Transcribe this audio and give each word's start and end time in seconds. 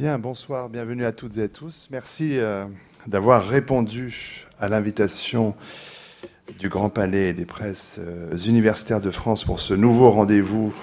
Bien, 0.00 0.18
bonsoir, 0.18 0.70
bienvenue 0.70 1.04
à 1.04 1.12
toutes 1.12 1.36
et 1.36 1.42
à 1.42 1.48
tous. 1.48 1.86
Merci 1.90 2.38
euh, 2.38 2.64
d'avoir 3.06 3.46
répondu 3.46 4.46
à 4.58 4.70
l'invitation 4.70 5.54
du 6.58 6.70
Grand 6.70 6.88
Palais 6.88 7.28
et 7.28 7.32
des 7.34 7.44
presses 7.44 7.98
euh, 8.00 8.34
universitaires 8.38 9.02
de 9.02 9.10
France 9.10 9.44
pour 9.44 9.60
ce 9.60 9.74
nouveau 9.74 10.10
rendez-vous 10.10 10.74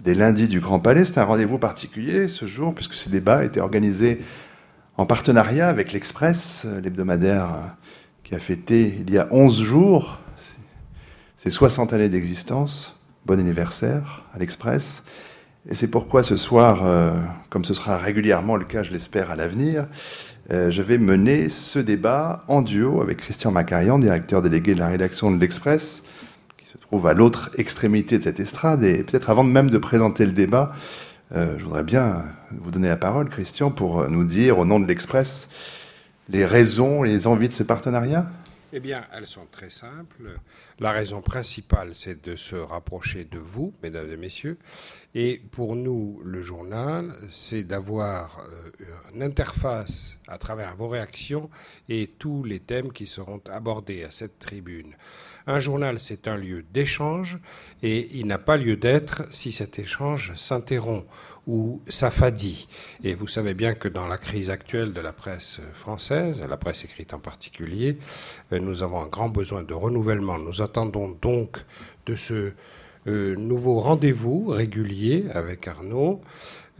des 0.00 0.14
lundis 0.14 0.48
du 0.48 0.60
Grand 0.60 0.80
Palais. 0.80 1.04
C'est 1.04 1.18
un 1.18 1.24
rendez-vous 1.24 1.58
particulier 1.58 2.26
ce 2.30 2.46
jour, 2.46 2.74
puisque 2.74 2.94
ce 2.94 3.10
débat 3.10 3.40
a 3.40 3.44
été 3.44 3.60
organisé 3.60 4.22
en 4.96 5.04
partenariat 5.04 5.68
avec 5.68 5.92
l'Express, 5.92 6.62
euh, 6.64 6.80
l'hebdomadaire 6.80 7.50
qui 8.24 8.34
a 8.34 8.38
fêté 8.38 8.96
il 9.06 9.12
y 9.12 9.18
a 9.18 9.28
11 9.30 9.60
jours 9.60 10.20
ses 11.36 11.50
60 11.50 11.92
années 11.92 12.08
d'existence. 12.08 12.98
Bon 13.26 13.38
anniversaire 13.38 14.24
à 14.32 14.38
l'Express. 14.38 15.02
Et 15.68 15.74
c'est 15.74 15.88
pourquoi 15.88 16.22
ce 16.22 16.36
soir, 16.36 16.82
euh, 16.84 17.12
comme 17.50 17.64
ce 17.64 17.74
sera 17.74 17.96
régulièrement 17.96 18.56
le 18.56 18.64
cas, 18.64 18.82
je 18.82 18.92
l'espère, 18.92 19.30
à 19.30 19.36
l'avenir, 19.36 19.86
je 20.50 20.80
vais 20.80 20.96
mener 20.96 21.50
ce 21.50 21.78
débat 21.78 22.42
en 22.48 22.62
duo 22.62 23.02
avec 23.02 23.18
Christian 23.18 23.50
Macarian, 23.50 23.98
directeur 23.98 24.40
délégué 24.40 24.72
de 24.74 24.78
la 24.78 24.86
rédaction 24.86 25.30
de 25.30 25.38
l'Express, 25.38 26.02
qui 26.56 26.66
se 26.66 26.78
trouve 26.78 27.06
à 27.06 27.12
l'autre 27.12 27.50
extrémité 27.58 28.16
de 28.16 28.22
cette 28.22 28.40
estrade. 28.40 28.82
Et 28.82 29.02
peut-être 29.02 29.28
avant 29.28 29.44
même 29.44 29.68
de 29.68 29.76
présenter 29.76 30.24
le 30.24 30.32
débat, 30.32 30.72
je 31.34 31.62
voudrais 31.62 31.82
bien 31.82 32.24
vous 32.62 32.70
donner 32.70 32.88
la 32.88 32.96
parole, 32.96 33.28
Christian, 33.28 33.70
pour 33.70 34.08
nous 34.08 34.24
dire, 34.24 34.58
au 34.58 34.64
nom 34.64 34.80
de 34.80 34.86
l'Express, 34.86 35.50
les 36.30 36.46
raisons 36.46 37.04
et 37.04 37.08
les 37.08 37.26
envies 37.26 37.48
de 37.48 37.52
ce 37.52 37.62
partenariat 37.62 38.26
eh 38.72 38.80
bien, 38.80 39.06
elles 39.12 39.26
sont 39.26 39.46
très 39.50 39.70
simples. 39.70 40.38
La 40.78 40.92
raison 40.92 41.22
principale, 41.22 41.94
c'est 41.94 42.22
de 42.24 42.36
se 42.36 42.56
rapprocher 42.56 43.24
de 43.24 43.38
vous, 43.38 43.72
mesdames 43.82 44.10
et 44.10 44.16
messieurs. 44.16 44.58
Et 45.14 45.40
pour 45.52 45.74
nous, 45.74 46.20
le 46.24 46.42
journal, 46.42 47.14
c'est 47.30 47.64
d'avoir 47.64 48.40
euh, 48.40 48.70
une 49.14 49.22
interface 49.22 50.16
à 50.26 50.38
travers 50.38 50.76
vos 50.76 50.88
réactions 50.88 51.48
et 51.88 52.08
tous 52.18 52.44
les 52.44 52.60
thèmes 52.60 52.92
qui 52.92 53.06
seront 53.06 53.40
abordés 53.50 54.04
à 54.04 54.10
cette 54.10 54.38
tribune. 54.38 54.94
Un 55.46 55.60
journal, 55.60 55.98
c'est 55.98 56.28
un 56.28 56.36
lieu 56.36 56.62
d'échange 56.62 57.38
et 57.82 58.08
il 58.18 58.26
n'a 58.26 58.38
pas 58.38 58.58
lieu 58.58 58.76
d'être 58.76 59.22
si 59.32 59.50
cet 59.50 59.78
échange 59.78 60.34
s'interrompt 60.34 61.06
ou 61.48 61.80
s'affadit. 61.88 62.68
Et 63.02 63.14
vous 63.14 63.26
savez 63.26 63.54
bien 63.54 63.74
que 63.74 63.88
dans 63.88 64.06
la 64.06 64.18
crise 64.18 64.50
actuelle 64.50 64.92
de 64.92 65.00
la 65.00 65.12
presse 65.12 65.60
française, 65.72 66.40
la 66.48 66.58
presse 66.58 66.84
écrite 66.84 67.14
en 67.14 67.18
particulier, 67.18 67.98
euh, 68.52 68.60
nous 68.60 68.82
avons 68.82 69.02
un 69.02 69.08
grand 69.08 69.30
besoin 69.30 69.62
de 69.62 69.74
renouvellement. 69.74 70.38
Nous 70.38 70.62
attendons 70.62 71.16
donc 71.20 71.56
de 72.06 72.14
ce 72.14 72.52
euh, 73.06 73.34
nouveau 73.36 73.80
rendez-vous 73.80 74.48
régulier 74.48 75.24
avec 75.32 75.66
Arnaud 75.66 76.20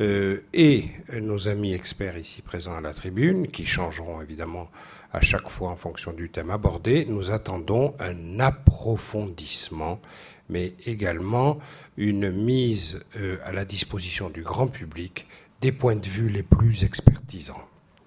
euh, 0.00 0.42
et 0.52 0.84
nos 1.20 1.48
amis 1.48 1.72
experts 1.72 2.18
ici 2.18 2.42
présents 2.42 2.76
à 2.76 2.82
la 2.82 2.92
tribune, 2.92 3.48
qui 3.48 3.64
changeront 3.64 4.20
évidemment 4.20 4.68
à 5.12 5.22
chaque 5.22 5.48
fois 5.48 5.70
en 5.70 5.76
fonction 5.76 6.12
du 6.12 6.28
thème 6.28 6.50
abordé, 6.50 7.06
nous 7.06 7.30
attendons 7.30 7.94
un 7.98 8.40
approfondissement, 8.40 10.00
mais 10.48 10.74
également 10.86 11.58
une 11.96 12.30
mise 12.30 13.00
euh, 13.16 13.36
à 13.44 13.52
la 13.52 13.64
disposition 13.64 14.30
du 14.30 14.42
grand 14.42 14.66
public 14.66 15.26
des 15.60 15.72
points 15.72 15.96
de 15.96 16.06
vue 16.06 16.28
les 16.28 16.42
plus 16.42 16.84
expertisants. 16.84 17.62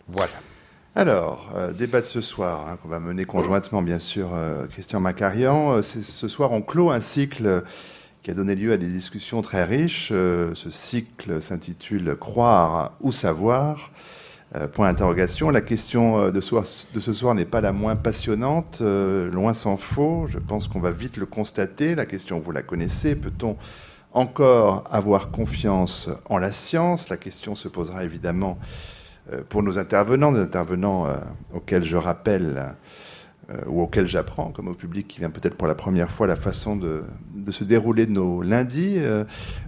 Voilà. 0.08 0.31
Alors, 0.95 1.52
euh, 1.56 1.72
débat 1.72 2.02
de 2.02 2.06
ce 2.06 2.22
soir, 2.22 2.67
hein, 2.67 2.78
qu'on 2.81 2.89
va 2.89 3.00
mener 3.00 3.25
conjointement, 3.25 3.81
bien 3.81 4.00
sûr, 4.00 4.34
euh, 4.34 4.67
Christian 4.67 5.00
Macarian. 5.00 5.81
ce 5.81 6.28
soir, 6.28 6.52
on 6.52 6.62
clôt 6.62 6.92
un 6.92 7.02
cycle 7.02 7.64
qui 8.23 8.31
a 8.31 8.34
donné 8.34 8.56
lieu 8.56 8.72
à 8.72 8.78
des 8.78 8.89
discussions 8.89 9.42
très 9.42 9.64
riches. 9.64 10.09
ce 10.09 10.69
cycle 10.69 11.42
s'intitule 11.42 12.16
Croire 12.19 12.94
ou 13.01 13.12
savoir. 13.12 13.91
Euh, 14.57 14.67
point 14.67 14.89
d'interrogation. 14.89 15.50
La 15.50 15.62
question 15.62 16.23
euh, 16.23 16.31
de, 16.31 16.41
ce 16.41 17.13
soir 17.13 17.35
n'est 17.35 17.45
pas 17.45 17.62
la 17.62 17.72
moins 17.72 17.95
passionnante, 17.95 18.79
euh, 18.81 19.31
loin 19.31 19.53
s'en 19.53 19.78
faut. 19.78 20.25
Je 20.28 20.39
pense 20.39 20.67
qu'on 20.67 20.81
va 20.81 20.91
vite 20.91 21.16
le 21.16 21.25
constater. 21.25 21.95
La 21.95 22.06
question, 22.06 22.38
vous 22.38 22.51
la 22.51 22.62
connaissez. 22.62 23.16
Peut-on 23.16 23.56
encore 24.12 24.84
avoir 24.91 25.31
confiance 25.31 26.09
en 26.25 26.38
la 26.38 26.51
science? 26.51 27.07
La 27.07 27.16
question 27.16 27.56
se 27.56 27.69
posera 27.69 28.03
évidemment 28.03 28.57
pour 29.47 29.63
nos 29.63 29.78
intervenants, 29.78 30.34
des 30.34 30.39
intervenants 30.39 31.07
auxquels 31.53 31.85
je 31.85 31.95
rappelle 31.95 32.75
ou 33.67 33.81
auquel 33.81 34.07
j'apprends, 34.07 34.51
comme 34.51 34.67
au 34.67 34.73
public 34.73 35.07
qui 35.07 35.19
vient 35.19 35.29
peut-être 35.29 35.56
pour 35.56 35.67
la 35.67 35.75
première 35.75 36.12
fois, 36.12 36.28
la 36.28 36.35
façon 36.35 36.75
de, 36.75 37.03
se 37.50 37.63
dérouler 37.63 38.06
de 38.06 38.12
nos 38.12 38.41
lundis. 38.41 38.95
Euh, 38.97 39.23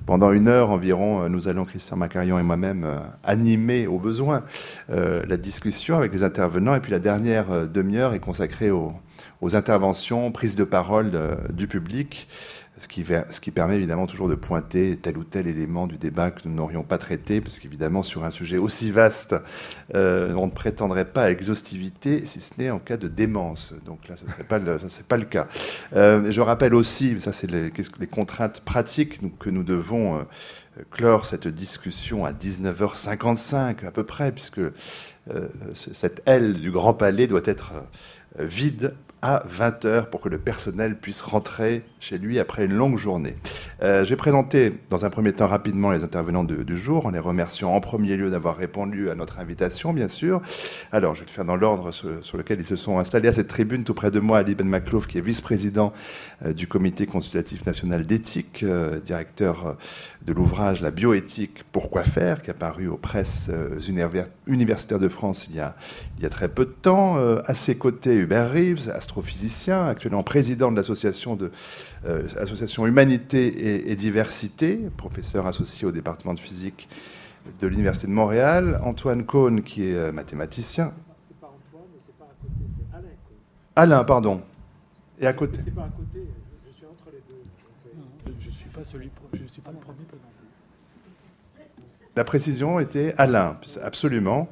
pendant 0.05 0.31
une 0.31 0.47
heure 0.47 0.69
environ, 0.69 1.23
euh, 1.23 1.29
nous 1.29 1.47
allons, 1.47 1.65
Christian 1.65 1.97
Macarion 1.97 2.39
et 2.39 2.43
moi-même, 2.43 2.87
animer 3.23 3.87
au 3.87 3.99
besoin 3.99 4.43
la 4.89 5.37
discussion 5.37 5.97
avec 5.97 6.13
les 6.13 6.23
intervenants. 6.23 6.75
Et 6.75 6.79
puis 6.79 6.91
la 6.91 6.99
dernière 6.99 7.67
demi-heure 7.67 8.13
est 8.13 8.19
consacrée 8.19 8.71
aux, 8.71 8.93
aux 9.43 9.55
interventions, 9.55 10.31
prises 10.31 10.55
de 10.55 10.63
parole 10.63 11.11
du 11.53 11.67
public 11.67 12.27
ce 12.79 13.39
qui, 13.39 13.51
permet 13.51 13.75
évidemment 13.75 14.07
toujours 14.07 14.27
de 14.27 14.35
pointer 14.35 14.97
tel 15.01 15.17
ou 15.17 15.23
tel 15.23 15.47
élément 15.47 15.85
du 15.85 15.97
débat 15.97 16.31
que 16.31 16.47
nous 16.47 16.55
n'aurions 16.55 16.83
pas 16.83 16.97
traité, 16.97 17.39
parce 17.39 17.59
qu'évidemment 17.59 18.03
sur 18.03 18.25
un 18.25 18.31
sujet 18.31 18.57
aussi 18.57 18.91
vaste, 18.91 19.35
euh, 19.95 20.33
on 20.37 20.47
ne 20.47 20.51
prétendrait 20.51 21.05
pas 21.05 21.23
à 21.23 21.29
l'exhaustivité, 21.29 22.25
si 22.25 22.41
ce 22.41 22.53
n'est 22.57 22.71
en 22.71 22.79
cas 22.79 22.97
de 22.97 23.07
démence. 23.07 23.73
Donc 23.85 24.07
là, 24.09 24.15
ce 24.17 24.25
n'est 24.25 24.43
pas, 24.43 24.59
pas 24.59 25.17
le 25.17 25.25
cas. 25.25 25.47
Euh, 25.95 26.31
je 26.31 26.41
rappelle 26.41 26.73
aussi, 26.73 27.19
ça 27.21 27.31
c'est 27.31 27.49
les, 27.49 27.71
contraintes 28.11 28.61
pratiques 28.61 29.19
que 29.37 29.49
nous 29.49 29.63
devons 29.63 30.17
euh, 30.17 30.23
clore 30.91 31.25
cette 31.25 31.47
discussion 31.47 32.25
à 32.25 32.31
19h55 32.31 33.85
à 33.85 33.91
peu 33.91 34.03
près, 34.03 34.31
puisque 34.31 34.61
cette 35.73 36.21
aile 36.25 36.59
du 36.59 36.69
Grand 36.69 36.93
Palais 36.93 37.27
doit 37.27 37.43
être 37.45 37.71
vide 38.37 38.93
à 39.23 39.41
20h 39.47 40.09
pour 40.09 40.19
que 40.19 40.27
le 40.27 40.37
personnel 40.37 40.97
puisse 40.97 41.21
rentrer 41.21 41.83
chez 42.01 42.17
lui 42.17 42.39
après 42.39 42.65
une 42.65 42.73
longue 42.73 42.97
journée. 42.97 43.35
Euh, 43.81 44.03
je 44.03 44.09
vais 44.09 44.17
présenter 44.17 44.73
dans 44.89 45.05
un 45.05 45.09
premier 45.09 45.31
temps 45.31 45.47
rapidement 45.47 45.91
les 45.91 46.03
intervenants 46.03 46.43
du 46.43 46.77
jour 46.77 47.05
en 47.05 47.11
les 47.11 47.19
remerciant 47.19 47.73
en 47.73 47.79
premier 47.79 48.17
lieu 48.17 48.29
d'avoir 48.29 48.57
répondu 48.57 49.09
à 49.09 49.15
notre 49.15 49.39
invitation, 49.39 49.93
bien 49.93 50.09
sûr. 50.09 50.41
Alors, 50.91 51.15
je 51.15 51.21
vais 51.21 51.27
le 51.27 51.31
faire 51.31 51.45
dans 51.45 51.55
l'ordre 51.55 51.91
sur, 51.91 52.37
lequel 52.37 52.59
ils 52.59 52.65
se 52.65 52.75
sont 52.75 52.99
installés 52.99 53.29
à 53.29 53.33
cette 53.33 53.47
tribune 53.47 53.85
tout 53.85 53.93
près 53.93 54.11
de 54.11 54.19
moi, 54.19 54.39
Ali 54.39 54.55
Ben 54.55 54.67
Maklouf, 54.67 55.07
qui 55.07 55.19
est 55.19 55.21
vice-président 55.21 55.93
euh, 56.45 56.51
du 56.51 56.67
Comité 56.67 57.05
consultatif 57.07 57.65
national 57.65 58.05
d'éthique, 58.05 58.61
euh, 58.63 58.99
directeur 58.99 59.77
de 60.25 60.33
l'ouvrage 60.33 60.81
La 60.81 60.91
bioéthique, 60.91 61.63
pourquoi 61.71 62.03
faire, 62.03 62.41
qui 62.41 62.51
a 62.51 62.53
paru 62.53 62.89
aux 62.89 62.97
presses 62.97 63.49
universitaires 64.47 64.99
de 64.99 65.07
France 65.07 65.47
il 65.49 65.55
y 65.55 65.59
a, 65.61 65.75
il 66.17 66.23
y 66.23 66.25
a 66.25 66.29
très 66.29 66.49
peu 66.49 66.65
de 66.65 66.71
temps. 66.71 67.15
à 67.15 67.53
ses 67.53 67.77
côtés, 67.77 68.15
Hubert 68.15 68.51
Reeves, 68.51 68.89
astrophysicien, 69.13 69.85
actuellement 69.85 70.23
président 70.23 70.71
de 70.71 70.75
l'association 70.75 71.35
de 71.35 71.51
euh, 72.05 72.23
association 72.39 72.87
Humanité 72.87 73.91
et, 73.91 73.95
Diversité, 73.95 74.79
professeur 74.97 75.45
associé 75.45 75.85
au 75.85 75.91
département 75.91 76.33
de 76.33 76.39
physique 76.39 76.89
de 77.61 77.67
l'Université 77.67 78.07
de 78.07 78.11
Montréal. 78.11 78.79
Antoine 78.83 79.23
Cohn, 79.23 79.61
qui 79.61 79.83
est 79.83 79.93
euh, 79.93 80.11
mathématicien. 80.11 80.91
C'est 81.27 81.37
pas 81.37 81.45
Antoine, 81.45 81.89
c'est 82.03 82.17
pas 82.17 82.25
à 82.25 82.33
côté, 82.41 82.65
c'est 82.75 82.97
Alain. 82.97 83.07
Alain, 83.75 84.03
pardon. 84.03 84.41
Et 85.19 85.27
à 85.27 85.33
côté. 85.33 85.59
C'est 85.63 85.75
pas 85.75 85.83
à 85.83 85.89
côté, 85.89 86.27
je 86.67 86.75
suis 86.75 86.87
entre 86.87 87.11
les 87.11 87.21
deux. 87.29 87.43
Euh, 88.27 88.33
je 88.39 88.47
ne 88.47 88.51
suis 88.51 88.69
pas 88.69 88.83
celui, 88.83 89.11
je 89.33 89.45
suis 89.45 89.61
pas 89.61 89.71
le 89.71 89.77
premier 89.77 90.05
présenté. 90.07 90.27
La 92.15 92.23
précision 92.23 92.79
était 92.79 93.13
Alain, 93.19 93.57
absolument. 93.83 94.49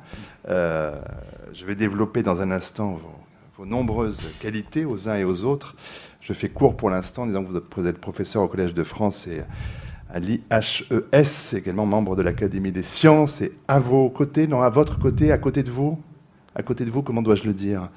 je 0.47 1.65
vais 1.65 1.75
développer 1.75 2.21
dans 2.21 2.41
un 2.41 2.51
instant 2.51 2.91
vos 2.91 3.20
nombreuses 3.65 4.21
qualités 4.39 4.85
aux 4.85 5.09
uns 5.09 5.15
et 5.15 5.23
aux 5.23 5.43
autres. 5.43 5.75
Je 6.19 6.33
fais 6.33 6.49
court 6.49 6.77
pour 6.77 6.89
l'instant, 6.89 7.25
disant 7.25 7.43
que 7.43 7.49
vous 7.75 7.87
êtes 7.87 7.97
professeur 7.97 8.43
au 8.43 8.47
Collège 8.47 8.73
de 8.73 8.83
France 8.83 9.27
et 9.27 9.41
à 10.13 10.19
l'IHES, 10.19 11.55
également 11.55 11.85
membre 11.85 12.15
de 12.15 12.21
l'Académie 12.21 12.71
des 12.71 12.83
sciences. 12.83 13.41
Et 13.41 13.53
à 13.67 13.79
vos 13.79 14.09
côtés, 14.09 14.47
non, 14.47 14.61
à 14.61 14.69
votre 14.69 14.99
côté, 14.99 15.31
à 15.31 15.37
côté 15.37 15.63
de 15.63 15.71
vous, 15.71 15.97
à 16.53 16.63
côté 16.63 16.83
de 16.83 16.91
vous, 16.91 17.01
comment 17.01 17.21
dois-je 17.21 17.45
le 17.45 17.53
dire? 17.53 17.89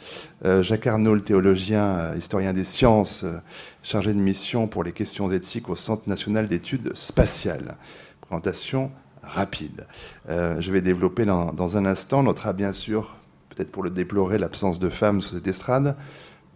Euh, 0.44 0.62
Jacques 0.62 0.86
Arnaud, 0.86 1.14
le 1.14 1.22
théologien, 1.22 1.82
euh, 1.82 2.16
historien 2.16 2.52
des 2.52 2.62
sciences, 2.62 3.24
euh, 3.24 3.38
chargé 3.82 4.14
de 4.14 4.18
mission 4.18 4.68
pour 4.68 4.84
les 4.84 4.92
questions 4.92 5.30
éthiques 5.32 5.68
au 5.68 5.74
Centre 5.74 6.08
national 6.08 6.46
d'études 6.46 6.94
spatiales. 6.94 7.76
Présentation 8.20 8.92
rapide. 9.22 9.86
je 10.28 10.70
vais 10.70 10.82
développer 10.82 11.24
dans, 11.24 11.52
dans, 11.52 11.78
un 11.78 11.86
instant. 11.86 12.20
On 12.20 12.24
notera 12.24 12.52
bien 12.52 12.74
sûr 12.74 13.16
peut-être 13.54 13.72
pour 13.72 13.82
le 13.82 13.90
déplorer, 13.90 14.38
l'absence 14.38 14.78
de 14.78 14.88
femmes 14.88 15.22
sur 15.22 15.34
cette 15.34 15.46
estrade. 15.46 15.96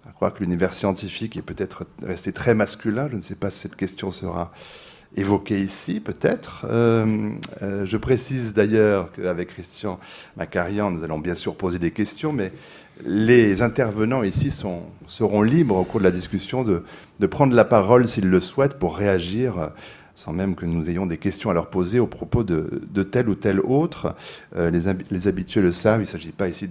Je 0.06 0.12
crois 0.14 0.30
que 0.30 0.40
l'univers 0.40 0.74
scientifique 0.74 1.36
est 1.36 1.42
peut-être 1.42 1.86
resté 2.02 2.32
très 2.32 2.54
masculin. 2.54 3.08
Je 3.10 3.16
ne 3.16 3.20
sais 3.20 3.34
pas 3.34 3.50
si 3.50 3.60
cette 3.60 3.76
question 3.76 4.10
sera 4.10 4.52
évoquée 5.16 5.60
ici, 5.60 6.00
peut-être. 6.00 6.66
Euh, 6.68 7.30
euh, 7.62 7.86
je 7.86 7.96
précise 7.96 8.52
d'ailleurs 8.52 9.12
qu'avec 9.12 9.48
Christian 9.48 9.98
Macarian, 10.36 10.90
nous 10.90 11.04
allons 11.04 11.18
bien 11.18 11.34
sûr 11.34 11.54
poser 11.56 11.78
des 11.78 11.90
questions, 11.90 12.32
mais 12.32 12.52
les 13.04 13.62
intervenants 13.62 14.22
ici 14.22 14.50
seront 14.50 15.42
libres 15.42 15.76
au 15.76 15.84
cours 15.84 16.00
de 16.00 16.04
la 16.04 16.10
discussion 16.10 16.64
de 16.64 17.26
prendre 17.26 17.54
la 17.54 17.64
parole 17.64 18.08
s'ils 18.08 18.28
le 18.28 18.40
souhaitent 18.40 18.78
pour 18.78 18.96
réagir 18.96 19.70
sans 20.18 20.32
même 20.32 20.56
que 20.56 20.66
nous 20.66 20.90
ayons 20.90 21.06
des 21.06 21.16
questions 21.16 21.48
à 21.48 21.54
leur 21.54 21.70
poser 21.70 22.00
au 22.00 22.08
propos 22.08 22.42
de, 22.42 23.02
tel 23.04 23.28
ou 23.28 23.36
tel 23.36 23.60
autre. 23.60 24.16
Euh, 24.56 24.68
les, 24.68 25.28
habitués 25.28 25.60
le 25.60 25.70
savent, 25.70 26.00
il 26.00 26.06
ne 26.06 26.08
s'agit 26.08 26.32
pas 26.32 26.48
ici 26.48 26.68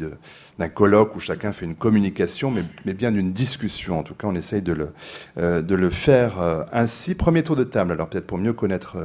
d'un 0.59 0.67
colloque 0.67 1.15
où 1.15 1.21
chacun 1.21 1.53
fait 1.53 1.63
une 1.63 1.75
communication, 1.75 2.51
mais, 2.51 2.93
bien 2.93 3.09
d'une 3.09 3.31
discussion. 3.31 3.99
En 3.99 4.03
tout 4.03 4.15
cas, 4.15 4.27
on 4.27 4.35
essaye 4.35 4.61
de 4.61 4.73
le, 4.73 4.89
euh, 5.37 5.61
de 5.61 5.89
faire 5.89 6.41
euh, 6.41 6.65
ainsi. 6.73 7.15
Premier 7.15 7.41
tour 7.41 7.55
de 7.55 7.63
table, 7.63 7.93
alors 7.93 8.09
peut-être 8.09 8.27
pour 8.27 8.37
mieux 8.37 8.51
connaître 8.51 8.97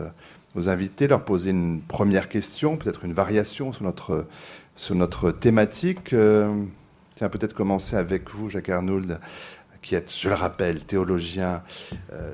nos 0.56 0.68
invités, 0.68 1.06
leur 1.06 1.24
poser 1.24 1.50
une 1.50 1.80
première 1.80 2.28
question, 2.28 2.76
peut-être 2.76 3.04
une 3.04 3.12
variation 3.12 3.72
sur 3.72 3.84
notre, 3.84 4.26
sur 4.74 4.96
notre 4.96 5.30
thématique. 5.30 6.16
tiens, 7.14 7.28
peut-être 7.28 7.54
commencer 7.54 7.94
avec 7.94 8.28
vous, 8.30 8.50
Jacques 8.50 8.70
Arnould 8.70 9.20
qui 9.82 9.96
est, 9.96 10.16
je 10.16 10.28
le 10.28 10.34
rappelle, 10.34 10.80
théologien 10.80 11.62
euh, 12.12 12.32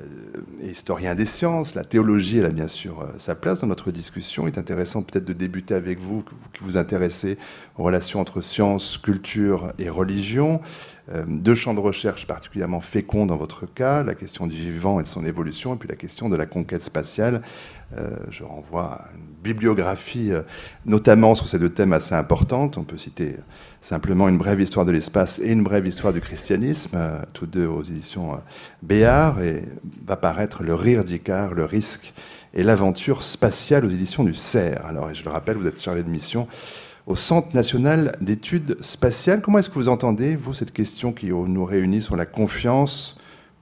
et 0.61 0.69
historien 0.69 1.15
des 1.15 1.25
sciences. 1.25 1.73
La 1.73 1.83
théologie, 1.83 2.37
elle 2.37 2.45
a 2.45 2.51
bien 2.51 2.67
sûr 2.67 3.01
euh, 3.01 3.07
sa 3.17 3.35
place 3.35 3.61
dans 3.61 3.67
notre 3.67 3.91
discussion. 3.91 4.47
Il 4.47 4.53
est 4.53 4.59
intéressant 4.59 5.01
peut-être 5.01 5.25
de 5.25 5.33
débuter 5.33 5.73
avec 5.73 5.99
vous, 5.99 6.23
vous 6.29 6.49
qui 6.53 6.63
vous 6.63 6.77
intéressez 6.77 7.37
aux 7.77 7.83
relations 7.83 8.21
entre 8.21 8.41
science, 8.41 8.99
culture 8.99 9.73
et 9.79 9.89
religion. 9.89 10.61
Euh, 11.11 11.25
deux 11.27 11.55
champs 11.55 11.73
de 11.73 11.79
recherche 11.79 12.27
particulièrement 12.27 12.81
féconds 12.81 13.25
dans 13.25 13.37
votre 13.37 13.65
cas, 13.65 14.03
la 14.03 14.13
question 14.13 14.45
du 14.45 14.55
vivant 14.55 14.99
et 14.99 15.03
de 15.03 15.07
son 15.07 15.25
évolution, 15.25 15.73
et 15.73 15.77
puis 15.77 15.89
la 15.89 15.95
question 15.95 16.29
de 16.29 16.35
la 16.35 16.45
conquête 16.45 16.83
spatiale. 16.83 17.41
Je 18.29 18.43
renvoie 18.43 18.83
à 18.83 19.09
une 19.15 19.28
bibliographie, 19.43 20.31
euh, 20.31 20.41
notamment 20.85 21.35
sur 21.35 21.47
ces 21.47 21.59
deux 21.59 21.69
thèmes 21.69 21.93
assez 21.93 22.15
importantes. 22.15 22.77
On 22.77 22.83
peut 22.83 22.97
citer 22.97 23.35
simplement 23.81 24.27
une 24.29 24.37
brève 24.37 24.59
histoire 24.61 24.85
de 24.85 24.91
l'espace 24.91 25.39
et 25.39 25.51
une 25.51 25.63
brève 25.63 25.87
histoire 25.87 26.13
du 26.13 26.21
christianisme, 26.21 26.97
tous 27.33 27.45
deux 27.45 27.65
aux 27.65 27.83
éditions 27.83 28.39
Béard, 28.83 29.41
et 29.41 29.63
va 30.05 30.17
paraître 30.17 30.63
Le 30.63 30.75
rire 30.75 31.03
d'Icare, 31.03 31.53
le 31.53 31.65
risque 31.65 32.13
et 32.53 32.63
l'aventure 32.63 33.23
spatiale 33.23 33.85
aux 33.85 33.89
éditions 33.89 34.23
du 34.23 34.33
CERF. 34.33 34.83
Alors, 34.85 35.09
et 35.09 35.15
je 35.15 35.23
le 35.23 35.29
rappelle, 35.29 35.57
vous 35.57 35.67
êtes 35.67 35.81
chargé 35.81 36.03
de 36.03 36.09
mission 36.09 36.47
au 37.09 37.15
Centre 37.15 37.55
national 37.55 38.15
d'études 38.21 38.77
spatiales. 38.81 39.41
Comment 39.41 39.57
est-ce 39.57 39.69
que 39.69 39.75
vous 39.75 39.89
entendez, 39.89 40.35
vous, 40.35 40.53
cette 40.53 40.71
question 40.71 41.11
qui 41.11 41.27
nous 41.27 41.65
réunit 41.65 42.01
sur 42.01 42.15
la 42.15 42.25
confiance, 42.25 43.17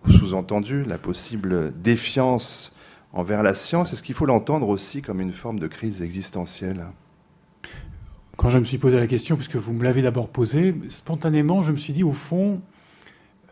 sous-entendu, 0.09 0.83
la 0.83 0.97
possible 0.97 1.73
défiance 1.81 2.73
envers 3.13 3.43
la 3.43 3.55
science 3.55 3.93
Est-ce 3.93 4.03
qu'il 4.03 4.15
faut 4.15 4.25
l'entendre 4.25 4.67
aussi 4.67 5.01
comme 5.01 5.21
une 5.21 5.33
forme 5.33 5.59
de 5.59 5.67
crise 5.67 6.01
existentielle 6.01 6.85
Quand 8.35 8.49
je 8.49 8.59
me 8.59 8.65
suis 8.65 8.77
posé 8.77 8.99
la 8.99 9.07
question, 9.07 9.35
puisque 9.35 9.55
vous 9.55 9.73
me 9.73 9.83
l'avez 9.83 10.01
d'abord 10.01 10.29
posée, 10.29 10.75
spontanément, 10.89 11.63
je 11.63 11.71
me 11.71 11.77
suis 11.77 11.93
dit, 11.93 12.03
au 12.03 12.13
fond, 12.13 12.61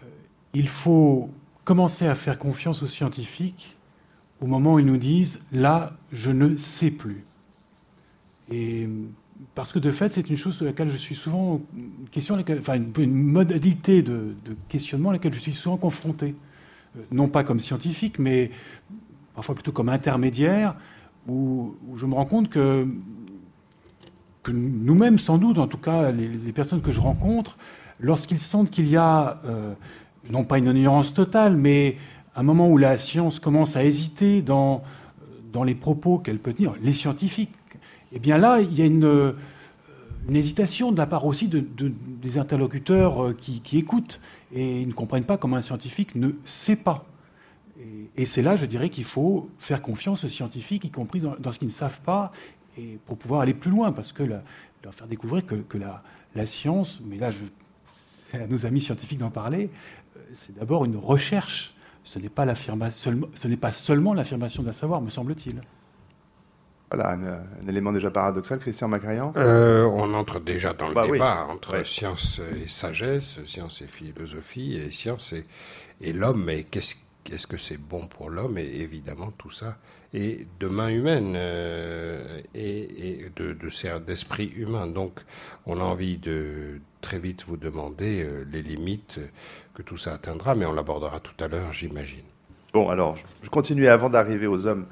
euh, 0.03 0.07
il 0.53 0.67
faut 0.67 1.29
commencer 1.63 2.05
à 2.07 2.15
faire 2.15 2.37
confiance 2.37 2.83
aux 2.83 2.87
scientifiques 2.87 3.75
au 4.41 4.47
moment 4.47 4.75
où 4.75 4.79
ils 4.79 4.85
nous 4.85 4.97
disent, 4.97 5.41
là, 5.51 5.93
je 6.11 6.31
ne 6.31 6.57
sais 6.57 6.91
plus. 6.91 7.25
Et 8.51 8.87
parce 9.53 9.71
que 9.71 9.79
de 9.79 9.91
fait, 9.91 10.09
c'est 10.09 10.29
une 10.29 10.37
chose 10.37 10.55
sur 10.55 10.65
laquelle 10.65 10.89
je 10.89 10.97
suis 10.97 11.15
souvent, 11.15 11.61
une 11.75 12.59
enfin 12.59 12.75
une, 12.75 13.13
modalité 13.13 14.01
de, 14.01 14.35
questionnement 14.69 15.09
à 15.09 15.13
laquelle 15.13 15.33
je 15.33 15.39
suis 15.39 15.53
souvent 15.53 15.77
confronté, 15.77 16.35
euh, 16.97 17.01
non 17.11 17.27
pas 17.27 17.43
comme 17.43 17.59
scientifique, 17.59 18.19
mais 18.19 18.51
parfois 19.35 19.55
plutôt 19.55 19.71
comme 19.71 19.89
intermédiaire, 19.89 20.75
où, 21.27 21.75
je 21.95 22.05
me 22.05 22.13
rends 22.15 22.25
compte 22.25 22.49
que, 22.49 22.87
nous-mêmes, 24.47 25.17
sans 25.17 25.37
doute, 25.37 25.57
en 25.57 25.67
tout 25.67 25.77
cas 25.77 26.11
les, 26.11 26.27
personnes 26.53 26.81
que 26.81 26.91
je 26.91 27.01
rencontre, 27.01 27.57
lorsqu'ils 27.99 28.39
sentent 28.39 28.69
qu'il 28.69 28.87
y 28.87 28.95
a, 28.95 29.41
euh, 29.45 29.73
non 30.29 30.43
pas 30.43 30.59
une 30.59 30.67
ignorance 30.67 31.13
totale, 31.13 31.55
mais 31.55 31.97
un 32.35 32.43
moment 32.43 32.69
où 32.69 32.77
la 32.77 32.97
science 32.97 33.39
commence 33.39 33.75
à 33.75 33.83
hésiter 33.83 34.41
dans, 34.41 34.83
dans 35.51 35.63
les 35.63 35.73
propos 35.73 36.19
qu'elle 36.19 36.37
peut 36.37 36.53
tenir, 36.53 36.75
les 36.81 36.93
scientifiques, 36.93 37.55
eh 38.11 38.19
bien 38.19 38.37
là, 38.37 38.59
il 38.61 38.73
y 38.73 38.81
a 38.81 38.85
une, 38.85 39.35
hésitation 40.33 40.91
de 40.91 40.97
la 40.97 41.05
part 41.05 41.25
aussi 41.25 41.47
de, 41.47 41.63
des 41.77 42.37
interlocuteurs 42.37 43.23
euh, 43.23 43.33
qui, 43.33 43.77
écoutent 43.77 44.19
et 44.53 44.81
ils 44.81 44.87
ne 44.87 44.93
comprennent 44.93 45.25
pas 45.25 45.37
comment 45.37 45.57
un 45.57 45.61
scientifique 45.61 46.15
ne 46.15 46.29
sait 46.45 46.75
pas. 46.75 47.05
Et, 48.15 48.25
c'est 48.25 48.41
là, 48.41 48.55
je 48.55 48.65
dirais, 48.65 48.89
qu'il 48.89 49.03
faut 49.03 49.49
faire 49.59 49.81
confiance 49.81 50.23
aux 50.23 50.29
scientifiques, 50.29 50.85
y 50.85 50.91
compris 50.91 51.19
dans, 51.19 51.51
ce 51.51 51.59
qu'ils 51.59 51.67
ne 51.67 51.73
savent 51.73 52.01
pas, 52.01 52.31
et 52.77 52.99
pour 53.05 53.17
pouvoir 53.17 53.41
aller 53.41 53.53
plus 53.53 53.71
loin, 53.71 53.91
parce 53.91 54.13
que 54.13 54.23
leur 54.23 54.93
faire 54.93 55.07
découvrir 55.07 55.45
que, 55.45 55.77
la, 55.77 56.01
la, 56.35 56.45
science, 56.45 57.01
mais 57.05 57.17
là, 57.17 57.31
c'est 58.31 58.41
à 58.41 58.47
nos 58.47 58.65
amis 58.65 58.81
scientifiques 58.81 59.19
d'en 59.19 59.31
parler, 59.31 59.69
euh, 60.15 60.19
c'est 60.33 60.55
d'abord 60.57 60.85
une 60.85 60.97
recherche. 60.97 61.73
Ce 62.03 62.19
n'est 62.19 62.29
pas, 62.29 62.45
ce 62.55 63.47
n'est 63.47 63.57
pas 63.57 63.71
seulement 63.71 64.13
l'affirmation 64.13 64.61
d'un 64.61 64.73
savoir, 64.73 65.01
me 65.01 65.09
semble-t-il. 65.09 65.59
Voilà, 66.91 67.11
un, 67.11 67.67
élément 67.67 67.91
déjà 67.91 68.11
paradoxal, 68.11 68.59
Christian 68.59 68.87
Macarian? 68.87 69.33
Euh, 69.37 69.85
On 69.85 70.13
entre 70.13 70.39
déjà 70.39 70.73
dans 70.73 70.87
le 70.87 70.93
bah 70.93 71.07
débat 71.11 71.47
entre 71.49 71.83
science 71.85 72.39
et 72.55 72.67
sagesse, 72.67 73.39
science 73.45 73.81
et 73.81 73.87
philosophie, 73.87 74.75
et 74.75 74.89
science 74.91 75.33
et, 75.99 76.13
l'homme. 76.13 76.43
Mais 76.45 76.63
qu'est-ce 76.63 76.95
que 77.47 77.57
c'est 77.57 77.77
bon 77.77 78.07
pour 78.07 78.29
l'homme 78.29 78.57
Et 78.57 78.81
évidemment, 78.81 79.31
tout 79.31 79.51
ça 79.51 79.77
est 80.13 80.47
de 80.59 80.67
main 80.67 80.89
humaine 80.89 81.33
euh, 81.35 82.41
et, 82.53 83.25
de, 83.35 83.57
d'esprit 83.99 84.51
humain. 84.55 84.87
Donc, 84.87 85.19
on 85.65 85.79
a 85.79 85.83
envie 85.83 86.17
de 86.17 86.79
très 87.01 87.19
vite 87.19 87.43
vous 87.47 87.57
demander 87.57 88.23
euh, 88.23 88.45
les 88.51 88.61
limites 88.61 89.19
que 89.73 89.81
tout 89.81 89.97
ça 89.97 90.13
atteindra, 90.13 90.55
mais 90.55 90.65
on 90.65 90.73
l'abordera 90.73 91.19
tout 91.19 91.43
à 91.43 91.47
l'heure, 91.47 91.73
j'imagine. 91.73 92.23
Bon, 92.73 92.89
alors, 92.89 93.17
je 93.41 93.49
continue 93.49 93.87
avant 93.87 94.09
d'arriver 94.09 94.47
aux 94.47 94.65
hommes 94.67 94.85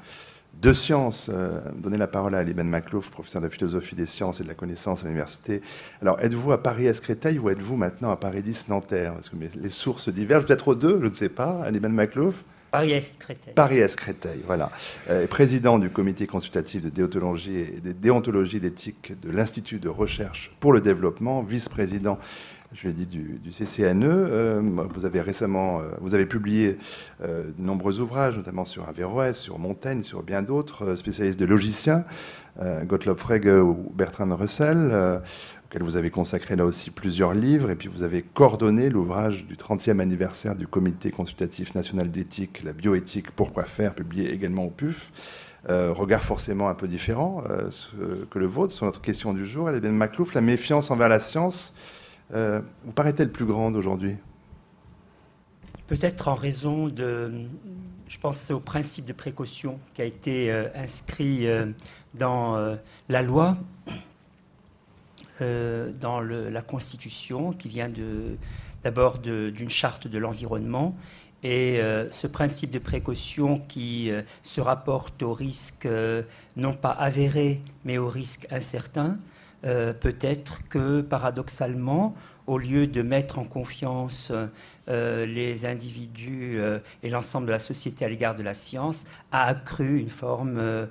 de 0.61 0.73
sciences. 0.73 1.29
Euh, 1.33 1.59
donner 1.75 1.97
la 1.97 2.07
parole 2.07 2.35
à 2.35 2.39
Aliben 2.39 2.67
Maclouf, 2.67 3.09
professeur 3.09 3.41
de 3.41 3.50
philosophie 3.50 3.95
des 3.95 4.05
sciences 4.05 4.39
et 4.39 4.44
de 4.44 4.47
la 4.47 4.53
connaissance 4.53 5.01
à 5.01 5.05
l'université. 5.05 5.61
Alors, 6.01 6.19
êtes-vous 6.19 6.51
à 6.51 6.61
Paris-Créteil 6.61 7.39
ou 7.39 7.50
êtes-vous 7.50 7.75
maintenant 7.75 8.11
à 8.11 8.15
Paris 8.15 8.41
10 8.41 8.69
Nanterre? 8.69 9.13
Parce 9.13 9.29
que 9.29 9.35
les 9.55 9.69
sources 9.69 10.09
divergent, 10.09 10.45
peut-être 10.45 10.69
aux 10.69 10.75
deux, 10.75 11.00
je 11.01 11.07
ne 11.07 11.13
sais 11.13 11.29
pas. 11.29 11.61
Aliben 11.63 11.91
Maclouf? 11.91 12.35
Paris-Est-Créteil. 12.73 13.53
Paris-Est-Créteil, 13.53 14.41
voilà. 14.47 14.71
Euh, 15.07 15.27
président 15.27 15.77
du 15.77 15.91
comité 15.91 16.25
consultatif 16.25 16.81
de 16.81 16.89
déontologie 16.89 17.57
et 17.57 17.79
de 17.79 17.91
déontologie 17.91 18.59
d'éthique 18.59 19.13
de 19.21 19.29
l'Institut 19.29 19.77
de 19.77 19.89
recherche 19.89 20.55
pour 20.59 20.73
le 20.73 20.81
développement, 20.81 21.44
vice-président 21.44 22.17
je 22.74 22.88
l'ai 22.88 22.94
dit, 22.94 23.06
du, 23.06 23.50
CCNE. 23.52 24.06
Euh, 24.06 24.62
vous 24.94 25.06
avez 25.06 25.22
récemment, 25.22 25.80
euh, 25.80 25.90
vous 26.02 26.16
avez 26.16 26.25
publié 26.25 26.77
euh, 27.22 27.51
de 27.58 27.63
nombreux 27.63 28.00
ouvrages, 28.00 28.36
notamment 28.36 28.65
sur 28.65 28.88
Averroès, 28.88 29.38
sur 29.38 29.60
Montaigne, 29.60 30.03
sur 30.03 30.24
bien 30.24 30.42
d'autres 30.42 30.96
spécialistes 30.96 31.39
de 31.39 31.46
logiciens, 31.46 32.03
Gottlob 32.86 33.18
Frege 33.18 33.48
ou 33.48 33.92
Bertrand 33.96 34.36
Russell, 34.36 35.22
auxquels 35.65 35.82
vous 35.82 35.98
avez 35.98 36.12
consacré 36.12 36.56
là 36.56 36.65
aussi 36.65 36.92
plusieurs 36.92 37.34
livres, 37.34 37.72
et 37.72 37.75
puis 37.75 37.88
vous 37.88 38.03
avez 38.03 38.22
coordonné 38.22 38.89
l'ouvrage 38.89 39.48
du 39.48 39.56
30e 39.56 40.00
anniversaire 40.00 40.56
du 40.56 40.68
Comité 40.68 41.10
consultatif 41.10 41.74
national 41.74 42.12
d'éthique, 42.12 42.63
la 42.63 42.74
bioéthique, 42.74 43.32
pourquoi 43.32 43.63
faire, 43.63 43.96
publié 43.96 44.32
également 44.32 44.65
au 44.65 44.70
PUF. 44.70 45.12
regard 45.68 46.24
forcément 46.24 46.70
un 46.70 46.75
peu 46.75 46.88
différent 46.88 47.44
que 48.30 48.38
le 48.38 48.46
vôtre 48.46 48.72
sur 48.72 48.86
notre 48.86 49.01
question 49.01 49.34
du 49.34 49.48
jour. 49.48 49.68
Elle 49.68 49.77
est 49.77 49.82
bien 49.82 49.92
Maclouf, 49.92 50.36
la 50.36 50.42
méfiance 50.42 50.92
envers 50.92 51.10
la 51.10 51.20
science 51.20 51.74
euh, 52.34 52.62
vous 52.84 52.92
paraît-elle 52.92 53.32
plus 53.32 53.46
grande 53.46 53.75
aujourd'hui? 53.75 54.16
Peut-être 55.88 56.28
en 56.28 56.34
raison 56.34 56.88
de, 56.88 57.46
je 58.08 58.18
pense 58.18 58.50
au 58.50 58.60
principe 58.60 59.06
de 59.06 59.13
précaution 59.13 59.80
qui 59.94 60.02
a 60.02 60.06
été 60.06 60.52
euh, 60.52 60.68
inscrit 60.75 61.46
euh, 61.48 61.68
dans 62.16 62.78
la 63.10 63.22
loi, 63.22 63.58
dans 65.42 66.22
la 66.22 66.62
Constitution, 66.62 67.54
qui 67.54 67.68
vient 67.68 67.92
d'abord 68.84 69.18
d'une 69.18 69.70
charte 69.70 70.08
de 70.08 70.18
l'environnement. 70.20 70.96
Et 71.42 71.82
ce 72.12 72.28
principe 72.28 72.70
de 72.70 72.78
précaution 72.78 73.58
qui 73.68 74.12
se 74.44 74.62
rapporte 74.62 75.24
au 75.24 75.34
risque 75.34 75.88
non 76.56 76.74
pas 76.74 76.92
avéré, 76.92 77.62
mais 77.84 77.98
au 77.98 78.08
risque 78.08 78.46
incertain, 78.52 79.18
euh, 79.65 79.93
peut-être 79.93 80.67
que 80.70 81.01
paradoxalement, 81.01 82.15
au 82.48 82.58
lieu 82.58 82.88
de 82.88 83.01
mettre 83.01 83.39
en 83.39 83.46
confiance 83.46 84.34
euh, 84.89 85.25
les 85.25 85.65
individus 85.65 86.60
euh, 86.60 86.79
et 87.01 87.10
l'ensemble 87.10 87.48
de 87.48 87.51
la 87.51 87.60
société 87.60 88.03
à 88.03 88.10
l'égard 88.10 88.36
de 88.36 88.43
la 88.43 88.53
science, 88.53 89.05
a 89.32 89.43
accru 89.43 90.00
une 90.00 90.10
forme 90.10 90.88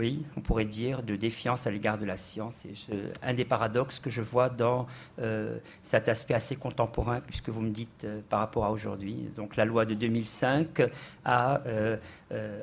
oui, 0.00 0.24
on 0.36 0.40
pourrait 0.40 0.64
dire, 0.64 1.04
de 1.04 1.14
défiance 1.14 1.66
à 1.66 1.70
l'égard 1.70 1.98
de 1.98 2.04
la 2.04 2.16
science. 2.16 2.66
Et 2.66 2.74
un 3.22 3.32
des 3.32 3.44
paradoxes 3.44 4.00
que 4.00 4.10
je 4.10 4.22
vois 4.22 4.48
dans 4.48 4.86
euh, 5.20 5.58
cet 5.82 6.08
aspect 6.08 6.34
assez 6.34 6.56
contemporain, 6.56 7.20
puisque 7.20 7.48
vous 7.48 7.60
me 7.60 7.70
dites 7.70 8.04
euh, 8.04 8.20
par 8.28 8.40
rapport 8.40 8.64
à 8.64 8.72
aujourd'hui. 8.72 9.30
Donc 9.36 9.56
la 9.56 9.64
loi 9.64 9.84
de 9.84 9.94
2005 9.94 10.82
a, 11.24 11.60
euh, 11.66 11.96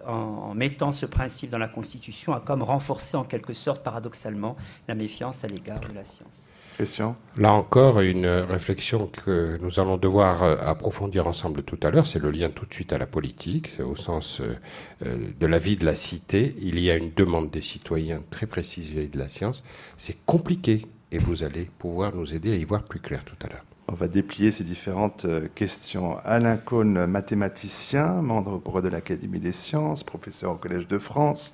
en, 0.06 0.54
mettant 0.54 0.92
ce 0.92 1.06
principe 1.06 1.50
dans 1.50 1.58
la 1.58 1.70
Constitution, 1.70 2.34
a 2.34 2.42
comme 2.42 2.64
renforcé 2.64 3.16
en 3.16 3.24
quelque 3.24 3.54
sorte, 3.54 3.82
paradoxalement, 3.82 4.58
la 4.90 4.96
méfiance 4.96 5.46
à 5.46 5.48
l'égard 5.48 5.80
de 5.80 5.94
la 5.94 6.04
science. 6.04 6.50
Christian 6.82 7.16
Là 7.38 7.54
encore, 7.54 8.02
une 8.02 8.26
réflexion 8.26 9.06
que 9.06 9.60
nous 9.62 9.80
allons 9.80 9.98
devoir 9.98 10.42
euh, 10.42 10.56
approfondir 10.60 11.28
ensemble 11.28 11.62
tout 11.62 11.78
à 11.84 11.92
l'heure, 11.92 12.08
c'est 12.08 12.18
le 12.18 12.32
lien 12.32 12.50
tout 12.50 12.66
de 12.66 12.74
suite 12.74 12.92
à 12.92 12.98
la 12.98 13.06
politique, 13.06 13.74
au 13.86 13.96
sens 13.96 14.42
euh, 14.42 15.16
de 15.40 15.46
la 15.46 15.60
vie 15.60 15.76
de 15.76 15.86
la 15.86 15.94
cité. 15.94 16.56
Il 16.58 16.80
y 16.80 16.90
a 16.90 16.96
une 16.96 17.12
demande 17.14 17.52
des 17.52 17.62
citoyens 17.62 18.24
très 18.32 18.48
précise 18.48 18.90
vis 18.90 19.10
de 19.10 19.20
la 19.20 19.30
science. 19.30 19.64
C'est 19.98 20.26
compliqué 20.26 20.88
et 21.12 21.20
vous 21.20 21.44
allez 21.44 21.70
pouvoir 21.78 22.16
nous 22.16 22.34
aider 22.34 22.52
à 22.52 22.56
y 22.56 22.64
voir 22.64 22.82
plus 22.82 23.00
clair 23.00 23.24
tout 23.26 23.38
à 23.46 23.50
l'heure. 23.50 23.66
On 23.88 23.94
va 23.94 24.08
déplier 24.08 24.50
ces 24.50 24.64
différentes 24.64 25.26
euh, 25.26 25.48
questions. 25.54 26.18
Alain 26.26 26.58
Cohn, 26.58 27.06
mathématicien, 27.06 28.08
membre 28.24 28.82
de 28.82 28.88
l'Académie 28.88 29.40
des 29.40 29.52
sciences, 29.52 30.04
professeur 30.04 30.54
au 30.54 30.56
Collège 30.56 30.88
de 30.88 30.98
France, 30.98 31.54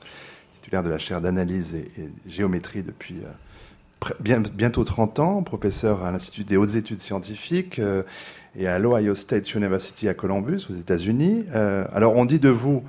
titulaire 0.62 0.84
de 0.84 0.90
la 0.90 1.00
chaire 1.00 1.20
d'analyse 1.20 1.76
et, 1.76 1.92
géométrie 2.26 2.84
depuis 2.84 3.18
euh, 4.06 4.39
bientôt 4.54 4.84
30 4.84 5.20
ans, 5.20 5.44
professeur 5.44 6.04
à 6.04 6.12
l'Institut 6.12 6.44
des 6.44 6.58
hautes 6.58 6.75
études 6.75 7.00
scientifiques 7.00 7.80
euh, 7.80 8.04
et 8.56 8.68
à 8.68 8.80
l'Ohio 8.80 9.16
State 9.16 9.54
University 9.54 10.08
à 10.08 10.13
Columbus, 10.13 10.68
aux 10.70 10.75
États-Unis. 10.75 11.46
alors, 11.94 12.16
on 12.16 12.25
dit 12.25 12.39
de 12.39 12.50
vous, 12.50 12.84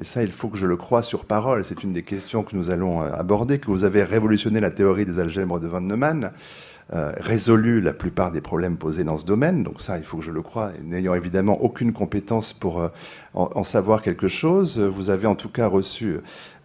et 0.00 0.04
ça, 0.04 0.22
il 0.22 0.32
faut 0.32 0.48
que 0.48 0.56
je 0.56 0.66
le 0.66 0.76
croie 0.76 1.02
sur 1.02 1.26
parole, 1.26 1.66
c'est 1.66 1.82
une 1.84 1.92
des 1.92 2.02
questions 2.02 2.42
que 2.42 2.56
nous 2.56 2.70
allons 2.70 3.02
aborder, 3.02 3.58
que 3.58 3.66
vous 3.66 3.84
avez 3.84 4.04
révolutionné 4.04 4.58
la 4.58 4.70
théorie 4.70 5.04
des 5.04 5.18
algèbres 5.18 5.60
de 5.60 5.68
Von 5.68 5.82
Neumann. 5.82 6.32
Euh, 6.94 7.12
résolu 7.16 7.80
la 7.80 7.94
plupart 7.94 8.32
des 8.32 8.42
problèmes 8.42 8.76
posés 8.76 9.02
dans 9.02 9.16
ce 9.16 9.24
domaine. 9.24 9.62
Donc 9.62 9.80
ça, 9.80 9.96
il 9.96 10.04
faut 10.04 10.18
que 10.18 10.24
je 10.24 10.30
le 10.30 10.42
croie. 10.42 10.72
N'ayant 10.82 11.14
évidemment 11.14 11.58
aucune 11.62 11.94
compétence 11.94 12.52
pour 12.52 12.82
euh, 12.82 12.88
en, 13.32 13.64
savoir 13.64 14.02
quelque 14.02 14.28
chose, 14.28 14.78
vous 14.78 15.08
avez 15.08 15.26
en 15.26 15.34
tout 15.34 15.48
cas 15.48 15.68
reçu, 15.68 16.18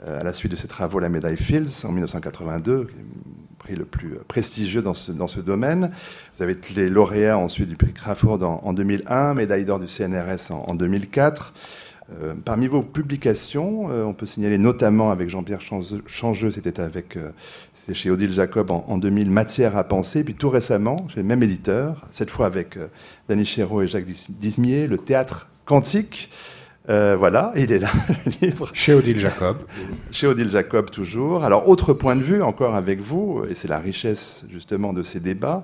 euh, 0.06 0.20
à 0.20 0.24
la 0.24 0.34
suite 0.34 0.52
de 0.52 0.58
ces 0.58 0.68
travaux, 0.68 1.00
la 1.00 1.08
médaille 1.08 1.38
Fields 1.38 1.86
en 1.86 1.94
1982, 1.94 2.88
le 3.76 3.86
plus 3.86 4.18
prestigieux 4.28 4.82
dans 4.82 4.94
ce, 4.94 5.12
dans 5.12 5.28
ce 5.28 5.40
domaine. 5.40 5.92
Vous 6.36 6.44
avez 6.44 6.54
été 6.54 6.90
lauréat 6.90 7.38
ensuite 7.38 7.70
du 7.70 7.76
prix 7.76 7.94
Crawford 7.94 8.44
en, 8.44 8.74
2001, 8.74 9.34
médaille 9.34 9.66
d'or 9.66 9.80
du 9.80 9.88
CNRS 9.88 10.52
en, 10.52 10.66
en 10.68 10.76
2004. 10.76 11.54
Euh, 12.22 12.36
parmi 12.46 12.68
vos 12.68 12.84
publications, 12.84 13.90
euh, 13.92 14.06
on 14.06 14.14
peut 14.14 14.26
signaler 14.26 14.58
notamment 14.58 15.12
avec 15.12 15.30
Jean-Pierre 15.30 15.60
Changeux, 16.06 16.52
c'était 16.52 16.80
avec, 16.80 17.18
euh, 17.18 17.32
chez 17.92 18.10
Odile 18.10 18.32
Jacob 18.32 18.72
en, 18.72 18.98
2000, 18.98 19.30
Matière 19.30 19.76
à 19.76 19.84
penser, 19.84 20.24
puis 20.24 20.34
tout 20.34 20.50
récemment, 20.50 21.06
chez 21.10 21.22
le 21.22 21.28
même 21.28 21.44
éditeur, 21.44 22.08
cette 22.12 22.30
fois 22.30 22.46
avec 22.46 22.78
Dany 23.28 23.46
Chéreau 23.46 23.82
et 23.82 23.88
Jacques 23.88 24.06
Dismier, 24.06 24.88
le 24.88 24.98
théâtre 24.98 25.50
quantique. 25.66 26.30
Voilà, 26.88 27.52
il 27.56 27.72
est 27.72 27.80
là, 27.80 27.92
le 28.26 28.48
livre. 28.48 28.70
Chez 28.74 28.94
Odile 28.94 29.20
Jacob. 29.20 29.58
Chez 30.12 30.28
Odile 30.28 30.50
Jacob, 30.50 30.90
toujours. 30.90 31.44
Alors, 31.44 31.68
autre 31.68 31.94
point 31.94 32.16
de 32.16 32.24
vue 32.24 32.42
encore 32.42 32.76
avec 32.76 33.02
vous, 33.02 33.44
et 33.50 33.56
c'est 33.56 33.68
la 33.68 33.80
richesse 33.80 34.46
justement 34.50 34.94
de 34.94 35.04
ces 35.04 35.20
débats. 35.20 35.64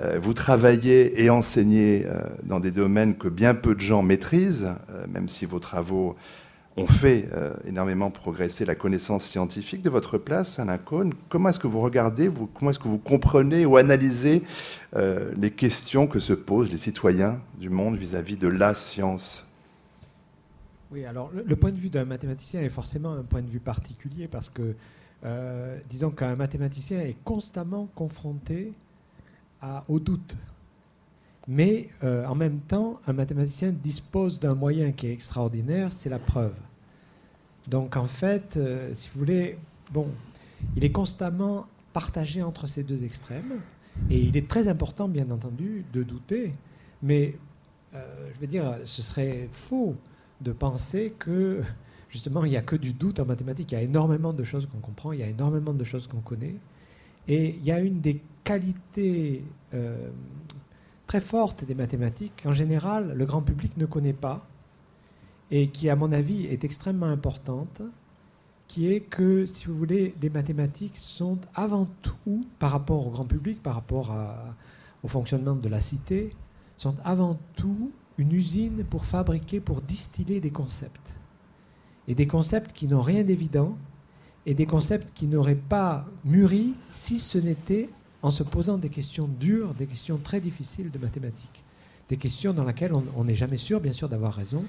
Euh, 0.00 0.18
vous 0.20 0.32
travaillez 0.32 1.22
et 1.22 1.28
enseignez 1.28 2.06
euh, 2.06 2.22
dans 2.44 2.60
des 2.60 2.70
domaines 2.70 3.14
que 3.16 3.28
bien 3.28 3.54
peu 3.54 3.74
de 3.74 3.80
gens 3.80 4.02
maîtrisent, 4.02 4.70
euh, 4.90 5.04
même 5.12 5.28
si 5.28 5.44
vos 5.44 5.58
travaux 5.58 6.16
ont 6.78 6.86
fait 6.86 7.28
énormément 7.66 8.10
progresser 8.10 8.64
la 8.64 8.74
connaissance 8.74 9.24
scientifique 9.24 9.82
de 9.82 9.90
votre 9.90 10.16
place, 10.16 10.58
Alain 10.58 10.78
Cohn. 10.78 11.12
Comment 11.28 11.50
est-ce 11.50 11.58
que 11.58 11.66
vous 11.66 11.82
regardez, 11.82 12.28
vous, 12.28 12.46
comment 12.46 12.70
est-ce 12.70 12.78
que 12.78 12.88
vous 12.88 12.96
comprenez 12.96 13.66
ou 13.66 13.76
analysez 13.76 14.42
les 14.96 15.50
questions 15.50 16.06
que 16.06 16.18
se 16.18 16.32
posent 16.32 16.72
les 16.72 16.78
citoyens 16.78 17.38
du 17.58 17.68
monde 17.68 17.98
vis-à-vis 17.98 18.38
de 18.38 18.48
la 18.48 18.74
science? 18.74 19.51
Oui, 20.92 21.06
alors 21.06 21.30
le, 21.32 21.56
point 21.56 21.72
de 21.72 21.78
vue 21.78 21.88
d'un 21.88 22.04
mathématicien 22.04 22.60
est 22.60 22.68
forcément 22.68 23.12
un 23.12 23.22
point 23.22 23.40
de 23.40 23.48
vue 23.48 23.60
particulier 23.60 24.28
parce 24.28 24.50
que, 24.50 24.74
disons 25.88 26.10
qu'un 26.10 26.36
mathématicien 26.36 27.00
est 27.00 27.16
constamment 27.24 27.88
confronté 27.94 28.72
au 29.88 29.98
doute. 29.98 30.36
Mais 31.48 31.88
euh, 32.04 32.24
en 32.26 32.34
même 32.34 32.60
temps, 32.60 33.00
un 33.06 33.12
mathématicien 33.12 33.72
dispose 33.72 34.38
d'un 34.38 34.54
moyen 34.54 34.92
qui 34.92 35.08
est 35.08 35.12
extraordinaire, 35.12 35.92
c'est 35.92 36.08
la 36.08 36.18
preuve. 36.18 36.54
Donc 37.68 37.96
en 37.96 38.06
fait, 38.06 38.56
euh, 38.56 38.94
si 38.94 39.08
vous 39.12 39.18
voulez, 39.18 39.58
bon, 39.92 40.08
il 40.76 40.84
est 40.84 40.92
constamment 40.92 41.66
partagé 41.92 42.42
entre 42.42 42.66
ces 42.66 42.84
deux 42.84 43.02
extrêmes. 43.04 43.60
Et 44.08 44.20
il 44.20 44.36
est 44.36 44.48
très 44.48 44.68
important, 44.68 45.08
bien 45.08 45.30
entendu, 45.30 45.84
de 45.92 46.02
douter. 46.02 46.52
Mais 47.02 47.34
euh, 47.94 48.26
je 48.34 48.40
veux 48.40 48.46
dire, 48.46 48.78
ce 48.84 49.02
serait 49.02 49.48
faux 49.50 49.96
de 50.42 50.52
penser 50.52 51.14
que 51.18 51.62
justement, 52.08 52.44
il 52.44 52.50
n'y 52.50 52.56
a 52.56 52.62
que 52.62 52.76
du 52.76 52.92
doute 52.92 53.20
en 53.20 53.24
mathématiques. 53.24 53.72
Il 53.72 53.74
y 53.74 53.78
a 53.78 53.82
énormément 53.82 54.32
de 54.32 54.44
choses 54.44 54.66
qu'on 54.66 54.78
comprend, 54.78 55.12
il 55.12 55.20
y 55.20 55.22
a 55.22 55.28
énormément 55.28 55.72
de 55.72 55.84
choses 55.84 56.06
qu'on 56.06 56.20
connaît. 56.20 56.56
Et 57.28 57.56
il 57.56 57.64
y 57.64 57.70
a 57.70 57.80
une 57.80 58.00
des 58.00 58.22
qualité 58.44 59.44
euh, 59.74 60.08
très 61.06 61.20
forte 61.20 61.64
des 61.64 61.74
mathématiques 61.74 62.42
qu'en 62.42 62.52
général 62.52 63.14
le 63.14 63.24
grand 63.24 63.42
public 63.42 63.76
ne 63.76 63.86
connaît 63.86 64.12
pas 64.12 64.46
et 65.50 65.68
qui, 65.68 65.90
à 65.90 65.96
mon 65.96 66.12
avis, 66.12 66.46
est 66.46 66.64
extrêmement 66.64 67.06
importante, 67.06 67.82
qui 68.68 68.90
est 68.90 69.00
que, 69.00 69.44
si 69.44 69.66
vous 69.66 69.76
voulez, 69.76 70.14
les 70.22 70.30
mathématiques 70.30 70.96
sont 70.96 71.36
avant 71.54 71.86
tout, 72.00 72.46
par 72.58 72.70
rapport 72.70 73.06
au 73.06 73.10
grand 73.10 73.26
public, 73.26 73.62
par 73.62 73.74
rapport 73.74 74.16
au 75.02 75.08
fonctionnement 75.08 75.54
de 75.54 75.68
la 75.68 75.82
cité, 75.82 76.34
sont 76.78 76.94
avant 77.04 77.38
tout 77.54 77.92
une 78.18 78.32
usine 78.32 78.84
pour 78.84 79.04
fabriquer, 79.04 79.60
pour 79.60 79.82
distiller 79.82 80.40
des 80.40 80.50
concepts. 80.50 81.14
Et 82.08 82.14
des 82.14 82.26
concepts 82.26 82.72
qui 82.72 82.86
n'ont 82.86 83.02
rien 83.02 83.24
d'évident, 83.24 83.76
et 84.44 84.54
des 84.54 84.66
concepts 84.66 85.12
qui 85.14 85.26
n'auraient 85.26 85.54
pas 85.54 86.06
mûri 86.24 86.74
si 86.88 87.20
ce 87.20 87.38
n'était 87.38 87.88
en 88.22 88.30
se 88.30 88.42
posant 88.42 88.78
des 88.78 88.88
questions 88.88 89.28
dures, 89.28 89.74
des 89.74 89.86
questions 89.86 90.18
très 90.18 90.40
difficiles 90.40 90.90
de 90.90 90.98
mathématiques. 90.98 91.64
Des 92.08 92.16
questions 92.16 92.52
dans 92.52 92.64
lesquelles 92.64 92.92
on 92.92 93.24
n'est 93.24 93.34
jamais 93.34 93.56
sûr, 93.56 93.80
bien 93.80 93.92
sûr, 93.92 94.08
d'avoir 94.08 94.34
raison, 94.34 94.64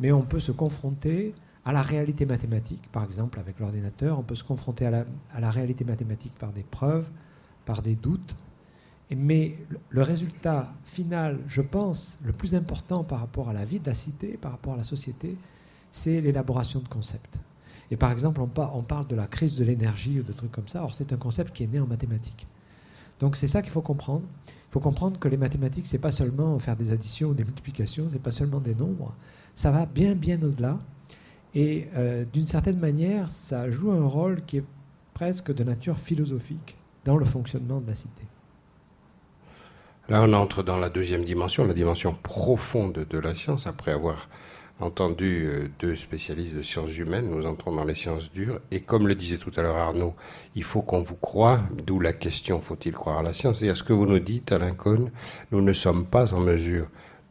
mais 0.00 0.12
on 0.12 0.22
peut 0.22 0.40
se 0.40 0.52
confronter 0.52 1.34
à 1.68 1.72
la 1.72 1.82
réalité 1.82 2.24
mathématique, 2.24 2.88
par 2.92 3.04
exemple 3.04 3.38
avec 3.38 3.60
l'ordinateur, 3.60 4.18
on 4.18 4.22
peut 4.22 4.34
se 4.34 4.42
confronter 4.42 4.86
à 4.86 5.04
la, 5.38 5.50
réalité 5.50 5.84
mathématique 5.84 6.32
par 6.38 6.50
des 6.50 6.62
preuves, 6.62 7.06
par 7.66 7.82
des 7.82 7.94
doutes, 7.94 8.36
mais 9.16 9.56
le 9.88 10.02
résultat 10.02 10.72
final, 10.84 11.38
je 11.48 11.62
pense, 11.62 12.18
le 12.24 12.32
plus 12.32 12.54
important 12.54 13.04
par 13.04 13.20
rapport 13.20 13.48
à 13.48 13.52
la 13.52 13.64
vie 13.64 13.80
de 13.80 13.86
la 13.86 13.94
cité, 13.94 14.36
par 14.36 14.52
rapport 14.52 14.74
à 14.74 14.76
la 14.76 14.84
société, 14.84 15.36
c'est 15.90 16.20
l'élaboration 16.20 16.80
de 16.80 16.88
concepts. 16.88 17.38
Et 17.90 17.96
par 17.96 18.12
exemple, 18.12 18.40
on, 18.42 18.48
parle 18.82 19.06
de 19.06 19.16
la 19.16 19.26
crise 19.26 19.54
de 19.54 19.64
l'énergie 19.64 20.20
ou 20.20 20.22
de 20.22 20.32
trucs 20.32 20.52
comme 20.52 20.68
ça. 20.68 20.82
Or, 20.84 20.94
c'est 20.94 21.12
un 21.12 21.16
concept 21.16 21.54
qui 21.54 21.64
est 21.64 21.66
né 21.68 21.80
en 21.80 21.86
mathématiques. 21.86 22.46
Donc 23.18 23.36
c'est 23.36 23.48
ça 23.48 23.62
qu'il 23.62 23.70
faut 23.70 23.80
comprendre. 23.80 24.24
Il 24.46 24.72
faut 24.72 24.80
comprendre 24.80 25.18
que 25.18 25.28
les 25.28 25.38
mathématiques, 25.38 25.86
c'est 25.86 25.98
pas 25.98 26.12
seulement 26.12 26.58
faire 26.58 26.76
des 26.76 26.92
additions 26.92 27.30
ou 27.30 27.34
des 27.34 27.44
multiplications, 27.44 28.06
c'est 28.10 28.22
pas 28.22 28.30
seulement 28.30 28.60
des 28.60 28.74
nombres. 28.74 29.14
Ça 29.54 29.70
va 29.70 29.86
bien, 29.86 30.14
bien 30.14 30.40
au-delà. 30.42 30.78
Et 31.54 31.88
euh, 31.96 32.26
d'une 32.30 32.44
certaine 32.44 32.78
manière, 32.78 33.30
ça 33.30 33.70
joue 33.70 33.90
un 33.90 34.06
rôle 34.06 34.44
qui 34.44 34.58
est 34.58 34.64
presque 35.14 35.54
de 35.54 35.64
nature 35.64 35.98
philosophique 35.98 36.76
dans 37.06 37.16
le 37.16 37.24
fonctionnement 37.24 37.80
de 37.80 37.86
la 37.86 37.94
cité. 37.94 38.24
Là, 40.08 40.22
on 40.22 40.32
entre 40.32 40.62
dans 40.62 40.78
la 40.78 40.88
deuxième 40.88 41.22
dimension, 41.22 41.66
la 41.66 41.74
dimension 41.74 42.14
profonde 42.14 43.06
de 43.10 43.18
la 43.18 43.34
science, 43.34 43.66
après 43.66 43.92
avoir 43.92 44.28
entendu 44.80 45.44
euh, 45.44 45.68
deux 45.80 45.96
spécialistes 45.96 46.54
de 46.54 46.62
sciences 46.62 46.96
humaines, 46.96 47.28
nous 47.28 47.44
entrons 47.44 47.72
dans 47.72 47.84
les 47.84 47.94
sciences 47.94 48.32
dures, 48.32 48.58
et 48.70 48.80
comme 48.80 49.06
le 49.06 49.14
disait 49.14 49.36
tout 49.36 49.52
à 49.56 49.60
l'heure 49.60 49.76
Arnaud, 49.76 50.14
il 50.54 50.62
faut 50.62 50.80
qu'on 50.80 51.02
vous 51.02 51.16
croie, 51.16 51.60
d'où 51.86 52.00
la 52.00 52.14
question 52.14 52.58
faut-il 52.62 52.92
croire 52.92 53.18
à 53.18 53.22
la 53.22 53.34
science? 53.34 53.60
Et 53.60 53.68
à 53.68 53.74
ce 53.74 53.82
que 53.82 53.92
vous 53.92 54.06
nous 54.06 54.18
dites, 54.18 54.50
Alain 54.50 54.72
Cohn, 54.72 55.10
nous 55.52 55.60
ne 55.60 55.74
sommes 55.74 56.06
pas 56.06 56.32
en 56.32 56.40
mesure 56.40 56.86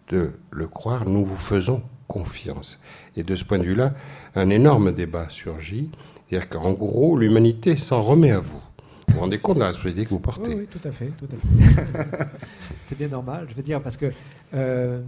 de 0.10 0.34
le 0.52 0.68
croire, 0.68 1.08
nous 1.10 1.26
vous 1.26 1.36
faisons 1.36 1.82
confiance. 2.08 2.80
Et 3.16 3.24
de 3.24 3.36
ce 3.36 3.44
point 3.44 3.58
de 3.58 3.64
vue-là, 3.64 3.96
un 4.36 4.52
énorme 4.52 4.92
débat 4.92 5.30
surgit, 5.30 5.90
c'est-à-dire 6.30 6.48
qu'en 6.48 6.74
gros, 6.74 7.18
l'humanité 7.18 7.76
s'en 7.76 8.04
remet 8.04 8.32
à 8.32 8.40
vous. 8.40 8.62
Vous 9.08 9.16
vous 9.16 9.20
rendez 9.22 9.40
compte 9.40 9.56
de 9.56 9.62
la 9.62 9.68
responsabilité 9.68 10.06
que 10.06 10.10
vous 10.10 10.20
portez 10.20 10.54
oui, 10.54 10.68
tout 10.70 10.86
à 10.88 10.92
fait. 10.92 11.12
Tout 11.18 11.28
à 11.32 11.36
fait. 11.36 12.28
C'est 12.84 12.98
bien 12.98 13.08
normal, 13.08 13.48
je 13.50 13.56
veux 13.56 13.64
dire, 13.64 13.82
parce 13.82 13.98
que 13.98 14.12
euh, 14.54 15.02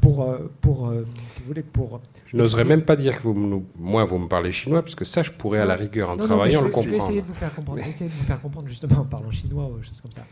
pour, 0.00 0.22
euh, 0.22 0.50
pour 0.60 0.88
euh, 0.88 1.06
si 1.30 1.40
vous 1.40 1.48
voulez, 1.48 1.62
pour. 1.62 2.00
Je 2.26 2.36
n'oserais 2.36 2.64
même 2.64 2.82
pas 2.82 2.96
dire 2.96 3.18
que 3.18 3.22
vous, 3.22 3.66
moi, 3.76 4.04
vous 4.04 4.18
me 4.18 4.28
parlez 4.28 4.52
chinois, 4.52 4.82
parce 4.82 4.94
que 4.94 5.04
ça, 5.04 5.22
je 5.22 5.30
pourrais 5.32 5.58
à 5.58 5.64
la 5.64 5.74
rigueur, 5.74 6.10
en 6.10 6.16
travaillant, 6.16 6.62
le 6.62 6.70
comprendre. 6.70 6.86
Je 6.86 6.90
vais 6.90 6.96
essayer 6.96 7.20
de 7.20 7.26
vous 7.26 7.34
faire 7.34 7.54
comprendre, 7.54 7.80
essayer 7.80 8.10
de 8.10 8.14
vous 8.14 8.24
faire 8.24 8.40
comprendre 8.40 8.68
justement 8.68 9.00
en 9.00 9.04
parlant 9.04 9.30
chinois 9.30 9.66
ou 9.66 9.82
choses 9.82 10.00
comme 10.00 10.12
ça. 10.12 10.22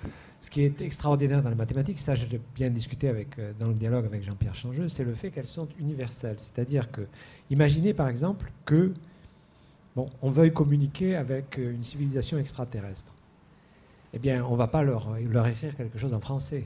Ce 0.41 0.51
qui 0.51 0.63
est 0.63 0.81
extraordinaire 0.81 1.43
dans 1.43 1.51
les 1.51 1.57
mathématiques, 1.57 1.99
ça, 1.99 2.15
je 2.15 2.27
l'ai 2.27 2.41
bien 2.55 2.71
discuté 2.71 3.09
avec, 3.09 3.37
dans 3.59 3.69
le 3.69 3.75
dialogue 3.75 4.07
avec 4.07 4.23
Jean-Pierre 4.23 4.55
Changeux, 4.55 4.89
c'est 4.89 5.05
le 5.05 5.15
fait 5.15 5.31
qu'elles 5.31 5.47
sont 5.47 5.69
universelles. 5.79 6.37
C'est-à-dire 6.39 6.91
que, 6.91 7.03
imaginez 7.51 7.93
par 7.93 8.09
exemple 8.09 8.51
que, 8.65 8.93
bon, 9.97 10.09
on 10.23 10.31
veuille 10.31 10.53
communiquer 10.53 11.17
avec 11.17 11.57
une 11.57 11.83
civilisation 11.83 12.39
extraterrestre. 12.39 13.13
Eh 14.15 14.19
bien, 14.19 14.45
on 14.45 14.53
ne 14.53 14.57
va 14.57 14.69
pas 14.69 14.85
leur, 14.85 15.17
leur 15.29 15.47
écrire 15.49 15.77
quelque 15.77 15.99
chose 15.99 16.15
en 16.15 16.21
français 16.21 16.65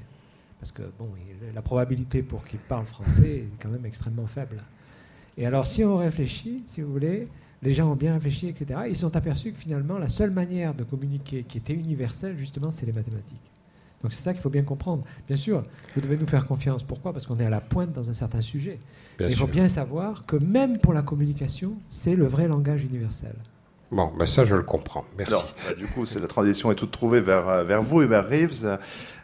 parce 0.61 0.73
que 0.73 0.83
bon, 0.99 1.09
la 1.55 1.63
probabilité 1.63 2.23
pour 2.23 2.45
qu'ils 2.45 2.59
parlent 2.59 2.87
français 2.87 3.39
est 3.39 3.63
quand 3.63 3.71
même 3.71 3.87
extrêmement 3.87 4.27
faible. 4.27 4.63
Et 5.39 5.47
alors, 5.47 5.67
si 5.67 5.83
on 5.85 5.97
réfléchit, 5.97 6.65
si 6.69 6.83
vous 6.83 6.93
voulez, 6.93 7.29
les 7.63 7.73
gens 7.73 7.91
ont 7.91 7.97
bien 7.97 8.13
réfléchi, 8.13 8.49
etc., 8.49 8.81
ils 8.89 8.97
sont 8.97 9.17
aperçus 9.17 9.53
que 9.53 9.59
finalement, 9.59 9.97
la 9.97 10.09
seule 10.09 10.31
manière 10.31 10.75
de 10.75 10.85
communiquer 10.85 11.45
qui 11.45 11.57
était 11.57 11.73
universelle, 11.73 12.37
justement, 12.39 12.71
c'est 12.71 12.85
les 12.85 12.93
mathématiques. 12.93 13.41
Donc 14.03 14.13
c'est 14.13 14.23
ça 14.23 14.33
qu'il 14.35 14.43
faut 14.43 14.51
bien 14.51 14.63
comprendre. 14.63 15.05
Bien 15.27 15.37
sûr, 15.37 15.65
vous 15.95 16.01
devez 16.03 16.19
nous 16.19 16.27
faire 16.27 16.47
confiance. 16.47 16.83
Pourquoi? 16.83 17.13
Parce 17.13 17.27
qu'on 17.27 17.39
est 17.39 17.45
à 17.45 17.51
la 17.51 17.61
pointe 17.61 17.93
dans 17.93 18.09
un 18.09 18.15
certain 18.15 18.43
sujet. 18.43 18.79
Il 19.29 19.35
faut 19.35 19.47
bien 19.47 19.69
savoir 19.69 20.25
que 20.27 20.37
même 20.37 20.79
pour 20.79 20.93
la 20.93 21.03
communication, 21.03 21.75
c'est 21.89 22.17
le 22.17 22.27
vrai 22.27 22.49
langage 22.49 22.85
universel. 22.85 23.35
Bon, 23.91 24.13
ben 24.17 24.27
ça 24.27 24.45
je 24.45 24.55
le 24.55 24.63
comprends. 24.63 25.05
Merci. 25.19 25.43
Bah, 25.67 25.75
du 25.75 25.87
coup, 25.87 26.05
la 26.21 26.27
transition 26.29 26.71
est 26.71 26.77
toute 26.77 26.93
trouvée 26.93 27.21
vers, 27.21 27.49
euh, 27.49 27.65
vers 27.65 27.83
vous, 27.83 28.03
Hubert 28.03 28.29
Reeves, 28.29 28.79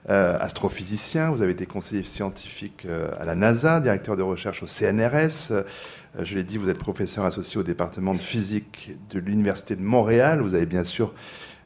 euh, 0.09 0.38
astrophysicien. 0.41 1.31
Vous 1.31 1.41
avez 1.41 1.53
été 1.53 1.67
conseiller 1.67 2.03
scientifique 2.03 2.85
euh, 2.85 3.11
à 3.21 3.25
la 3.25 3.37
NASA, 3.37 3.79
directeur 3.79 4.17
de 4.17 4.23
recherche 4.23 4.65
au 4.65 4.67
CNRS. 4.67 5.53
je 6.19 6.35
l'ai 6.35 6.43
dit, 6.43 6.57
vous 6.57 6.69
êtes 6.69 6.79
professeur 6.79 7.25
associé 7.25 7.61
au 7.61 7.62
département 7.62 8.12
de 8.12 8.19
physique 8.19 8.91
de 9.11 9.21
l'Université 9.21 9.76
de 9.76 9.83
Montréal. 9.83 10.41
Vous 10.41 10.55
avez 10.55 10.67
bien 10.67 10.85
sûr 10.85 11.15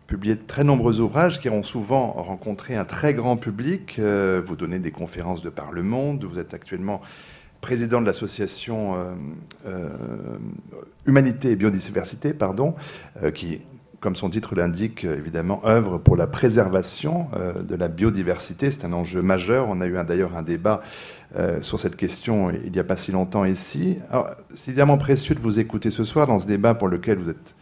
publié 0.06 0.34
de 0.34 0.42
très 0.46 0.64
nombreux 0.64 1.00
ouvrages 1.00 1.40
qui 1.40 1.48
ont 1.48 1.62
souvent 1.62 2.12
rencontré 2.12 2.76
un 2.76 2.84
très 2.84 3.14
grand 3.14 3.36
public. 3.36 3.98
vous 3.98 4.56
donnez 4.56 4.80
des 4.80 4.90
conférences 4.90 5.40
de 5.40 5.50
par 5.50 5.70
le 5.70 5.84
monde. 5.84 6.24
Vous 6.24 6.40
êtes 6.40 6.52
actuellement 6.52 7.00
président 7.60 8.00
de 8.00 8.06
l'association 8.06 8.96
euh, 8.96 9.12
euh, 9.66 9.88
Humanité 11.06 11.50
et 11.50 11.56
Biodiversité, 11.56 12.32
pardon, 12.32 12.74
euh, 13.22 13.30
qui, 13.30 13.60
comme 14.00 14.16
son 14.16 14.30
titre 14.30 14.54
l'indique, 14.54 15.04
évidemment, 15.04 15.60
œuvre 15.66 15.98
pour 15.98 16.16
la 16.16 16.26
préservation 16.26 17.28
de 17.62 17.74
la 17.74 17.88
biodiversité. 17.88 18.70
C'est 18.70 18.86
un 18.86 18.94
enjeu 18.94 19.20
majeur. 19.20 19.68
On 19.68 19.82
a 19.82 19.86
eu 19.86 19.92
d'ailleurs 20.08 20.34
un 20.36 20.42
débat 20.42 20.80
sur 21.60 21.78
cette 21.78 21.96
question 21.96 22.50
il 22.50 22.72
n'y 22.72 22.78
a 22.78 22.84
pas 22.84 22.96
si 22.96 23.12
longtemps 23.12 23.44
ici. 23.44 23.98
C'est 24.54 24.68
évidemment 24.68 24.96
précieux 24.96 25.34
de 25.34 25.40
vous 25.40 25.58
écouter 25.58 25.90
ce 25.90 26.04
soir 26.04 26.26
dans 26.26 26.38
ce 26.38 26.46
débat 26.46 26.72
pour 26.72 26.88
lequel 26.88 27.18
vous 27.18 27.28
êtes 27.28 27.54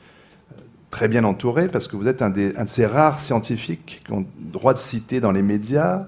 très 0.90 1.09
bien 1.09 1.25
entouré, 1.25 1.67
parce 1.67 1.88
que 1.88 1.97
vous 1.97 2.07
êtes 2.07 2.23
un, 2.23 2.33
un 2.33 2.64
de 2.64 2.69
ces 2.69 2.87
rares 2.87 3.19
scientifiques 3.19 4.02
qui 4.07 4.12
ont 4.12 4.25
droit 4.38 4.75
de 4.75 4.78
citer 4.78 5.21
dans 5.21 5.33
les 5.33 5.43
médias 5.43 6.07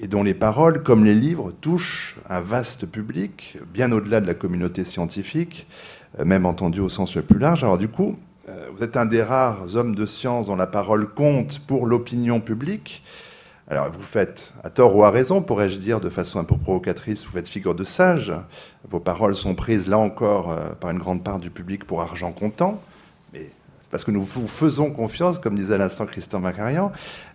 et 0.00 0.06
dont 0.06 0.22
les 0.22 0.34
paroles, 0.34 0.82
comme 0.82 1.04
les 1.04 1.14
livres, 1.14 1.52
touchent 1.60 2.18
un 2.28 2.40
vaste 2.40 2.86
public, 2.86 3.58
bien 3.72 3.92
au-delà 3.92 4.20
de 4.20 4.26
la 4.26 4.34
communauté 4.34 4.84
scientifique, 4.84 5.66
euh, 6.18 6.24
même 6.24 6.46
entendu 6.46 6.80
au 6.80 6.88
sens 6.88 7.16
le 7.16 7.22
plus 7.22 7.38
large. 7.38 7.64
Alors 7.64 7.78
du 7.78 7.88
coup, 7.88 8.16
euh, 8.48 8.68
vous 8.76 8.82
êtes 8.82 8.96
un 8.96 9.06
des 9.06 9.22
rares 9.22 9.76
hommes 9.76 9.94
de 9.94 10.06
science 10.06 10.46
dont 10.46 10.56
la 10.56 10.66
parole 10.66 11.08
compte 11.08 11.60
pour 11.66 11.86
l'opinion 11.86 12.40
publique. 12.40 13.02
Alors 13.68 13.90
vous 13.90 14.02
faites, 14.02 14.52
à 14.64 14.70
tort 14.70 14.94
ou 14.96 15.04
à 15.04 15.10
raison, 15.10 15.40
pourrais-je 15.40 15.78
dire 15.78 16.00
de 16.00 16.10
façon 16.10 16.38
un 16.38 16.44
peu 16.44 16.56
provocatrice, 16.56 17.24
vous 17.24 17.32
faites 17.32 17.48
figure 17.48 17.74
de 17.74 17.84
sage. 17.84 18.32
Vos 18.88 19.00
paroles 19.00 19.34
sont 19.34 19.54
prises 19.54 19.86
là 19.86 19.98
encore 19.98 20.50
euh, 20.50 20.70
par 20.78 20.90
une 20.90 20.98
grande 20.98 21.22
part 21.22 21.38
du 21.38 21.50
public 21.50 21.84
pour 21.84 22.02
argent 22.02 22.32
comptant 22.32 22.82
parce 23.92 24.04
que 24.04 24.10
nous 24.10 24.22
vous 24.22 24.48
faisons 24.48 24.90
confiance, 24.90 25.38
comme 25.38 25.54
disait 25.54 25.74
à 25.74 25.78
l'instant 25.78 26.06
Christian 26.06 26.40
Macarian. 26.40 26.90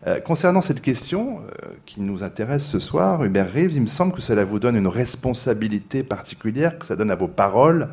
Euh, 0.07 0.19
concernant 0.19 0.61
cette 0.61 0.81
question 0.81 1.39
euh, 1.39 1.67
qui 1.85 2.01
nous 2.01 2.23
intéresse 2.23 2.67
ce 2.67 2.79
soir, 2.79 3.23
Hubert 3.23 3.53
Reeves, 3.53 3.75
il 3.75 3.83
me 3.83 3.87
semble 3.87 4.11
que 4.11 4.21
cela 4.21 4.43
vous 4.43 4.57
donne 4.59 4.75
une 4.75 4.87
responsabilité 4.87 6.01
particulière, 6.01 6.79
que 6.79 6.87
ça 6.87 6.95
donne 6.95 7.11
à 7.11 7.15
vos 7.15 7.27
paroles, 7.27 7.89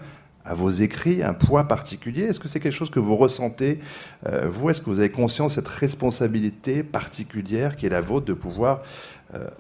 à 0.47 0.55
vos 0.55 0.71
écrits, 0.71 1.23
un 1.23 1.35
poids 1.35 1.69
particulier. 1.69 2.23
Est-ce 2.23 2.41
que 2.41 2.49
c'est 2.49 2.59
quelque 2.59 2.75
chose 2.75 2.89
que 2.89 2.99
vous 2.99 3.17
ressentez, 3.17 3.81
euh, 4.27 4.49
vous? 4.49 4.71
Est-ce 4.71 4.81
que 4.81 4.87
vous 4.87 4.99
avez 4.99 5.11
conscience 5.11 5.57
de 5.57 5.61
cette 5.61 5.69
responsabilité 5.69 6.83
particulière 6.83 7.77
qui 7.77 7.85
est 7.85 7.91
la 7.91 8.01
vôtre 8.01 8.25
de 8.27 8.35
pouvoir 8.35 8.83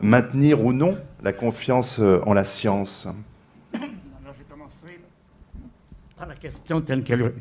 maintenir 0.00 0.64
ou 0.64 0.72
non 0.72 0.96
la 1.22 1.32
confiance 1.32 1.98
en 1.98 2.32
la 2.32 2.44
science? 2.44 3.08
Alors, 3.74 4.34
je 4.38 4.44
commencerai 4.48 5.00
par 6.16 6.26
la 6.26 6.36
question 6.36 6.80
telle 6.80 7.02
qu'elle 7.02 7.34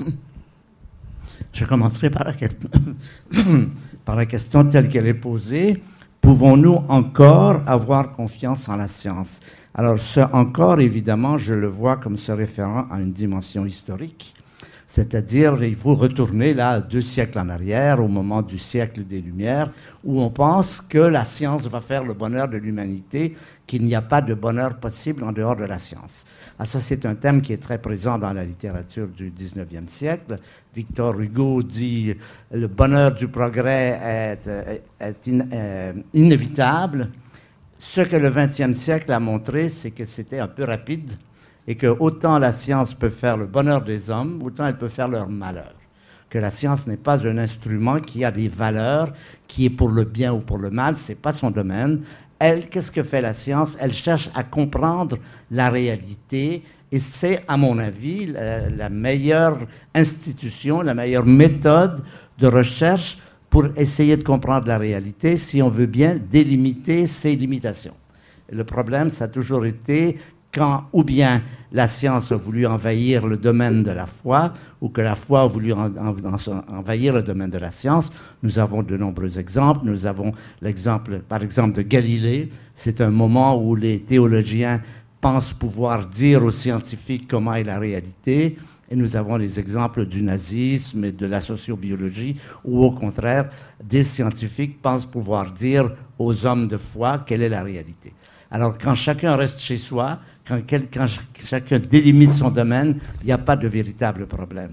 je 1.54 1.66
commencerai 1.66 2.10
par 4.06 4.16
la 4.16 4.26
question, 4.26 4.66
telle 4.66 4.90
qu'elle 4.90 5.08
est 5.08 5.14
posée. 5.14 5.82
Pouvons-nous 6.20 6.80
encore 6.90 7.62
avoir 7.68 8.14
confiance 8.14 8.68
en 8.70 8.78
la 8.78 8.88
science? 8.88 9.40
Alors, 9.76 10.00
ce 10.00 10.20
encore, 10.20 10.80
évidemment, 10.80 11.38
je 11.38 11.54
le 11.54 11.68
vois 11.68 11.98
comme 11.98 12.18
se 12.18 12.32
référant 12.32 12.88
à 12.92 13.00
une 13.00 13.14
dimension 13.14 13.66
historique. 13.66 14.34
C'est-à-dire, 14.96 15.64
il 15.64 15.74
faut 15.74 15.96
retourner 15.96 16.54
là 16.54 16.80
deux 16.80 17.02
siècles 17.02 17.40
en 17.40 17.50
arrière, 17.50 18.00
au 18.00 18.08
moment 18.08 18.44
du 18.44 18.60
siècle 18.60 19.04
des 19.04 19.22
Lumières, 19.22 19.72
où 20.04 20.22
on 20.22 20.30
pense 20.30 20.82
que 20.82 21.00
la 21.00 21.24
science 21.24 21.66
va 21.66 21.82
faire 21.82 22.04
le 22.04 22.14
bonheur 22.14 22.48
de 22.48 22.58
l'humanité, 22.58 23.36
qu'il 23.66 23.86
n'y 23.86 23.96
a 23.96 24.04
pas 24.04 24.22
de 24.22 24.36
bonheur 24.36 24.76
possible 24.76 25.24
en 25.24 25.32
dehors 25.32 25.56
de 25.56 25.64
la 25.64 25.80
science. 25.80 26.28
Ah, 26.60 26.66
ça, 26.66 26.80
c'est 26.80 27.08
un 27.08 27.16
thème 27.16 27.42
qui 27.42 27.54
est 27.54 27.58
très 27.58 27.80
présent 27.80 28.20
dans 28.20 28.34
la 28.34 28.46
littérature 28.46 29.08
du 29.08 29.32
19e 29.32 29.88
siècle. 29.88 30.38
Victor 30.76 31.20
Hugo 31.20 31.64
dit 31.64 32.14
le 32.52 32.68
bonheur 32.68 33.16
du 33.16 33.28
progrès 33.28 34.00
est, 34.00 34.48
euh, 34.48 35.94
inévitable. 36.14 37.10
Ce 37.80 38.02
que 38.02 38.18
le 38.18 38.30
20e 38.30 38.74
siècle 38.74 39.12
a 39.12 39.20
montré, 39.20 39.70
c'est 39.70 39.90
que 39.90 40.06
c'était 40.06 40.38
un 40.38 40.48
peu 40.48 40.66
rapide 40.66 41.14
et 41.68 41.76
que 41.76 41.88
autant 41.88 42.40
la 42.40 42.52
science 42.52 42.94
peut 42.94 43.10
faire 43.10 43.38
le 43.38 43.46
bonheur 43.46 43.84
des 43.84 44.10
hommes, 44.10 44.42
autant 44.44 44.68
elle 44.68 44.78
peut 44.78 44.90
faire 44.90 45.08
leur 45.08 45.30
malheur. 45.30 45.74
Que 46.30 46.40
la 46.40 46.52
science 46.52 46.88
n'est 46.88 46.98
pas 46.98 47.26
un 47.26 47.38
instrument 47.38 48.00
qui 48.00 48.26
a 48.26 48.32
des 48.32 48.48
valeurs, 48.48 49.14
qui 49.48 49.66
est 49.66 49.70
pour 49.70 49.90
le 49.90 50.04
bien 50.04 50.34
ou 50.34 50.40
pour 50.40 50.58
le 50.58 50.70
mal, 50.70 50.96
c'est 50.96 51.22
pas 51.22 51.32
son 51.32 51.52
domaine. 51.52 52.02
Elle, 52.40 52.68
qu'est-ce 52.68 52.92
que 52.92 53.04
fait 53.04 53.22
la 53.22 53.34
science? 53.34 53.78
Elle 53.80 53.94
cherche 53.94 54.30
à 54.36 54.44
comprendre 54.44 55.18
la 55.52 55.70
réalité 55.70 56.64
et 56.92 57.00
c'est, 57.00 57.44
à 57.48 57.58
mon 57.58 57.80
avis, 57.80 58.28
la, 58.28 58.70
la, 58.70 58.90
meilleure 58.90 59.58
institution, 59.96 60.82
la 60.82 60.94
meilleure 60.94 61.26
méthode 61.26 62.04
de 62.38 62.48
recherche 62.48 63.18
pour 63.50 63.66
essayer 63.78 64.18
de 64.18 64.24
comprendre 64.24 64.68
la 64.68 64.78
réalité 64.78 65.38
si 65.38 65.62
on 65.62 65.70
veut 65.70 65.86
bien 65.86 66.20
délimiter 66.30 67.06
ses 67.06 67.36
limitations. 67.36 67.96
le 68.52 68.64
problème, 68.64 69.10
ça 69.10 69.26
a 69.26 69.28
toujours 69.28 69.66
été 69.66 70.18
quand 70.54 70.86
ou 70.94 71.04
bien 71.04 71.42
la 71.74 71.88
science 71.88 72.32
a 72.32 72.36
voulu 72.36 72.68
envahir 72.68 73.26
le 73.26 73.36
domaine 73.36 73.82
de 73.82 73.90
la 73.90 74.06
foi, 74.06 74.54
ou 74.80 74.90
que 74.90 75.02
la 75.02 75.16
foi 75.16 75.42
a 75.42 75.48
voulu 75.48 75.74
envahir 75.74 77.14
le 77.14 77.24
domaine 77.24 77.50
de 77.50 77.58
la 77.58 77.72
science. 77.72 78.12
Nous 78.44 78.60
avons 78.60 78.84
de 78.84 78.96
nombreux 78.96 79.40
exemples. 79.40 79.82
Nous 79.84 80.06
avons 80.06 80.34
l'exemple, 80.62 81.20
par 81.28 81.42
exemple, 81.42 81.76
de 81.76 81.82
Galilée. 81.82 82.50
C'est 82.76 83.02
un 83.02 83.10
moment 83.10 83.60
où 83.60 83.76
les 83.76 84.02
théologiens 84.02 84.82
pensent 85.20 85.54
pouvoir 85.54 86.06
dire 86.06 86.44
aux 86.44 86.52
scientifiques 86.52 87.28
comment 87.28 87.56
est 87.56 87.64
la 87.64 87.80
réalité. 87.80 88.58
Et 88.92 88.96
nous 88.96 89.16
avons 89.16 89.38
les 89.38 89.60
exemples 89.60 90.06
du 90.06 90.22
nazisme 90.22 91.06
et 91.06 91.12
de 91.12 91.26
la 91.26 91.42
sociobiologie, 91.42 92.36
où 92.64 92.84
au 92.84 92.92
contraire, 92.92 93.50
des 93.84 94.04
scientifiques 94.04 94.80
pensent 94.80 95.06
pouvoir 95.06 95.52
dire 95.52 95.92
aux 96.20 96.46
hommes 96.46 96.68
de 96.68 96.78
foi 96.78 97.24
quelle 97.26 97.42
est 97.42 97.50
la 97.50 97.64
réalité. 97.64 98.14
Alors 98.52 98.78
quand 98.78 98.94
chacun 98.94 99.36
reste 99.36 99.60
chez 99.60 99.78
soi, 99.78 100.20
quand, 100.48 101.06
chacun 101.44 101.80
délimite 101.80 102.34
son 102.34 102.50
domaine, 102.50 103.00
il 103.22 103.28
n'y 103.28 103.32
a 103.32 103.38
pas 103.38 103.56
de 103.56 103.68
véritable 103.68 104.26
problème. 104.26 104.72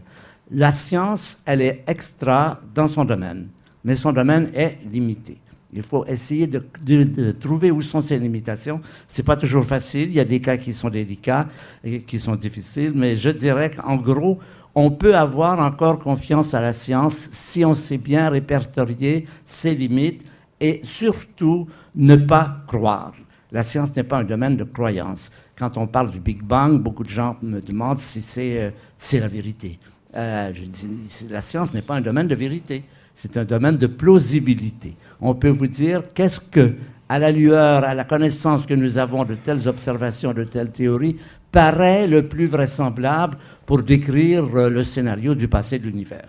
La 0.50 0.72
science, 0.72 1.40
elle 1.46 1.62
est 1.62 1.84
extra 1.86 2.60
dans 2.74 2.88
son 2.88 3.04
domaine, 3.04 3.48
mais 3.84 3.94
son 3.94 4.12
domaine 4.12 4.50
est 4.54 4.78
limité. 4.90 5.38
Il 5.72 5.84
faut 5.84 6.04
essayer 6.06 6.48
de, 6.48 7.30
trouver 7.32 7.70
où 7.70 7.80
sont 7.80 8.02
ses 8.02 8.18
limitations. 8.18 8.80
Ce 9.06 9.20
n'est 9.20 9.24
pas 9.24 9.36
toujours 9.36 9.64
facile. 9.64 10.08
Il 10.08 10.14
y 10.14 10.20
a 10.20 10.24
des 10.24 10.40
cas 10.40 10.56
qui 10.56 10.72
sont 10.72 10.90
délicats 10.90 11.46
et 11.84 12.00
qui 12.00 12.18
sont 12.18 12.34
difficiles, 12.34 12.92
mais 12.94 13.14
je 13.14 13.30
dirais 13.30 13.70
qu'en 13.70 13.96
gros, 13.96 14.40
on 14.74 14.90
peut 14.90 15.14
avoir 15.14 15.60
encore 15.60 16.00
confiance 16.00 16.54
à 16.54 16.60
la 16.60 16.72
science 16.72 17.28
si 17.30 17.64
on 17.64 17.74
sait 17.74 17.98
bien 17.98 18.28
répertorier 18.28 19.26
ses 19.44 19.74
limites 19.74 20.24
et 20.60 20.80
surtout 20.82 21.68
ne 21.94 22.16
pas 22.16 22.62
croire. 22.66 23.12
La 23.52 23.62
science 23.62 23.94
n'est 23.96 24.04
pas 24.04 24.18
un 24.18 24.24
domaine 24.24 24.56
de 24.56 24.64
croyance. 24.64 25.30
Quand 25.60 25.76
on 25.76 25.86
parle 25.86 26.08
du 26.08 26.20
Big 26.20 26.42
Bang, 26.42 26.80
beaucoup 26.80 27.04
de 27.04 27.10
gens 27.10 27.36
me 27.42 27.60
demandent 27.60 27.98
si 27.98 28.22
c'est 28.22 28.72
euh, 29.12 29.20
la 29.20 29.28
vérité. 29.28 29.78
Euh, 30.16 30.50
la 31.28 31.40
science 31.42 31.74
n'est 31.74 31.82
pas 31.82 31.96
un 31.96 32.00
domaine 32.00 32.28
de 32.28 32.34
vérité, 32.34 32.82
c'est 33.14 33.36
un 33.36 33.44
domaine 33.44 33.76
de 33.76 33.86
plausibilité. 33.86 34.96
On 35.20 35.34
peut 35.34 35.50
vous 35.50 35.66
dire 35.66 36.02
qu'est-ce 36.14 36.40
que, 36.40 36.76
à 37.10 37.18
la 37.18 37.30
lueur, 37.30 37.84
à 37.84 37.92
la 37.92 38.04
connaissance 38.04 38.64
que 38.64 38.72
nous 38.72 38.96
avons 38.96 39.26
de 39.26 39.34
telles 39.34 39.68
observations, 39.68 40.32
de 40.32 40.44
telles 40.44 40.70
théories, 40.70 41.18
paraît 41.52 42.06
le 42.06 42.24
plus 42.24 42.46
vraisemblable 42.46 43.38
pour 43.66 43.82
décrire 43.82 44.44
euh, 44.56 44.70
le 44.70 44.84
scénario 44.84 45.34
du 45.34 45.48
passé 45.48 45.78
de 45.78 45.86
l'univers. 45.86 46.28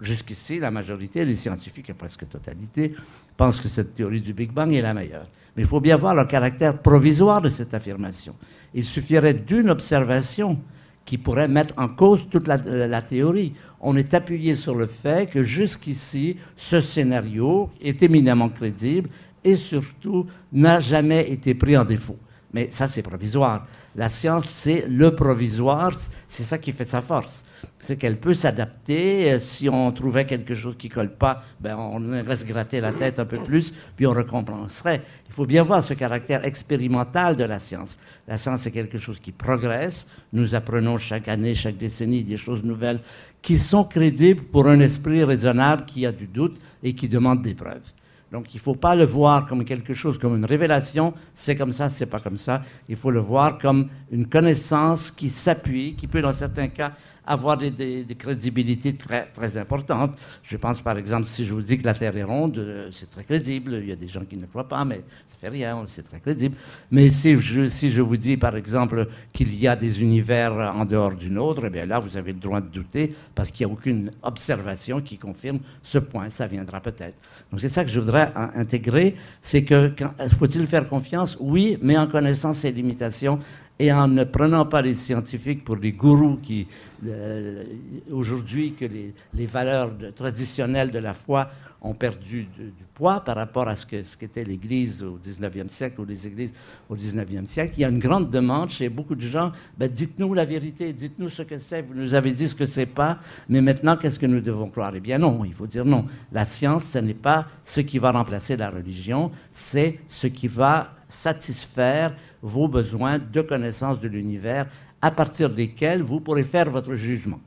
Jusqu'ici, 0.00 0.58
la 0.58 0.70
majorité, 0.70 1.24
les 1.24 1.34
scientifiques, 1.34 1.88
la 1.88 1.94
presque 1.94 2.28
totalité, 2.28 2.94
pensent 3.36 3.60
que 3.60 3.68
cette 3.68 3.94
théorie 3.94 4.20
du 4.20 4.32
Big 4.32 4.52
Bang 4.52 4.72
est 4.72 4.82
la 4.82 4.94
meilleure. 4.94 5.26
Mais 5.56 5.62
il 5.62 5.68
faut 5.68 5.80
bien 5.80 5.96
voir 5.96 6.14
le 6.14 6.24
caractère 6.24 6.78
provisoire 6.78 7.40
de 7.40 7.48
cette 7.48 7.74
affirmation. 7.74 8.34
Il 8.72 8.84
suffirait 8.84 9.34
d'une 9.34 9.70
observation 9.70 10.58
qui 11.04 11.18
pourrait 11.18 11.48
mettre 11.48 11.74
en 11.76 11.88
cause 11.88 12.28
toute 12.30 12.46
la, 12.46 13.02
théorie. 13.02 13.54
On 13.80 13.96
est 13.96 14.14
appuyé 14.14 14.54
sur 14.54 14.76
le 14.76 14.86
fait 14.86 15.28
que 15.28 15.42
jusqu'ici, 15.42 16.36
ce 16.54 16.80
scénario 16.80 17.70
est 17.82 18.02
éminemment 18.02 18.48
crédible 18.48 19.08
et 19.42 19.56
surtout 19.56 20.26
n'a 20.52 20.78
jamais 20.78 21.28
été 21.30 21.54
pris 21.54 21.76
en 21.76 21.84
défaut. 21.84 22.18
Mais 22.52 22.68
ça, 22.70 22.86
c'est 22.86 23.02
provisoire. 23.02 23.66
La 23.96 24.08
science, 24.08 24.44
c'est 24.44 24.86
le 24.88 25.16
provisoire, 25.16 25.92
c'est 26.28 26.44
ça 26.44 26.58
qui 26.58 26.70
fait 26.70 26.84
sa 26.84 27.00
force. 27.00 27.44
c'est 27.78 27.96
qu'elle 27.96 28.18
peut 28.18 28.34
s'adapter. 28.34 29.38
Si 29.38 29.68
on 29.68 29.90
trouvait 29.90 30.26
quelque 30.26 30.54
chose 30.54 30.76
qui 30.78 30.88
colle 30.88 31.12
pas, 31.12 31.42
ben 31.60 31.76
on 31.76 31.98
reste 32.24 32.46
gratter 32.46 32.80
la 32.80 32.92
tête 32.92 33.18
un 33.18 33.24
peu 33.24 33.38
plus, 33.42 33.74
puis 33.96 34.06
on 34.06 34.12
recompenserait. 34.12 35.02
Il 35.28 35.34
faut 35.34 35.44
bien 35.44 35.64
voir 35.64 35.82
ce 35.82 35.94
caractère 35.94 36.44
expérimental 36.44 37.36
de 37.36 37.44
la 37.44 37.58
science. 37.58 37.98
La 38.28 38.36
science 38.36 38.64
est 38.66 38.70
quelque 38.70 38.98
chose 38.98 39.18
qui 39.18 39.32
progresse. 39.32 40.06
Nous 40.32 40.54
apprenons 40.54 40.96
chaque 40.96 41.28
année, 41.28 41.54
chaque 41.54 41.76
décennie 41.76 42.22
des 42.22 42.36
choses 42.36 42.62
nouvelles 42.62 43.00
qui 43.42 43.58
sont 43.58 43.84
crédibles 43.84 44.42
pour 44.42 44.68
un 44.68 44.78
esprit 44.80 45.24
raisonnable 45.24 45.84
qui 45.84 46.06
a 46.06 46.12
du 46.12 46.26
doute 46.26 46.60
et 46.82 46.94
qui 46.94 47.08
demande 47.08 47.42
des 47.42 47.54
preuves. 47.54 47.92
Donc 48.32 48.54
il 48.54 48.58
ne 48.58 48.62
faut 48.62 48.76
pas 48.76 48.94
le 48.94 49.04
voir 49.04 49.46
comme 49.46 49.64
quelque 49.64 49.92
chose, 49.92 50.18
comme 50.18 50.36
une 50.36 50.44
révélation, 50.44 51.14
c'est 51.34 51.56
comme 51.56 51.72
ça, 51.72 51.88
c'est 51.88 52.06
pas 52.06 52.20
comme 52.20 52.36
ça. 52.36 52.62
Il 52.88 52.96
faut 52.96 53.10
le 53.10 53.18
voir 53.18 53.58
comme 53.58 53.88
une 54.12 54.26
connaissance 54.26 55.10
qui 55.10 55.28
s'appuie, 55.28 55.96
qui 55.96 56.06
peut 56.06 56.22
dans 56.22 56.32
certains 56.32 56.68
cas 56.68 56.92
avoir 57.26 57.56
des, 57.56 58.06
crédibilités 58.18 58.94
très, 58.94 59.26
très 59.26 59.56
importantes. 59.56 60.16
Je 60.42 60.56
pense 60.56 60.80
par 60.80 60.96
exemple, 60.98 61.26
si 61.26 61.44
je 61.44 61.54
vous 61.54 61.62
dis 61.62 61.78
que 61.78 61.84
la 61.84 61.94
Terre 61.94 62.16
est 62.16 62.24
ronde, 62.24 62.58
euh, 62.58 62.88
c'est 62.92 63.10
très 63.10 63.24
crédible. 63.24 63.78
Il 63.82 63.88
y 63.88 63.92
a 63.92 63.96
des 63.96 64.08
gens 64.08 64.24
qui 64.24 64.36
ne 64.36 64.46
croient 64.46 64.68
pas, 64.68 64.84
mais 64.84 65.02
ça 65.28 65.36
fait 65.40 65.48
rien, 65.48 65.82
c'est 65.86 66.02
très 66.02 66.20
crédible. 66.20 66.56
Mais 66.90 67.08
si 67.08 67.36
je, 67.36 67.66
si 67.66 67.90
je 67.90 68.00
vous 68.00 68.16
dis 68.16 68.36
par 68.36 68.56
exemple 68.56 69.08
qu'il 69.32 69.54
y 69.54 69.68
a 69.68 69.76
des 69.76 70.02
univers 70.02 70.52
en 70.52 70.84
dehors 70.84 71.14
du 71.14 71.30
nôtre, 71.30 71.62
eh 71.66 71.70
bien 71.70 71.86
là, 71.86 71.98
vous 71.98 72.16
avez 72.16 72.32
le 72.32 72.38
droit 72.38 72.60
de 72.60 72.68
douter 72.68 73.14
parce 73.34 73.50
qu'il 73.50 73.66
n'y 73.66 73.72
a 73.72 73.74
aucune 73.74 74.10
observation 74.22 75.00
qui 75.00 75.18
confirme 75.18 75.60
ce 75.82 75.98
point. 75.98 76.28
Ça 76.30 76.46
viendra 76.46 76.80
peut-être. 76.80 77.16
Donc 77.50 77.60
c'est 77.60 77.68
ça 77.68 77.84
que 77.84 77.90
je 77.90 78.00
voudrais 78.00 78.32
intégrer, 78.54 79.16
c'est 79.42 79.64
que 79.64 79.92
faut-il 80.38 80.66
faire 80.66 80.88
confiance? 80.88 81.36
Oui, 81.40 81.78
mais 81.82 81.96
en 81.96 82.06
connaissant 82.06 82.52
ses 82.52 82.72
limitations 82.72 83.38
et 83.80 83.90
en 83.90 84.08
ne 84.08 84.24
prenant 84.24 84.66
pas 84.66 84.82
les 84.82 84.92
scientifiques 84.92 85.64
pour 85.64 85.78
des 85.78 85.92
gourous 85.92 86.36
qui, 86.36 86.68
euh, 87.06 87.64
aujourd'hui, 88.12 88.74
que 88.74 88.84
les, 88.84 89.46
valeurs 89.46 89.90
traditionnelles 90.14 90.90
de 90.90 90.98
la 90.98 91.14
foi 91.14 91.48
ont 91.80 91.94
perdu 91.94 92.46
du 92.58 92.84
poids 92.92 93.20
par 93.24 93.36
rapport 93.36 93.66
à 93.66 93.74
ce 93.74 93.86
qu'était 93.86 94.04
ce 94.04 94.18
qu'était 94.18 94.44
l'Église 94.44 95.02
au 95.02 95.18
19e 95.18 95.68
siècle 95.68 96.02
ou 96.02 96.04
les 96.04 96.26
églises 96.26 96.52
au 96.90 96.94
19e 96.94 97.46
siècle. 97.46 97.72
Il 97.78 97.80
y 97.80 97.84
a 97.86 97.88
une 97.88 98.00
grande 98.00 98.28
demande 98.28 98.68
chez 98.68 98.90
beaucoup 98.90 99.14
de 99.14 99.22
gens. 99.22 99.50
Ben, 99.78 99.88
dites-nous 99.88 100.34
la 100.34 100.44
vérité, 100.44 100.92
dites-nous 100.92 101.30
ce 101.30 101.40
que 101.40 101.56
c'est. 101.56 101.80
Vous 101.80 101.94
nous 101.94 102.12
avez 102.12 102.32
dit 102.32 102.50
ce 102.50 102.54
que 102.54 102.66
c'est 102.66 102.84
pas, 102.84 103.18
mais 103.48 103.62
maintenant, 103.62 103.96
qu'est-ce 103.96 104.18
que 104.18 104.26
nous 104.26 104.42
devons 104.42 104.68
croire 104.68 104.92
Eh 104.94 105.00
bien 105.00 105.16
non, 105.16 105.42
il 105.42 105.54
faut 105.54 105.66
dire 105.66 105.86
non. 105.86 106.04
La 106.32 106.44
science, 106.44 106.84
ce 106.84 106.98
n'est 106.98 107.14
pas 107.14 107.46
ce 107.64 107.80
qui 107.80 107.98
va 107.98 108.12
remplacer 108.12 108.58
la 108.58 108.68
religion, 108.68 109.30
c'est 109.50 110.00
ce 110.06 110.26
qui 110.26 110.48
va 110.48 110.92
satisfaire 111.08 112.14
vos 112.42 112.68
besoins 112.68 113.18
de 113.18 113.40
connaissance 113.40 114.00
de 114.00 114.08
l'univers 114.08 114.66
à 115.02 115.10
partir 115.10 115.50
desquels 115.50 116.02
vous 116.02 116.20
pourrez 116.20 116.44
faire 116.44 116.70
votre 116.70 116.94
jugement. 116.94 117.40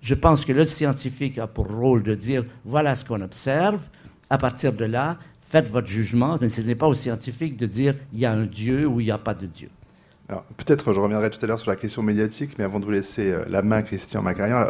Je 0.00 0.14
pense 0.14 0.44
que 0.44 0.52
le 0.52 0.66
scientifique 0.66 1.38
a 1.38 1.46
pour 1.46 1.68
rôle 1.68 2.02
de 2.02 2.14
dire 2.14 2.44
voilà 2.64 2.94
ce 2.94 3.04
qu'on 3.04 3.20
observe, 3.20 3.88
à 4.30 4.38
partir 4.38 4.72
de 4.72 4.84
là, 4.84 5.18
faites 5.40 5.68
votre 5.68 5.86
jugement, 5.86 6.38
mais 6.40 6.48
ce 6.48 6.60
n'est 6.62 6.74
pas 6.74 6.88
au 6.88 6.94
scientifique 6.94 7.56
de 7.56 7.66
dire 7.66 7.94
il 8.12 8.18
y 8.18 8.26
a 8.26 8.32
un 8.32 8.46
Dieu 8.46 8.86
ou 8.86 9.00
il 9.00 9.04
n'y 9.04 9.10
a 9.10 9.18
pas 9.18 9.34
de 9.34 9.46
Dieu. 9.46 9.68
Alors, 10.28 10.44
peut-être, 10.56 10.92
je 10.92 11.00
reviendrai 11.00 11.30
tout 11.30 11.38
à 11.44 11.46
l'heure 11.46 11.58
sur 11.58 11.70
la 11.70 11.76
question 11.76 12.02
médiatique, 12.02 12.52
mais 12.58 12.64
avant 12.64 12.80
de 12.80 12.84
vous 12.84 12.90
laisser 12.90 13.30
euh, 13.30 13.44
la 13.48 13.60
main, 13.60 13.82
Christian 13.82 14.22
Macarian, 14.22 14.64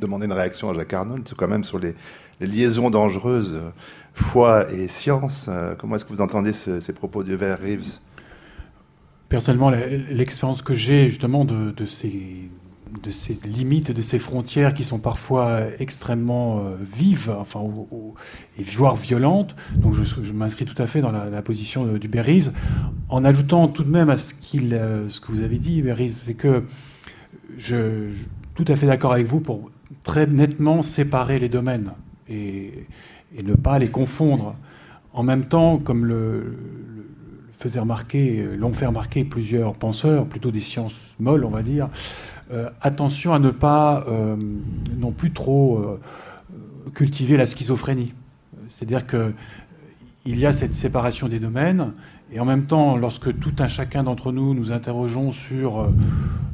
demander 0.00 0.26
une 0.26 0.32
réaction 0.32 0.70
à 0.70 0.74
Jacques 0.74 0.92
Arnold, 0.92 1.28
quand 1.36 1.48
même 1.48 1.64
sur 1.64 1.78
les, 1.78 1.94
liaisons 2.40 2.90
dangereuses, 2.90 3.54
euh, 3.54 3.70
foi 4.12 4.70
et 4.72 4.88
science. 4.88 5.46
Euh, 5.48 5.74
comment 5.78 5.96
est-ce 5.96 6.04
que 6.04 6.12
vous 6.12 6.20
entendez 6.20 6.52
ces 6.52 6.92
propos 6.92 7.22
d'Hubert 7.22 7.60
Reeves? 7.60 7.98
Personnellement, 9.28 9.70
l'expérience 9.70 10.62
que 10.62 10.72
j'ai 10.72 11.08
justement 11.08 11.44
de, 11.44 11.84
ces, 11.84 12.48
de 13.02 13.10
ces 13.10 13.38
limites, 13.44 13.92
de 13.92 14.00
ces 14.00 14.18
frontières 14.18 14.72
qui 14.72 14.84
sont 14.84 14.98
parfois 14.98 15.64
extrêmement 15.78 16.60
euh, 16.60 16.76
vives, 16.80 17.34
enfin, 17.38 17.60
et 18.58 18.62
voire 18.62 18.96
violentes. 18.96 19.54
Donc 19.76 19.92
je, 19.92 20.32
m'inscris 20.32 20.64
tout 20.64 20.80
à 20.82 20.86
fait 20.86 21.02
dans 21.02 21.12
la, 21.12 21.42
position 21.42 21.84
du 21.98 22.08
Berries, 22.08 22.50
en 23.10 23.22
ajoutant 23.22 23.68
tout 23.68 23.84
de 23.84 23.90
même 23.90 24.08
à 24.08 24.16
ce, 24.16 24.32
euh, 24.54 25.08
que 25.08 25.32
vous 25.32 25.42
avez 25.42 25.58
dit, 25.58 25.82
Berries, 25.82 26.10
c'est 26.10 26.32
que 26.32 26.64
je, 27.58 28.10
suis 28.10 28.28
tout 28.54 28.64
à 28.66 28.76
fait 28.76 28.86
d'accord 28.86 29.12
avec 29.12 29.26
vous 29.26 29.40
pour 29.40 29.70
très 30.04 30.26
nettement 30.26 30.80
séparer 30.80 31.38
les 31.38 31.50
domaines 31.50 31.92
et, 32.30 32.86
et 33.36 33.42
ne 33.42 33.54
pas 33.54 33.78
les 33.78 33.88
confondre. 33.88 34.56
En 35.12 35.22
même 35.22 35.46
temps, 35.46 35.76
comme 35.76 36.06
le, 36.06 36.56
faisait 37.58 37.80
remarquer, 37.80 38.40
euh, 38.40 38.56
l'ont 38.56 38.72
fait 38.72 38.86
remarquer 38.86 39.24
plusieurs 39.24 39.74
penseurs, 39.74 40.26
plutôt 40.26 40.50
des 40.50 40.60
sciences 40.60 41.14
molles, 41.18 41.44
on 41.44 41.50
va 41.50 41.62
dire, 41.62 41.88
euh, 42.52 42.70
attention 42.80 43.34
à 43.34 43.38
ne 43.38 43.50
pas 43.50 44.04
euh, 44.08 44.36
non 44.96 45.12
plus 45.12 45.32
trop 45.32 45.98
cultiver 46.94 47.36
la 47.36 47.46
schizophrénie. 47.46 48.14
C'est-à-dire 48.70 49.06
que 49.06 49.32
il 50.24 50.38
y 50.38 50.46
a 50.46 50.52
cette 50.52 50.74
séparation 50.74 51.28
des 51.28 51.38
domaines, 51.38 51.92
et 52.32 52.40
en 52.40 52.44
même 52.44 52.66
temps, 52.66 52.96
lorsque 52.96 53.38
tout 53.38 53.54
un 53.60 53.68
chacun 53.68 54.02
d'entre 54.02 54.30
nous 54.30 54.52
nous 54.52 54.72
interrogeons 54.72 55.30
sur 55.30 55.90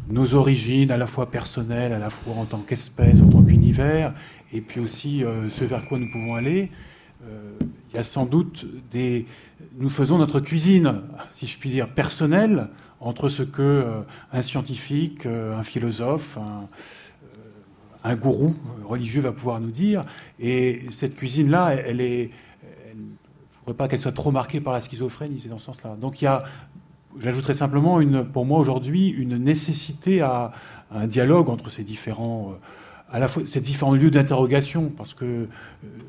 nos 0.08 0.34
origines, 0.34 0.92
à 0.92 0.96
la 0.96 1.08
fois 1.08 1.30
personnelles, 1.30 1.92
à 1.92 1.98
la 1.98 2.10
fois 2.10 2.34
en 2.34 2.44
tant 2.44 2.60
qu'espèce, 2.60 3.20
en 3.20 3.28
tant 3.28 3.42
qu'univers, 3.42 4.14
et 4.52 4.60
puis 4.60 4.78
aussi 4.78 5.24
ce 5.48 5.64
vers 5.64 5.86
quoi 5.88 5.98
nous 5.98 6.08
pouvons 6.12 6.36
aller, 6.36 6.70
il 7.94 7.98
y 7.98 8.00
a 8.00 8.04
sans 8.04 8.26
doute 8.26 8.66
des. 8.90 9.24
Nous 9.78 9.88
faisons 9.88 10.18
notre 10.18 10.40
cuisine, 10.40 11.02
si 11.30 11.46
je 11.46 11.56
puis 11.58 11.70
dire, 11.70 11.88
personnelle, 11.88 12.68
entre 13.00 13.28
ce 13.28 13.44
que 13.44 13.62
euh, 13.62 14.00
un 14.32 14.42
scientifique, 14.42 15.26
euh, 15.26 15.56
un 15.56 15.62
philosophe, 15.62 16.36
un, 16.36 16.66
euh, 17.22 17.38
un, 18.02 18.16
gourou 18.16 18.56
religieux 18.84 19.20
va 19.20 19.30
pouvoir 19.30 19.60
nous 19.60 19.70
dire. 19.70 20.04
Et 20.40 20.86
cette 20.90 21.14
cuisine-là, 21.14 21.74
elle 21.74 22.00
est. 22.00 22.30
Il 22.94 23.00
ne 23.00 23.06
faudrait 23.60 23.76
pas 23.76 23.88
qu'elle 23.88 24.00
soit 24.00 24.12
trop 24.12 24.32
marquée 24.32 24.60
par 24.60 24.72
la 24.72 24.80
schizophrénie, 24.80 25.38
c'est 25.40 25.48
dans 25.48 25.58
ce 25.58 25.66
sens-là. 25.66 25.94
Donc 25.94 26.20
il 26.20 26.24
y 26.24 26.28
a. 26.28 26.42
J'ajouterais 27.20 27.54
simplement, 27.54 28.00
une, 28.00 28.24
pour 28.24 28.44
moi 28.44 28.58
aujourd'hui, 28.58 29.08
une 29.08 29.38
nécessité 29.38 30.20
à, 30.20 30.50
un 30.90 31.06
dialogue 31.06 31.48
entre 31.48 31.70
ces 31.70 31.84
différents 31.84 32.54
à 33.14 33.20
la 33.20 33.28
fois 33.28 33.46
ces 33.46 33.60
différents 33.60 33.94
lieux 33.94 34.10
d'interrogation, 34.10 34.90
parce 34.94 35.14
que 35.14 35.24
euh, 35.24 35.46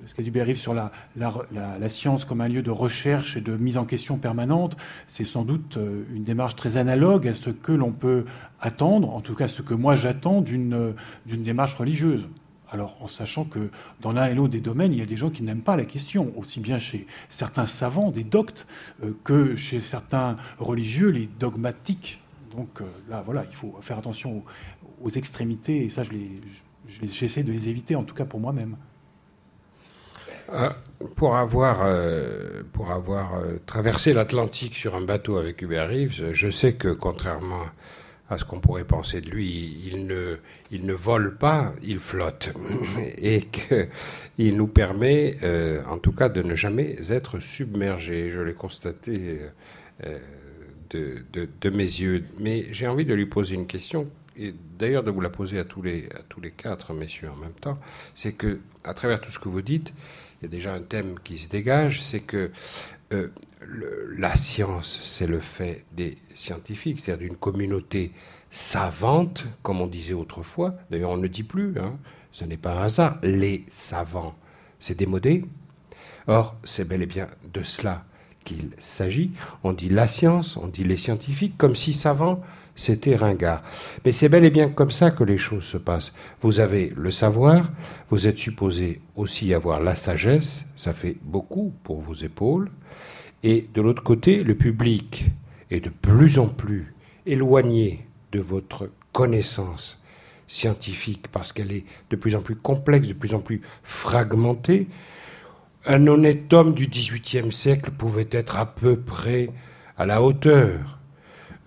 ce 0.08 0.16
qu'a 0.16 0.24
dit 0.24 0.32
Berrive 0.32 0.58
sur 0.58 0.74
la, 0.74 0.92
la, 1.16 1.88
science 1.88 2.26
comme 2.26 2.42
un 2.42 2.48
lieu 2.48 2.64
de 2.64 2.72
recherche 2.72 3.38
et 3.38 3.42
de 3.42 3.56
mise 3.56 3.78
en 3.78 3.86
question 3.86 4.18
permanente, 4.18 4.76
c'est 5.06 5.24
sans 5.24 5.44
doute 5.44 5.78
euh, 5.78 6.04
une 6.16 6.24
démarche 6.24 6.56
très 6.56 6.78
analogue 6.78 7.28
à 7.28 7.36
ce 7.36 7.52
que 7.52 7.72
l'on 7.72 7.92
peut 7.92 8.26
attendre, 8.60 9.14
en 9.14 9.22
tout 9.22 9.36
cas 9.36 9.48
ce 9.48 9.62
que 9.62 9.76
moi 9.76 9.96
j'attends 9.96 10.42
d'une 10.42 10.96
démarche 11.28 11.76
religieuse. 11.76 12.28
Alors, 12.72 12.98
en 13.00 13.08
sachant 13.08 13.46
que 13.46 13.70
dans 14.02 14.12
l'un 14.12 14.26
et 14.26 14.34
l'autre 14.34 14.54
des 14.54 14.60
domaines, 14.60 14.92
il 14.92 14.98
y 14.98 15.04
a 15.04 15.06
des 15.06 15.16
gens 15.16 15.30
qui 15.30 15.44
n'aiment 15.44 15.62
pas 15.62 15.76
la 15.76 15.86
question, 15.86 16.34
aussi 16.36 16.60
bien 16.60 16.80
chez 16.80 17.06
certains 17.30 17.68
savants, 17.68 18.10
des 18.10 18.24
doctes, 18.24 18.66
euh, 19.04 19.12
que 19.24 19.56
chez 19.56 19.80
certains 19.80 20.38
religieux, 20.58 21.10
les 21.10 21.30
dogmatiques. 21.40 22.20
Donc 22.58 22.82
là, 23.10 23.22
voilà, 23.24 23.46
il 23.48 23.56
faut 23.56 23.78
faire 23.82 24.00
attention 24.00 24.38
aux, 24.38 24.44
aux 25.04 25.10
extrémités, 25.10 25.84
et 25.84 25.90
ça, 25.90 26.04
je 26.04 26.12
les, 26.12 26.42
j'essaie 26.88 27.44
de 27.44 27.52
les 27.52 27.70
éviter, 27.70 27.96
en 27.96 28.04
tout 28.04 28.16
cas 28.16 28.26
pour 28.26 28.40
moi-même. 28.40 28.78
Euh, 30.54 30.70
pour 31.16 31.36
avoir, 31.36 31.80
euh, 31.84 32.64
pour 32.72 32.92
avoir 32.92 33.36
euh, 33.36 33.58
traversé 33.66 34.14
l'Atlantique 34.14 34.76
sur 34.76 34.96
un 34.96 35.02
bateau 35.02 35.38
avec 35.38 35.62
Hubert 35.62 35.90
Reeves, 35.90 36.34
je 36.34 36.50
sais 36.50 36.74
que 36.74 36.90
contrairement 36.90 37.64
à 38.30 38.38
ce 38.38 38.46
qu'on 38.46 38.60
pourrait 38.60 38.86
penser 38.86 39.22
de 39.22 39.30
lui, 39.30 39.78
il 39.86 40.08
ne, 40.08 40.38
il 40.72 40.86
ne 40.86 40.94
vole 40.94 41.38
pas, 41.38 41.74
il 41.84 42.00
flotte. 42.00 42.54
Et 43.18 43.42
qu'il 43.42 44.56
nous 44.56 44.68
permet, 44.68 45.38
en 45.88 46.00
tout 46.00 46.12
cas, 46.12 46.28
de 46.28 46.42
ne 46.42 46.56
jamais 46.56 46.96
être 47.10 47.40
submergé. 47.40 48.32
Je 48.32 48.40
l'ai 48.40 48.56
constaté 48.56 49.42
de, 50.90 51.24
de, 51.34 51.48
de, 51.62 51.70
mes 51.70 51.84
yeux. 51.84 52.26
Mais 52.40 52.66
j'ai 52.72 52.88
envie 52.88 53.06
de 53.06 53.14
lui 53.14 53.28
poser 53.28 53.54
une 53.54 53.68
question 53.68 54.08
et 54.38 54.54
d'ailleurs 54.78 55.04
de 55.04 55.12
vous 55.12 55.22
la 55.22 55.30
poser 55.30 55.60
à 55.60 55.64
tous 55.64 55.82
les, 55.82 56.06
à 56.08 56.22
tous 56.30 56.42
les 56.42 56.52
quatre 56.52 56.94
messieurs 56.94 57.30
en 57.30 57.36
même 57.36 57.54
temps, 57.54 57.80
c'est 58.14 58.34
que 58.34 58.60
à 58.84 58.94
travers 58.94 59.22
tout 59.22 59.32
ce 59.32 59.40
que 59.40 59.50
vous 59.50 59.62
dites, 59.62 59.94
il 60.42 60.46
y 60.46 60.48
a 60.48 60.50
déjà 60.50 60.74
un 60.74 60.82
thème 60.82 61.20
qui 61.24 61.38
se 61.38 61.50
dégage, 61.50 62.02
c'est 62.02 62.20
que 62.20 62.52
euh, 63.14 63.30
la 64.18 64.36
science, 64.36 65.00
c'est 65.04 65.28
le 65.28 65.40
fait 65.40 65.86
des 65.94 66.16
scientifiques, 66.34 67.00
c'est-à-dire 67.00 67.30
d'une 67.30 67.38
communauté 67.38 68.12
savante, 68.50 69.46
comme 69.64 69.82
on 69.82 69.88
disait 69.88 70.14
autrefois. 70.14 70.76
D'ailleurs, 70.90 71.12
on 71.12 71.18
ne 71.18 71.28
dit 71.28 71.44
plus, 71.44 71.78
hein, 71.80 71.98
ce 72.32 72.46
n'est 72.46 72.58
pas 72.58 72.74
un 72.80 72.84
hasard. 72.84 73.18
Les 73.24 73.64
savants, 73.68 74.36
c'est 74.80 74.98
démodé. 74.98 75.46
Or, 76.28 76.56
c'est 76.64 76.88
bel 76.88 77.02
et 77.02 77.06
bien 77.06 77.28
de 77.54 77.64
cela 77.64 78.06
qu'il 78.44 78.70
s'agit. 78.78 79.32
On 79.64 79.74
dit 79.74 79.90
la 79.90 80.08
science, 80.08 80.58
on 80.58 80.68
dit 80.68 80.84
les 80.84 80.98
scientifiques, 80.98 81.58
comme 81.58 81.76
si 81.76 81.94
savants 81.94 82.42
c'était 82.76 83.16
ringard. 83.16 83.64
Mais 84.04 84.12
c'est 84.12 84.30
bel 84.30 84.46
et 84.46 84.50
bien 84.50 84.70
comme 84.70 84.92
ça 84.92 85.12
que 85.12 85.24
les 85.24 85.38
choses 85.38 85.64
se 85.64 85.78
passent. 85.78 86.14
Vous 86.42 86.60
avez 86.60 86.94
le 86.96 87.12
savoir, 87.12 87.72
vous 88.10 88.28
êtes 88.28 88.38
supposé 88.38 89.02
aussi 89.16 89.54
avoir 89.54 89.80
la 89.80 89.96
sagesse, 89.96 90.66
ça 90.76 90.94
fait 90.94 91.18
beaucoup 91.24 91.74
pour 91.84 92.02
vos 92.02 92.16
épaules, 92.16 92.70
et 93.44 93.68
de 93.74 93.82
l'autre 93.82 94.04
côté, 94.04 94.44
le 94.44 94.56
public 94.56 95.26
est 95.72 95.80
de 95.80 95.90
plus 95.90 96.40
en 96.40 96.48
plus 96.48 96.94
éloigné 97.26 98.08
de 98.32 98.40
votre 98.40 98.90
connaissance 99.12 100.04
scientifique 100.48 101.28
parce 101.32 101.54
qu'elle 101.54 101.72
est 101.72 101.86
de 102.10 102.16
plus 102.16 102.36
en 102.36 102.42
plus 102.42 102.56
complexe, 102.56 103.08
de 103.08 103.14
plus 103.14 103.34
en 103.34 103.40
plus 103.40 103.62
fragmentée. 103.84 104.88
Un 105.86 106.08
honnête 106.08 106.52
homme 106.54 106.74
du 106.74 106.88
XVIIIe 106.88 107.52
siècle 107.52 107.92
pouvait 107.92 108.28
être 108.32 108.58
à 108.58 108.66
peu 108.66 109.00
près 109.00 109.50
à 109.98 110.06
la 110.06 110.22
hauteur 110.22 110.95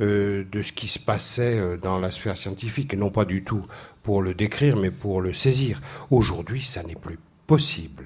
euh, 0.00 0.44
de 0.52 0.62
ce 0.62 0.72
qui 0.72 0.86
se 0.86 1.00
passait 1.00 1.58
euh, 1.58 1.76
dans 1.76 1.98
la 1.98 2.12
sphère 2.12 2.36
scientifique, 2.36 2.94
non 2.94 3.10
pas 3.10 3.24
du 3.24 3.42
tout 3.42 3.66
pour 4.04 4.22
le 4.22 4.32
décrire, 4.32 4.76
mais 4.76 4.92
pour 4.92 5.20
le 5.20 5.32
saisir. 5.32 5.80
Aujourd'hui, 6.12 6.62
ça 6.62 6.84
n'est 6.84 6.94
plus 6.94 7.18
possible. 7.48 8.04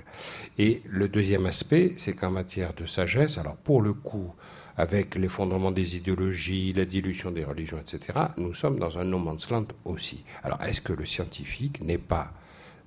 Et 0.56 0.80
le 0.88 1.08
deuxième 1.08 1.44
aspect, 1.44 1.92
c'est 1.98 2.14
qu'en 2.14 2.30
matière 2.30 2.72
de 2.72 2.86
sagesse, 2.86 3.36
alors 3.36 3.56
pour 3.56 3.82
le 3.82 3.92
coup, 3.92 4.32
avec 4.78 5.16
l'effondrement 5.16 5.70
des 5.70 5.98
idéologies, 5.98 6.72
la 6.72 6.86
dilution 6.86 7.30
des 7.30 7.44
religions, 7.44 7.78
etc., 7.78 8.18
nous 8.38 8.54
sommes 8.54 8.78
dans 8.78 8.98
un 8.98 9.04
no 9.04 9.18
man's 9.18 9.50
land 9.50 9.66
aussi. 9.84 10.24
Alors 10.42 10.62
est-ce 10.62 10.80
que 10.80 10.94
le 10.94 11.04
scientifique 11.04 11.82
n'est 11.84 11.98
pas 11.98 12.32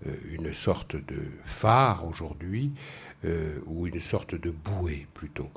euh, 0.08 0.16
une 0.32 0.52
sorte 0.52 0.96
de 0.96 1.22
phare 1.46 2.08
aujourd'hui, 2.08 2.72
ou 3.66 3.88
une 3.88 4.00
sorte 4.00 4.36
de 4.36 4.52
bouée 4.52 5.08
plutôt? 5.16 5.50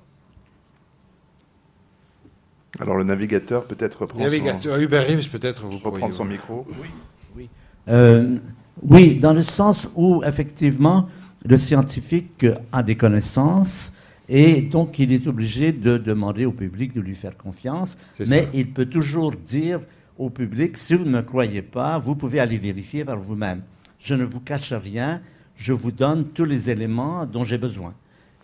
Alors 2.81 2.96
le 2.96 3.04
navigateur 3.04 3.64
peut-être 3.64 4.02
reprend 4.02 4.20
navigateur, 4.20 4.76
son... 4.76 4.83
Hubert 4.83 5.07
Reeves 5.07 5.28
peut-être 5.31 5.64
vous 5.64 5.78
reprendre 5.78 6.12
son 6.12 6.24
micro. 6.24 6.66
Oui, 6.81 6.88
oui. 7.37 7.48
Euh, 7.88 8.37
oui, 8.83 9.14
dans 9.16 9.33
le 9.33 9.42
sens 9.42 9.88
où 9.96 10.22
effectivement 10.24 11.09
le 11.44 11.57
scientifique 11.57 12.46
a 12.72 12.83
des 12.83 12.96
connaissances 12.96 13.96
et 14.28 14.61
donc 14.61 14.98
il 14.98 15.12
est 15.12 15.26
obligé 15.26 15.72
de 15.72 15.96
demander 15.96 16.44
au 16.44 16.52
public 16.52 16.92
de 16.92 17.00
lui 17.00 17.14
faire 17.14 17.37
confiance, 17.37 17.96
mais 18.28 18.46
il 18.52 18.70
peut 18.70 18.87
toujours 18.87 19.33
dire 19.33 19.81
au 20.18 20.28
public 20.28 20.76
si 20.76 20.94
vous 20.94 21.04
ne 21.04 21.11
me 21.11 21.22
croyez 21.22 21.62
pas, 21.62 21.98
vous 21.98 22.14
pouvez 22.14 22.40
aller 22.40 22.59
vérifier 22.59 23.04
par 23.04 23.18
vous-même. 23.18 23.62
Je 23.98 24.14
ne 24.14 24.24
vous 24.24 24.40
cache 24.40 24.72
rien, 24.72 25.20
je 25.57 25.72
vous 25.72 25.90
donne 25.90 26.26
tous 26.26 26.44
les 26.44 26.70
éléments 26.70 27.24
dont 27.24 27.44
j'ai 27.44 27.59
besoin. 27.59 27.94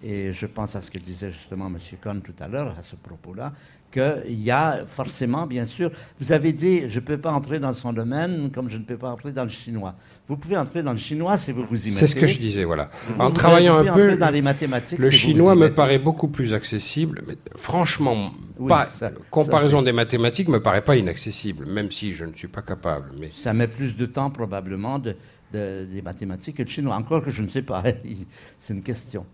Et 0.03 0.33
je 0.33 0.47
pense 0.47 0.77
à 0.77 0.81
ce 0.81 0.91
que 0.91 0.99
disait 0.99 1.31
justement 1.31 1.67
M. 1.67 1.79
Cohn 2.01 2.21
tout 2.21 2.35
à 2.41 2.49
l'heure 2.49 2.75
à 2.79 2.83
ce 2.83 2.97
propos-là, 2.97 3.53
qu'il 3.95 4.43
y 4.43 4.51
a 4.51 4.85
forcément, 4.87 5.47
bien 5.47 5.67
sûr, 5.67 5.91
vous 6.21 6.33
avez 6.33 6.53
dit, 6.53 6.89
je 6.89 6.99
ne 6.99 7.05
peux 7.05 7.19
pas 7.19 7.31
entrer 7.31 7.61
dans 7.61 7.73
son 7.73 7.93
domaine 7.93 8.51
comme 8.51 8.69
je 8.69 8.77
ne 8.77 8.83
peux 8.83 8.97
pas 8.97 9.11
entrer 9.11 9.33
dans 9.33 9.45
le 9.45 9.51
chinois. 9.51 9.95
Vous 10.27 10.37
pouvez 10.37 10.57
entrer 10.57 10.83
dans 10.83 10.93
le 10.93 10.99
chinois 10.99 11.37
si 11.37 11.53
vous 11.53 11.65
vous 11.65 11.87
y 11.87 11.91
mettez. 11.91 12.01
C'est 12.01 12.07
ce 12.07 12.17
que 12.17 12.27
je 12.27 12.39
disais, 12.39 12.65
voilà. 12.65 12.91
en 13.19 13.31
travaillant 13.31 13.77
un 13.77 13.95
peu, 13.95 14.17
dans 14.17 14.31
les 14.31 14.43
mathématiques, 14.43 14.99
le 14.99 15.11
chinois 15.11 15.55
me 15.55 15.73
paraît 15.73 15.99
beaucoup 15.99 16.29
plus 16.29 16.55
accessible, 16.55 17.23
mais 17.27 17.37
franchement, 17.57 18.33
pas, 18.67 18.87
comparaison 19.31 19.83
des 19.83 19.93
mathématiques 19.93 20.49
me 20.49 20.61
paraît 20.61 20.85
pas 20.85 20.97
inaccessible, 20.97 21.67
même 21.67 21.91
si 21.91 22.15
je 22.15 22.25
ne 22.25 22.35
suis 22.35 22.49
pas 22.49 22.63
capable. 22.63 23.11
Mais... 23.19 23.31
Ça 23.33 23.53
met 23.53 23.69
plus 23.69 23.97
de 23.97 24.07
temps 24.07 24.31
probablement 24.31 24.99
de, 24.99 25.15
des 25.53 26.03
mathématiques 26.03 26.57
que 26.57 26.63
le 26.63 26.69
chinois. 26.69 26.97
Encore 26.97 27.23
que 27.23 27.31
je 27.31 27.43
ne 27.43 27.49
sais 27.49 27.63
pas, 27.63 27.83
c'est 28.59 28.75
une 28.75 28.83
question. 28.83 29.25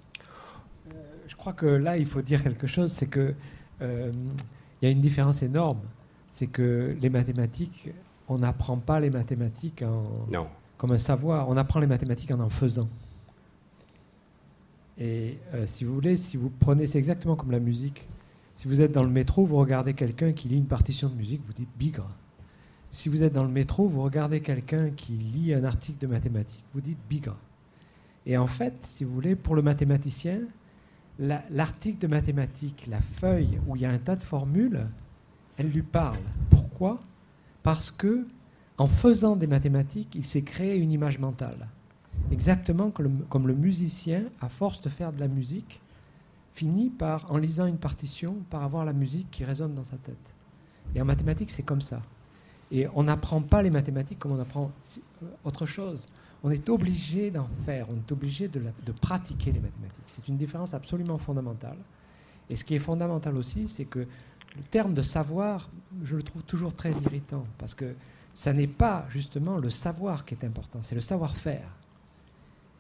Euh, 0.89 0.95
je 1.27 1.35
crois 1.37 1.55
que 1.55 1.67
là, 1.67 1.97
il 1.97 2.07
faut 2.07 2.23
dire 2.23 2.43
quelque 2.43 2.67
chose, 2.67 2.93
c'est 2.93 3.09
que 3.09 3.21
euh, 3.21 3.35
il 3.81 4.13
y 4.83 4.87
a 4.87 4.91
une 4.91 5.01
différence 5.01 5.43
énorme. 5.43 5.81
C'est 6.31 6.47
que 6.47 6.97
les 7.01 7.11
mathématiques, 7.11 7.91
on 8.29 8.39
n'apprend 8.39 8.77
pas 8.77 9.01
les 9.01 9.11
mathématiques 9.11 9.85
comme 10.81 10.93
un 10.93 10.99
savoir, 10.99 11.49
on 11.51 11.59
apprend 11.59 11.79
les 11.79 11.87
mathématiques 11.87 12.31
en 12.31 12.41
en 12.41 12.49
faisant. 12.49 12.89
Et 14.97 15.39
euh, 15.55 15.67
si 15.67 15.85
vous 15.85 15.95
voulez, 15.95 16.17
si 16.17 16.37
vous 16.39 16.51
prenez, 16.51 16.87
c'est 16.87 16.99
exactement 16.99 17.37
comme 17.37 17.51
la 17.51 17.59
musique. 17.59 18.07
Si 18.55 18.69
vous 18.69 18.81
êtes 18.81 18.93
dans 18.93 19.03
le 19.03 19.11
métro, 19.11 19.45
vous 19.45 19.57
regardez 19.57 19.95
quelqu'un 19.95 20.33
qui 20.33 20.49
lit 20.49 20.57
une 20.57 20.67
partition 20.67 21.09
de 21.09 21.15
musique, 21.15 21.43
vous 21.47 21.53
dites 21.53 21.71
bigre. 21.79 22.09
Si 22.91 23.09
vous 23.09 23.23
êtes 23.23 23.33
dans 23.33 23.45
le 23.45 23.51
métro, 23.51 23.89
vous 23.89 24.03
regardez 24.03 24.41
quelqu'un 24.41 24.91
qui 24.91 25.13
lit 25.13 25.55
un 25.55 25.65
article 25.65 25.99
de 25.99 26.07
mathématiques, 26.07 26.65
vous 26.75 26.81
dites 26.81 26.99
bigre. 27.09 27.37
Et 28.27 28.37
en 28.37 28.47
fait, 28.47 28.75
si 28.83 29.05
vous 29.05 29.13
voulez, 29.15 29.37
pour 29.37 29.55
le 29.55 29.63
mathématicien, 29.63 30.41
l'article 31.21 31.99
de 31.99 32.07
mathématiques, 32.07 32.87
la 32.89 33.01
feuille 33.01 33.61
où 33.67 33.77
il 33.77 33.83
y 33.83 33.85
a 33.85 33.91
un 33.91 33.99
tas 33.99 34.17
de 34.17 34.23
formules, 34.23 34.87
elle 35.59 35.69
lui 35.69 35.83
parle. 35.83 36.17
Pourquoi? 36.49 37.01
Parce 37.63 37.91
que 37.91 38.27
en 38.79 38.87
faisant 38.87 39.37
des 39.37 39.47
mathématiques, 39.47 40.15
il 40.15 40.25
s'est 40.25 40.43
créé 40.43 40.79
une 40.79 40.91
image 40.91 41.19
mentale. 41.19 41.69
Exactement 42.33 42.91
comme 42.91 43.47
le, 43.47 43.55
musicien, 43.55 44.25
à 44.41 44.49
force 44.49 44.81
de 44.81 44.89
faire 44.89 45.13
de 45.13 45.21
la 45.21 45.29
musique, 45.29 45.83
finit 46.55 46.89
par, 46.89 47.31
en 47.31 47.37
lisant 47.37 47.67
une 47.67 47.77
partition, 47.77 48.37
par 48.49 48.65
avoir 48.65 48.87
la 48.87 48.95
musique 48.95 49.31
qui 49.31 49.45
résonne 49.45 49.75
dans 49.75 49.85
sa 49.85 49.99
tête. 49.99 50.17
Et 50.95 51.03
en 51.03 51.05
mathématiques, 51.05 51.51
c'est 51.51 51.63
comme 51.63 51.83
ça. 51.83 52.01
Et 52.73 52.87
on 52.95 53.03
n'apprend 53.03 53.43
pas 53.43 53.63
les 53.63 53.71
mathématiques 53.71 54.19
comme 54.19 54.33
on 54.33 54.41
apprend 54.41 54.71
euh, 55.23 55.27
autre 55.45 55.67
chose 55.67 56.07
on 56.43 56.51
est 56.51 56.69
obligé 56.69 57.31
d'en 57.31 57.49
faire, 57.67 57.87
on 57.91 57.97
est 57.97 58.13
obligé 58.13 58.49
de, 58.49 58.63
pratiquer 59.01 59.53
les 59.53 59.61
mathématiques. 59.61 60.05
C'est 60.07 60.27
une 60.29 60.37
différence 60.37 60.75
absolument 60.75 61.19
fondamentale. 61.19 61.77
Et 62.49 62.57
ce 62.57 62.65
qui 62.65 62.75
est 62.75 62.81
fondamental 62.81 63.37
aussi, 63.37 63.69
c'est 63.69 63.85
que 63.85 64.01
le 64.01 64.63
terme 64.71 64.95
de 64.95 65.03
savoir, 65.03 65.71
je 66.03 66.17
le 66.17 66.23
trouve 66.23 66.43
toujours 66.43 66.75
très 66.75 66.93
irritant, 66.93 67.45
parce 67.59 67.75
que 67.75 67.95
ça 68.33 68.53
n'est 68.53 68.67
pas 68.67 69.07
justement 69.09 69.59
le 69.59 69.71
savoir 69.71 70.25
qui 70.25 70.35
est 70.35 70.45
important, 70.45 70.81
c'est 70.83 70.95
le 70.95 71.01
savoir-faire. 71.01 71.69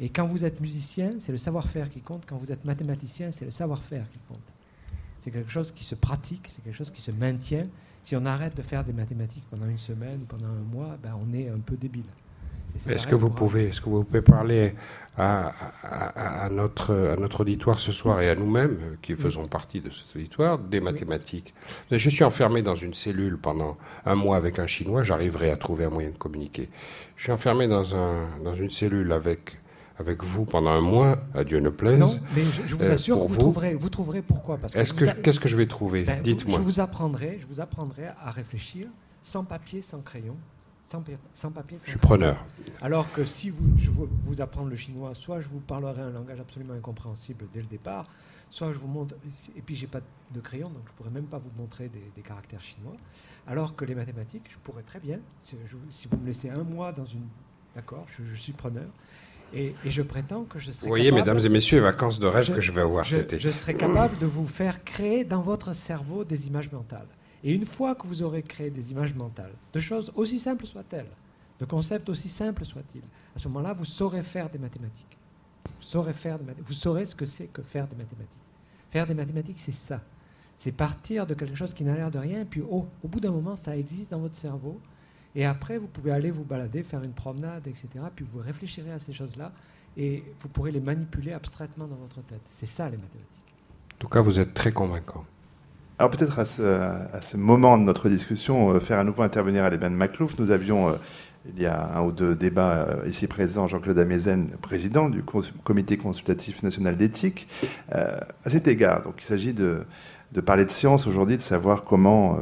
Et 0.00 0.08
quand 0.08 0.26
vous 0.26 0.44
êtes 0.44 0.60
musicien, 0.60 1.14
c'est 1.18 1.32
le 1.32 1.38
savoir-faire 1.38 1.90
qui 1.90 2.00
compte. 2.00 2.24
Quand 2.26 2.38
vous 2.38 2.50
êtes 2.50 2.64
mathématicien, 2.64 3.30
c'est 3.32 3.44
le 3.44 3.50
savoir-faire 3.50 4.08
qui 4.08 4.18
compte. 4.26 4.54
C'est 5.18 5.30
quelque 5.30 5.50
chose 5.50 5.70
qui 5.72 5.84
se 5.84 5.94
pratique, 5.94 6.46
c'est 6.48 6.64
quelque 6.64 6.76
chose 6.76 6.90
qui 6.90 7.02
se 7.02 7.10
maintient. 7.10 7.66
Si 8.02 8.16
on 8.16 8.24
arrête 8.24 8.56
de 8.56 8.62
faire 8.62 8.82
des 8.82 8.94
mathématiques 8.94 9.44
pendant 9.50 9.68
une 9.68 9.76
semaine, 9.76 10.20
pendant 10.26 10.46
un 10.46 10.74
mois, 10.74 10.96
ben 11.02 11.14
on 11.20 11.34
est 11.34 11.50
un 11.50 11.58
peu 11.58 11.76
débile. 11.76 12.06
Est-ce 12.88 13.06
que, 13.06 13.14
vous 13.14 13.30
pouvez, 13.30 13.68
est-ce 13.68 13.80
que 13.80 13.88
vous 13.88 14.04
pouvez 14.04 14.22
parler 14.22 14.74
à, 15.16 16.48
notre, 16.50 16.94
à 16.94 17.16
notre 17.16 17.40
auditoire 17.40 17.78
ce 17.78 17.92
soir 17.92 18.20
et 18.20 18.28
à 18.30 18.34
nous-mêmes, 18.34 18.78
euh, 18.80 18.96
qui 19.02 19.14
faisons 19.14 19.46
partie 19.48 19.80
de 19.80 19.90
cet 19.90 20.16
auditoire, 20.16 20.58
des 20.58 20.80
mathématiques? 20.80 21.54
Je 21.90 22.10
suis 22.10 22.24
enfermé 22.24 22.62
dans 22.62 22.74
une 22.74 22.94
cellule 22.94 23.38
pendant 23.38 23.76
un 24.06 24.14
mois 24.14 24.36
avec 24.36 24.58
un 24.58 24.66
Chinois, 24.66 25.02
j'arriverai 25.02 25.50
à 25.50 25.56
trouver 25.56 25.84
un 25.84 25.90
moyen 25.90 26.10
de 26.10 26.18
communiquer. 26.18 26.68
Je 27.16 27.24
suis 27.24 27.32
enfermé 27.32 27.68
dans, 27.68 27.94
un, 27.94 28.28
dans 28.42 28.54
une 28.54 28.70
cellule 28.70 29.12
avec, 29.12 29.58
avec 29.98 30.24
vous 30.24 30.46
pendant 30.46 30.70
un 30.70 30.80
mois, 30.80 31.18
à 31.34 31.44
Dieu 31.44 31.60
ne 31.60 31.68
plaise. 31.68 31.98
Non, 31.98 32.18
mais 32.34 32.42
je, 32.66 32.74
vous 32.74 32.84
euh, 32.84 32.92
assure 32.92 33.18
que 33.18 33.28
vous, 33.28 33.36
Trouverez, 33.36 33.74
vous 33.74 33.90
trouverez 33.90 34.22
pourquoi? 34.22 34.58
Est-ce 34.74 34.94
que, 34.94 35.04
qu'est-ce 35.20 35.40
que 35.40 35.48
je 35.48 35.56
vais 35.56 35.66
trouver? 35.66 36.04
Ben, 36.04 36.22
Dites-moi. 36.22 36.58
Je 36.58 36.64
vous 36.64 36.80
apprendrai, 36.80 37.38
je 37.40 37.46
vous 37.46 37.60
apprendrai 37.60 38.06
à 38.24 38.30
réfléchir 38.30 38.86
sans 39.22 39.44
papier, 39.44 39.82
sans 39.82 40.00
crayon, 40.00 40.36
sans, 41.32 41.50
papier. 41.50 41.78
je 41.84 41.90
suis 41.90 41.98
preneur. 41.98 42.44
Alors 42.82 43.12
que 43.12 43.24
si 43.24 43.50
vous, 43.50 43.78
je 43.78 43.90
veux 43.90 44.08
vous 44.24 44.40
apprendre 44.40 44.68
le 44.68 44.76
chinois, 44.76 45.14
soit 45.14 45.40
je 45.40 45.48
vous 45.48 45.60
parlerai 45.60 46.02
un 46.02 46.10
langage 46.10 46.40
absolument 46.40 46.74
incompréhensible 46.74 47.46
dès 47.54 47.60
le 47.60 47.66
départ, 47.66 48.06
soit 48.48 48.72
je 48.72 48.78
vous 48.78 48.88
montre. 48.88 49.14
Et 49.56 49.62
puis 49.62 49.76
j'ai 49.76 49.86
pas 49.86 50.00
de 50.34 50.40
crayon, 50.40 50.68
donc 50.68 50.82
je 50.86 50.92
pourrais 50.92 51.10
même 51.10 51.26
pas 51.26 51.38
vous 51.38 51.50
montrer 51.56 51.88
des, 51.88 52.22
caractères 52.22 52.62
chinois. 52.62 52.96
Alors 53.46 53.76
que 53.76 53.84
les 53.84 53.94
mathématiques, 53.94 54.46
je 54.48 54.56
pourrais 54.58 54.82
très 54.82 54.98
bien. 54.98 55.20
Si, 55.40 55.56
vous 56.10 56.18
me 56.18 56.26
laissez 56.26 56.50
un 56.50 56.64
mois 56.64 56.92
dans 56.92 57.06
une. 57.06 57.26
D'accord, 57.76 58.04
je, 58.08 58.34
suis 58.34 58.52
preneur. 58.52 58.88
Et, 59.54 59.74
je 59.84 60.02
prétends 60.02 60.42
que 60.42 60.58
je 60.58 60.72
serai. 60.72 60.86
Vous 60.86 60.90
voyez, 60.90 61.12
mesdames 61.12 61.38
et 61.38 61.48
messieurs, 61.48 61.76
les 61.78 61.84
vacances 61.84 62.18
de 62.18 62.26
rêve 62.26 62.52
que 62.52 62.60
je 62.60 62.72
vais 62.72 62.80
avoir 62.80 63.06
cet 63.06 63.32
été. 63.32 63.38
Je 63.38 63.50
serai 63.50 63.74
capable 63.74 64.18
de 64.18 64.26
vous 64.26 64.48
faire 64.48 64.82
créer 64.82 65.24
dans 65.24 65.40
votre 65.40 65.72
cerveau 65.72 66.24
des 66.24 66.48
images 66.48 66.72
mentales. 66.72 67.06
Et 67.42 67.52
une 67.54 67.64
fois 67.64 67.94
que 67.94 68.06
vous 68.06 68.22
aurez 68.22 68.42
créé 68.42 68.70
des 68.70 68.90
images 68.90 69.14
mentales, 69.14 69.52
de 69.72 69.80
choses 69.80 70.12
aussi 70.14 70.38
simples 70.38 70.66
soient-elles, 70.66 71.10
de 71.58 71.64
concepts 71.64 72.08
aussi 72.08 72.28
simples 72.28 72.64
soient-ils, 72.64 73.02
à 73.34 73.38
ce 73.38 73.48
moment-là, 73.48 73.72
vous 73.72 73.84
saurez 73.84 74.22
faire 74.22 74.50
des 74.50 74.58
mathématiques. 74.58 75.16
Vous 75.64 75.86
saurez, 75.86 76.12
faire 76.12 76.38
vous 76.58 76.72
saurez 76.72 77.04
ce 77.04 77.14
que 77.14 77.26
c'est 77.26 77.46
que 77.46 77.62
faire 77.62 77.86
des 77.86 77.96
mathématiques. 77.96 78.38
Faire 78.90 79.06
des 79.06 79.14
mathématiques, 79.14 79.60
c'est 79.60 79.72
ça. 79.72 80.00
C'est 80.56 80.72
partir 80.72 81.26
de 81.26 81.34
quelque 81.34 81.54
chose 81.54 81.72
qui 81.72 81.84
n'a 81.84 81.94
l'air 81.94 82.10
de 82.10 82.18
rien, 82.18 82.44
puis 82.44 82.60
au 82.60 82.86
bout 83.04 83.20
d'un 83.20 83.30
moment, 83.30 83.56
ça 83.56 83.76
existe 83.76 84.10
dans 84.10 84.18
votre 84.18 84.36
cerveau. 84.36 84.78
Et 85.34 85.46
après, 85.46 85.78
vous 85.78 85.86
pouvez 85.86 86.10
aller 86.10 86.30
vous 86.30 86.44
balader, 86.44 86.82
faire 86.82 87.02
une 87.02 87.12
promenade, 87.12 87.66
etc. 87.66 87.88
Puis 88.14 88.26
vous 88.30 88.40
réfléchirez 88.40 88.92
à 88.92 88.98
ces 88.98 89.12
choses-là 89.12 89.52
et 89.96 90.24
vous 90.40 90.48
pourrez 90.48 90.72
les 90.72 90.80
manipuler 90.80 91.32
abstraitement 91.32 91.86
dans 91.86 91.96
votre 91.96 92.20
tête. 92.22 92.42
C'est 92.46 92.66
ça 92.66 92.90
les 92.90 92.96
mathématiques. 92.96 93.54
En 93.94 93.98
tout 93.98 94.08
cas, 94.08 94.20
vous 94.20 94.38
êtes 94.38 94.54
très 94.54 94.72
convaincant. 94.72 95.24
Alors 96.00 96.10
peut-être 96.10 96.38
à 96.38 96.46
ce, 96.46 97.36
moment 97.36 97.76
de 97.76 97.82
notre 97.82 98.08
discussion, 98.08 98.70
euh, 98.70 98.80
faire 98.80 98.98
à 98.98 99.04
nouveau 99.04 99.22
intervenir 99.22 99.64
Alban 99.64 99.90
Maclouf. 99.90 100.38
Nous 100.38 100.50
avions, 100.50 100.88
euh, 100.88 100.92
il 101.54 101.60
y 101.60 101.66
a 101.66 101.90
un 101.94 102.00
ou 102.00 102.10
deux 102.10 102.34
débats 102.34 102.86
euh, 102.88 103.06
ici 103.06 103.26
présents, 103.26 103.66
Jean-Claude 103.66 103.98
Amezen, 103.98 104.48
président 104.62 105.10
du 105.10 105.22
Comité 105.62 105.98
consultatif 105.98 106.62
national 106.62 106.96
d'éthique. 106.96 107.48
à 107.92 108.48
cet 108.48 108.66
égard, 108.66 109.02
donc 109.02 109.16
il 109.18 109.24
s'agit 109.26 109.52
de, 109.52 109.84
parler 110.46 110.64
de 110.64 110.70
science 110.70 111.06
aujourd'hui, 111.06 111.36
de 111.36 111.42
savoir 111.42 111.84
comment, 111.84 112.38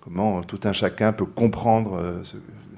comment 0.00 0.40
tout 0.40 0.60
un 0.64 0.72
chacun 0.72 1.12
peut 1.12 1.26
comprendre 1.26 2.00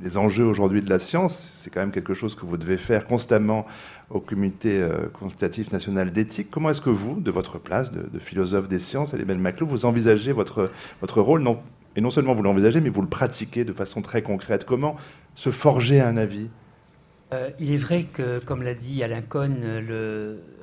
les 0.03 0.17
enjeux 0.17 0.45
aujourd'hui 0.45 0.83
de 0.83 0.91
la 0.91 0.99
science. 0.99 1.53
C'est 1.55 1.71
quand 1.71 1.81
même 1.81 1.93
quelque 1.93 2.15
chose 2.15 2.35
que 2.35 2.45
vous 2.45 2.57
devez 2.57 2.79
faire 2.79 3.07
constamment 3.07 3.65
au 4.11 4.21
Comité 4.21 4.81
euh, 4.81 5.09
consultatif 5.09 5.73
national 5.73 6.13
d'éthique. 6.13 6.51
Comment 6.51 6.71
est-ce 6.71 6.81
que 6.81 6.91
vous, 6.91 7.21
de 7.21 7.31
votre 7.31 7.59
place 7.59 7.91
de, 7.93 8.19
philosophe 8.19 8.69
des 8.69 8.79
sciences, 8.79 9.15
Alibel 9.15 9.39
Maclou, 9.39 9.67
vous 9.67 9.85
envisagez 9.85 10.33
votre, 10.33 10.71
votre 11.01 11.21
rôle, 11.21 11.45
Et 11.97 12.01
non 12.01 12.11
seulement 12.11 12.35
vous 12.35 12.43
l'envisagez, 12.43 12.81
mais 12.81 12.91
vous 12.91 13.03
le 13.03 13.09
pratiquez 13.09 13.65
de 13.65 13.73
façon 13.73 14.03
très 14.03 14.23
concrète? 14.23 14.65
Comment 14.65 14.97
se 15.35 15.51
forger 15.51 16.01
un 16.01 16.17
avis? 16.17 16.49
Euh, 17.33 17.51
Il 17.59 17.73
est 17.73 17.79
vrai 17.79 18.05
que, 18.05 18.39
comme 18.45 18.63
l'a 18.63 18.75
dit 18.75 19.03
Alain 19.03 19.23
Cohn, 19.23 19.57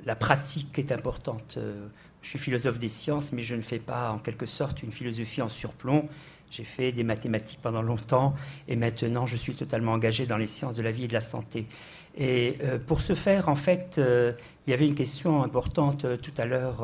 la 0.05 0.15
pratique 0.15 0.79
est 0.79 0.91
importante. 0.91 1.55
Euh, 1.57 1.87
je 2.21 2.29
suis 2.29 2.39
philosophe 2.39 2.77
des 2.77 2.89
sciences, 2.89 3.33
mais 3.33 3.41
je 3.41 3.55
ne 3.55 3.61
fais 3.61 3.79
pas 3.79 4.11
en 4.11 4.17
quelque 4.17 4.45
sorte 4.45 4.81
une 4.81 4.91
philosophie 4.91 5.41
en 5.41 5.49
surplomb. 5.49 6.07
J'ai 6.49 6.63
fait 6.63 6.91
des 6.91 7.03
mathématiques 7.03 7.59
pendant 7.61 7.81
longtemps 7.81 8.35
et 8.67 8.75
maintenant 8.75 9.25
je 9.25 9.35
suis 9.35 9.55
totalement 9.55 9.93
engagé 9.93 10.25
dans 10.27 10.37
les 10.37 10.45
sciences 10.45 10.75
de 10.75 10.83
la 10.83 10.91
vie 10.91 11.05
et 11.05 11.07
de 11.07 11.13
la 11.13 11.21
santé. 11.21 11.65
Et 12.15 12.57
euh, 12.63 12.77
pour 12.77 13.01
ce 13.01 13.15
faire, 13.15 13.49
en 13.49 13.55
fait, 13.55 13.95
euh, 13.97 14.33
il 14.67 14.71
y 14.71 14.73
avait 14.73 14.87
une 14.87 14.93
question 14.93 15.41
importante 15.41 16.05
euh, 16.05 16.15
tout 16.15 16.31
à 16.37 16.45
l'heure 16.45 16.83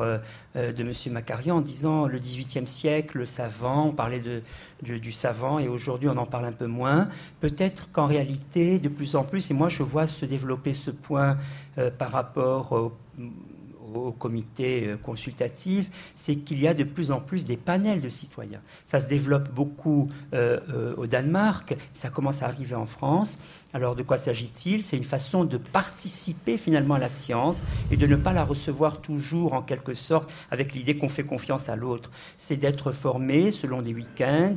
de 0.56 0.82
M. 0.82 0.92
Macarian 1.12 1.58
en 1.58 1.60
disant 1.60 2.06
le 2.06 2.18
XVIIIe 2.18 2.66
siècle, 2.66 3.18
le 3.18 3.26
savant, 3.26 3.86
on 3.86 3.92
parlait 3.92 4.20
de, 4.20 4.42
du 4.82 5.12
savant 5.12 5.60
et 5.60 5.68
aujourd'hui 5.68 6.08
on 6.08 6.16
en 6.16 6.26
parle 6.26 6.46
un 6.46 6.52
peu 6.52 6.66
moins. 6.66 7.08
Peut-être 7.40 7.90
qu'en 7.92 8.06
réalité, 8.06 8.80
de 8.80 8.88
plus 8.88 9.14
en 9.14 9.22
plus, 9.22 9.50
et 9.50 9.54
moi 9.54 9.68
je 9.68 9.84
vois 9.84 10.08
se 10.08 10.24
développer 10.24 10.72
ce 10.72 10.90
point 10.90 11.38
par 11.98 12.10
rapport 12.10 12.72
au 12.72 12.92
au 13.94 14.12
comité 14.12 14.86
euh, 14.86 14.96
consultatif, 14.96 15.90
c'est 16.14 16.36
qu'il 16.36 16.60
y 16.60 16.68
a 16.68 16.74
de 16.74 16.84
plus 16.84 17.10
en 17.10 17.20
plus 17.20 17.44
des 17.44 17.56
panels 17.56 18.00
de 18.00 18.08
citoyens. 18.08 18.60
Ça 18.86 19.00
se 19.00 19.08
développe 19.08 19.50
beaucoup 19.50 20.08
euh, 20.34 20.60
euh, 20.70 20.94
au 20.96 21.06
Danemark, 21.06 21.76
ça 21.92 22.10
commence 22.10 22.42
à 22.42 22.46
arriver 22.46 22.74
en 22.74 22.86
France. 22.86 23.38
Alors 23.72 23.94
de 23.94 24.02
quoi 24.02 24.16
s'agit-il? 24.16 24.82
C'est 24.82 24.96
une 24.96 25.04
façon 25.04 25.44
de 25.44 25.56
participer 25.56 26.58
finalement 26.58 26.94
à 26.94 26.98
la 26.98 27.08
science 27.08 27.62
et 27.92 27.96
de 27.96 28.06
ne 28.06 28.16
pas 28.16 28.32
la 28.32 28.44
recevoir 28.44 29.00
toujours 29.00 29.54
en 29.54 29.62
quelque 29.62 29.94
sorte 29.94 30.32
avec 30.50 30.74
l'idée 30.74 30.98
qu'on 30.98 31.08
fait 31.08 31.22
confiance 31.22 31.68
à 31.68 31.76
l'autre. 31.76 32.10
C'est 32.36 32.56
d'être 32.56 32.90
formé 32.90 33.52
selon 33.52 33.80
des 33.80 33.94
week-ends, 33.94 34.56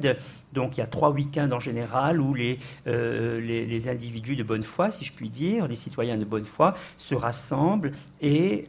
donc 0.52 0.78
il 0.78 0.80
y 0.80 0.84
a 0.84 0.88
trois 0.88 1.12
week-ends 1.12 1.52
en 1.52 1.60
général 1.60 2.20
où 2.22 2.34
les, 2.34 2.58
les, 2.86 3.88
individus 3.88 4.36
de 4.36 4.44
bonne 4.44 4.64
foi, 4.64 4.90
si 4.90 5.04
je 5.04 5.14
puis 5.14 5.30
dire, 5.30 5.68
les 5.68 5.76
citoyens 5.76 6.18
de 6.18 6.26
bonne 6.26 6.46
foi, 6.46 6.74
se 6.98 7.14
rassemblent 7.14 7.92
et 8.22 8.68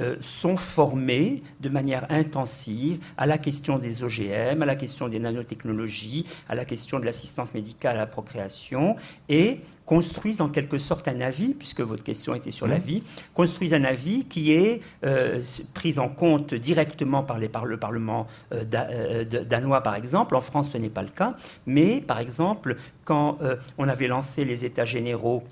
euh, 0.00 0.16
sont 0.20 0.56
formés 0.56 1.42
de 1.60 1.68
manière 1.68 2.06
intensive 2.10 2.98
à 3.16 3.26
la 3.26 3.38
question 3.38 3.78
des 3.78 4.02
OGM, 4.02 4.62
à 4.62 4.66
la 4.66 4.76
question 4.76 5.08
des 5.08 5.18
nanotechnologies, 5.18 6.26
à 6.48 6.54
la 6.54 6.64
question 6.64 6.98
de 6.98 7.04
l'assistance 7.04 7.54
médicale 7.54 7.96
à 7.96 8.00
la 8.00 8.06
procréation 8.06 8.96
et 9.28 9.60
construisent 9.90 10.40
en 10.40 10.48
quelque 10.48 10.78
sorte 10.78 11.08
un 11.08 11.20
avis, 11.20 11.52
puisque 11.52 11.80
votre 11.80 12.04
question 12.04 12.32
était 12.36 12.52
sur 12.52 12.68
l'avis, 12.68 13.02
construisent 13.34 13.74
un 13.74 13.82
avis 13.82 14.24
qui 14.26 14.52
est 14.52 14.82
euh, 15.04 15.40
pris 15.74 15.98
en 15.98 16.08
compte 16.08 16.54
directement 16.54 17.24
par, 17.24 17.38
les, 17.38 17.48
par 17.48 17.64
le 17.64 17.76
Parlement 17.76 18.28
euh, 18.52 18.62
euh, 18.72 19.24
danois, 19.24 19.82
par 19.82 19.96
exemple. 19.96 20.36
En 20.36 20.40
France, 20.40 20.70
ce 20.70 20.78
n'est 20.78 20.90
pas 20.90 21.02
le 21.02 21.08
cas. 21.08 21.34
Mais, 21.66 22.00
par 22.00 22.20
exemple, 22.20 22.76
quand 23.04 23.38
on 23.78 23.88
avait 23.88 24.06
lancé 24.06 24.44
les 24.44 24.64
États 24.64 24.84
généraux 24.84 25.42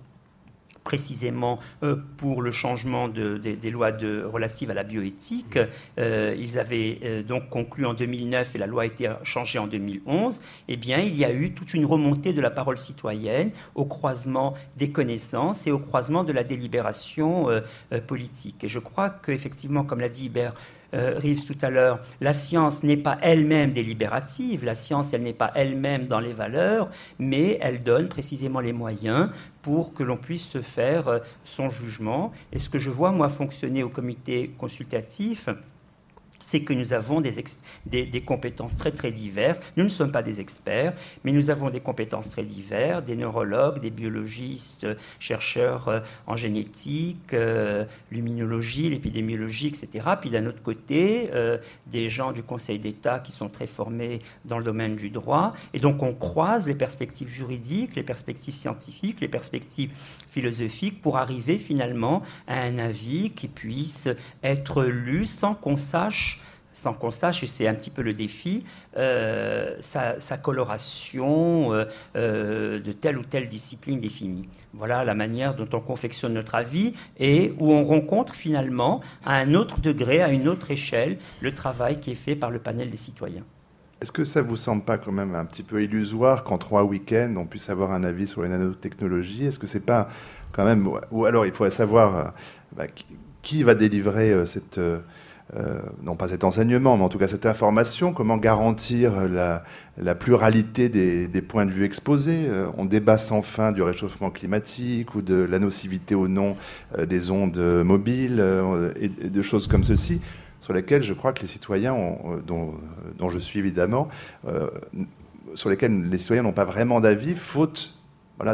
précisément 0.88 1.58
euh, 1.82 1.96
pour 2.16 2.40
le 2.40 2.50
changement 2.50 3.08
des 3.08 3.70
lois 3.70 3.90
relatives 4.24 4.70
à 4.70 4.74
la 4.74 4.84
bioéthique. 4.84 5.58
Euh, 5.98 6.34
ils 6.38 6.58
avaient 6.58 6.98
euh, 7.04 7.22
donc 7.22 7.50
conclu 7.50 7.84
en 7.84 7.92
2009 7.92 8.54
et 8.54 8.58
la 8.58 8.66
loi 8.66 8.84
a 8.84 8.86
été 8.86 9.06
changée 9.22 9.58
en 9.58 9.66
2011. 9.66 10.40
Eh 10.68 10.76
bien, 10.78 11.00
il 11.00 11.14
y 11.14 11.26
a 11.26 11.30
eu 11.30 11.52
toute 11.52 11.74
une 11.74 11.84
remontée 11.84 12.32
de 12.32 12.40
la 12.40 12.48
parole 12.48 12.78
citoyenne 12.78 13.50
au 13.74 13.84
croisement 13.84 14.54
des 14.78 14.90
connaissances 14.90 15.66
et 15.66 15.70
au 15.70 15.78
croisement 15.78 16.24
de 16.24 16.32
la 16.32 16.42
délibération 16.42 17.48
politique. 18.06 18.64
Et 18.64 18.68
je 18.68 18.78
crois 18.78 19.10
qu'effectivement, 19.10 19.84
comme 19.84 20.00
l'a 20.00 20.08
dit 20.08 20.28
Hubert 20.28 20.54
euh, 20.94 21.14
Rives 21.16 21.44
tout 21.44 21.56
à 21.62 21.70
l'heure, 21.70 22.00
la 22.20 22.32
science 22.32 22.82
n'est 22.82 22.96
pas 22.96 23.18
elle-même 23.22 23.72
délibérative, 23.72 24.64
la 24.64 24.74
science, 24.74 25.12
elle 25.12 25.22
n'est 25.22 25.32
pas 25.32 25.52
elle-même 25.54 26.06
dans 26.06 26.20
les 26.20 26.32
valeurs, 26.32 26.90
mais 27.18 27.58
elle 27.60 27.82
donne 27.82 28.08
précisément 28.08 28.60
les 28.60 28.72
moyens 28.72 29.30
pour 29.62 29.92
que 29.92 30.02
l'on 30.02 30.16
puisse 30.16 30.48
se 30.48 30.62
faire 30.62 31.08
euh, 31.08 31.18
son 31.44 31.68
jugement. 31.68 32.32
Et 32.52 32.58
ce 32.58 32.70
que 32.70 32.78
je 32.78 32.90
vois, 32.90 33.12
moi, 33.12 33.28
fonctionner 33.28 33.82
au 33.82 33.88
comité 33.88 34.54
consultatif, 34.58 35.48
c'est 36.40 36.62
que 36.62 36.72
nous 36.72 36.92
avons 36.92 37.20
des, 37.20 38.22
compétences 38.24 38.76
très 38.76 38.92
très 38.92 39.12
diverses. 39.12 39.60
Nous 39.76 39.84
ne 39.84 39.88
sommes 39.88 40.12
pas 40.12 40.22
des 40.22 40.40
experts, 40.40 40.94
mais 41.24 41.32
nous 41.32 41.50
avons 41.50 41.70
des 41.70 41.80
compétences 41.80 42.30
très 42.30 42.44
diverses, 42.44 43.04
des 43.04 43.16
neurologues, 43.16 43.80
des 43.80 43.90
biologistes, 43.90 44.86
chercheurs 45.18 45.88
euh, 45.88 46.00
en 46.26 46.36
génétique, 46.36 47.34
euh, 47.34 47.84
luminologie, 48.10 48.90
l'épidémiologie, 48.90 49.68
etc. 49.68 49.88
Puis 50.20 50.30
d'un 50.30 50.46
autre 50.46 50.62
côté, 50.62 51.30
euh, 51.32 51.58
des 51.86 52.10
gens 52.10 52.32
du 52.32 52.42
Conseil 52.42 52.78
d'État 52.78 53.18
qui 53.20 53.32
sont 53.32 53.48
très 53.48 53.66
formés 53.66 54.20
dans 54.44 54.58
le 54.58 54.64
domaine 54.64 54.96
du 54.96 55.10
droit. 55.10 55.54
Et 55.74 55.80
donc 55.80 56.02
on 56.02 56.14
croise 56.14 56.66
les 56.66 56.74
perspectives 56.74 57.28
juridiques, 57.28 57.96
les 57.96 58.02
perspectives 58.02 58.54
scientifiques, 58.54 59.20
les 59.20 59.28
perspectives 59.28 59.90
philosophiques 60.30 61.00
pour 61.02 61.18
arriver 61.18 61.58
finalement 61.58 62.22
à 62.46 62.60
un 62.60 62.78
avis 62.78 63.30
qui 63.30 63.48
puisse 63.48 64.08
être 64.42 64.84
lu 64.84 65.26
sans 65.26 65.54
qu'on 65.54 65.76
sache 65.76 66.27
sans 66.78 66.94
qu'on 66.94 67.10
sache, 67.10 67.42
et 67.42 67.48
c'est 67.48 67.66
un 67.66 67.74
petit 67.74 67.90
peu 67.90 68.02
le 68.02 68.12
défi, 68.12 68.64
euh, 68.96 69.74
sa, 69.80 70.38
coloration 70.40 71.72
euh, 71.72 71.84
euh, 72.14 72.78
de 72.78 72.92
telle 72.92 73.18
ou 73.18 73.24
telle 73.24 73.46
discipline 73.46 73.98
définie. 73.98 74.48
Voilà 74.74 75.04
la 75.04 75.14
manière 75.14 75.56
dont 75.56 75.68
on 75.72 75.80
confectionne 75.80 76.34
notre 76.34 76.54
avis 76.54 76.94
et 77.18 77.52
où 77.58 77.72
on 77.72 77.82
rencontre 77.82 78.34
finalement 78.34 79.00
à 79.26 79.34
un 79.34 79.54
autre 79.54 79.80
degré, 79.80 80.22
à 80.22 80.28
une 80.28 80.46
autre 80.46 80.70
échelle, 80.70 81.18
le 81.40 81.52
travail 81.52 81.98
qui 81.98 82.12
est 82.12 82.14
fait 82.26 82.36
par 82.36 82.52
le 82.52 82.60
panel 82.60 82.90
des 82.90 82.96
citoyens. 82.96 83.44
Est-ce 84.00 84.12
que 84.12 84.24
ça 84.24 84.42
vous 84.42 84.54
semble 84.54 84.84
pas 84.84 84.98
quand 84.98 85.10
même 85.10 85.34
un 85.34 85.44
petit 85.46 85.64
peu 85.64 85.82
illusoire 85.82 86.44
qu'en 86.44 86.58
trois 86.58 86.84
week-ends 86.84 87.34
on 87.36 87.46
puisse 87.46 87.68
avoir 87.70 87.90
un 87.90 88.04
avis 88.04 88.28
sur 88.28 88.42
les 88.42 88.48
nanotechnologies? 88.48 89.46
Est-ce 89.46 89.58
que 89.58 89.66
c'est 89.66 89.84
pas 89.84 90.08
quand 90.52 90.64
même 90.64 90.88
ou 91.10 91.24
alors 91.24 91.44
il 91.44 91.52
faudrait 91.52 91.74
savoir 91.74 92.34
bah, 92.76 92.84
qui 93.42 93.64
va 93.64 93.74
délivrer 93.74 94.46
cette 94.46 94.78
euh, 95.56 95.80
non 96.02 96.14
pas 96.14 96.28
cet 96.28 96.44
enseignement, 96.44 96.98
mais 96.98 97.04
en 97.04 97.08
tout 97.08 97.16
cas 97.16 97.26
cette 97.26 97.46
information, 97.46 98.12
comment 98.12 98.36
garantir 98.36 99.12
la, 99.28 100.14
pluralité 100.14 100.90
des, 100.90 101.42
points 101.42 101.64
de 101.64 101.70
vue 101.70 101.86
exposés. 101.86 102.48
Euh, 102.48 102.66
on 102.76 102.84
débat 102.84 103.16
sans 103.16 103.40
fin 103.40 103.72
du 103.72 103.80
réchauffement 103.80 104.30
climatique 104.30 105.14
ou 105.14 105.22
de 105.22 105.36
la 105.36 105.58
nocivité 105.58 106.14
ou 106.14 106.28
non 106.28 106.56
euh, 106.98 107.06
des 107.06 107.30
ondes 107.30 107.58
mobiles 107.82 108.44
et, 109.00 109.08
de 109.08 109.42
choses 109.42 109.68
comme 109.68 109.84
ceci, 109.84 110.20
sur 110.60 110.74
lesquelles 110.74 111.02
je 111.02 111.14
crois 111.14 111.32
que 111.32 111.40
les 111.40 111.48
citoyens, 111.48 111.96
dont, 112.46 112.74
je 113.30 113.38
suis 113.38 113.58
évidemment, 113.58 114.08
sur 115.54 115.70
lesquels 115.70 116.10
les 116.10 116.18
citoyens 116.18 116.42
n'ont 116.42 116.52
pas 116.52 116.66
vraiment 116.66 117.00
d'avis, 117.00 117.34
faute 117.34 117.98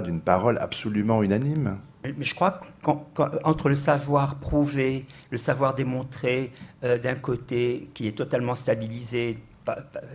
d'une 0.04 0.20
parole 0.20 0.58
absolument 0.58 1.22
unanime. 1.22 1.76
Mais 2.04 2.24
je 2.24 2.34
crois 2.34 2.60
qu'entre 2.82 3.68
le 3.68 3.74
savoir 3.74 4.36
prouvé, 4.36 5.06
le 5.30 5.38
savoir 5.38 5.74
démontré 5.74 6.52
euh, 6.82 6.98
d'un 6.98 7.14
côté, 7.14 7.88
qui 7.94 8.06
est 8.06 8.12
totalement 8.12 8.54
stabilisé 8.54 9.38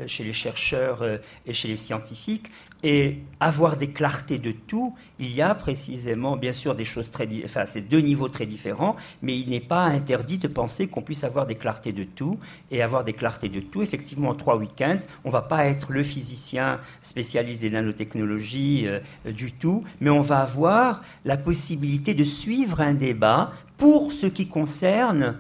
chez 0.08 0.24
les 0.24 0.34
chercheurs 0.34 1.02
euh, 1.02 1.18
et 1.46 1.54
chez 1.54 1.68
les 1.68 1.76
scientifiques, 1.76 2.52
et 2.84 3.20
avoir 3.40 3.76
des 3.76 3.90
clartés 3.90 4.38
de 4.38 4.52
tout, 4.52 4.96
il 5.20 5.34
y 5.34 5.42
a 5.42 5.54
précisément, 5.54 6.38
bien 6.38 6.54
sûr, 6.54 6.76
des 6.76 6.86
choses 6.86 7.12
très, 7.12 7.28
enfin, 7.44 7.66
c'est 7.66 7.82
deux 7.82 8.00
niveaux 8.00 8.30
très 8.30 8.46
différents, 8.46 8.96
mais 9.22 9.38
il 9.38 9.50
n'est 9.50 9.60
pas 9.60 9.84
interdit 9.84 10.38
de 10.38 10.48
penser 10.48 10.88
qu'on 10.88 11.02
puisse 11.02 11.24
avoir 11.24 11.46
des 11.46 11.56
clartés 11.56 11.92
de 11.92 12.06
tout 12.06 12.40
et 12.72 12.82
avoir 12.82 13.04
des 13.04 13.14
clartés 13.14 13.50
de 13.50 13.60
tout. 13.60 13.82
Effectivement, 13.82 14.30
en 14.30 14.36
trois 14.36 14.56
week-ends, 14.56 15.00
on 15.26 15.30
va 15.30 15.42
pas 15.42 15.66
être 15.66 15.92
le 15.92 16.04
physicien 16.04 16.80
spécialiste 17.02 17.62
des 17.62 17.70
nanotechnologies 17.72 18.88
euh, 18.88 19.00
du 19.32 19.52
tout, 19.52 19.84
mais 20.00 20.10
on 20.10 20.22
va 20.22 20.40
avoir 20.40 21.02
la 21.26 21.36
possibilité 21.36 22.14
de 22.14 22.24
suivre 22.24 22.80
un 22.80 22.94
débat 22.94 23.52
pour 23.78 24.12
ce 24.14 24.28
qui 24.28 24.48
concerne 24.48 25.38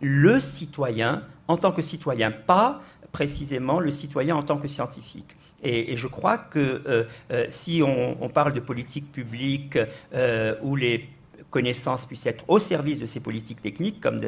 le 0.00 0.40
citoyen 0.40 1.22
en 1.48 1.56
tant 1.56 1.72
que 1.72 1.82
citoyen, 1.82 2.30
pas 2.30 2.80
précisément 3.12 3.78
le 3.78 3.90
citoyen 3.90 4.36
en 4.36 4.42
tant 4.42 4.56
que 4.56 4.68
scientifique. 4.68 5.36
Et, 5.62 5.96
je 5.96 6.08
crois 6.08 6.38
que 6.38 6.82
euh, 6.86 7.04
euh, 7.30 7.46
si 7.48 7.82
on, 7.82 8.28
parle 8.28 8.52
de 8.52 8.60
politique 8.60 9.12
publique 9.12 9.78
euh, 10.14 10.56
où 10.62 10.74
les 10.74 11.08
connaissances 11.50 12.06
puissent 12.06 12.26
être 12.26 12.44
au 12.48 12.58
service 12.58 12.98
de 12.98 13.04
ces 13.04 13.20
politiques 13.20 13.60
techniques, 13.60 14.00
comme 14.00 14.20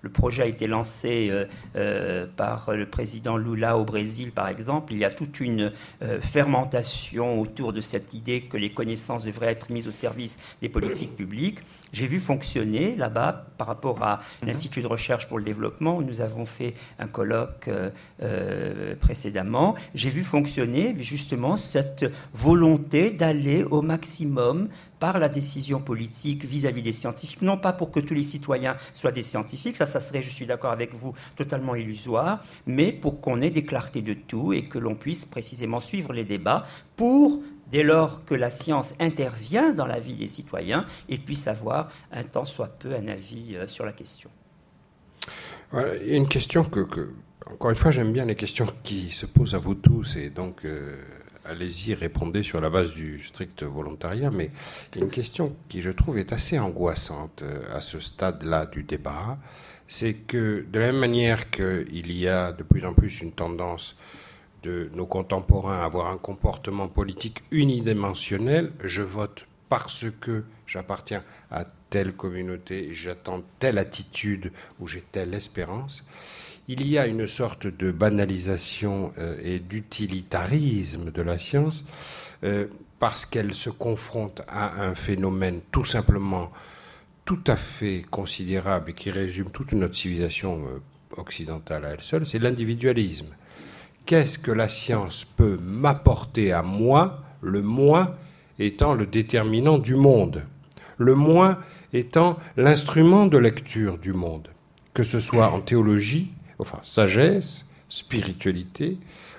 le 0.00 0.10
projet 0.10 0.42
a 0.42 0.46
été 0.46 0.66
lancé 0.66 1.30
par 2.36 2.72
le 2.72 2.86
président 2.86 3.36
Lula 3.36 3.78
au 3.78 3.84
Brésil, 3.84 4.32
par 4.32 4.48
exemple. 4.48 4.92
Il 4.92 4.98
y 4.98 5.04
a 5.04 5.10
toute 5.12 5.38
une 5.38 5.70
fermentation 6.20 7.38
autour 7.38 7.72
de 7.72 7.80
cette 7.80 8.14
idée 8.14 8.42
que 8.42 8.56
les 8.56 8.72
connaissances 8.72 9.24
devraient 9.24 9.52
être 9.52 9.70
mises 9.70 9.86
au 9.86 9.92
service 9.92 10.40
des 10.60 10.68
politiques 10.68 11.16
publiques. 11.16 11.60
J'ai 11.92 12.06
vu 12.06 12.20
fonctionner 12.20 12.96
là-bas 12.96 13.46
par 13.58 13.66
rapport 13.66 14.02
à 14.02 14.20
mhm. 14.40 14.48
l'Institut 14.48 14.80
de 14.80 14.86
recherche 14.86 15.28
pour 15.28 15.38
le 15.38 15.44
développement, 15.44 15.98
où 15.98 16.02
nous 16.02 16.20
avons 16.20 16.46
fait 16.46 16.74
un 16.98 17.06
colloque 17.06 17.68
euh, 17.68 17.90
euh, 18.22 18.94
précédemment. 18.96 19.74
J'ai 19.94 20.10
vu 20.10 20.24
fonctionner 20.24 20.96
justement 20.98 21.56
cette 21.56 22.10
volonté 22.32 23.10
d'aller 23.10 23.62
au 23.64 23.82
maximum 23.82 24.68
par 24.98 25.18
la 25.18 25.28
décision 25.28 25.80
politique 25.80 26.44
vis-à-vis 26.44 26.62
vis-à-vis 26.62 26.82
des 26.82 26.92
scientifiques, 26.92 27.42
non 27.42 27.56
pas 27.56 27.72
pour 27.72 27.90
que 27.90 28.00
tous 28.00 28.14
les 28.14 28.22
citoyens 28.22 28.76
soient 28.94 29.12
des 29.12 29.22
scientifiques, 29.22 29.76
ça, 29.76 29.86
ça 29.86 30.00
serait, 30.00 30.22
je 30.22 30.30
suis 30.30 30.46
d'accord 30.46 30.70
avec 30.70 30.94
vous, 30.94 31.12
totalement 31.36 31.74
illusoire, 31.74 32.40
mais 32.66 32.92
pour 32.92 33.20
qu'on 33.20 33.40
ait 33.40 33.50
des 33.50 33.64
clartés 33.64 34.02
de 34.02 34.14
tout 34.14 34.52
et 34.52 34.64
que 34.64 34.78
l'on 34.78 34.94
puisse 34.94 35.24
précisément 35.24 35.80
suivre 35.80 36.12
les 36.12 36.24
débats 36.24 36.64
pour 36.96 37.42
dès 37.72 37.82
lors 37.82 38.24
que 38.24 38.34
la 38.34 38.50
science 38.50 38.94
intervient 39.00 39.72
dans 39.72 39.86
la 39.86 39.98
vie 39.98 40.14
des 40.14 40.28
citoyens 40.28 40.84
et 41.08 41.18
puisse 41.18 41.48
avoir 41.48 41.90
un 42.12 42.22
temps 42.22 42.44
soit 42.44 42.68
peu 42.68 42.94
un 42.94 43.08
avis 43.08 43.56
euh, 43.56 43.66
sur 43.66 43.84
la 43.84 43.92
question. 43.92 44.30
a 45.72 45.94
une 46.06 46.28
question 46.28 46.64
que, 46.64 46.86
encore 47.46 47.70
une 47.70 47.76
fois, 47.76 47.90
j'aime 47.90 48.12
bien 48.12 48.26
les 48.26 48.36
questions 48.36 48.66
qui 48.84 49.10
se 49.10 49.26
posent 49.26 49.54
à 49.54 49.58
vous 49.58 49.74
tous 49.74 50.16
et 50.16 50.28
donc 50.28 50.64
euh, 50.64 51.02
allez-y, 51.44 51.94
répondez 51.94 52.42
sur 52.42 52.60
la 52.60 52.70
base 52.70 52.92
du 52.92 53.22
strict 53.22 53.62
volontariat, 53.62 54.30
mais 54.30 54.50
il 54.92 54.98
y 54.98 55.00
a 55.00 55.04
une 55.04 55.10
question 55.10 55.56
qui, 55.68 55.80
je 55.80 55.90
trouve, 55.90 56.18
est 56.18 56.32
assez 56.32 56.58
angoissante 56.58 57.42
euh, 57.42 57.62
à 57.74 57.80
ce 57.80 58.00
stade-là 58.00 58.66
du 58.66 58.82
débat. 58.82 59.38
C'est 59.88 60.14
que, 60.14 60.64
de 60.70 60.78
la 60.78 60.86
même 60.86 60.98
manière 60.98 61.50
qu'il 61.50 62.12
y 62.12 62.28
a 62.28 62.52
de 62.52 62.62
plus 62.62 62.84
en 62.84 62.94
plus 62.94 63.20
une 63.20 63.32
tendance 63.32 63.96
de 64.62 64.90
nos 64.94 65.06
contemporains 65.06 65.80
à 65.80 65.84
avoir 65.84 66.08
un 66.08 66.18
comportement 66.18 66.88
politique 66.88 67.42
unidimensionnel, 67.50 68.72
je 68.82 69.02
vote 69.02 69.46
parce 69.68 70.06
que 70.20 70.44
j'appartiens 70.66 71.24
à 71.50 71.64
telle 71.90 72.12
communauté, 72.12 72.92
j'attends 72.92 73.42
telle 73.58 73.78
attitude 73.78 74.52
ou 74.80 74.86
j'ai 74.86 75.00
telle 75.00 75.34
espérance. 75.34 76.04
Il 76.68 76.86
y 76.86 76.98
a 76.98 77.06
une 77.06 77.26
sorte 77.26 77.66
de 77.66 77.90
banalisation 77.90 79.12
euh, 79.18 79.36
et 79.42 79.58
d'utilitarisme 79.58 81.10
de 81.10 81.22
la 81.22 81.38
science 81.38 81.84
euh, 82.44 82.66
parce 82.98 83.26
qu'elle 83.26 83.54
se 83.54 83.70
confronte 83.70 84.42
à 84.46 84.82
un 84.82 84.94
phénomène 84.94 85.60
tout 85.72 85.84
simplement 85.84 86.52
tout 87.24 87.42
à 87.46 87.56
fait 87.56 88.04
considérable 88.10 88.90
et 88.90 88.94
qui 88.94 89.10
résume 89.10 89.50
toute 89.50 89.72
notre 89.72 89.96
civilisation 89.96 90.64
euh, 90.66 90.80
occidentale 91.16 91.84
à 91.84 91.90
elle 91.90 92.00
seule, 92.00 92.26
c'est 92.26 92.38
l'individualisme 92.38 93.34
qu'est-ce 94.06 94.38
que 94.38 94.50
la 94.50 94.68
science 94.68 95.24
peut 95.24 95.58
m'apporter 95.62 96.52
à 96.52 96.62
moi, 96.62 97.22
le 97.40 97.62
moi 97.62 98.16
étant 98.58 98.94
le 98.94 99.06
déterminant 99.06 99.78
du 99.78 99.94
monde, 99.94 100.44
le 100.98 101.14
moi 101.14 101.58
étant 101.92 102.38
l'instrument 102.56 103.26
de 103.26 103.38
lecture 103.38 103.98
du 103.98 104.12
monde, 104.12 104.48
que 104.94 105.02
ce 105.02 105.20
soit 105.20 105.50
en 105.50 105.60
théologie, 105.60 106.32
enfin 106.58 106.78
sagesse, 106.82 107.68
spiritualité, 107.88 108.98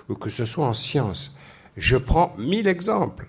ou 0.09 0.15
que 0.15 0.29
ce 0.29 0.45
soit 0.45 0.67
en 0.67 0.73
science? 0.73 1.37
Je 1.77 1.97
prends 1.97 2.35
mille 2.37 2.67
exemples. 2.67 3.27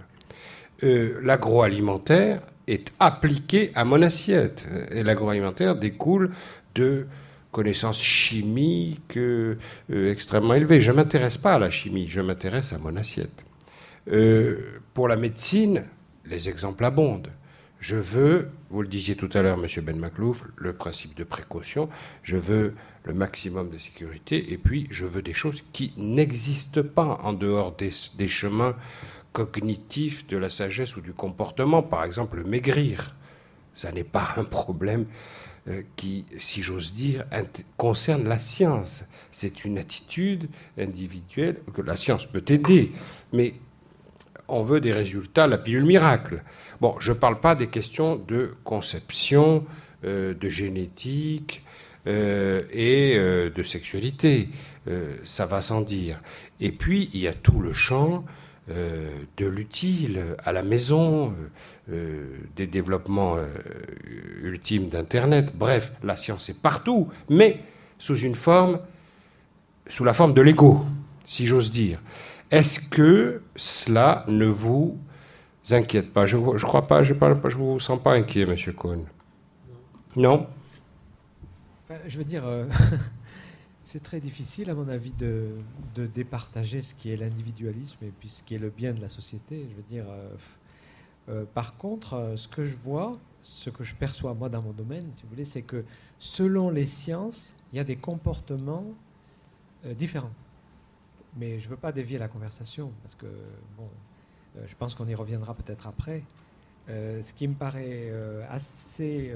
Euh, 0.83 1.21
l'agroalimentaire 1.23 2.41
est 2.67 2.93
appliqué 2.99 3.71
à 3.75 3.85
mon 3.85 4.03
assiette, 4.03 4.67
et 4.91 5.03
l'agroalimentaire 5.03 5.77
découle 5.77 6.31
de 6.75 7.07
connaissances 7.55 8.03
chimiques 8.03 9.17
euh, 9.17 9.57
extrêmement 9.89 10.55
élevées. 10.55 10.81
Je 10.81 10.91
ne 10.91 10.97
m'intéresse 10.97 11.39
pas 11.39 11.55
à 11.55 11.59
la 11.61 11.71
chimie, 11.71 12.09
je 12.09 12.21
m'intéresse 12.21 12.73
à 12.73 12.79
mon 12.79 12.97
assiette. 12.97 13.45
Euh, 14.11 14.81
pour 14.93 15.07
la 15.07 15.15
médecine, 15.15 15.85
les 16.27 16.49
exemples 16.49 16.85
abondent. 16.85 17.31
Je 17.79 17.97
veux, 17.97 18.51
vous 18.71 18.83
le 18.83 18.89
disiez 18.89 19.15
tout 19.15 19.31
à 19.35 19.43
l'heure, 19.43 19.57
Monsieur 19.57 19.83
Ben 19.83 19.97
Maclouf, 19.97 20.45
le 20.57 20.73
principe 20.73 21.15
de 21.17 21.23
précaution, 21.23 21.89
je 22.23 22.37
veux 22.37 22.75
le 23.05 23.15
maximum 23.15 23.71
de 23.71 23.79
sécurité, 23.79 24.53
et 24.53 24.59
puis 24.59 24.89
je 24.91 25.05
veux 25.05 25.23
des 25.23 25.35
choses 25.35 25.63
qui 25.73 25.93
n'existent 25.97 26.83
pas 26.83 27.21
en 27.23 27.35
dehors 27.35 27.77
des, 27.77 28.29
chemins 28.29 28.75
cognitifs 29.33 30.27
de 30.27 30.39
la 30.39 30.51
sagesse 30.51 30.97
ou 30.97 31.03
du 31.03 31.13
comportement. 31.13 31.83
Par 31.83 32.05
exemple, 32.05 32.43
maigrir, 32.45 33.15
ça 33.75 33.93
n'est 33.93 34.03
pas 34.03 34.35
un 34.39 34.45
problème 34.45 35.07
qui, 35.97 36.27
si 36.39 36.63
j'ose 36.63 36.93
dire, 36.93 37.25
concerne 37.77 38.29
la 38.29 38.39
science. 38.39 39.05
C'est 39.33 39.65
une 39.65 39.79
attitude 39.79 40.49
individuelle 40.79 41.57
que 41.73 41.81
la 41.81 41.97
science 41.97 42.27
peut 42.27 42.45
aider, 42.49 42.93
mais 43.33 43.55
on 44.47 44.63
veut 44.63 44.81
des 44.81 44.93
résultats, 44.93 45.47
la 45.47 45.57
pilule 45.57 45.85
miracle. 45.85 46.43
Bon, 46.81 46.95
je 47.01 47.13
ne 47.13 47.17
parle 47.17 47.41
pas 47.41 47.55
des 47.55 47.69
questions 47.69 48.17
de 48.17 48.55
conception, 48.63 49.65
euh, 50.05 50.35
de 50.35 50.49
génétique 50.51 51.63
euh, 52.07 52.61
et 52.71 53.17
de 53.17 53.63
sexualité. 53.63 54.51
ça 55.25 55.47
va 55.47 55.63
sans 55.63 55.81
dire. 55.81 56.21
Et 56.61 56.73
puis, 56.73 57.09
il 57.15 57.21
y 57.21 57.27
a 57.27 57.33
tout 57.33 57.61
le 57.61 57.73
champ 57.73 58.25
de 58.69 59.47
l'utile 59.47 60.37
à 60.45 60.53
la 60.53 60.63
maison, 60.63 61.35
euh, 61.91 62.39
des 62.57 62.67
développements 62.67 63.37
euh, 63.37 63.47
ultimes 64.43 64.89
d'Internet. 64.89 65.53
Bref, 65.55 65.93
la 66.03 66.17
science 66.17 66.49
est 66.49 66.59
partout, 66.59 67.09
mais 67.29 67.61
sous 67.99 68.17
une 68.17 68.37
forme, 68.37 68.81
sous 69.87 70.03
la 70.03 70.15
forme 70.15 70.33
de 70.33 70.41
l'ego, 70.41 70.83
si 71.27 71.47
j'ose 71.47 71.71
dire. 71.71 72.01
Est-ce 72.51 72.81
que 72.89 73.43
cela 73.55 74.25
ne 74.29 74.47
vous 74.47 74.99
inquiète 75.71 76.11
pas? 76.11 76.25
Je 76.25 76.39
ne 76.39 76.59
crois 76.59 76.87
pas, 76.87 77.03
je 77.03 77.13
ne 77.13 77.49
vous 77.51 77.79
sens 77.81 78.03
pas 78.03 78.15
inquiet, 78.15 78.47
Monsieur 78.47 78.73
Cohn. 78.73 79.05
Non, 80.17 80.47
Je 82.07 82.17
veux 82.17 82.25
dire, 82.25 82.47
euh, 82.47 82.65
c'est 83.83 84.03
très 84.03 84.21
difficile, 84.21 84.71
à 84.71 84.75
mon 84.75 84.89
avis, 84.89 85.13
de, 85.19 85.51
départager 86.15 86.81
ce 86.81 86.95
qui 86.95 87.11
est 87.11 87.19
l'individualisme 87.19 88.07
et 88.07 88.13
puis 88.19 88.31
ce 88.31 88.43
qui 88.43 88.55
est 88.55 88.59
le 88.59 88.71
bien 88.71 88.95
de 88.95 89.03
la 89.03 89.11
société. 89.11 89.67
Je 89.71 89.77
veux 89.77 89.83
dire, 89.83 90.07
euh, 91.29 91.45
par 91.55 91.77
contre, 91.77 92.15
euh, 92.15 92.37
ce 92.37 92.49
que 92.49 92.65
je 92.65 92.77
vois, 92.77 93.19
ce 93.43 93.71
que 93.71 93.85
je 93.85 93.95
perçois 93.95 94.35
moi 94.35 94.49
dans 94.49 94.63
mon 94.63 94.73
domaine, 94.73 95.09
si 95.13 95.23
vous 95.23 95.29
voulez, 95.29 95.45
c'est 95.45 95.63
que 95.63 95.85
selon 96.19 96.71
les 96.71 96.87
sciences, 96.87 97.55
il 97.73 97.77
y 97.77 97.81
a 97.81 97.85
des 97.85 97.97
comportements 97.97 98.85
euh, 99.87 99.95
différents. 99.95 100.33
Mais 101.37 101.59
je 101.59 101.65
ne 101.65 101.71
veux 101.71 101.77
pas 101.77 101.93
dévier 101.93 102.19
la 102.19 102.29
conversation 102.29 102.93
parce 103.03 103.15
que 103.15 103.27
bon, 103.77 103.89
je 104.69 104.75
pense 104.77 104.95
qu'on 104.95 105.09
y 105.09 105.17
reviendra 105.17 105.53
peut-être 105.53 105.89
après. 105.89 106.23
ce 106.87 107.33
qui 107.33 107.49
me 107.49 107.55
paraît 107.55 108.13
assez, 108.49 109.35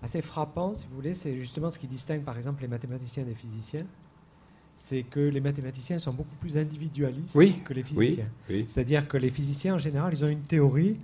assez 0.00 0.22
frappant, 0.22 0.72
si 0.72 0.86
vous 0.86 0.94
voulez, 0.94 1.12
c'est 1.12 1.36
justement 1.36 1.68
ce 1.68 1.78
qui 1.78 1.88
distingue 1.88 2.22
par 2.22 2.38
exemple 2.38 2.62
les 2.62 2.68
mathématiciens 2.68 3.24
des 3.24 3.34
physiciens 3.34 3.84
c'est 4.78 5.02
que 5.02 5.18
les 5.18 5.40
mathématiciens 5.40 5.98
sont 5.98 6.12
beaucoup 6.12 6.36
plus 6.40 6.56
individualistes 6.56 7.36
que 7.64 7.74
les 7.74 7.82
physiciens. 7.82 8.28
C'est-à-dire 8.68 9.08
que 9.08 9.16
les 9.16 9.28
physiciens, 9.28 9.74
en 9.74 9.78
général, 9.78 10.12
ils 10.14 10.24
ont 10.24 10.28
une 10.28 10.42
théorie 10.42 10.96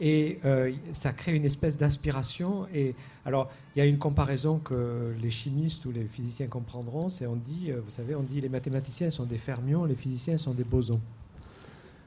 et 0.00 0.40
euh, 0.44 0.72
ça 0.92 1.12
crée 1.12 1.36
une 1.36 1.44
espèce 1.44 1.78
d'aspiration. 1.78 2.66
Et 2.74 2.96
alors, 3.24 3.48
il 3.74 3.78
y 3.78 3.82
a 3.82 3.84
une 3.86 3.98
comparaison 3.98 4.58
que 4.58 5.14
les 5.22 5.30
chimistes 5.30 5.86
ou 5.86 5.92
les 5.92 6.06
physiciens 6.06 6.48
comprendront. 6.48 7.08
C'est 7.08 7.26
on 7.28 7.36
dit, 7.36 7.70
euh, 7.70 7.80
vous 7.84 7.92
savez, 7.92 8.16
on 8.16 8.24
dit 8.24 8.40
les 8.40 8.48
mathématiciens 8.48 9.10
sont 9.10 9.24
des 9.24 9.38
fermions, 9.38 9.84
les 9.84 9.94
physiciens 9.94 10.36
sont 10.36 10.52
des 10.52 10.64
bosons. 10.64 11.00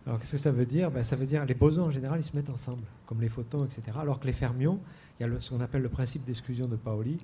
Alors, 0.05 0.19
qu'est-ce 0.19 0.33
que 0.33 0.37
ça 0.37 0.51
veut 0.51 0.65
dire? 0.65 0.91
Ben, 0.91 1.03
Ça 1.03 1.15
veut 1.15 1.25
dire 1.25 1.45
les 1.45 1.53
bosons, 1.53 1.85
en 1.85 1.91
général, 1.91 2.19
ils 2.19 2.25
se 2.25 2.35
mettent 2.35 2.49
ensemble, 2.49 2.83
comme 3.07 3.21
les 3.21 3.29
photons, 3.29 3.63
etc. 3.63 3.81
Alors 3.97 4.19
que 4.19 4.27
les 4.27 4.33
fermions, 4.33 4.77
il 5.19 5.25
y 5.25 5.29
a 5.29 5.39
ce 5.39 5.51
qu'on 5.51 5.61
appelle 5.61 5.83
le 5.83 5.89
principe 5.89 6.25
d'exclusion 6.25 6.67
de 6.67 6.75
Pauli 6.75 7.17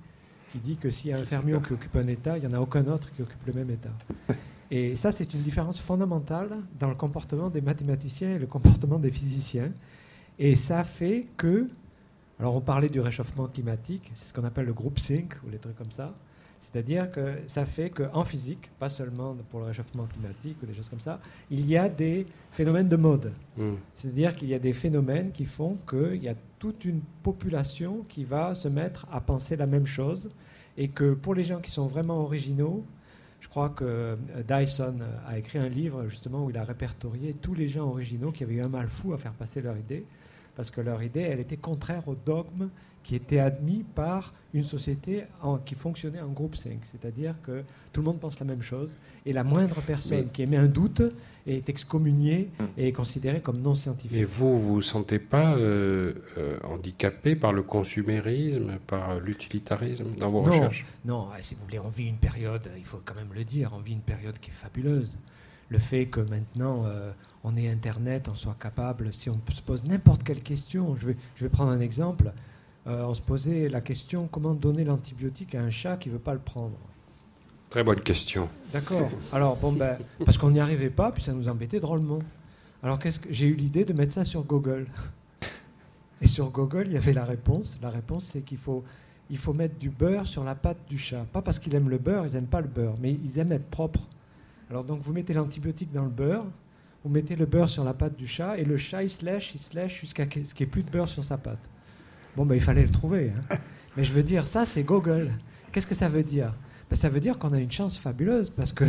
qui 0.50 0.58
dit 0.58 0.76
que 0.76 0.90
s'il 0.90 1.10
y 1.10 1.14
a 1.14 1.18
un 1.18 1.24
fermion 1.24 1.60
qui 1.60 1.72
occupe 1.72 1.96
un 1.96 2.06
État, 2.06 2.36
il 2.36 2.46
n'y 2.46 2.54
en 2.54 2.58
a 2.58 2.60
aucun 2.60 2.86
autre 2.86 3.12
qui 3.14 3.22
occupe 3.22 3.46
le 3.46 3.52
même 3.52 3.70
État. 3.70 3.92
Et 4.70 4.94
ça, 4.94 5.10
c'est 5.10 5.34
une 5.34 5.42
différence 5.42 5.80
fondamentale 5.80 6.50
dans 6.78 6.88
le 6.88 6.94
comportement 6.94 7.50
des 7.50 7.60
mathématiciens 7.60 8.36
et 8.36 8.38
le 8.38 8.46
comportement 8.46 9.00
des 9.00 9.10
physiciens. 9.10 9.72
Et 10.38 10.54
ça 10.54 10.84
fait 10.84 11.26
que, 11.36 11.68
alors 12.38 12.54
on 12.54 12.60
parlait 12.60 12.88
du 12.88 13.00
réchauffement 13.00 13.48
climatique, 13.48 14.12
c'est 14.14 14.28
ce 14.28 14.32
qu'on 14.32 14.44
appelle 14.44 14.66
le 14.66 14.72
groupe 14.72 15.00
sync 15.00 15.34
ou 15.44 15.50
les 15.50 15.58
trucs 15.58 15.74
comme 15.74 15.90
ça. 15.90 16.14
C'est-à-dire 16.60 17.10
que 17.10 17.38
ça 17.46 17.64
fait 17.64 17.90
qu'en 17.90 18.24
physique, 18.24 18.70
pas 18.78 18.90
seulement 18.90 19.34
pour 19.48 19.60
le 19.60 19.66
réchauffement 19.66 20.04
climatique 20.04 20.56
ou 20.62 20.66
des 20.66 20.74
choses 20.74 20.88
comme 20.88 21.00
ça, 21.00 21.18
il 21.50 21.66
y 21.68 21.76
a 21.76 21.88
des 21.88 22.26
phénomènes 22.52 22.88
de 22.88 22.96
mode. 22.96 23.32
Hmm. 23.56 23.74
C'est-à-dire 23.94 24.36
qu'il 24.36 24.48
y 24.48 24.54
a 24.54 24.58
des 24.58 24.74
phénomènes 24.74 25.32
qui 25.32 25.46
font 25.46 25.78
qu'il 25.88 26.22
y 26.22 26.28
a 26.28 26.34
toute 26.58 26.84
une 26.84 27.00
population 27.22 28.04
qui 28.08 28.24
va 28.24 28.54
se 28.54 28.68
mettre 28.68 29.06
à 29.10 29.20
penser 29.20 29.56
la 29.56 29.66
même 29.66 29.86
chose 29.86 30.30
et 30.76 30.88
que 30.88 31.14
pour 31.14 31.34
les 31.34 31.42
gens 31.42 31.60
qui 31.60 31.70
sont 31.70 31.86
vraiment 31.86 32.20
originaux, 32.20 32.84
je 33.40 33.48
crois 33.48 33.70
que 33.70 33.84
euh, 33.84 34.16
Dyson 34.46 34.98
a 35.26 35.38
écrit 35.38 35.58
un 35.58 35.68
livre 35.68 36.06
justement 36.08 36.44
où 36.44 36.50
il 36.50 36.58
a 36.58 36.64
répertorié 36.64 37.34
tous 37.34 37.54
les 37.54 37.68
gens 37.68 37.88
originaux 37.88 38.32
qui 38.32 38.44
avaient 38.44 38.56
eu 38.56 38.62
un 38.62 38.68
mal 38.68 38.88
fou 38.88 39.14
à 39.14 39.18
faire 39.18 39.32
passer 39.32 39.62
leur 39.62 39.76
idée 39.78 40.04
parce 40.56 40.70
que 40.70 40.80
leur 40.80 41.02
idée, 41.02 41.20
elle 41.20 41.40
était 41.40 41.56
contraire 41.56 42.06
au 42.08 42.14
dogme 42.14 42.68
qui 43.02 43.14
était 43.14 43.38
admis 43.38 43.84
par 43.94 44.34
une 44.52 44.64
société 44.64 45.24
qui 45.64 45.74
fonctionnait 45.74 46.20
en 46.20 46.28
groupe 46.28 46.56
5. 46.56 46.80
C'est-à-dire 46.82 47.34
que 47.42 47.62
tout 47.92 48.00
le 48.00 48.06
monde 48.06 48.20
pense 48.20 48.38
la 48.40 48.46
même 48.46 48.62
chose 48.62 48.96
et 49.24 49.32
la 49.32 49.44
moindre 49.44 49.80
personne 49.80 50.30
qui 50.30 50.42
émet 50.42 50.56
un 50.56 50.66
doute 50.66 51.02
est 51.46 51.68
excommuniée 51.68 52.50
et 52.76 52.88
est 52.88 52.92
considérée 52.92 53.40
comme 53.40 53.60
non 53.60 53.74
scientifique. 53.74 54.18
Et 54.18 54.24
vous, 54.24 54.58
vous 54.58 54.76
ne 54.76 54.82
sentez 54.82 55.18
pas 55.18 55.54
euh, 55.56 56.14
euh, 56.36 56.58
handicapé 56.64 57.36
par 57.36 57.52
le 57.52 57.62
consumérisme, 57.62 58.78
par 58.86 59.18
l'utilitarisme 59.20 60.14
dans 60.18 60.30
vos 60.30 60.42
recherches? 60.42 60.84
Non, 61.04 61.28
si 61.40 61.54
vous 61.54 61.62
voulez, 61.64 61.78
on 61.78 61.88
vit 61.88 62.08
une 62.08 62.16
période, 62.16 62.68
il 62.76 62.84
faut 62.84 63.00
quand 63.04 63.14
même 63.14 63.32
le 63.34 63.44
dire, 63.44 63.72
on 63.74 63.80
vit 63.80 63.94
une 63.94 64.00
période 64.00 64.38
qui 64.38 64.50
est 64.50 64.54
fabuleuse. 64.54 65.16
Le 65.68 65.78
fait 65.78 66.06
que 66.06 66.20
maintenant... 66.20 66.84
Euh, 66.86 67.12
on 67.44 67.56
ait 67.56 67.68
Internet, 67.68 68.28
on 68.28 68.34
soit 68.34 68.56
capable, 68.60 69.12
si 69.12 69.30
on 69.30 69.40
se 69.50 69.62
pose 69.62 69.84
n'importe 69.84 70.22
quelle 70.22 70.42
question, 70.42 70.94
je 70.96 71.08
vais, 71.08 71.16
je 71.36 71.44
vais 71.44 71.50
prendre 71.50 71.70
un 71.70 71.80
exemple, 71.80 72.32
euh, 72.86 73.04
on 73.04 73.14
se 73.14 73.20
posait 73.20 73.68
la 73.68 73.80
question 73.80 74.28
comment 74.30 74.54
donner 74.54 74.84
l'antibiotique 74.84 75.54
à 75.54 75.60
un 75.62 75.70
chat 75.70 75.96
qui 75.96 76.08
ne 76.08 76.14
veut 76.14 76.20
pas 76.20 76.34
le 76.34 76.40
prendre? 76.40 76.76
Très 77.70 77.84
bonne 77.84 78.00
question. 78.00 78.48
D'accord. 78.72 79.08
Alors, 79.32 79.56
bon, 79.56 79.72
ben, 79.72 79.96
parce 80.24 80.36
qu'on 80.36 80.50
n'y 80.50 80.60
arrivait 80.60 80.90
pas, 80.90 81.12
puis 81.12 81.22
ça 81.22 81.32
nous 81.32 81.48
embêtait 81.48 81.78
drôlement. 81.78 82.18
Alors, 82.82 82.98
qu'est-ce 82.98 83.20
que 83.20 83.32
j'ai 83.32 83.46
eu 83.46 83.54
l'idée 83.54 83.84
de 83.84 83.92
mettre 83.92 84.14
ça 84.14 84.24
sur 84.24 84.42
Google. 84.42 84.86
Et 86.20 86.26
sur 86.26 86.50
Google, 86.50 86.84
il 86.86 86.92
y 86.92 86.96
avait 86.96 87.12
la 87.12 87.24
réponse. 87.24 87.78
La 87.80 87.90
réponse, 87.90 88.24
c'est 88.24 88.40
qu'il 88.40 88.58
faut, 88.58 88.82
il 89.30 89.38
faut 89.38 89.52
mettre 89.52 89.78
du 89.78 89.88
beurre 89.88 90.26
sur 90.26 90.42
la 90.42 90.54
pâte 90.54 90.78
du 90.88 90.98
chat. 90.98 91.24
Pas 91.32 91.42
parce 91.42 91.58
qu'il 91.58 91.74
aime 91.74 91.88
le 91.88 91.98
beurre, 91.98 92.26
ils 92.26 92.34
n'aiment 92.34 92.46
pas 92.46 92.60
le 92.60 92.68
beurre, 92.68 92.96
mais 93.00 93.12
ils 93.12 93.38
aiment 93.38 93.52
être 93.52 93.70
propres. 93.70 94.08
Alors, 94.68 94.82
donc, 94.82 95.00
vous 95.00 95.12
mettez 95.12 95.32
l'antibiotique 95.32 95.92
dans 95.92 96.04
le 96.04 96.10
beurre, 96.10 96.46
vous 97.04 97.10
mettez 97.10 97.34
le 97.36 97.46
beurre 97.46 97.68
sur 97.68 97.84
la 97.84 97.94
pâte 97.94 98.16
du 98.16 98.26
chat, 98.26 98.58
et 98.58 98.64
le 98.64 98.76
chat, 98.76 99.02
il 99.02 99.10
se 99.10 99.24
lèche, 99.24 99.54
il 99.54 99.60
se 99.60 99.74
lèche 99.74 100.00
jusqu'à 100.00 100.24
ce 100.24 100.28
qu'il 100.28 100.42
n'y 100.42 100.62
ait 100.62 100.66
plus 100.70 100.82
de 100.82 100.90
beurre 100.90 101.08
sur 101.08 101.24
sa 101.24 101.38
pâte. 101.38 101.58
Bon, 102.36 102.44
ben, 102.46 102.54
il 102.54 102.60
fallait 102.60 102.82
le 102.82 102.90
trouver. 102.90 103.32
hein. 103.50 103.56
Mais 103.96 104.04
je 104.04 104.12
veux 104.12 104.22
dire, 104.22 104.46
ça, 104.46 104.66
c'est 104.66 104.82
Google. 104.84 105.30
Qu'est-ce 105.72 105.86
que 105.86 105.94
ça 105.94 106.08
veut 106.08 106.22
dire? 106.22 106.54
Ben, 106.90 106.96
Ça 106.96 107.08
veut 107.08 107.20
dire 107.20 107.38
qu'on 107.38 107.52
a 107.52 107.58
une 107.60 107.70
chance 107.72 107.96
fabuleuse, 107.98 108.50
parce 108.50 108.72
que 108.72 108.84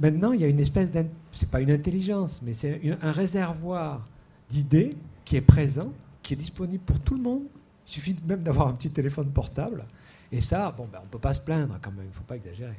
maintenant, 0.00 0.32
il 0.32 0.40
y 0.40 0.44
a 0.44 0.46
une 0.46 0.60
espèce 0.60 0.90
d'in- 0.92 1.06
c'est 1.32 1.50
pas 1.50 1.60
une 1.60 1.70
intelligence, 1.70 2.40
mais 2.42 2.52
c'est 2.52 2.80
un 3.02 3.12
réservoir 3.12 4.06
d'idées 4.48 4.96
qui 5.24 5.36
est 5.36 5.40
présent, 5.42 5.92
qui 6.22 6.34
est 6.34 6.36
disponible 6.36 6.82
pour 6.84 7.00
tout 7.00 7.14
le 7.16 7.22
monde. 7.22 7.42
Il 7.86 7.92
suffit 7.92 8.16
même 8.26 8.42
d'avoir 8.42 8.68
un 8.68 8.72
petit 8.74 8.90
téléphone 8.90 9.30
portable. 9.30 9.84
Et 10.32 10.40
ça, 10.40 10.72
bon, 10.76 10.88
ben, 10.90 10.98
on 11.02 11.04
ne 11.06 11.10
peut 11.10 11.18
pas 11.18 11.34
se 11.34 11.40
plaindre 11.40 11.76
quand 11.82 11.90
même, 11.90 12.04
il 12.04 12.08
ne 12.10 12.14
faut 12.14 12.22
pas 12.22 12.36
exagérer. 12.36 12.76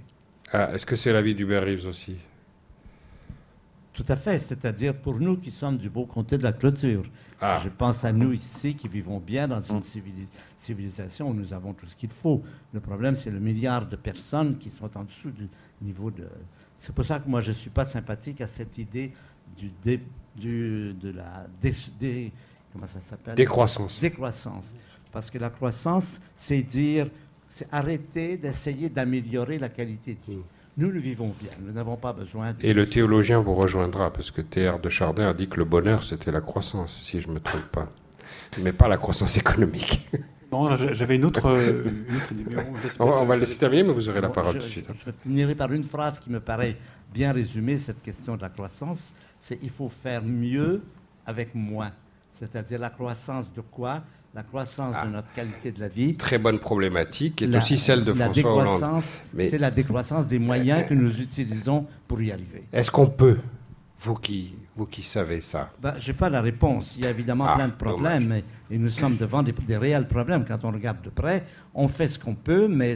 Ah, 0.53 0.72
Est-ce 0.74 0.86
que 0.86 0.95
c'est 0.95 1.11
l'avis 1.13 1.36
d'Hubert 1.36 1.63
Reeves 1.63 1.86
aussi? 1.86 2.15
Tout 3.94 4.06
à 4.08 4.16
fait, 4.16 4.39
c'est-à-dire 4.39 4.96
pour 4.96 5.20
nous 5.20 5.38
qui 5.38 5.52
sommes 5.52 5.78
du 5.78 5.89
beau 5.89 6.06
comté 6.06 6.38
de 6.38 6.44
la 6.44 6.54
clôture. 6.54 7.04
Ah. 7.42 7.60
Je 7.64 7.70
pense 7.70 8.06
à 8.06 8.12
nous 8.14 8.32
ici 8.32 8.76
qui 8.76 8.88
vivons 8.88 9.20
bien 9.20 9.48
dans 9.48 9.60
une 9.62 9.84
civili- 9.84 10.28
civilisation 10.58 11.30
où 11.30 11.34
nous 11.34 11.54
avons 11.54 11.74
tout 11.74 11.86
ce 11.88 11.96
qu'il 11.96 12.10
faut. 12.10 12.42
Le 12.74 12.80
problème, 12.80 13.16
c'est 13.16 13.32
le 13.32 13.39
milliard 13.39 13.86
de 13.86 13.96
personnes 13.98 14.58
qui 14.58 14.70
sont 14.70 14.89
en 14.98 15.04
dessous 15.04 15.32
du 15.32 15.48
niveau 15.82 16.10
de... 16.10 16.26
C'est 16.78 16.96
pour 16.96 17.04
ça 17.04 17.20
que 17.20 17.28
moi, 17.30 17.42
je 17.42 17.52
ne 17.52 17.56
suis 17.56 17.70
pas 17.70 17.84
sympathique 17.86 18.39
à 18.42 18.48
cette 18.48 18.78
idée 18.78 19.12
du 19.58 19.72
dé- 19.84 20.02
du, 20.36 20.94
de 20.94 21.12
la... 21.12 21.46
dé- 21.62 21.74
dé- 22.00 22.32
comment 22.72 22.88
ça 22.88 23.02
s'appelle? 23.02 23.36
Décroissance. 23.36 24.00
Décroissance. 24.00 24.74
Parce 25.12 25.30
que 25.30 25.38
la 25.38 25.50
croissance, 25.50 26.22
c'est 26.34 26.62
dire, 26.62 27.10
c'est 27.50 27.68
arrêter 27.74 28.38
d'essayer 28.38 28.88
d'améliorer 28.88 29.60
la 29.60 29.68
qualité 29.68 30.16
de 30.26 30.32
vie. 30.34 30.39
Nous, 30.78 30.91
nous 30.91 31.01
vivons 31.01 31.34
bien. 31.39 31.51
Nous 31.61 31.74
n'avons 31.74 31.97
pas 31.97 32.13
besoin 32.13 32.53
de... 32.53 32.65
Et 32.65 32.74
le 32.74 32.88
théologien 32.88 33.39
vous 33.39 33.53
rejoindra, 33.55 34.11
parce 34.11 34.32
que 34.32 34.41
Théard 34.41 34.80
de 34.80 34.89
Chardin 34.89 35.28
a 35.30 35.34
dit 35.34 35.47
que 35.49 35.57
le 35.57 35.65
bonheur, 35.65 36.03
c'était 36.03 36.32
la 36.32 36.41
croissance, 36.41 36.93
si 37.03 37.19
je 37.22 37.28
ne 37.28 37.34
me 37.34 37.39
trompe 37.39 37.65
pas. 37.72 37.89
Mais 38.61 38.72
pas 38.74 38.88
la 38.88 38.97
croissance 38.97 39.38
économique. 39.38 40.07
Non, 40.53 40.76
j'a- 40.76 40.91
j'avais 40.91 41.15
une 41.15 41.24
autre, 41.24 41.45
une 41.47 42.13
autre 42.17 42.32
idée, 42.34 42.43
mais 42.53 42.67
on 42.99 43.24
va, 43.24 43.36
le 43.36 43.39
laisser 43.39 43.57
terminer, 43.57 43.84
mais 43.84 43.93
vous 43.93 44.09
aurez 44.09 44.19
la 44.19 44.28
Bon, 44.28 44.34
parole 44.34 44.55
je, 44.55 44.59
tout 44.59 44.65
de 44.65 44.69
suite. 44.69 44.86
hein. 44.89 44.93
je- 44.99 45.05
je 45.05 45.11
finirai 45.24 45.55
par 45.55 45.72
une 45.72 45.86
phrase 45.86 46.19
qui 46.19 46.30
me 46.30 46.41
paraît 46.41 46.76
bien 47.13 47.32
résumer 47.32 47.78
cette 47.78 48.01
question 48.01 48.36
de 48.36 48.41
la 48.41 48.49
croissance. 48.49 49.13
C'est 49.39 49.57
il 49.63 49.69
faut 49.69 49.88
faire 49.88 50.22
mieux 50.22 50.82
avec 51.26 51.55
moins. 51.55 51.91
C'est-à-dire 52.34 52.80
la 52.80 52.89
croissance 52.89 53.45
de 53.55 53.61
quoi? 53.61 54.03
La 54.34 54.44
croissance 54.44 54.96
Ah. 54.98 55.06
de 55.06 55.12
notre 55.12 55.32
qualité 55.34 55.72
de 55.72 55.80
la 55.82 55.90
vie. 55.90 56.16
Très 56.16 56.38
bonne 56.38 56.60
problématique, 56.60 57.36
qui 57.38 57.44
est 57.44 57.48
La- 57.48 57.58
aussi 57.58 57.78
celle 57.78 58.06
de 58.06 58.14
la 58.14 58.26
François 58.30 58.56
Hollande. 58.56 59.04
C'est 59.40 59.58
la 59.58 59.72
décroissance 59.72 60.26
des 60.28 60.40
moyens 60.40 60.88
que 60.88 60.94
nous 60.94 61.20
utilisons 61.20 61.86
pour 62.08 62.22
y 62.22 62.32
arriver. 62.32 62.64
Est-ce 62.72 62.90
qu'on 62.90 63.08
peut, 63.08 63.40
vous 64.00 64.16
qui, 64.16 64.54
vous 64.78 64.86
qui 64.86 65.04
savez 65.04 65.42
ça, 65.42 65.70
Ben, 65.82 65.96
je 65.98 66.12
n'ai 66.12 66.18
pas 66.18 66.30
la 66.30 66.40
réponse. 66.42 66.96
Il 66.98 67.04
y 67.04 67.08
a 67.08 67.10
évidemment 67.10 67.46
Ah, 67.50 67.56
plein 67.56 67.68
de 67.68 67.74
problèmes 67.74 68.32
et, 68.32 68.44
et 68.74 68.78
nous 68.78 68.90
sommes 68.90 69.18
devant 69.18 69.44
des, 69.44 69.52
des 69.52 69.78
réels 69.78 70.08
problèmes 70.08 70.46
quand 70.46 70.64
on 70.64 70.72
regarde 70.72 71.02
de 71.02 71.10
près. 71.10 71.44
On 71.74 71.90
fait 71.90 72.08
ce 72.08 72.18
qu'on 72.18 72.36
peut, 72.36 72.70
mais 72.70 72.96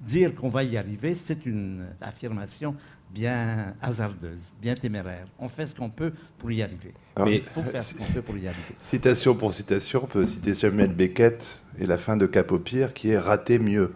dire 0.00 0.34
qu'on 0.34 0.48
va 0.48 0.64
y 0.64 0.76
arriver, 0.76 1.14
c'est 1.14 1.46
une 1.46 1.86
affirmation 2.00 2.74
bien 3.12 3.74
hasardeuse, 3.80 4.52
bien 4.60 4.74
téméraire. 4.74 5.26
On 5.38 5.48
fait 5.48 5.66
ce 5.66 5.74
qu'on 5.74 5.88
peut 5.90 6.12
pour 6.38 6.50
y 6.52 6.62
arriver. 6.62 6.92
Alors, 7.16 7.28
Mais 7.28 7.36
il 7.36 7.42
c'est- 7.42 7.50
faut 7.50 7.62
faire 7.62 7.82
ce 7.82 7.94
qu'on 7.94 8.04
peut 8.04 8.22
pour 8.22 8.36
y 8.36 8.46
arriver. 8.46 8.74
Citation 8.82 9.34
pour 9.34 9.52
citation, 9.54 10.00
on 10.04 10.06
peut 10.06 10.26
citer 10.26 10.54
Samuel 10.54 10.92
Beckett 10.92 11.58
et 11.80 11.86
la 11.86 11.98
fin 11.98 12.16
de 12.16 12.26
Cap 12.26 12.52
au 12.52 12.58
pire 12.58 12.92
qui 12.94 13.10
est 13.10 13.18
raté 13.18 13.58
mieux. 13.58 13.92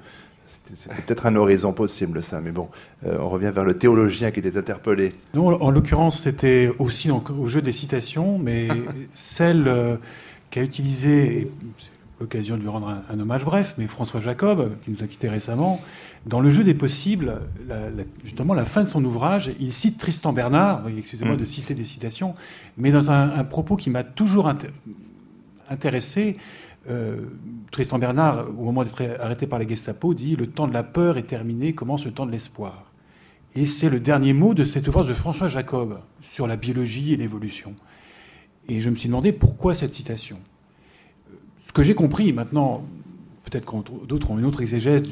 C'était 0.47 0.77
c'était 0.81 1.03
peut-être 1.03 1.27
un 1.27 1.37
horizon 1.37 1.73
possible, 1.73 2.23
ça, 2.23 2.41
mais 2.41 2.51
bon, 2.51 2.69
euh, 3.07 3.17
on 3.21 3.29
revient 3.31 3.51
vers 3.55 3.65
le 3.65 3.77
théologien 3.79 4.31
qui 4.33 4.41
était 4.41 4.57
interpellé. 4.57 5.13
Non, 5.35 5.47
en 5.63 5.71
l'occurrence, 5.71 6.21
c'était 6.21 6.71
aussi 6.79 7.09
donc 7.09 7.31
au 7.31 7.49
jeu 7.49 7.63
des 7.63 7.73
citations, 7.73 8.39
mais 8.39 8.69
celle 9.15 9.67
euh, 9.69 9.97
qu'a 10.51 10.63
utilisée, 10.63 11.51
c'est 11.79 11.91
l'occasion 12.23 12.57
de 12.57 12.62
lui 12.62 12.68
rendre 12.68 12.89
un, 12.89 13.03
un 13.11 13.20
hommage 13.20 13.45
bref, 13.45 13.75
mais 13.79 13.87
François 13.87 14.20
Jacob, 14.20 14.73
qui 14.85 14.91
nous 14.91 15.03
a 15.03 15.07
quittés 15.07 15.29
récemment, 15.29 15.81
dans 16.25 16.41
le 16.41 16.49
jeu 16.51 16.62
des 16.64 16.75
possibles, 16.75 17.41
la- 17.68 17.91
la- 17.91 18.05
justement, 18.25 18.55
la 18.55 18.64
fin 18.64 18.81
de 18.83 18.87
son 18.87 19.05
ouvrage, 19.05 19.51
il 19.61 19.73
cite 19.73 19.99
Tristan 19.99 20.33
Bernard, 20.33 20.83
excusez-moi 20.97 21.35
Mm. 21.35 21.39
de 21.41 21.45
citer 21.45 21.75
des 21.75 21.85
citations, 21.85 22.35
mais 22.79 22.91
dans 22.93 23.11
un, 23.11 23.35
un 23.35 23.45
propos 23.45 23.77
qui 23.77 23.91
m'a 23.91 24.05
toujours 24.05 24.49
inté- 24.49 24.70
intéressé. 25.68 26.37
euh, 26.91 27.16
Tristan 27.70 27.99
Bernard, 28.01 28.49
au 28.59 28.64
moment 28.64 28.83
d'être 28.83 29.01
arrêté 29.20 29.47
par 29.47 29.61
la 29.61 29.66
Gestapo, 29.68 30.14
dit 30.14 30.35
Le 30.35 30.49
temps 30.49 30.66
de 30.66 30.73
la 30.73 30.83
peur 30.83 31.16
est 31.16 31.23
terminé, 31.29 31.75
commence 31.75 32.05
le 32.05 32.11
temps 32.11 32.27
de 32.27 32.33
l'espoir. 32.33 32.91
Et 33.55 33.66
c'est 33.66 33.89
le 33.89 34.01
dernier 34.01 34.33
mot 34.33 34.53
de 34.53 34.64
cet 34.64 34.89
ouvrage 34.89 35.07
de 35.07 35.14
François 35.14 35.47
Jacob 35.49 36.01
sur 36.23 36.47
la 36.49 36.57
biologie 36.57 37.12
et 37.12 37.16
l'évolution. 37.16 37.75
Et 38.68 38.81
je 38.81 38.91
me 38.91 38.97
suis 38.97 39.09
demandé 39.09 39.33
pourquoi 39.33 39.75
cette 39.77 39.93
citation. 39.95 40.39
Ce 41.73 41.75
que 41.75 41.83
j'ai 41.83 41.95
compris 41.95 42.35
maintenant, 42.35 42.85
peut-être 43.45 43.64
que 43.64 44.07
d'autres 44.07 44.31
ont 44.31 44.39
une 44.39 44.45
autre 44.45 44.61
exégèse 44.61 45.05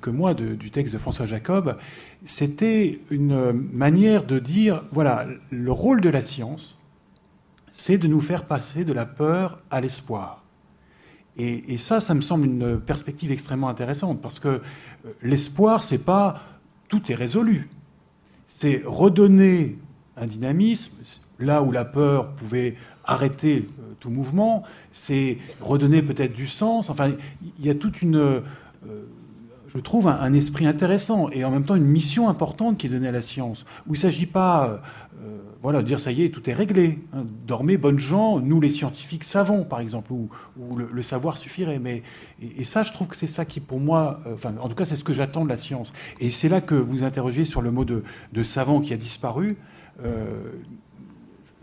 que 0.00 0.08
moi 0.08 0.32
du 0.32 0.70
texte 0.70 0.94
de 0.94 0.98
François 0.98 1.26
Jacob, 1.26 1.76
c'était 2.24 3.00
une 3.10 3.52
manière 3.52 4.24
de 4.24 4.38
dire, 4.38 4.82
voilà, 4.92 5.26
le 5.50 5.70
rôle 5.70 6.00
de 6.00 6.08
la 6.08 6.22
science, 6.22 6.78
c'est 7.70 7.98
de 7.98 8.06
nous 8.06 8.22
faire 8.22 8.46
passer 8.46 8.86
de 8.86 8.94
la 8.94 9.04
peur 9.04 9.58
à 9.70 9.82
l'espoir. 9.82 10.42
Et, 11.36 11.74
et 11.74 11.76
ça, 11.76 12.00
ça 12.00 12.14
me 12.14 12.22
semble 12.22 12.46
une 12.46 12.80
perspective 12.80 13.30
extrêmement 13.30 13.68
intéressante, 13.68 14.22
parce 14.22 14.38
que 14.38 14.48
euh, 14.48 14.60
l'espoir, 15.22 15.82
c'est 15.82 16.02
pas 16.02 16.44
tout 16.88 17.12
est 17.12 17.14
résolu. 17.14 17.68
C'est 18.46 18.80
redonner 18.86 19.76
un 20.16 20.24
dynamisme, 20.24 20.94
là 21.38 21.62
où 21.62 21.72
la 21.72 21.84
peur 21.84 22.32
pouvait 22.36 22.76
arrêter 23.06 23.68
euh, 23.78 23.94
tout 24.00 24.10
mouvement, 24.10 24.62
c'est 24.92 25.38
redonner 25.60 26.02
peut-être 26.02 26.34
du 26.34 26.46
sens. 26.46 26.90
Enfin, 26.90 27.12
il 27.58 27.64
y 27.64 27.70
a 27.70 27.74
toute 27.74 28.02
une, 28.02 28.16
euh, 28.16 28.40
je 29.68 29.78
trouve, 29.78 30.08
un, 30.08 30.32
esprit 30.32 30.66
intéressant 30.66 31.30
et 31.30 31.44
en 31.44 31.50
même 31.50 31.64
temps 31.64 31.76
une 31.76 31.84
mission 31.84 32.28
importante 32.28 32.78
qui 32.78 32.86
est 32.86 32.90
donnée 32.90 33.08
à 33.08 33.12
la 33.12 33.22
science, 33.22 33.64
où 33.86 33.90
il 33.90 33.98
ne 33.98 34.02
s'agit 34.02 34.26
pas 34.26 34.80
euh, 35.24 35.38
voilà, 35.62 35.82
de 35.82 35.86
dire 35.86 36.00
ça 36.00 36.12
y 36.12 36.22
est, 36.24 36.30
tout 36.30 36.48
est 36.48 36.52
réglé. 36.52 36.98
hein. 37.12 37.24
dormez, 37.46 37.76
bonnes 37.76 37.98
gens, 37.98 38.38
nous 38.38 38.60
les 38.60 38.70
scientifiques 38.70 39.24
savons, 39.24 39.64
par 39.64 39.80
exemple, 39.80 40.12
où, 40.12 40.28
le, 40.76 41.02
savoir 41.02 41.36
suffirait. 41.36 41.78
Mais, 41.78 42.02
et, 42.40 42.64
ça, 42.64 42.82
je 42.82 42.92
trouve 42.92 43.08
que 43.08 43.16
c'est 43.16 43.26
ça 43.26 43.44
qui, 43.44 43.60
pour 43.60 43.80
moi, 43.80 44.20
enfin, 44.32 44.54
en 44.60 44.68
tout 44.68 44.74
cas, 44.74 44.84
c'est 44.84 44.96
ce 44.96 45.04
que 45.04 45.12
j'attends 45.12 45.44
de 45.44 45.48
la 45.48 45.56
science. 45.56 45.92
Et 46.20 46.30
c'est 46.30 46.48
là 46.48 46.60
que 46.60 46.74
vous 46.74 47.02
interrogez 47.02 47.44
sur 47.44 47.62
le 47.62 47.70
mot 47.70 47.84
de 47.84 48.42
savant 48.42 48.80
qui 48.80 48.92
a 48.92 48.96
disparu. 48.96 49.56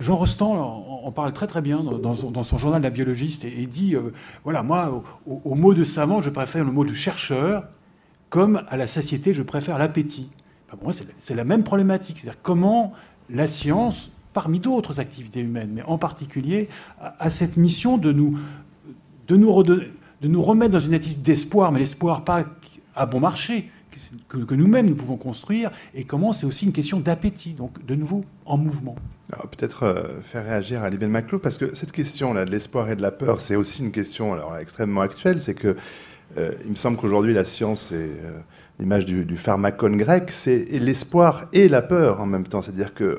Jean 0.04 0.18
Rostand 0.18 0.54
en, 1.04 1.12
parle 1.12 1.34
très 1.34 1.48
très 1.48 1.62
bien 1.62 1.82
dans, 1.84 2.14
son, 2.14 2.58
journal 2.58 2.82
La 2.82 2.90
biologiste 2.90 3.46
et, 3.46 3.68
dit 3.68 3.96
euh, 3.96 4.12
voilà, 4.44 4.62
moi, 4.62 5.04
au, 5.26 5.56
mot 5.56 5.74
de 5.74 5.84
savant, 5.84 6.22
je 6.22 6.30
préfère 6.30 6.66
le 6.66 6.72
mot 6.72 6.84
de 6.84 6.94
chercheur, 6.94 7.64
comme 8.30 8.64
à 8.70 8.78
la 8.78 8.88
satiété, 8.88 9.34
je 9.34 9.44
préfère 9.44 9.78
l'appétit. 9.78 10.30
Ben, 10.72 10.92
c'est 11.20 11.36
la 11.36 11.44
même 11.44 11.64
problématique. 11.64 12.20
C'est-à-dire 12.20 12.42
comment 12.42 12.94
la 13.30 13.48
science, 13.48 14.12
parmi 14.34 14.60
d'autres 14.60 15.00
activités 15.00 15.40
humaines, 15.40 15.72
mais 15.74 15.84
en 15.84 15.98
particulier, 15.98 16.68
a, 17.00 17.30
cette 17.30 17.58
mission 17.58 17.98
de 17.98 18.12
nous 18.12 18.38
remettre 20.42 20.72
dans 20.74 20.80
une 20.80 20.94
attitude 20.94 21.22
d'espoir, 21.22 21.72
mais 21.72 21.80
l'espoir 21.80 22.24
pas 22.24 22.46
à 22.96 23.06
bon 23.06 23.20
marché, 23.20 23.72
que, 24.28 24.54
nous-mêmes 24.56 24.88
nous 24.88 24.96
pouvons 24.96 25.18
construire, 25.18 25.72
et 25.94 26.04
comment 26.04 26.34
c'est 26.34 26.46
aussi 26.46 26.66
une 26.66 26.74
question 26.74 27.00
d'appétit, 27.00 27.54
donc 27.54 27.86
de 27.86 27.96
nouveau 27.96 28.24
en 28.46 28.58
mouvement. 28.58 28.96
Peut-être 29.52 29.84
euh, 29.84 30.22
faire 30.22 30.46
réagir 30.46 30.84
à 30.84 30.90
Libel 30.90 31.10
Maclou, 31.10 31.40
parce 31.40 31.58
que 31.58 31.76
cette 31.76 31.92
question-là 31.92 32.46
de 32.46 32.52
l'espoir 32.52 32.90
et 32.90 32.96
de 32.96 33.02
la 33.02 33.12
peur, 33.12 33.42
c'est 33.42 33.56
aussi 33.56 33.82
une 33.84 33.92
question 33.92 34.38
extrêmement 34.58 35.02
actuelle. 35.02 35.42
C'est 35.42 35.56
que 35.56 35.76
euh, 36.38 36.52
il 36.66 36.72
me 36.72 36.76
semble 36.76 36.98
qu'aujourd'hui, 36.98 37.34
la 37.34 37.46
science 37.46 37.92
est, 37.92 37.96
euh, 37.96 38.40
l'image 38.80 39.06
du, 39.06 39.24
du, 39.24 39.38
pharmacone 39.38 39.98
grec, 39.98 40.32
c'est 40.32 40.66
l'espoir 40.72 41.46
et 41.54 41.68
la 41.68 41.82
peur 41.82 42.20
en 42.22 42.26
même 42.26 42.46
temps. 42.46 42.62
C'est-à-dire 42.62 42.94
que 42.94 43.18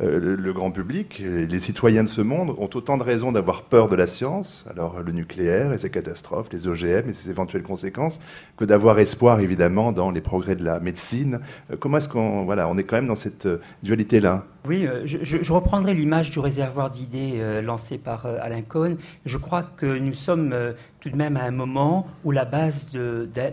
euh, 0.00 0.36
le, 0.36 0.52
grand 0.52 0.70
public, 0.70 1.22
les 1.22 1.60
citoyens 1.60 2.04
de 2.04 2.08
ce 2.08 2.20
monde 2.20 2.54
ont 2.58 2.70
autant 2.74 2.96
de 2.96 3.02
raisons 3.02 3.32
d'avoir 3.32 3.62
peur 3.62 3.88
de 3.88 3.96
la 3.96 4.06
science, 4.06 4.64
alors 4.70 5.02
le 5.02 5.12
nucléaire 5.12 5.72
et 5.72 5.78
ses 5.78 5.90
catastrophes, 5.90 6.48
les 6.52 6.68
OGM 6.68 7.10
et 7.10 7.12
ses 7.12 7.30
éventuelles 7.30 7.62
conséquences, 7.62 8.18
que 8.56 8.64
d'avoir 8.64 8.98
espoir 8.98 9.40
évidemment 9.40 9.92
dans 9.92 10.10
les 10.10 10.20
progrès 10.20 10.56
de 10.56 10.64
la 10.64 10.80
médecine. 10.80 11.40
Euh, 11.70 11.76
comment 11.78 11.98
est-ce 11.98 12.08
qu'on 12.08 12.44
voilà, 12.44 12.68
on 12.68 12.78
est 12.78 12.84
quand 12.84 12.96
même 12.96 13.08
dans 13.08 13.16
cette 13.16 13.46
euh, 13.46 13.60
dualité-là? 13.82 14.46
Oui, 14.66 14.86
je, 15.04 15.18
je, 15.22 15.52
reprendrai 15.52 15.94
l'image 15.94 16.30
du 16.30 16.38
réservoir 16.38 16.90
d'idées 16.90 17.60
lancé 17.62 17.98
par 17.98 18.26
Alain 18.26 18.62
Cohn. 18.62 18.96
Je 19.26 19.36
crois 19.36 19.62
que 19.62 19.98
nous 19.98 20.14
sommes 20.14 20.54
tout 21.04 21.10
de 21.10 21.16
même 21.16 21.36
à 21.36 21.42
un 21.42 21.50
moment 21.50 22.06
où 22.24 22.30
la 22.30 22.46
base 22.46 22.90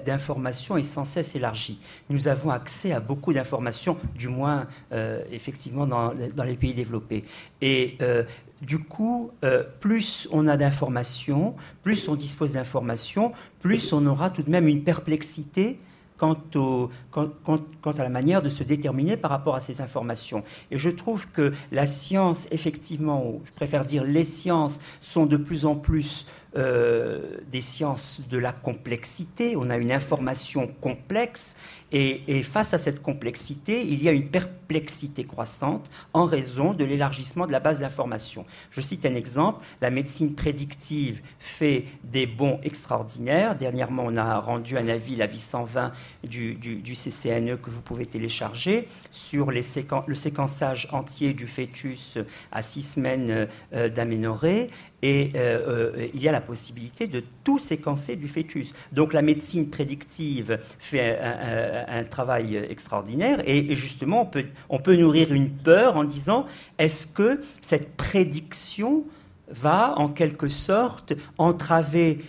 d'information 0.05 0.77
est 0.77 0.83
sans 0.83 1.03
cesse 1.03 1.35
élargie. 1.35 1.81
Nous 2.09 2.29
avons 2.29 2.49
accès 2.49 2.93
à 2.93 3.01
beaucoup 3.01 3.33
d'informations, 3.33 3.97
du 4.15 4.29
moins 4.29 4.67
euh, 4.93 5.21
effectivement 5.31 5.85
dans, 5.85 6.13
les 6.13 6.55
pays 6.55 6.73
développés. 6.73 7.25
Et 7.61 7.97
euh, 8.01 8.23
du 8.61 8.79
coup, 8.79 9.31
euh, 9.43 9.63
plus 9.81 10.29
on 10.31 10.47
a 10.47 10.55
d'informations, 10.55 11.55
plus 11.83 12.07
on 12.07 12.15
dispose 12.15 12.53
d'informations, 12.53 13.33
plus 13.59 13.91
on 13.91 14.05
aura 14.05 14.29
tout 14.29 14.43
de 14.43 14.49
même 14.49 14.69
une 14.69 14.83
perplexité 14.83 15.77
quant, 16.21 16.37
au, 16.53 16.91
quant, 17.09 17.91
à 17.97 18.03
la 18.03 18.09
manière 18.09 18.43
de 18.43 18.49
se 18.49 18.63
déterminer 18.63 19.17
par 19.17 19.31
rapport 19.31 19.55
à 19.55 19.59
ces 19.59 19.81
informations. 19.81 20.43
Et 20.69 20.77
je 20.77 20.91
trouve 20.91 21.27
que 21.27 21.51
la 21.71 21.87
science, 21.87 22.47
effectivement, 22.51 23.25
ou 23.25 23.41
je 23.43 23.51
préfère 23.53 23.85
dire 23.85 24.03
les 24.03 24.23
sciences, 24.23 24.79
sont 25.01 25.25
de 25.25 25.35
plus 25.35 25.65
en 25.65 25.75
plus 25.75 26.27
euh, 26.55 27.37
des 27.49 27.61
sciences 27.61 28.21
de 28.29 28.37
la 28.37 28.51
complexité. 28.51 29.55
On 29.57 29.71
a 29.71 29.77
une 29.77 29.91
information 29.91 30.67
complexe 30.79 31.57
et, 31.91 32.43
face 32.43 32.73
à 32.73 32.77
cette 32.77 33.01
complexité, 33.01 33.85
il 33.85 34.01
y 34.01 34.07
a 34.07 34.11
une 34.11 34.29
perplexité 34.29 35.25
croissante 35.25 35.89
en 36.13 36.25
raison 36.25 36.73
de 36.73 36.85
l'élargissement 36.85 37.45
de 37.45 37.51
la 37.51 37.59
base 37.59 37.79
d'information. 37.79 38.45
Je 38.71 38.79
cite 38.79 39.05
un 39.05 39.15
exemple. 39.15 39.65
La 39.81 39.89
médecine 39.89 40.33
prédictive 40.33 41.21
fait 41.39 41.85
des 42.03 42.27
bons 42.27 42.59
extraordinaires. 42.63 43.57
Dernièrement, 43.57 44.03
on 44.05 44.15
a 44.15 44.39
rendu 44.39 44.77
un 44.77 44.87
avis, 44.87 45.17
l'avis 45.17 45.39
120 45.39 45.91
du, 46.23 46.57
CCNE 46.95 47.57
que 47.57 47.69
vous 47.69 47.81
pouvez 47.81 48.05
télécharger 48.05 48.87
sur 49.09 49.51
le 49.51 49.61
séquençage 49.61 50.87
entier 50.91 51.33
du 51.33 51.47
fœtus 51.47 52.17
à 52.51 52.61
six 52.61 52.81
semaines 52.81 53.47
euh, 53.73 53.89
d'aménorrhée 53.89 54.69
et 55.01 55.31
euh, 55.35 55.93
euh, 55.95 56.07
il 56.13 56.21
y 56.21 56.27
a 56.27 56.31
la 56.31 56.41
possibilité 56.41 57.07
de 57.07 57.23
tout 57.43 57.59
séquencer 57.59 58.15
du 58.15 58.27
fœtus. 58.27 58.73
Donc 58.91 59.13
la 59.13 59.21
médecine 59.21 59.69
prédictive 59.69 60.59
fait 60.79 61.19
un, 61.19 62.03
travail 62.03 62.55
extraordinaire 62.55 63.41
et, 63.45 63.73
justement 63.75 64.23
on 64.23 64.25
peut, 64.25 64.45
on 64.69 64.79
peut 64.79 64.95
nourrir 64.95 65.33
une 65.33 65.49
peur 65.49 65.95
en 65.95 66.03
disant 66.03 66.45
est-ce 66.77 67.07
que 67.07 67.39
cette 67.61 67.95
prédiction 67.95 69.05
va 69.49 69.97
en 69.97 70.09
quelque 70.09 70.47
sorte 70.47 71.13
entraver 71.37 72.19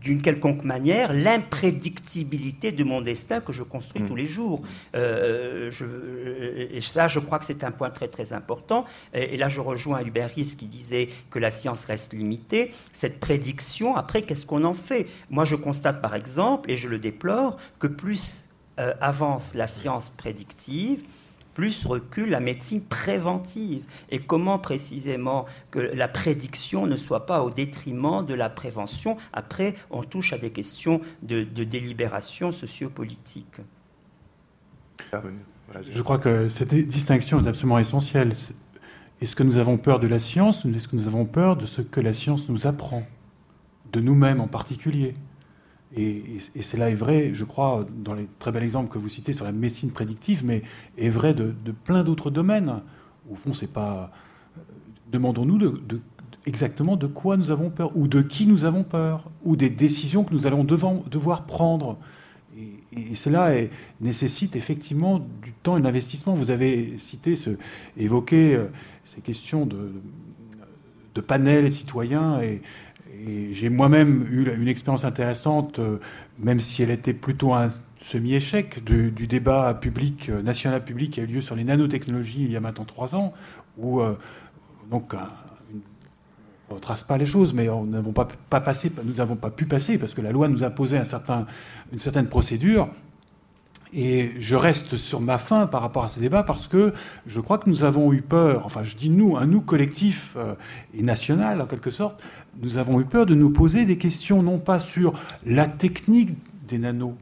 d'une 0.00 0.22
quelconque 0.22 0.64
manière 0.64 1.12
l'imprédictibilité 1.12 2.72
de 2.72 2.84
mon 2.84 3.00
destin 3.00 3.40
que 3.40 3.52
je 3.52 3.62
construis 3.62 4.02
tous 4.02 4.14
mm. 4.14 4.18
les 4.18 4.26
jours. 4.26 4.62
Euh, 4.94 5.70
je, 5.70 5.84
et 6.72 6.80
ça, 6.80 7.08
je 7.08 7.18
crois 7.18 7.38
que 7.38 7.46
c'est 7.46 7.64
un 7.64 7.70
point 7.70 7.90
très 7.90 8.08
très 8.08 8.32
important. 8.32 8.84
Et, 9.12 9.36
là, 9.36 9.48
je 9.48 9.60
rejoins 9.60 10.02
Hubert 10.02 10.30
Reeves 10.34 10.56
qui 10.56 10.66
disait 10.66 11.08
que 11.30 11.38
la 11.38 11.50
science 11.50 11.84
reste 11.84 12.12
limitée. 12.12 12.72
Cette 12.92 13.20
prédiction, 13.20 13.96
après, 13.96 14.22
qu'est-ce 14.22 14.46
qu'on 14.46 14.64
en 14.64 14.74
fait? 14.74 15.06
Moi, 15.30 15.44
je 15.44 15.56
constate 15.56 16.00
par 16.00 16.14
exemple, 16.14 16.70
et 16.70 16.76
je 16.76 16.88
le 16.88 16.98
déplore, 16.98 17.56
que 17.78 17.86
plus 17.86 18.48
euh, 18.78 18.94
avance 19.00 19.54
la 19.54 19.66
science 19.66 20.10
prédictive, 20.10 21.02
plus 21.58 21.86
recule 21.86 22.30
la 22.30 22.38
médecine 22.38 22.84
préventive. 22.84 23.82
Et 24.10 24.20
comment 24.20 24.60
précisément 24.60 25.44
que 25.72 25.80
la 25.80 26.06
prédiction 26.06 26.86
ne 26.86 26.96
soit 26.96 27.26
pas 27.26 27.42
au 27.42 27.50
détriment 27.50 28.24
de 28.24 28.32
la 28.32 28.48
prévention 28.48 29.16
Après, 29.32 29.74
on 29.90 30.04
touche 30.04 30.32
à 30.32 30.38
des 30.38 30.50
questions 30.50 31.00
de, 31.22 31.42
délibération 31.42 32.52
sociopolitique. 32.52 33.56
Je 35.90 36.00
crois 36.00 36.18
que 36.18 36.46
cette 36.46 36.72
distinction 36.72 37.44
est 37.44 37.48
absolument 37.48 37.80
essentielle. 37.80 38.34
Est-ce 39.20 39.34
que 39.34 39.42
nous 39.42 39.56
avons 39.56 39.78
peur 39.78 39.98
de 39.98 40.06
la 40.06 40.20
science 40.20 40.64
ou 40.64 40.72
est-ce 40.72 40.86
que 40.86 40.94
nous 40.94 41.08
avons 41.08 41.24
peur 41.24 41.56
de 41.56 41.66
ce 41.66 41.82
que 41.82 42.00
la 42.00 42.14
science 42.14 42.48
nous 42.48 42.68
apprend? 42.68 43.02
De 43.92 44.00
nous-mêmes 44.00 44.40
en 44.40 44.46
particulier 44.46 45.16
et, 45.96 46.38
cela 46.60 46.90
est 46.90 46.94
vrai, 46.94 47.30
je 47.32 47.44
crois, 47.44 47.86
dans 48.04 48.14
les 48.14 48.28
très 48.38 48.52
bel 48.52 48.62
exemples 48.62 48.90
que 48.92 48.98
vous 48.98 49.08
citez 49.08 49.32
sur 49.32 49.44
la 49.44 49.52
médecine 49.52 49.90
prédictive, 49.90 50.44
mais 50.44 50.62
est 50.98 51.08
vrai 51.08 51.34
de, 51.34 51.54
plein 51.84 52.04
d'autres 52.04 52.30
domaines. 52.30 52.82
Au 53.30 53.34
fond, 53.34 53.52
c'est 53.52 53.72
pas. 53.72 54.10
Euh, 54.56 54.60
demandons-nous 55.10 55.58
de, 55.58 56.00
exactement 56.46 56.96
de 56.96 57.06
quoi 57.06 57.36
nous 57.36 57.50
avons 57.50 57.70
peur, 57.70 57.96
ou 57.96 58.06
de 58.06 58.20
qui 58.20 58.46
nous 58.46 58.64
avons 58.64 58.84
peur, 58.84 59.30
ou 59.44 59.56
des 59.56 59.70
décisions 59.70 60.24
que 60.24 60.34
nous 60.34 60.46
allons 60.46 60.64
devoir 60.64 61.44
prendre. 61.44 61.98
Et, 62.56 63.14
cela 63.14 63.52
nécessite 64.00 64.56
effectivement 64.56 65.20
du 65.42 65.52
temps 65.52 65.76
et 65.76 65.80
de 65.80 65.84
l'investissement. 65.84 66.34
Vous 66.34 66.50
avez 66.50 66.96
cité, 66.96 67.34
évoqué 67.96 68.54
euh, 68.54 68.66
ces 69.04 69.20
questions 69.20 69.66
de, 69.66 69.92
de 71.14 71.20
panels 71.20 71.72
citoyens 71.72 72.40
et 72.40 72.60
j'ai 73.26 73.68
moi-même 73.68 74.26
eu 74.30 74.50
une 74.54 74.68
expérience 74.68 75.04
intéressante, 75.04 75.78
euh, 75.78 75.98
même 76.38 76.60
si 76.60 76.82
elle 76.82 76.90
était 76.90 77.14
plutôt 77.14 77.54
un 77.54 77.68
semi-échec 78.00 78.84
du, 78.84 79.26
débat 79.26 79.74
public, 79.74 80.28
euh, 80.28 80.42
national 80.42 80.84
public 80.84 81.12
qui 81.12 81.20
a 81.20 81.24
eu 81.24 81.26
lieu 81.26 81.40
sur 81.40 81.56
les 81.56 81.64
nanotechnologies 81.64 82.44
il 82.44 82.52
y 82.52 82.56
a 82.56 82.60
maintenant 82.60 82.84
trois 82.84 83.14
ans, 83.14 83.32
où 83.76 84.00
euh, 84.00 84.16
donc 84.90 85.14
on 86.70 86.74
ne 86.74 86.80
trace 86.80 87.02
pas 87.02 87.16
les 87.16 87.26
choses, 87.26 87.54
mais 87.54 87.66
nous 87.66 87.86
n'avons 87.86 88.12
pas 88.12 88.26
pu 89.50 89.66
passer 89.66 89.98
parce 89.98 90.14
que 90.14 90.20
la 90.20 90.32
loi 90.32 90.48
nous 90.48 90.68
posé 90.70 90.98
un 90.98 91.04
certain, 91.04 91.46
une 91.92 91.98
certaine 91.98 92.26
procédure. 92.26 92.88
Et 93.92 94.32
je 94.38 94.54
reste 94.54 94.96
sur 94.96 95.20
ma 95.20 95.38
faim 95.38 95.66
par 95.66 95.80
rapport 95.80 96.04
à 96.04 96.08
ces 96.08 96.20
débats 96.20 96.42
parce 96.42 96.68
que 96.68 96.92
je 97.26 97.40
crois 97.40 97.58
que 97.58 97.70
nous 97.70 97.84
avons 97.84 98.12
eu 98.12 98.20
peur, 98.20 98.62
enfin 98.66 98.84
je 98.84 98.96
dis 98.96 99.08
nous, 99.08 99.36
un 99.36 99.46
nous 99.46 99.62
collectif 99.62 100.36
et 100.92 101.02
national 101.02 101.62
en 101.62 101.66
quelque 101.66 101.90
sorte, 101.90 102.22
nous 102.60 102.76
avons 102.76 103.00
eu 103.00 103.04
peur 103.04 103.24
de 103.24 103.34
nous 103.34 103.50
poser 103.50 103.86
des 103.86 103.96
questions 103.96 104.42
non 104.42 104.58
pas 104.58 104.78
sur 104.78 105.14
la 105.46 105.66
technique 105.66 106.36
des 106.68 106.78
nanos, 106.78 107.14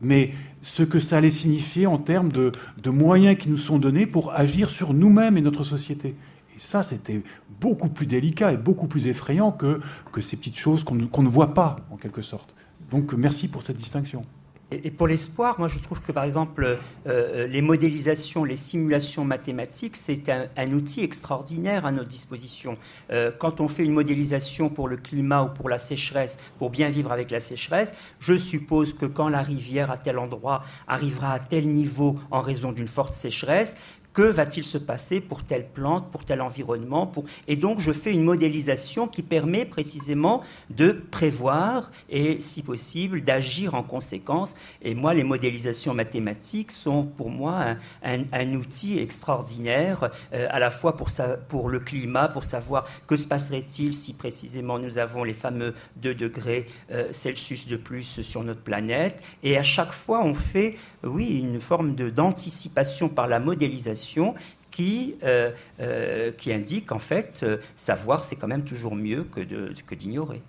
mais 0.00 0.32
ce 0.62 0.82
que 0.82 0.98
ça 0.98 1.18
allait 1.18 1.30
signifier 1.30 1.86
en 1.86 1.98
termes 1.98 2.30
de, 2.32 2.52
moyens 2.86 3.36
qui 3.36 3.48
nous 3.48 3.56
sont 3.56 3.78
donnés 3.78 4.06
pour 4.06 4.32
agir 4.32 4.70
sur 4.70 4.94
nous-mêmes 4.94 5.36
et 5.36 5.40
notre 5.40 5.64
société. 5.64 6.14
Et 6.56 6.58
ça, 6.58 6.82
c'était 6.82 7.22
beaucoup 7.60 7.88
plus 7.88 8.06
délicat 8.06 8.52
et 8.52 8.56
beaucoup 8.56 8.86
plus 8.86 9.06
effrayant 9.06 9.52
que 9.52 9.80
ces 10.20 10.36
petites 10.36 10.58
choses 10.58 10.84
qu'on 10.84 10.94
ne 10.94 11.28
voit 11.28 11.54
pas, 11.54 11.76
en 11.90 11.96
quelque 11.96 12.22
sorte. 12.22 12.54
Donc 12.90 13.12
merci 13.12 13.48
pour 13.48 13.62
cette 13.62 13.76
distinction. 13.76 14.24
Et 14.72 14.90
pour 14.90 15.06
l'espoir, 15.06 15.60
moi 15.60 15.68
je 15.68 15.78
trouve 15.78 16.00
que 16.00 16.10
par 16.10 16.24
exemple 16.24 16.64
euh, 16.64 16.76
euh, 17.06 17.46
les 17.46 17.62
modélisations, 17.62 18.42
les 18.42 18.56
simulations 18.56 19.24
mathématiques, 19.24 19.96
c'est 19.96 20.28
un, 20.28 20.72
outil 20.72 21.04
extraordinaire 21.04 21.86
à 21.86 21.92
notre 21.92 22.08
disposition. 22.08 22.76
Euh, 23.12 23.30
quand 23.30 23.60
on 23.60 23.68
fait 23.68 23.84
une 23.84 23.92
modélisation 23.92 24.68
pour 24.68 24.88
le 24.88 24.96
climat 24.96 25.44
ou 25.44 25.50
pour 25.50 25.68
la 25.68 25.78
sécheresse, 25.78 26.40
pour 26.58 26.70
bien 26.70 26.88
vivre 26.88 27.12
avec 27.12 27.30
la 27.30 27.38
sécheresse, 27.38 27.94
je 28.18 28.34
suppose 28.34 28.92
que 28.92 29.06
quand 29.06 29.28
la 29.28 29.42
rivière 29.42 29.92
à 29.92 29.98
tel 29.98 30.18
endroit 30.18 30.64
arrivera 30.88 31.32
à 31.32 31.38
tel 31.38 31.68
niveau 31.68 32.16
en 32.32 32.40
raison 32.40 32.72
d'une 32.72 32.88
forte 32.88 33.14
sécheresse, 33.14 33.76
que 34.16 34.22
va-t-il 34.22 34.64
se 34.64 34.78
passer 34.78 35.20
pour 35.20 35.44
telle 35.44 35.68
plante, 35.68 36.10
pour 36.10 36.24
tel 36.24 36.40
environnement. 36.40 37.12
Et 37.48 37.56
donc, 37.56 37.80
je 37.80 37.92
fais 37.92 38.12
une 38.12 38.22
modélisation 38.22 39.08
qui 39.08 39.22
permet 39.22 39.66
précisément 39.66 40.42
de 40.70 40.90
prévoir 40.92 41.90
et, 42.08 42.40
si 42.40 42.62
possible, 42.62 43.20
d'agir 43.20 43.74
en 43.74 43.82
conséquence. 43.82 44.54
Et 44.80 44.94
moi, 44.94 45.12
les 45.12 45.22
modélisations 45.22 45.92
mathématiques 45.92 46.72
sont 46.72 47.04
pour 47.04 47.28
moi 47.28 47.76
un, 48.02 48.54
outil 48.54 48.98
extraordinaire, 48.98 50.10
euh, 50.32 50.46
à 50.48 50.60
la 50.60 50.70
fois 50.70 50.96
pour, 50.96 51.10
pour 51.48 51.68
le 51.68 51.78
climat, 51.78 52.28
pour 52.28 52.44
savoir 52.44 52.86
que 53.06 53.18
se 53.18 53.26
passerait-il 53.26 53.94
si 53.94 54.14
précisément 54.14 54.78
nous 54.78 54.96
avons 54.96 55.24
les 55.24 55.34
fameux 55.34 55.74
2 55.96 56.14
degrés 56.14 56.68
euh, 56.90 57.12
Celsius 57.12 57.68
de 57.68 57.76
plus 57.76 58.22
sur 58.22 58.42
notre 58.44 58.62
planète. 58.62 59.22
Et 59.42 59.58
à 59.58 59.62
chaque 59.62 59.92
fois, 59.92 60.24
on 60.24 60.34
fait, 60.34 60.76
oui, 61.04 61.40
une 61.40 61.60
forme 61.60 61.94
d'anticipation 61.94 63.10
par 63.10 63.28
la 63.28 63.40
modélisation 63.40 64.05
qui, 64.76 65.14
euh, 65.24 65.52
euh, 65.80 66.32
qui 66.32 66.52
indique 66.52 66.92
en 66.92 66.98
fait 66.98 67.40
euh, 67.42 67.56
savoir 67.74 68.24
c'est 68.24 68.36
quand 68.36 68.46
même 68.46 68.64
toujours 68.64 68.94
mieux 68.94 69.24
que, 69.24 69.40
de, 69.40 69.72
que 69.86 69.94
d'ignorer. 69.94 70.42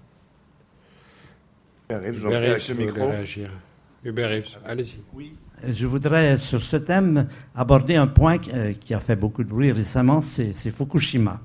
allez-y. 4.66 5.00
Oui. 5.14 5.34
Je 5.66 5.86
voudrais 5.86 6.38
sur 6.38 6.62
ce 6.62 6.76
thème 6.76 7.30
aborder 7.56 7.96
un 7.96 8.08
point 8.08 8.38
qui 8.38 8.94
a 8.94 9.00
fait 9.00 9.16
beaucoup 9.16 9.44
de 9.46 9.50
bruit 9.50 9.72
récemment, 9.72 10.22
c'est, 10.22 10.54
Fukushima. 10.72 11.40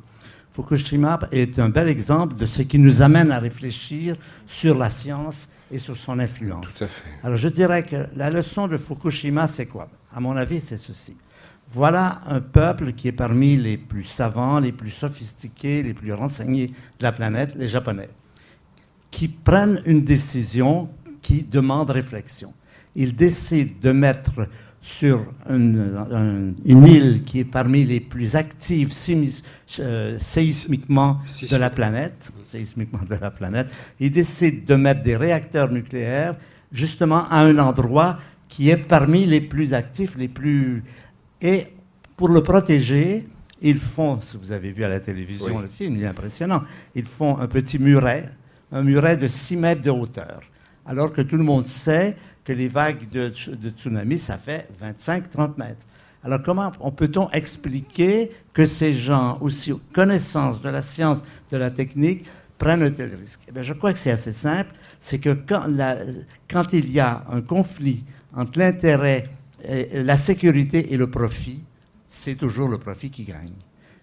Fukushima 0.51 1.21
est 1.31 1.59
un 1.61 1.69
bel 1.69 1.89
exemple 1.89 2.37
de 2.37 2.45
ce 2.45 2.63
qui 2.63 2.79
nous 2.79 3.01
amène 3.01 3.31
à 3.31 3.39
réfléchir 3.39 4.17
sur 4.47 4.77
la 4.77 4.91
science 4.91 5.49
et 5.71 5.79
sur 5.79 5.97
son 5.97 6.19
influence. 6.19 6.79
Tout 6.79 6.85
à 6.85 6.89
fait. 6.89 7.11
Alors 7.23 7.39
je 7.39 7.49
dirais 7.49 7.85
que 7.85 8.07
la 8.17 8.29
leçon 8.29 8.67
de 8.67 8.77
Fukushima, 8.77 9.47
c'est 9.47 9.67
quoi? 9.67 9.89
À 10.13 10.19
mon 10.19 10.37
avis, 10.37 10.61
c'est 10.61 10.77
ceci. 10.77 11.17
Voilà 11.73 12.21
un 12.27 12.41
peuple 12.41 12.93
qui 12.93 13.09
est 13.09 13.13
parmi 13.13 13.57
les 13.57 13.79
plus 13.79 14.05
savants, 14.05 14.61
les 14.61 14.73
plus 14.73 14.91
sophistiqués, 14.91 15.83
les 15.83 15.95
plus 15.95 16.13
renseignés 16.13 16.69
de 16.69 17.03
la 17.03 17.13
planète, 17.13 17.55
les 17.57 17.69
Japonais, 17.69 18.11
qui 19.11 19.29
prennent 19.29 19.81
une 19.87 20.05
décision 20.05 20.91
qui 21.23 21.43
demande 21.43 21.91
réflexion. 21.91 22.53
Ils 22.95 23.17
décident 23.17 23.73
de 23.81 23.93
mettre 23.93 24.49
sur 24.83 25.25
une, 25.49 26.55
île 26.67 27.23
qui 27.25 27.39
est 27.39 27.45
parmi 27.45 27.85
les 27.85 28.01
plus 28.01 28.37
actives 28.37 28.93
euh, 29.79 30.19
séismiquement 30.19 31.21
de 31.49 31.57
la 31.57 31.71
planète, 31.71 32.33
séismiquement 32.45 33.01
de 33.09 33.15
la 33.15 33.31
planète, 33.31 33.73
ils 34.01 34.11
décident 34.11 34.63
de 34.67 34.75
mettre 34.75 35.03
des 35.03 35.17
réacteurs 35.17 35.71
nucléaires 35.71 36.35
justement 36.73 37.29
à 37.31 37.39
un 37.43 37.59
endroit 37.59 38.19
qui 38.49 38.69
est 38.69 38.77
parmi 38.77 39.25
les 39.25 39.41
plus 39.41 39.73
actifs, 39.73 40.17
les 40.19 40.29
plus 40.29 40.83
et 41.43 41.67
pour 42.17 42.29
le 42.29 42.43
protéger, 42.43 43.27
ils 43.61 43.79
font, 43.79 44.21
si 44.21 44.37
vous 44.37 44.53
avez 44.53 44.71
vu 44.71 44.85
à 44.85 44.89
la 44.89 45.01
télévision 45.01 45.59
le 45.59 45.69
film, 45.69 45.97
il 45.97 46.03
est 46.05 46.07
impressionnant, 46.07 46.63
ils 46.95 47.05
font 47.05 47.37
un 47.39 47.49
petit 47.49 47.79
muret, 47.79 48.31
un 48.71 48.83
muret 48.83 49.17
de 49.17 49.27
6 49.27 49.57
mètres 49.57 49.83
de 49.83 49.91
hauteur, 49.91 50.41
alors 50.87 51.13
que 51.13 51.21
tout 51.21 51.37
le 51.37 51.45
monde 51.45 51.67
sait 51.67 52.17
que 52.45 52.53
les 52.53 52.69
vagues 52.69 53.09
de, 53.11 53.33
tsunami, 53.77 54.19
ça 54.19 54.39
fait 54.39 54.69
25-30 54.83 55.59
mètres. 55.59 55.87
Alors 56.25 56.43
comment 56.43 56.71
peut-on 56.71 57.29
expliquer 57.31 58.31
que 58.53 58.67
ces 58.67 58.93
gens, 58.93 59.39
aussi 59.41 59.73
connaissance 59.93 60.63
de 60.63 60.69
la 60.69 60.81
science, 60.81 61.23
de 61.51 61.57
la 61.57 61.71
technique, 61.71 62.25
prennent 62.59 62.83
un 62.83 62.91
tel 62.91 63.15
risque? 63.17 63.41
Eh 63.49 63.63
Je 63.63 63.73
crois 63.73 63.93
que 63.93 63.99
c'est 63.99 64.13
assez 64.13 64.31
simple. 64.31 64.73
C'est 65.01 65.19
que 65.19 65.31
quand, 65.31 65.67
quand, 66.49 66.73
il 66.73 66.93
y 66.93 67.01
a 67.01 67.25
un 67.29 67.43
conflit 67.43 68.05
entre 68.35 68.61
l'intérêt, 68.61 69.29
la 69.65 70.17
sécurité 70.17 70.93
et 70.93 70.97
le 70.97 71.11
profit, 71.11 71.61
c'est 72.09 72.35
toujours 72.35 72.69
le 72.69 72.79
profit 72.79 73.11
qui 73.11 73.25
gagne. 73.25 73.53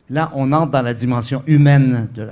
Là, 0.10 0.32
on 0.34 0.52
entre 0.52 0.72
dans 0.72 0.82
la 0.82 0.94
dimension 0.94 1.44
humaine 1.46 2.10
de 2.16 2.28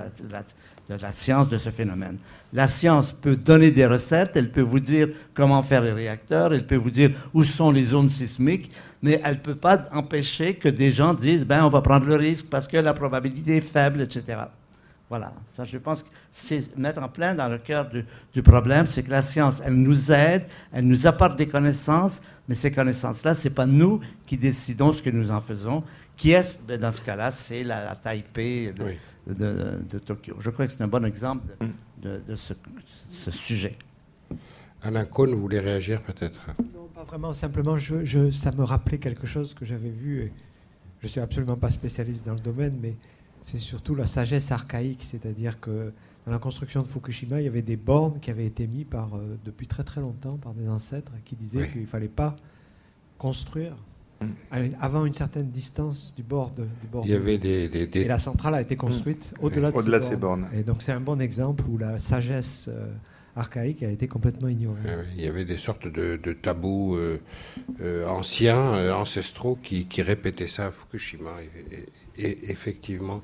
la 0.89 1.11
science 1.11 1.49
de 1.49 1.57
ce 1.57 1.69
phénomène. 1.69 2.17
La 2.53 2.67
science 2.67 3.11
peut 3.11 3.36
donner 3.36 3.71
des 3.71 3.86
recettes, 3.86 4.32
elle 4.36 4.51
peut 4.51 4.61
vous 4.61 4.80
dire 4.80 5.09
comment 5.34 5.61
faire 5.61 5.82
les 5.82 5.91
réacteurs, 5.91 6.53
elle 6.53 6.65
peut 6.65 6.75
vous 6.75 6.91
dire 6.91 7.11
où 7.34 7.43
sont 7.43 7.71
les 7.71 7.84
zones 7.84 8.09
sismiques, 8.09 8.71
mais 9.01 9.21
elle 9.23 9.36
ne 9.36 9.41
peut 9.41 9.55
pas 9.55 9.84
empêcher 9.91 10.55
que 10.55 10.69
des 10.69 10.91
gens 10.91 11.13
disent 11.13 11.45
ben, 11.45 11.65
on 11.65 11.69
va 11.69 11.82
prendre 11.82 12.05
le 12.05 12.15
risque 12.15 12.47
parce 12.49 12.67
que 12.67 12.78
la 12.78 12.93
probabilité 12.93 13.57
est 13.57 13.61
faible, 13.61 14.01
etc. 14.01 14.39
Voilà, 15.09 15.33
ça 15.49 15.63
je 15.63 15.77
pense 15.77 16.03
que 16.03 16.09
c'est 16.31 16.75
mettre 16.77 17.01
en 17.01 17.07
plein 17.07 17.33
dans 17.33 17.47
le 17.47 17.57
cœur 17.57 17.89
du, 17.89 18.03
du 18.33 18.43
problème, 18.43 18.85
c'est 18.85 19.03
que 19.03 19.11
la 19.11 19.21
science, 19.21 19.61
elle 19.65 19.75
nous 19.75 20.11
aide, 20.11 20.43
elle 20.73 20.85
nous 20.85 21.07
apporte 21.07 21.37
des 21.37 21.47
connaissances, 21.47 22.21
mais 22.47 22.55
ces 22.55 22.71
connaissances-là, 22.71 23.33
ce 23.33 23.47
n'est 23.47 23.53
pas 23.53 23.65
nous 23.65 24.01
qui 24.25 24.37
décidons 24.37 24.91
ce 24.91 25.01
que 25.01 25.09
nous 25.09 25.31
en 25.31 25.39
faisons. 25.39 25.83
Qui 26.17 26.31
est-ce? 26.31 26.59
Ben, 26.67 26.79
Dans 26.79 26.91
ce 26.91 26.99
cas-là, 27.01 27.31
c'est 27.31 27.63
la, 27.63 27.95
Taipei 27.95 28.73
de, 28.73 29.83
de, 29.83 29.99
Tokyo. 29.99 30.35
Je 30.39 30.49
crois 30.49 30.65
que 30.65 30.73
c'est 30.73 30.83
un 30.83 30.87
bon 30.87 31.05
exemple 31.05 31.47
de, 32.01 32.21
de, 32.27 32.35
ce, 32.35 33.31
sujet. 33.31 33.77
Alain 34.81 35.05
Cohn 35.05 35.33
voulait 35.35 35.59
réagir 35.59 36.01
peut-être? 36.01 36.39
Non, 36.73 36.87
pas 36.93 37.03
vraiment. 37.03 37.33
Simplement, 37.33 37.77
je, 37.77 38.31
ça 38.31 38.51
me 38.51 38.63
rappelait 38.63 38.97
quelque 38.97 39.27
chose 39.27 39.53
que 39.53 39.63
j'avais 39.63 39.89
vu. 39.89 40.21
Et 40.21 40.33
je 41.01 41.05
ne 41.05 41.09
suis 41.09 41.21
absolument 41.21 41.55
pas 41.55 41.69
spécialiste 41.69 42.25
dans 42.25 42.33
le 42.33 42.39
domaine, 42.39 42.77
mais 42.81 42.95
c'est 43.47 43.59
surtout 43.59 43.95
la 43.95 44.05
sagesse 44.05 44.51
archaïque. 44.51 45.03
C'est-à-dire 45.03 45.61
que 45.61 45.93
dans 46.25 46.33
la 46.33 46.39
construction 46.39 46.81
de 46.81 46.87
Fukushima, 46.87 47.39
il 47.39 47.45
y 47.45 47.47
avait 47.47 47.61
des 47.61 47.77
bornes 47.77 48.19
qui 48.19 48.29
avaient 48.29 48.45
été 48.45 48.67
mises 48.67 48.87
par, 48.89 49.15
euh, 49.15 49.37
depuis 49.45 49.67
très 49.67 49.83
très 49.83 50.01
longtemps 50.01 50.35
par 50.35 50.53
des 50.53 50.67
ancêtres 50.67 51.13
qui 51.23 51.37
disaient 51.37 51.69
qu'il 51.69 51.81
ne 51.81 51.87
fallait 51.87 52.09
pas 52.09 52.35
construire 53.17 53.73
avant 54.81 55.05
une 55.05 55.13
certaine 55.13 55.49
distance 55.49 56.13
du 56.15 56.23
bord 56.23 56.51
de, 56.51 56.63
du 56.63 56.87
bord. 56.91 57.05
Il 57.05 57.11
y 57.11 57.13
avait 57.13 57.37
des, 57.37 57.89
Et 57.93 58.05
la 58.05 58.19
centrale 58.19 58.55
a 58.55 58.61
été 58.61 58.75
construite 58.75 59.33
mmh. 59.39 59.45
au-delà 59.45 59.71
de, 59.71 60.03
ces 60.03 60.17
bornes. 60.17 60.47
Et 60.53 60.63
donc 60.63 60.81
c'est 60.81 60.91
un 60.91 60.99
bon 60.99 61.21
exemple 61.21 61.63
où 61.69 61.77
la 61.77 61.99
sagesse 61.99 62.67
euh, 62.67 62.91
archaïque 63.37 63.83
a 63.83 63.89
été 63.89 64.07
complètement 64.07 64.47
ignorée. 64.47 64.81
il 65.15 65.23
y 65.23 65.27
avait 65.27 65.45
des 65.45 65.57
sortes 65.57 65.87
de, 65.87 66.33
tabous 66.33 66.95
euh, 66.95 67.21
euh, 67.79 68.07
anciens, 68.07 68.93
ancestraux, 68.93 69.57
qui, 69.61 70.01
répétaient 70.01 70.47
ça 70.47 70.67
à 70.67 70.71
Fukushima. 70.71 71.31
Et, 71.71 71.85
effectivement, 72.18 73.22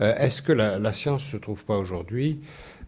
est-ce 0.00 0.42
que 0.42 0.52
la, 0.52 0.92
science 0.92 1.24
se 1.24 1.36
trouve 1.36 1.64
pas 1.64 1.76
aujourd'hui 1.76 2.40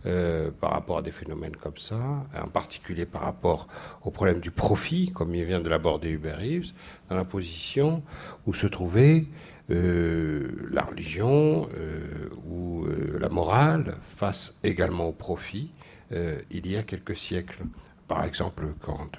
euh, 0.06 0.50
par 0.50 0.70
rapport 0.70 0.98
à 0.98 1.02
des 1.02 1.10
phénomènes 1.10 1.56
comme 1.56 1.76
ça, 1.76 2.24
en 2.34 2.48
particulier 2.48 3.04
par 3.04 3.20
rapport 3.20 3.68
au 4.02 4.10
problème 4.10 4.40
du 4.40 4.50
profit, 4.50 5.12
comme 5.12 5.34
il 5.34 5.44
vient 5.44 5.60
de 5.60 5.68
l'aborder 5.68 6.08
Hubert 6.08 6.38
Reeves, 6.38 6.72
dans 7.10 7.16
la 7.16 7.26
position 7.26 8.02
où 8.46 8.54
se 8.54 8.66
trouvait 8.66 9.26
euh, 9.70 10.48
la 10.70 10.84
religion 10.84 11.68
euh, 11.76 12.30
ou 12.48 12.86
la 13.18 13.28
morale 13.28 13.98
face 14.16 14.56
également 14.64 15.08
au 15.08 15.12
profit 15.12 15.70
il 16.12 16.66
y 16.66 16.76
a 16.76 16.82
quelques 16.82 17.16
siècles? 17.16 17.62
Par 18.08 18.24
exemple, 18.24 18.68
quand 18.80 19.10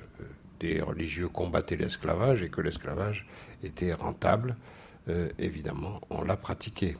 des 0.60 0.82
religieux 0.82 1.30
combattaient 1.30 1.78
l'esclavage 1.78 2.42
et 2.42 2.50
que 2.50 2.60
l'esclavage 2.60 3.28
était 3.64 3.94
rentable, 3.94 4.58
évidemment, 5.38 6.00
on 6.10 6.24
l'a 6.24 6.38
pratiqué 6.38 6.96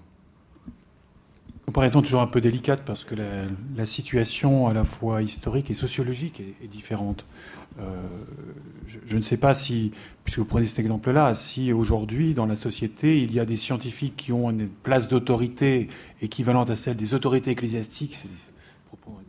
comparaison 1.72 2.02
toujours 2.02 2.20
un 2.20 2.28
peu 2.28 2.42
délicate 2.42 2.84
parce 2.84 3.06
que 3.06 3.16
la, 3.16 3.86
situation 3.86 4.68
à 4.68 4.74
la 4.74 4.84
fois 4.84 5.22
historique 5.22 5.72
et 5.72 5.74
sociologique 5.74 6.42
est, 6.62 6.68
différente. 6.68 7.26
Euh, 7.80 7.86
je, 9.06 9.16
ne 9.16 9.22
sais 9.22 9.38
pas 9.38 9.56
si, 9.56 9.94
puisque 10.26 10.40
vous 10.40 10.46
prenez 10.46 10.66
cet 10.66 10.80
exemple-là, 10.80 11.34
si 11.34 11.72
aujourd'hui 11.72 12.34
dans 12.34 12.46
la 12.46 12.58
société 12.58 13.22
il 13.22 13.34
y 13.34 13.40
a 13.40 13.46
des 13.46 13.56
scientifiques 13.56 14.18
qui 14.18 14.34
ont 14.34 14.50
une 14.50 14.68
place 14.68 15.08
d'autorité 15.08 15.88
équivalente 16.22 16.70
à 16.70 16.76
celle 16.76 16.98
des 16.98 17.14
autorités 17.14 17.52
ecclésiastiques 17.52 18.26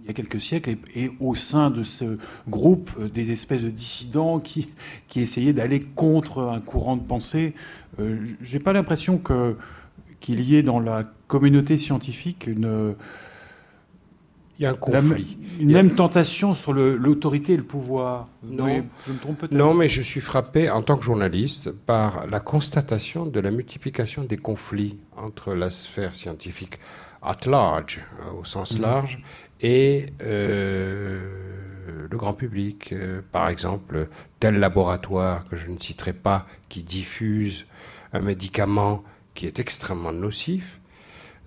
il 0.03 0.09
y 0.09 0.11
a 0.11 0.15
quelques 0.15 0.41
siècles, 0.41 0.77
et, 0.95 1.11
au 1.21 1.35
sein 1.35 1.71
de 1.71 1.85
ce 1.85 2.19
groupe, 2.49 2.91
euh, 2.99 3.09
des 3.09 3.31
espèces 3.31 3.63
de 3.63 3.71
dissidents 3.71 4.41
qui, 4.41 4.69
qui 5.09 5.21
essayaient 5.21 5.53
d'aller 5.53 5.81
contre 5.81 6.43
un 6.43 6.61
courant 6.61 6.97
de 6.97 7.03
pensée. 7.03 7.55
Euh, 7.99 8.25
je 8.41 8.57
n'ai 8.57 8.63
pas 8.63 8.73
l'impression 8.73 9.19
que 9.19 9.57
qu'il 10.21 10.41
y 10.41 10.57
ait 10.57 10.63
dans 10.63 10.79
la 10.79 11.03
communauté 11.27 11.77
scientifique 11.77 12.47
une, 12.47 12.95
il 14.59 14.63
y 14.63 14.67
a 14.67 14.71
un 14.71 14.75
conflit. 14.75 15.37
une 15.59 15.73
même 15.73 15.95
tentation 15.95 16.55
sur 16.55 16.73
l'autorité 16.73 17.55
et 17.55 17.57
le 17.57 17.65
pouvoir. 17.65 18.29
Non, 18.45 18.85
je 19.07 19.13
me 19.13 19.19
trompe 19.19 19.39
peut-être. 19.39 19.53
Non, 19.55 19.75
mais 19.75 19.89
je 19.89 20.03
suis 20.03 20.21
frappé 20.21 20.71
en 20.71 20.83
tant 20.83 20.97
que 20.97 21.05
journaliste 21.05 21.73
par 21.73 22.29
la 22.29 22.39
constatation 22.39 23.27
de 23.27 23.41
la 23.41 23.51
multiplication 23.51 24.23
des 24.23 24.37
conflits 24.37 24.99
entre 25.17 25.55
la 25.55 25.71
sphère 25.71 26.15
scientifique 26.15 26.79
at 27.23 27.47
large, 27.47 28.01
euh, 28.21 28.41
au 28.41 28.45
sens 28.45 28.77
mhm. 28.77 28.83
large, 28.83 29.19
et 29.61 30.07
euh, 30.23 31.52
le 32.11 32.17
grand 32.17 32.35
public. 32.35 32.93
Euh, 32.93 33.21
par 33.33 33.49
exemple, 33.49 34.09
tel 34.41 34.59
laboratoire 34.59 35.45
que 35.49 35.57
je 35.57 35.71
ne 35.71 35.79
citerai 35.79 36.13
pas 36.13 36.47
qui 36.69 36.83
diffuse 36.83 37.67
un 38.13 38.21
médicament 38.21 39.03
qui 39.35 39.47
est 39.47 39.59
extrêmement 39.59 40.13
nocif, 40.13 40.81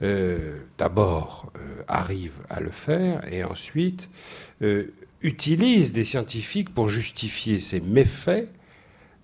euh, 0.01 0.59
d'abord 0.77 1.53
euh, 1.55 1.83
arrive 1.88 2.33
à 2.49 2.59
le 2.59 2.69
faire 2.69 3.31
et 3.31 3.45
ensuite 3.45 4.09
euh, 4.61 4.93
utilise 5.21 5.93
des 5.93 6.03
scientifiques 6.03 6.73
pour 6.73 6.89
justifier 6.89 7.61
ses 7.61 7.79
méfaits 7.79 8.49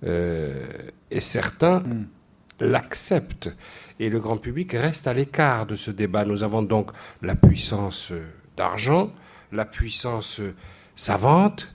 et 0.04 1.20
certains 1.20 1.82
hmm. 1.82 2.08
l'acceptent 2.60 3.56
et 4.00 4.10
le 4.10 4.20
grand 4.20 4.38
public 4.38 4.72
reste 4.72 5.06
à 5.06 5.14
l'écart 5.14 5.68
de 5.68 5.76
ce 5.76 5.92
débat. 5.92 6.26
Nous 6.26 6.42
avons 6.42 6.64
donc 6.64 6.90
la 7.22 7.36
puissance 7.36 8.12
d'argent, 8.58 9.14
la 9.52 9.66
puissance 9.66 10.42
savante 11.02 11.74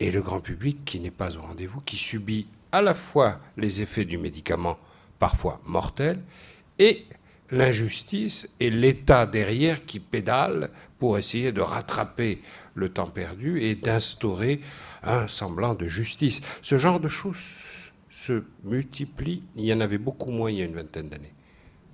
et 0.00 0.10
le 0.10 0.22
grand 0.22 0.40
public 0.40 0.78
qui 0.86 0.98
n'est 0.98 1.10
pas 1.10 1.36
au 1.36 1.42
rendez-vous, 1.42 1.82
qui 1.82 1.98
subit 1.98 2.46
à 2.72 2.80
la 2.80 2.94
fois 2.94 3.38
les 3.58 3.82
effets 3.82 4.06
du 4.06 4.16
médicament 4.16 4.78
parfois 5.18 5.60
mortels, 5.66 6.22
et 6.78 7.04
l'injustice 7.50 8.48
et 8.60 8.70
l'État 8.70 9.26
derrière 9.26 9.84
qui 9.84 10.00
pédale 10.00 10.70
pour 10.98 11.18
essayer 11.18 11.52
de 11.52 11.60
rattraper 11.60 12.40
le 12.74 12.88
temps 12.88 13.10
perdu 13.10 13.60
et 13.60 13.74
d'instaurer 13.74 14.62
un 15.02 15.28
semblant 15.28 15.74
de 15.74 15.86
justice. 15.86 16.40
Ce 16.62 16.78
genre 16.78 16.98
de 16.98 17.08
choses 17.08 17.92
se 18.08 18.42
multiplie. 18.64 19.42
Il 19.54 19.66
y 19.66 19.72
en 19.74 19.80
avait 19.80 19.98
beaucoup 19.98 20.30
moins 20.30 20.50
il 20.50 20.56
y 20.56 20.62
a 20.62 20.64
une 20.64 20.76
vingtaine 20.76 21.10
d'années. 21.10 21.34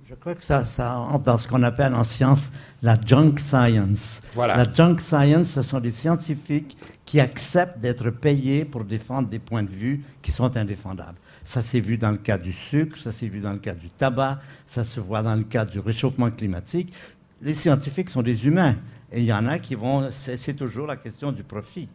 Je 0.09 0.15
crois 0.15 0.33
que 0.33 0.43
ça, 0.43 0.65
ça 0.65 0.97
entre 0.97 1.25
dans 1.25 1.37
ce 1.37 1.47
qu'on 1.47 1.61
appelle 1.61 1.93
en 1.93 2.03
science 2.03 2.51
la 2.81 2.99
junk 2.99 3.35
science. 3.37 4.23
Voilà. 4.33 4.57
La 4.57 4.73
junk 4.73 4.97
science, 4.97 5.51
ce 5.51 5.61
sont 5.61 5.79
des 5.79 5.91
scientifiques 5.91 6.75
qui 7.05 7.19
acceptent 7.19 7.79
d'être 7.79 8.09
payés 8.09 8.65
pour 8.65 8.85
défendre 8.85 9.29
des 9.29 9.37
points 9.37 9.61
de 9.61 9.69
vue 9.69 10.03
qui 10.23 10.31
sont 10.31 10.57
indéfendables. 10.57 11.19
Ça 11.43 11.61
s'est 11.61 11.79
vu 11.79 11.99
dans 11.99 12.09
le 12.09 12.17
cas 12.17 12.39
du 12.39 12.51
sucre, 12.51 12.97
ça 12.97 13.11
s'est 13.11 13.27
vu 13.27 13.39
dans 13.39 13.53
le 13.53 13.59
cas 13.59 13.75
du 13.75 13.91
tabac, 13.91 14.39
ça 14.65 14.83
se 14.83 14.99
voit 14.99 15.21
dans 15.21 15.35
le 15.35 15.43
cas 15.43 15.63
du 15.63 15.77
réchauffement 15.77 16.31
climatique. 16.31 16.91
Les 17.43 17.53
scientifiques 17.53 18.09
sont 18.09 18.23
des 18.23 18.47
humains. 18.47 18.77
Et 19.11 19.19
il 19.19 19.25
y 19.25 19.33
en 19.33 19.45
a 19.45 19.59
qui 19.59 19.75
vont. 19.75 20.09
C'est 20.11 20.55
toujours 20.55 20.87
la 20.87 20.95
question 20.95 21.31
du 21.31 21.43
profit. 21.43 21.87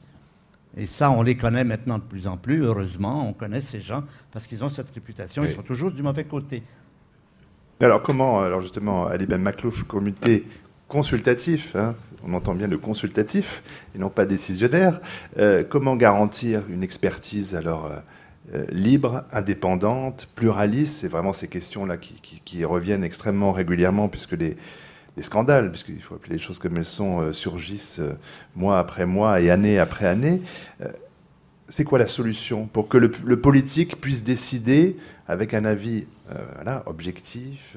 Et 0.77 0.87
ça, 0.87 1.11
on 1.11 1.23
les 1.23 1.37
connaît 1.37 1.65
maintenant 1.65 1.99
de 1.99 2.05
plus 2.05 2.29
en 2.29 2.37
plus. 2.37 2.63
Heureusement, 2.63 3.29
on 3.29 3.33
connaît 3.33 3.61
ces 3.61 3.81
gens 3.81 4.05
parce 4.31 4.47
qu'ils 4.47 4.63
ont 4.63 4.71
cette 4.71 4.91
réputation. 4.91 5.45
Ils 5.45 5.55
sont 5.55 5.63
toujours 5.63 5.91
du 5.91 6.03
mauvais 6.03 6.25
côté. 6.25 6.63
Alors, 7.81 8.03
comment, 8.03 8.41
alors 8.41 8.61
justement, 8.61 9.07
Ali 9.07 9.27
Ben 9.27 9.53
comité 9.89 10.45
consultatif, 10.87 11.75
hein, 11.75 11.97
on 12.25 12.33
entend 12.35 12.55
bien 12.55 12.69
le 12.69 12.79
consultatif 12.79 13.63
et 13.95 13.99
non 13.99 14.11
pas 14.11 14.27
décisionnaire, 14.27 15.01
euh, 15.39 15.65
comment 15.69 15.97
garantir 15.97 16.63
une 16.69 16.85
expertise 16.85 17.57
alors 17.57 17.87
euh, 17.87 17.97
euh, 18.55 18.65
libre, 18.71 19.25
indépendante, 19.33 20.29
pluraliste? 20.37 20.99
C'est 21.01 21.09
vraiment 21.09 21.33
ces 21.33 21.49
questions-là 21.49 21.97
qui, 21.97 22.65
reviennent 22.65 23.03
extrêmement 23.03 23.53
régulièrement 23.53 24.09
puisque 24.09 24.33
les, 24.33 24.57
scandales, 25.21 25.71
puisqu'il 25.71 26.01
faut 26.01 26.15
appeler 26.15 26.37
les 26.37 26.41
choses 26.41 26.61
comme 26.61 26.77
elles 26.77 26.85
sont, 26.85 27.33
surgissent 27.33 28.01
mois 28.55 28.79
après 28.79 29.05
mois 29.05 29.41
et 29.41 29.51
année 29.51 29.79
après 29.79 30.07
année. 30.07 30.43
C'est 31.69 31.85
quoi 31.85 31.99
la 31.99 32.07
solution 32.07 32.67
pour 32.67 32.89
que 32.89 32.99
le, 32.99 33.41
politique 33.41 34.01
puisse 34.01 34.23
décider 34.23 34.97
avec 35.27 35.55
un 35.55 35.65
avis 35.65 36.07
voilà, 36.55 36.83
objectif 36.87 37.77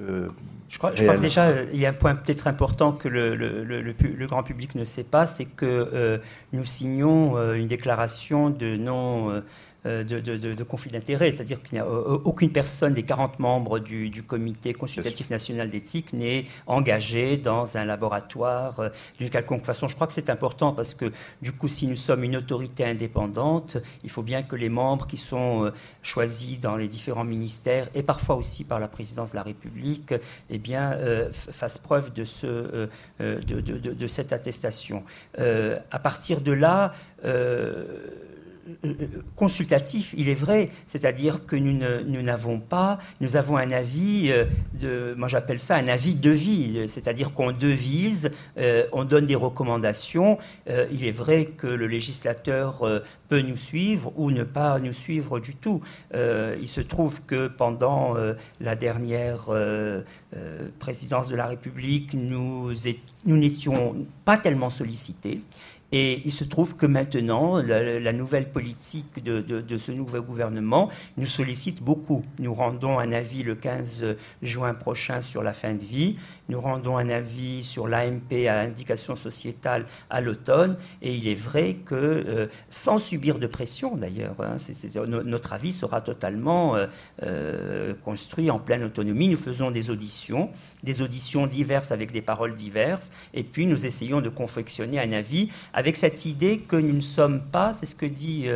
je, 0.69 0.77
crois, 0.77 0.95
je 0.95 1.03
crois, 1.03 1.15
que 1.15 1.21
déjà, 1.21 1.63
il 1.63 1.79
y 1.79 1.85
a 1.85 1.89
un 1.89 1.93
point 1.93 2.15
peut-être 2.15 2.47
important 2.47 2.93
que 2.93 3.09
le, 3.09 3.35
le, 3.35 3.63
le, 3.63 4.27
grand 4.27 4.41
public 4.41 4.73
ne 4.75 4.85
sait 4.85 5.03
pas, 5.03 5.25
c'est 5.25 5.45
que 5.45 6.21
nous 6.53 6.63
signons 6.63 7.53
une 7.53 7.67
déclaration 7.67 8.49
de 8.49 8.77
non 8.77 9.43
euh, 9.85 10.03
de, 10.03 10.63
conflit 10.63 10.91
d'intérêts, 10.91 11.31
c'est-à-dire 11.35 11.59
a 11.73 11.75
euh, 11.77 12.17
aucune 12.25 12.51
personne 12.51 12.95
des 12.95 13.03
40 13.03 13.37
membres 13.37 13.77
du, 13.77 14.23
comité 14.23 14.73
consultatif 14.73 15.29
national 15.29 15.69
d'éthique 15.69 16.13
n'est 16.13 16.45
engagée 16.65 17.37
dans 17.37 17.77
un 17.77 17.85
laboratoire 17.85 18.79
euh, 18.79 18.89
d'une 19.19 19.29
quelconque 19.29 19.63
façon. 19.63 19.87
Je 19.87 19.93
crois 19.93 20.07
que 20.07 20.13
c'est 20.13 20.31
important 20.31 20.73
parce 20.73 20.95
que 20.95 21.11
du 21.43 21.51
coup, 21.51 21.67
si 21.67 21.85
nous 21.87 21.95
sommes 21.95 22.23
une 22.23 22.37
autorité 22.37 22.85
indépendante, 22.85 23.77
il 24.03 24.09
faut 24.09 24.23
bien 24.23 24.41
que 24.41 24.55
les 24.55 24.69
membres 24.69 25.05
qui 25.05 25.17
sont 25.17 25.71
choisis 26.01 26.59
dans 26.59 26.75
les 26.75 26.87
différents 26.87 27.23
ministères 27.23 27.87
et 27.93 28.01
parfois 28.01 28.35
aussi 28.35 28.63
par 28.63 28.79
la 28.79 28.87
présidence 28.87 29.31
de 29.31 29.35
la 29.35 29.43
République, 29.43 30.13
eh 30.49 30.57
bien, 30.57 30.97
fassent 31.31 31.77
preuve 31.77 32.11
de, 32.13 32.25
ce, 32.25 32.89
de, 33.19 34.07
cette 34.07 34.33
attestation. 34.33 35.03
à 35.37 35.99
partir 35.99 36.41
de 36.41 36.51
là, 36.51 36.93
consultatif, 39.35 40.13
il 40.17 40.29
est 40.29 40.35
vrai, 40.35 40.69
c'est-à-dire 40.85 41.45
que 41.45 41.55
nous 41.55 42.21
n'avons 42.21 42.59
pas, 42.59 42.99
nous 43.21 43.35
avons 43.35 43.57
un 43.57 43.71
avis 43.71 44.31
euh, 44.31 44.45
de, 44.73 45.13
moi 45.17 45.27
j'appelle 45.27 45.59
ça 45.59 45.75
un 45.75 45.87
avis 45.87 46.15
de 46.15 46.31
vie, 46.31 46.83
c'est-à-dire 46.87 47.33
qu'on 47.33 47.51
devise, 47.51 48.31
euh, 48.57 48.85
on 48.91 49.03
donne 49.03 49.25
des 49.25 49.35
recommandations. 49.35 50.37
Euh, 50.69 50.87
il 50.91 51.05
est 51.05 51.11
vrai 51.11 51.45
que 51.45 51.67
le 51.67 51.87
législateur 51.87 52.83
peut 53.29 53.41
nous 53.41 53.55
suivre 53.55 54.11
ou 54.15 54.31
ne 54.31 54.43
pas 54.43 54.79
nous 54.79 54.91
suivre 54.91 55.39
du 55.39 55.55
tout. 55.55 55.81
il 56.13 56.67
se 56.67 56.81
trouve 56.81 57.21
que 57.23 57.47
pendant 57.47 58.15
la 58.59 58.75
dernière 58.75 59.49
présidence 60.79 61.29
de 61.29 61.35
la 61.35 61.47
République, 61.47 62.13
nous 62.13 62.73
n'étions 63.25 63.95
pas 64.25 64.37
tellement 64.37 64.69
sollicités. 64.69 65.41
Et 65.91 66.21
il 66.25 66.33
se 66.33 66.43
trouve 66.43 66.75
que 66.75 66.85
maintenant, 66.85 67.61
la, 67.61 68.13
nouvelle 68.13 68.49
politique 68.51 69.23
de, 69.23 69.77
ce 69.77 69.91
nouveau 69.91 70.21
gouvernement 70.21 70.89
nous 71.15 71.25
sollicite 71.25 71.81
beaucoup. 71.81 72.25
Nous 72.39 72.53
rendons 72.53 72.99
un 72.99 73.13
avis 73.13 73.43
le 73.43 73.55
15 73.55 74.17
juin 74.41 74.73
prochain 74.73 75.21
sur 75.21 75.43
la 75.43 75.53
fin 75.53 75.73
de 75.73 75.83
vie. 75.83 76.17
Nous 76.49 76.61
rendons 76.61 76.97
un 76.97 77.09
avis 77.09 77.61
sur 77.61 77.87
l'AMP 77.87 78.47
à 78.47 78.61
indication 78.61 79.15
sociétale 79.15 79.85
à 80.09 80.21
l'automne. 80.21 80.77
Et 81.01 81.13
il 81.13 81.27
est 81.27 81.35
vrai 81.35 81.75
que, 81.85 81.95
euh, 81.95 82.47
sans 82.69 82.99
subir 82.99 83.37
de 83.39 83.47
pression 83.47 83.95
d'ailleurs, 83.95 84.35
hein, 84.39 84.57
notre 85.25 85.53
avis 85.53 85.71
sera 85.71 86.01
totalement 86.01 86.75
euh, 86.75 86.87
euh, 87.23 87.93
construit 88.05 88.49
en 88.49 88.59
pleine 88.59 88.83
autonomie. 88.83 89.27
Nous 89.27 89.37
faisons 89.37 89.71
des 89.71 89.89
auditions, 89.89 90.49
des 90.83 91.01
auditions 91.01 91.47
diverses 91.47 91.91
avec 91.91 92.11
des 92.11 92.21
paroles 92.21 92.53
diverses. 92.53 93.11
Et 93.33 93.43
puis 93.43 93.65
nous 93.65 93.85
essayons 93.85 94.21
de 94.21 94.29
confectionner 94.29 94.99
un 94.99 95.11
avis 95.11 95.49
avec 95.73 95.97
cette 95.97 96.25
idée 96.25 96.59
que 96.59 96.77
nous 96.77 96.93
ne 96.93 97.01
sommes 97.01 97.41
pas, 97.41 97.73
c'est 97.73 97.85
ce 97.85 97.95
que 97.95 98.05
dit 98.05 98.47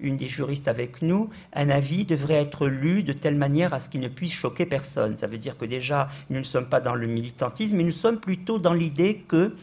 une 0.00 0.16
des 0.16 0.28
juristes 0.28 0.68
avec 0.68 1.02
nous, 1.02 1.30
un 1.52 1.70
avis 1.70 2.04
devrait 2.04 2.42
être 2.42 2.66
lu 2.66 3.02
de 3.02 3.12
telle 3.12 3.36
manière 3.36 3.74
à 3.74 3.80
ce 3.80 3.90
qu'il 3.90 4.00
ne 4.00 4.08
puisse 4.08 4.32
choquer 4.32 4.66
personne. 4.66 5.16
Ça 5.16 5.26
veut 5.26 5.38
dire 5.38 5.58
que 5.58 5.64
déjà, 5.64 6.08
nous 6.30 6.38
ne 6.38 6.44
sommes 6.44 6.68
pas 6.68 6.80
dans 6.80 6.94
le 6.94 7.06
militantisme, 7.06 7.76
mais 7.76 7.84
nous 7.84 7.90
sommes 7.90 8.18
plutôt 8.18 8.58
dans 8.58 8.74
l'idée 8.74 9.24
que 9.28 9.54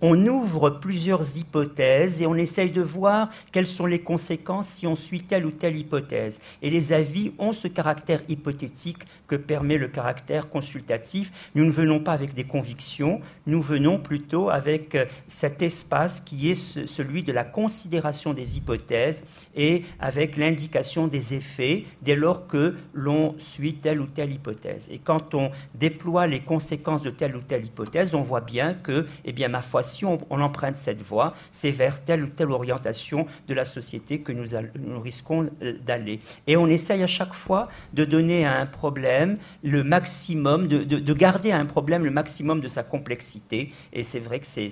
on 0.00 0.26
ouvre 0.26 0.70
plusieurs 0.70 1.36
hypothèses 1.36 2.22
et 2.22 2.26
on 2.26 2.34
essaye 2.34 2.70
de 2.70 2.82
voir 2.82 3.30
quelles 3.52 3.66
sont 3.66 3.86
les 3.86 4.00
conséquences 4.00 4.68
si 4.68 4.86
on 4.86 4.94
suit 4.94 5.22
telle 5.22 5.44
ou 5.44 5.50
telle 5.50 5.76
hypothèse. 5.76 6.40
Et 6.62 6.70
les 6.70 6.92
avis 6.92 7.32
ont 7.38 7.52
ce 7.52 7.68
caractère 7.68 8.22
hypothétique 8.28 9.04
que 9.26 9.36
permet 9.36 9.76
le 9.76 9.88
caractère 9.88 10.48
consultatif. 10.48 11.32
Nous 11.54 11.64
ne 11.64 11.70
venons 11.70 12.00
pas 12.00 12.12
avec 12.12 12.34
des 12.34 12.44
convictions, 12.44 13.20
nous 13.46 13.60
venons 13.60 13.98
plutôt 13.98 14.50
avec 14.50 14.94
euh, 14.94 15.06
cet 15.26 15.62
espace 15.62 16.20
qui 16.20 16.50
est 16.50 16.54
celui 16.54 17.22
de 17.22 17.32
la 17.32 17.44
considération 17.44 18.34
des 18.34 18.56
hypothèses 18.56 19.24
et 19.56 19.84
avec 19.98 20.36
l'indication 20.36 21.08
des 21.08 21.34
effets 21.34 21.84
dès 22.02 22.16
lors 22.16 22.46
que 22.46 22.76
l'on 22.92 23.34
suit 23.38 23.74
telle 23.74 24.00
ou 24.00 24.06
telle 24.06 24.32
hypothèse. 24.32 24.88
Et 24.90 24.98
quand 24.98 25.34
on 25.34 25.50
déploie 25.74 26.26
les 26.26 26.40
conséquences 26.40 27.02
de 27.02 27.10
telle 27.10 27.36
ou 27.36 27.40
telle 27.40 27.64
hypothèse, 27.64 28.14
on 28.14 28.22
voit 28.22 28.40
bien 28.40 28.74
que, 28.74 29.06
eh 29.24 29.32
bien, 29.32 29.48
ma 29.48 29.62
foi, 29.62 29.82
si 29.88 30.04
on, 30.04 30.18
emprunte 30.30 30.76
cette 30.76 31.02
voie, 31.02 31.34
c'est 31.52 31.70
vers 31.70 32.04
telle 32.04 32.24
ou 32.24 32.26
telle 32.28 32.50
orientation 32.50 33.26
de 33.48 33.54
la 33.54 33.64
société 33.64 34.20
que 34.20 34.32
nous, 34.32 35.00
risquons 35.00 35.50
euh, 35.62 35.74
d'aller. 35.84 36.20
Et 36.46 36.56
on 36.56 36.66
essaye 36.68 37.02
à 37.02 37.06
chaque 37.06 37.34
fois 37.34 37.68
de 37.92 38.04
donner 38.04 38.46
à 38.46 38.58
un 38.58 38.66
problème 38.66 39.38
le 39.62 39.82
maximum, 39.82 40.68
de, 40.68 41.12
garder 41.12 41.50
à 41.50 41.58
un 41.58 41.66
problème 41.66 42.04
le 42.04 42.10
maximum 42.10 42.60
de 42.60 42.68
sa 42.68 42.82
complexité. 42.82 43.72
Et 43.92 44.02
c'est 44.02 44.20
vrai 44.20 44.40
que 44.40 44.46
c'est 44.46 44.70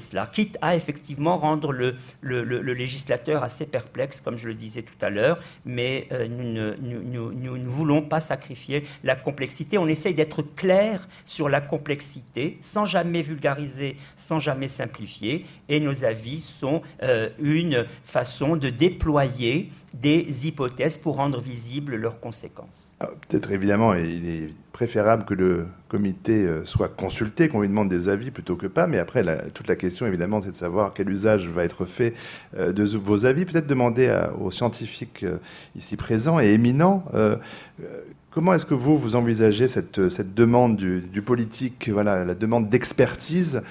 cela, 0.00 0.26
quitte 0.26 0.56
à 0.62 0.76
effectivement 0.76 1.36
rendre 1.36 1.72
le, 1.72 1.96
législateur 2.72 3.42
assez 3.42 3.66
perplexe, 3.66 4.20
comme 4.20 4.36
je 4.36 4.48
le 4.48 4.54
disais 4.54 4.82
tout 4.82 5.04
à 5.04 5.10
l'heure, 5.10 5.38
mais 5.64 6.06
euh, 6.12 6.28
nous, 6.28 7.32
nous 7.32 7.58
ne 7.58 7.68
voulons 7.68 8.02
pas 8.02 8.20
sacrifier 8.20 8.84
la 9.04 9.16
complexité. 9.16 9.78
On 9.78 9.88
essaye 9.88 10.14
d'être 10.14 10.42
clair 10.42 11.08
sur 11.24 11.48
la 11.48 11.60
complexité, 11.60 12.58
sans 12.62 12.84
jamais 12.84 13.22
vulgariser, 13.22 13.96
sans 14.28 14.38
jamais 14.38 14.68
simplifier, 14.68 15.46
et 15.70 15.80
nos 15.80 16.04
avis 16.04 16.38
sont 16.38 16.82
euh, 17.02 17.30
une 17.38 17.86
façon 18.04 18.56
de 18.56 18.68
déployer 18.68 19.70
des 19.94 20.46
hypothèses 20.46 20.98
pour 20.98 21.16
rendre 21.16 21.40
visibles 21.40 21.96
leurs 21.96 22.20
conséquences. 22.20 22.92
Ah, 23.00 23.08
peut-être 23.26 23.50
évidemment, 23.52 23.94
il 23.94 24.28
est 24.28 24.50
préférable 24.72 25.24
que 25.24 25.32
le 25.32 25.66
comité 25.88 26.44
euh, 26.44 26.66
soit 26.66 26.88
consulté, 26.88 27.48
qu'on 27.48 27.62
lui 27.62 27.68
demande 27.68 27.88
des 27.88 28.10
avis 28.10 28.30
plutôt 28.30 28.56
que 28.56 28.66
pas, 28.66 28.86
mais 28.86 28.98
après, 28.98 29.24
toute 29.54 29.66
la 29.66 29.76
question 29.76 30.06
évidemment, 30.06 30.42
c'est 30.42 30.50
de 30.50 30.56
savoir 30.56 30.92
quel 30.92 31.08
usage 31.08 31.48
va 31.48 31.64
être 31.64 31.86
fait 31.86 32.12
euh, 32.58 32.72
de 32.72 32.84
vos 32.84 33.24
avis. 33.24 33.46
Peut-être 33.46 33.66
demander 33.66 34.14
aux 34.38 34.50
scientifiques 34.50 35.24
ici 35.74 35.96
présents 35.96 36.38
et 36.38 36.48
éminents 36.48 37.04
Comment 38.30 38.52
est-ce 38.54 38.66
que 38.66 38.74
vous, 38.74 38.96
vous 38.98 39.16
envisagez 39.16 39.68
cette, 39.68 39.98
demande 40.34 40.76
du, 40.76 41.00
du, 41.00 41.22
politique, 41.22 41.88
voilà, 41.88 42.24
la 42.24 42.34
demande 42.34 42.68
d'expertise 42.68 43.62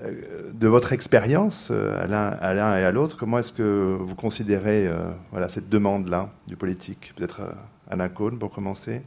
de 0.00 0.68
votre 0.68 0.92
expérience 0.94 1.68
euh, 1.70 2.02
à 2.02 2.06
l'un 2.54 2.78
et 2.78 2.84
à 2.84 2.90
l'autre, 2.90 3.16
comment 3.16 3.38
est-ce 3.38 3.52
que 3.52 3.98
vous 4.00 4.14
considérez 4.14 4.86
euh, 4.86 5.12
cette 5.48 5.68
demande-là 5.68 6.32
du 6.46 6.56
politique 6.56 7.12
Peut-être 7.14 7.54
Alain 7.88 8.08
Cohn 8.08 8.38
pour 8.38 8.50
commencer? 8.50 9.02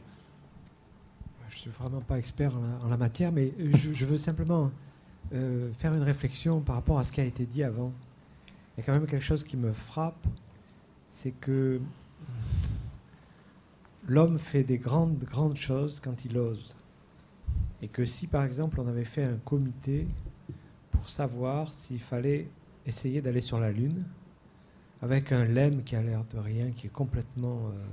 Je 1.48 1.56
ne 1.56 1.60
suis 1.60 1.70
vraiment 1.70 2.00
pas 2.00 2.18
expert 2.18 2.52
en 2.84 2.88
la, 2.88 2.96
matière, 2.96 3.32
mais 3.32 3.52
je, 3.58 4.04
veux 4.04 4.18
simplement 4.18 4.70
faire 5.30 5.94
une 5.94 6.02
réflexion 6.02 6.60
par 6.60 6.76
rapport 6.76 6.98
à 6.98 7.04
ce 7.04 7.10
qui 7.10 7.20
a 7.20 7.24
été 7.24 7.46
dit 7.46 7.64
avant. 7.64 7.92
Il 8.76 8.80
y 8.80 8.82
a 8.82 8.86
quand 8.86 8.92
même 8.92 9.06
quelque 9.06 9.24
chose 9.24 9.42
qui 9.42 9.56
me 9.56 9.72
frappe, 9.72 10.26
c'est 11.08 11.30
que 11.30 11.80
l'homme 14.06 14.38
fait 14.38 14.64
des 14.64 14.78
grandes 14.78 15.56
choses 15.56 16.00
quand 16.04 16.24
il 16.24 16.36
ose. 16.36 16.74
Et 17.82 17.88
que 17.88 18.04
si, 18.04 18.26
par 18.26 18.44
exemple, 18.44 18.80
on 18.80 18.86
avait 18.86 19.04
fait 19.04 19.24
un 19.24 19.38
comité 19.44 20.06
savoir 21.08 21.72
s'il 21.72 22.00
fallait 22.00 22.48
essayer 22.86 23.20
d'aller 23.20 23.40
sur 23.40 23.58
la 23.58 23.72
Lune 23.72 24.04
avec 25.02 25.32
un 25.32 25.44
LEM 25.44 25.82
qui 25.82 25.96
a 25.96 26.02
l'air 26.02 26.24
de 26.32 26.38
rien, 26.38 26.70
qui 26.70 26.86
est 26.86 26.92
complètement, 26.92 27.68
euh, 27.68 27.84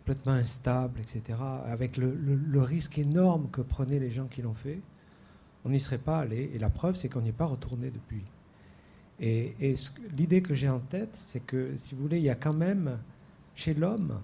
complètement 0.00 0.32
instable, 0.32 1.00
etc., 1.00 1.38
avec 1.66 1.96
le, 1.96 2.60
risque 2.60 2.98
énorme 2.98 3.48
que 3.50 3.60
prenaient 3.60 3.98
les 3.98 4.10
gens 4.10 4.26
qui 4.26 4.42
l'ont 4.42 4.54
fait, 4.54 4.80
on 5.64 5.70
n'y 5.70 5.80
serait 5.80 5.98
pas 5.98 6.20
allé. 6.20 6.50
Et 6.54 6.58
la 6.58 6.70
preuve, 6.70 6.96
c'est 6.96 7.08
qu'on 7.08 7.22
n'y 7.22 7.30
est 7.30 7.32
pas 7.32 7.46
retourné 7.46 7.90
depuis. 7.90 8.22
Et, 9.18 9.54
et 9.60 9.74
l'idée 10.16 10.42
que 10.42 10.54
j'ai 10.54 10.68
en 10.68 10.80
tête, 10.80 11.14
c'est 11.14 11.40
que, 11.40 11.76
si 11.76 11.94
vous 11.94 12.02
voulez, 12.02 12.18
il 12.18 12.24
y 12.24 12.30
a 12.30 12.34
quand 12.34 12.52
même 12.52 12.98
chez 13.54 13.74
l'homme 13.74 14.20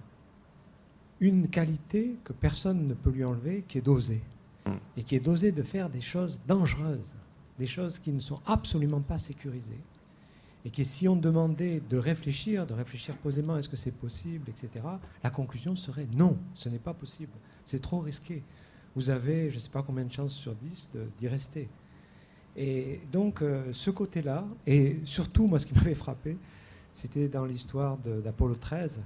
une 1.19 1.47
qualité 1.47 2.15
que 2.23 2.33
personne 2.33 2.87
ne 2.87 2.93
peut 2.93 3.09
lui 3.09 3.23
enlever, 3.23 3.63
qui 3.67 3.79
est 3.79 3.81
d'oser. 3.81 4.21
Mm. 4.65 4.71
Et 4.97 5.03
qui 5.03 5.15
est 5.15 5.19
d'oser 5.19 5.51
de 5.51 5.63
faire 5.63 5.89
des 5.89 6.01
choses 6.01 6.39
dangereuses, 6.47 7.15
des 7.59 7.65
choses 7.65 7.99
qui 7.99 8.11
ne 8.11 8.19
sont 8.19 8.39
absolument 8.45 9.01
pas 9.01 9.17
sécurisées. 9.17 9.79
Et 10.65 10.69
qui, 10.69 10.85
si 10.85 11.07
on 11.09 11.15
demandait 11.17 11.81
de 11.89 11.97
réfléchir, 11.97 12.65
de 12.65 12.73
réfléchir 12.73 13.15
posément, 13.17 13.57
est-ce 13.57 13.67
que 13.67 13.75
c'est 13.75 13.95
possible, 13.95 14.49
etc., 14.49 14.69
la 15.23 15.29
conclusion 15.29 15.75
serait 15.75 16.07
non, 16.15 16.37
ce 16.53 16.69
n'est 16.69 16.79
pas 16.79 16.93
possible. 16.93 17.33
C'est 17.65 17.81
trop 17.81 17.99
risqué. 17.99 18.41
Vous 18.95 19.09
avez, 19.09 19.49
je 19.49 19.55
ne 19.55 19.59
sais 19.59 19.69
pas 19.69 19.83
combien 19.83 20.05
de 20.05 20.11
chances 20.11 20.33
sur 20.33 20.55
10 20.55 20.89
de- 20.93 21.07
d'y 21.19 21.27
rester. 21.27 21.67
Et 22.55 23.01
donc, 23.11 23.41
euh, 23.41 23.73
ce 23.73 23.89
côté-là, 23.89 24.45
et 24.65 24.99
surtout, 25.03 25.47
moi, 25.47 25.59
ce 25.59 25.65
qui 25.65 25.73
m'avait 25.75 25.95
frappé, 25.95 26.37
c'était 26.91 27.27
dans 27.27 27.45
l'histoire 27.45 27.97
d'Apollo 27.97 28.55
13, 28.55 29.01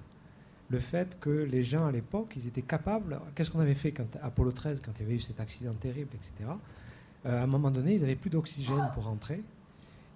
le 0.69 0.79
fait 0.79 1.17
que 1.19 1.29
les 1.29 1.63
gens 1.63 1.85
à 1.85 1.91
l'époque, 1.91 2.33
ils 2.35 2.45
étaient 2.47 2.61
capables. 2.61 3.19
Qu'est-ce 3.33 3.49
qu'on 3.49 3.61
avait 3.61 3.73
fait 3.73 3.93
quand 3.93 4.05
Apollo 4.21 4.51
13, 4.51 4.81
quand 4.81 4.91
il 4.99 5.03
y 5.03 5.05
avait 5.05 5.15
eu 5.15 5.19
cet 5.21 5.39
accident 5.39 5.73
terrible, 5.73 6.09
etc. 6.13 6.51
euh, 7.25 7.41
à 7.41 7.43
un 7.43 7.47
moment 7.47 7.71
donné, 7.71 7.95
ils 7.95 8.01
n'avaient 8.01 8.15
plus 8.15 8.29
d'oxygène 8.29 8.89
pour 8.93 9.05
rentrer. 9.05 9.41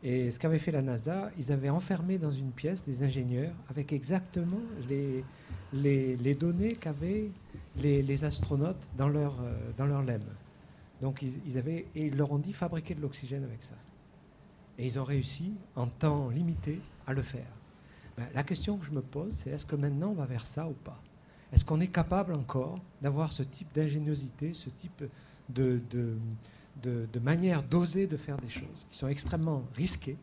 Et 0.04 0.32
ce 0.32 0.40
qu'avait 0.40 0.60
fait 0.60 0.72
la 0.72 0.82
NASA, 0.82 1.30
ils 1.38 1.52
avaient 1.52 1.70
enfermé 1.70 2.18
dans 2.18 2.32
une 2.32 2.52
pièce 2.52 2.84
des 2.84 3.04
ingénieurs 3.04 3.54
avec 3.70 3.94
exactement 3.94 4.62
les, 4.90 6.36
données 6.36 6.74
qu'avaient 6.74 7.30
les, 7.78 8.24
astronautes 8.24 8.90
dans 8.98 9.10
leur, 9.10 9.40
euh, 9.42 9.54
dans 9.78 9.86
leur 9.86 10.02
LEM. 10.02 10.24
Donc 11.02 11.22
ils, 11.22 11.40
ils 11.46 11.58
avaient, 11.58 11.86
et 11.96 12.08
ils 12.08 12.18
leur 12.18 12.32
ont 12.32 12.40
dit 12.40 12.54
fabriquer 12.54 12.96
de 12.96 13.02
l'oxygène 13.02 13.44
avec 13.44 13.64
ça. 13.64 13.76
Et 14.80 14.88
ils 14.88 14.98
ont 14.98 15.04
réussi, 15.04 15.54
en 15.76 15.88
temps 15.88 16.30
limité, 16.30 16.80
à 17.06 17.14
le 17.14 17.22
faire. 17.22 17.52
Ben, 18.18 18.26
la 18.34 18.44
question 18.44 18.78
que 18.78 18.86
je 18.86 18.92
me 18.92 19.02
pose, 19.02 19.34
c'est 19.34 19.52
est-ce 19.52 19.66
que 19.66 19.76
maintenant 19.76 20.10
on 20.10 20.14
va 20.14 20.26
vers 20.26 20.46
ça 20.46 20.68
ou 20.68 20.74
pas? 20.74 21.00
Est-ce 21.54 21.66
qu'on 21.66 21.82
est 21.82 21.88
capable 21.88 22.34
encore 22.34 22.80
d'avoir 23.02 23.34
ce 23.34 23.44
type 23.44 23.68
d'ingéniosité, 23.74 24.54
ce 24.54 24.70
type 24.70 25.04
de, 25.50 25.82
de, 25.90 26.16
de, 26.82 27.08
de 27.12 27.20
manière 27.20 27.64
d'oser 27.64 28.08
de 28.08 28.18
faire 28.18 28.38
des 28.38 28.50
choses 28.50 28.86
qui 28.90 28.98
sont 28.98 29.08
extrêmement 29.08 29.64
risquées 29.76 30.18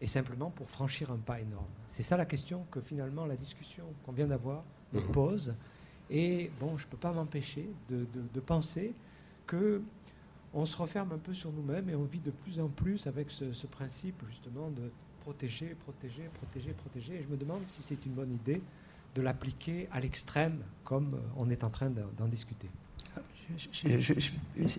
et 0.00 0.06
simplement 0.06 0.50
pour 0.50 0.68
franchir 0.68 1.10
un 1.10 1.16
pas 1.18 1.40
énorme 1.40 1.66
C'est 1.86 2.02
ça 2.02 2.16
la 2.16 2.24
question 2.26 2.64
que 2.70 2.80
finalement 2.80 3.26
la 3.26 3.36
discussion 3.36 3.84
qu'on 4.04 4.12
vient 4.12 4.26
d'avoir 4.26 4.64
me 4.92 5.00
Mhm. 5.00 5.06
pose. 5.12 5.54
Et 6.10 6.50
bon, 6.60 6.76
je 6.76 6.84
ne 6.86 6.90
peux 6.90 6.96
pas 6.96 7.12
m'empêcher 7.12 7.68
de, 7.88 7.98
de- 7.98 8.06
de 8.34 8.40
penser 8.40 8.92
que 9.46 9.80
on 10.54 10.66
se 10.66 10.76
referme 10.76 11.12
un 11.12 11.18
peu 11.18 11.32
sur 11.32 11.50
nous-mêmes 11.52 11.88
et 11.88 11.94
on 11.94 12.04
vit 12.04 12.18
de 12.20 12.30
plus 12.30 12.60
en 12.60 12.68
plus 12.68 13.06
avec 13.06 13.30
ce, 13.30 13.52
ce 13.54 13.66
principe 13.66 14.22
justement 14.28 14.70
de 14.70 14.90
protéger, 15.20 15.74
protéger, 15.76 16.24
protéger, 16.34 16.72
protéger. 16.72 17.14
Et 17.14 17.22
je 17.22 17.28
me 17.28 17.36
demande 17.38 17.62
si 17.68 17.82
c'est 17.82 18.04
une 18.04 18.12
bonne 18.12 18.32
idée 18.34 18.60
de 19.14 19.22
l'appliquer 19.22 19.88
à 19.92 20.00
l'extrême 20.00 20.58
comme 20.84 21.14
euh, 21.14 21.18
on 21.36 21.48
est 21.48 21.64
en 21.64 21.70
train 21.70 21.90
d'en 21.90 22.28
discuter. 22.28 22.68
Je- 23.56 23.98
je- 23.98 24.14
je- 24.20 24.30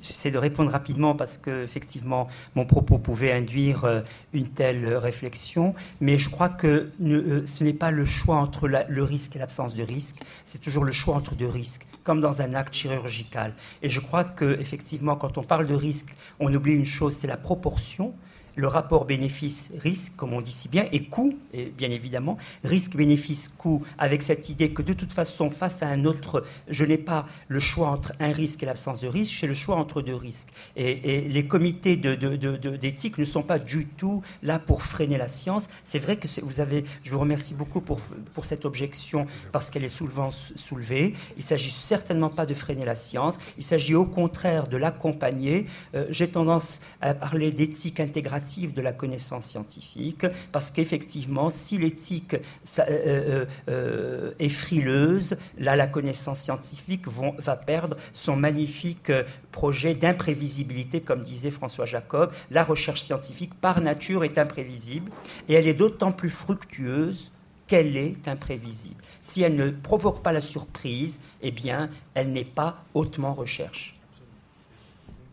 J'essaie 0.01 0.31
de 0.31 0.37
répondre 0.37 0.71
rapidement 0.71 1.15
parce 1.15 1.37
que 1.37 1.63
effectivement 1.63 2.27
mon 2.55 2.65
propos 2.65 2.97
pouvait 2.97 3.31
induire 3.31 3.83
euh, 3.85 4.01
une 4.33 4.47
telle 4.47 4.95
réflexion, 4.95 5.75
mais 6.01 6.17
je 6.17 6.29
crois 6.29 6.49
que 6.49 6.89
euh, 7.01 7.43
ce 7.45 7.63
n'est 7.63 7.73
pas 7.73 7.91
le 7.91 8.05
choix 8.05 8.37
entre 8.37 8.67
le 8.67 9.03
risque 9.03 9.35
et 9.35 9.39
l'absence 9.39 9.75
de 9.75 9.83
risque, 9.83 10.21
c'est 10.45 10.61
toujours 10.61 10.83
le 10.85 10.91
choix 10.91 11.15
entre 11.15 11.35
deux 11.35 11.47
risques, 11.47 11.85
comme 12.03 12.21
dans 12.21 12.41
un 12.41 12.53
acte 12.53 12.73
chirurgical. 12.73 13.53
Et 13.81 13.89
je 13.89 13.99
crois 13.99 14.23
que 14.23 14.57
effectivement, 14.59 15.15
quand 15.15 15.37
on 15.37 15.43
parle 15.43 15.67
de 15.67 15.75
risque, 15.75 16.15
on 16.39 16.53
oublie 16.53 16.73
une 16.73 16.85
chose, 16.85 17.13
c'est 17.15 17.27
la 17.27 17.37
proportion. 17.37 18.13
Le 18.55 18.67
rapport 18.67 19.05
bénéfice-risque, 19.05 20.15
comme 20.15 20.33
on 20.33 20.41
dit 20.41 20.51
si 20.51 20.69
bien, 20.69 20.85
et 20.91 21.05
coût, 21.05 21.33
et 21.53 21.65
bien 21.65 21.89
évidemment, 21.89 22.37
risque-bénéfice-coût, 22.63 23.83
avec 23.97 24.21
cette 24.21 24.49
idée 24.49 24.71
que 24.71 24.83
de 24.83 24.93
toute 24.93 25.11
façon, 25.11 25.49
face 25.49 25.81
à 25.81 25.87
un 25.87 26.05
autre, 26.05 26.43
je 26.67 26.85
n'ai 26.85 26.99
pas 26.99 27.25
le 27.47 27.59
choix 27.59 27.87
entre 27.87 28.13
un 28.19 28.31
risque 28.31 28.61
et 28.61 28.67
l'absence 28.67 28.99
de 28.99 29.07
risque, 29.07 29.33
j'ai 29.33 29.47
le 29.47 29.55
choix 29.55 29.75
entre 29.75 30.03
deux 30.03 30.15
risques. 30.15 30.49
Et, 30.75 31.21
les 31.23 31.47
comités 31.47 31.95
d'éthique 31.95 33.17
ne 33.17 33.25
sont 33.25 33.41
pas 33.41 33.57
du 33.57 33.87
tout 33.87 34.21
là 34.43 34.59
pour 34.59 34.83
freiner 34.83 35.17
la 35.17 35.27
science. 35.27 35.67
C'est 35.83 35.99
vrai 35.99 36.17
que 36.17 36.27
vous 36.41 36.59
avez, 36.59 36.83
je 37.03 37.11
vous 37.11 37.19
remercie 37.19 37.55
beaucoup 37.55 37.81
pour, 37.81 37.99
pour 38.33 38.45
cette 38.45 38.65
objection, 38.65 39.25
parce 39.51 39.69
qu'elle 39.69 39.83
est 39.83 39.87
souvent 39.87 40.29
soulevée. 40.31 41.13
Il 41.37 41.43
s'agit 41.43 41.71
certainement 41.71 42.29
pas 42.29 42.45
de 42.45 42.53
freiner 42.53 42.85
la 42.85 42.95
science, 42.95 43.39
il 43.57 43.63
s'agit 43.63 43.95
au 43.95 44.05
contraire 44.05 44.67
de 44.67 44.77
l'accompagner. 44.77 45.65
Euh, 45.95 46.05
j'ai 46.09 46.27
tendance 46.27 46.81
à 47.01 47.13
parler 47.13 47.51
d'éthique 47.51 47.99
intégrative 47.99 48.42
de 48.43 48.81
la 48.81 48.93
connaissance 48.93 49.45
scientifique, 49.45 50.25
parce 50.51 50.71
qu'effectivement, 50.71 51.49
si 51.49 51.77
l'éthique 51.77 52.35
euh, 52.35 52.81
euh, 52.89 53.45
euh, 53.69 54.31
est 54.39 54.49
frileuse, 54.49 55.37
là, 55.57 55.75
la 55.75 55.87
connaissance 55.87 56.39
scientifique 56.39 57.07
va 57.07 57.55
perdre 57.55 57.97
son 58.11 58.35
magnifique 58.35 59.11
projet 59.51 59.95
d'imprévisibilité, 59.95 61.01
comme 61.01 61.21
disait 61.21 61.51
François 61.51 61.85
Jacob. 61.85 62.31
La 62.51 62.63
recherche 62.63 63.01
scientifique, 63.01 63.53
par 63.53 63.81
nature, 63.81 64.23
est 64.23 64.37
imprévisible, 64.37 65.11
et 65.47 65.53
elle 65.53 65.67
est 65.67 65.73
d'autant 65.73 66.11
plus 66.11 66.29
fructueuse 66.29 67.31
qu'elle 67.67 67.95
est 67.95 68.27
imprévisible. 68.27 69.01
Si 69.21 69.41
elle 69.41 69.55
ne 69.55 69.71
provoque 69.71 70.21
pas 70.21 70.33
la 70.33 70.41
surprise, 70.41 71.21
eh 71.41 71.51
bien, 71.51 71.89
elle 72.13 72.31
n'est 72.31 72.43
pas 72.43 72.83
hautement 72.93 73.33
recherche. 73.33 73.95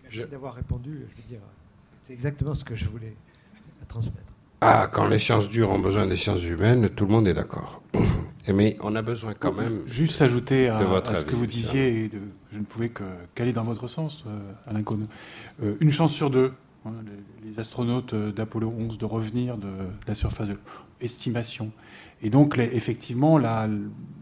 Merci 0.05 0.31
d'avoir 0.31 0.55
répondu, 0.55 1.07
je 1.09 1.23
veux 1.23 1.29
dire, 1.29 1.41
c'est 2.11 2.15
exactement 2.15 2.57
ce 2.57 2.65
que 2.65 2.75
je 2.75 2.87
voulais 2.89 3.15
transmettre. 3.87 4.19
Ah, 4.63 4.89
quand 4.93 5.07
les 5.07 5.21
sciences 5.21 5.49
dures 5.49 5.71
ont 5.71 5.79
besoin 5.79 6.09
des 6.09 6.17
sciences 6.17 6.43
humaines, 6.43 6.89
tout 6.91 7.07
le 7.07 7.13
monde 7.13 7.29
est 7.29 7.35
d'accord. 7.35 7.83
Mais 8.53 8.77
on 8.81 8.97
a 8.97 9.03
besoin 9.03 9.33
quand 9.33 9.53
même. 9.53 9.83
Juste 9.87 10.21
ajouter 10.21 10.69
à, 10.69 10.81
de 10.81 10.85
votre 10.87 11.13
à 11.13 11.15
ce 11.17 11.25
que 11.25 11.37
vous 11.37 11.47
disiez, 11.47 12.05
et 12.05 12.09
de- 12.09 12.19
je 12.53 12.59
ne 12.59 12.65
pouvais 12.65 12.89
que- 12.89 13.05
qu'aller 13.37 13.53
dans 13.53 13.63
votre 13.63 13.87
sens, 13.87 14.25
euh, 14.27 14.53
Alain 14.67 14.83
Cohn. 14.83 15.07
Euh, 15.63 15.77
une 15.81 15.93
chance 15.93 16.13
sur 16.13 16.31
deux, 16.31 16.53
hein, 16.85 16.91
les, 17.45 17.51
les 17.53 17.61
astronautes 17.61 18.13
euh, 18.15 18.33
d'Apollo 18.33 18.75
11 18.77 18.99
de 18.99 19.05
revenir 19.05 19.57
de, 19.57 19.69
la 20.09 20.15
surface 20.15 20.49
de 20.49 20.59
estimation. 21.01 21.71
Et 22.23 22.29
donc, 22.29 22.57
les- 22.57 22.71
effectivement, 22.73 23.39
la- 23.39 23.69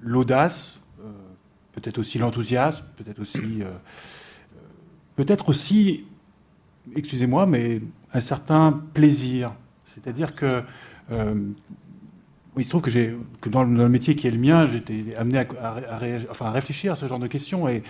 l'audace, 0.02 0.80
euh, 1.00 1.04
peut-être 1.72 1.96
aussi 1.98 2.18
l'enthousiasme, 2.18 2.84
peut-être 2.96 3.20
aussi, 3.20 3.62
peut-être 5.16 5.48
aussi, 5.48 6.04
excusez-moi, 6.96 7.46
mais 7.46 7.80
un 8.14 8.20
certain 8.20 8.80
plaisir. 8.94 9.52
C'est-à-dire 9.94 10.34
que 10.34 10.62
euh, 11.10 11.34
il 12.56 12.64
se 12.64 12.70
trouve 12.70 12.82
que, 12.82 12.90
j'ai, 12.90 13.16
que 13.40 13.48
dans, 13.48 13.62
le, 13.64 13.88
métier 13.88 14.16
qui 14.16 14.26
est 14.26 14.30
le 14.30 14.38
mien, 14.38 14.66
j'étais 14.66 15.14
amené 15.16 15.38
à, 15.38 15.46
à- 15.62 15.94
à 15.94 15.98
réagir- 15.98 16.28
enfin, 16.30 16.46
à 16.46 16.50
réfléchir 16.50 16.92
à 16.92 16.96
ce 16.96 17.06
genre 17.06 17.18
de 17.20 17.26
questions. 17.28 17.68
Et, 17.68 17.82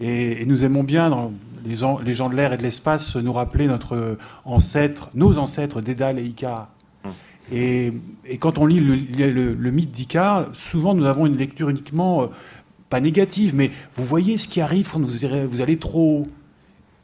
et- 0.00 0.42
et 0.42 0.46
nous 0.46 0.64
aimons 0.64 0.84
bien, 0.84 1.10
dans 1.10 1.32
les, 1.64 1.84
en- 1.84 1.98
les 1.98 2.14
gens 2.14 2.28
de 2.28 2.34
l'air 2.34 2.52
et 2.52 2.56
de 2.56 2.62
l'espace, 2.62 3.16
nous 3.16 3.32
rappeler 3.32 3.66
notre 3.66 4.18
ancêtre, 4.44 5.10
nos 5.14 5.38
ancêtres 5.38 5.80
Dédale 5.80 6.18
et 6.18 6.24
Icare. 6.24 6.68
Et, 7.52 7.92
et 8.26 8.38
quand 8.38 8.58
on 8.58 8.66
lit 8.66 8.78
le, 8.80 8.94
le- 9.30 9.54
le 9.54 9.70
mythe 9.70 9.90
d'Icare, 9.90 10.48
souvent 10.52 10.94
nous 10.94 11.04
avons 11.06 11.26
une 11.26 11.36
lecture 11.36 11.68
uniquement, 11.68 12.22
euh, 12.22 12.26
pas 12.90 13.00
négative, 13.00 13.54
mais 13.56 13.70
vous 13.96 14.04
voyez 14.04 14.36
ce 14.38 14.46
qui 14.48 14.60
arrive 14.60 14.90
quand 14.92 15.00
vous, 15.00 15.48
vous 15.48 15.60
allez 15.60 15.76
trop 15.78 16.20
haut. 16.22 16.28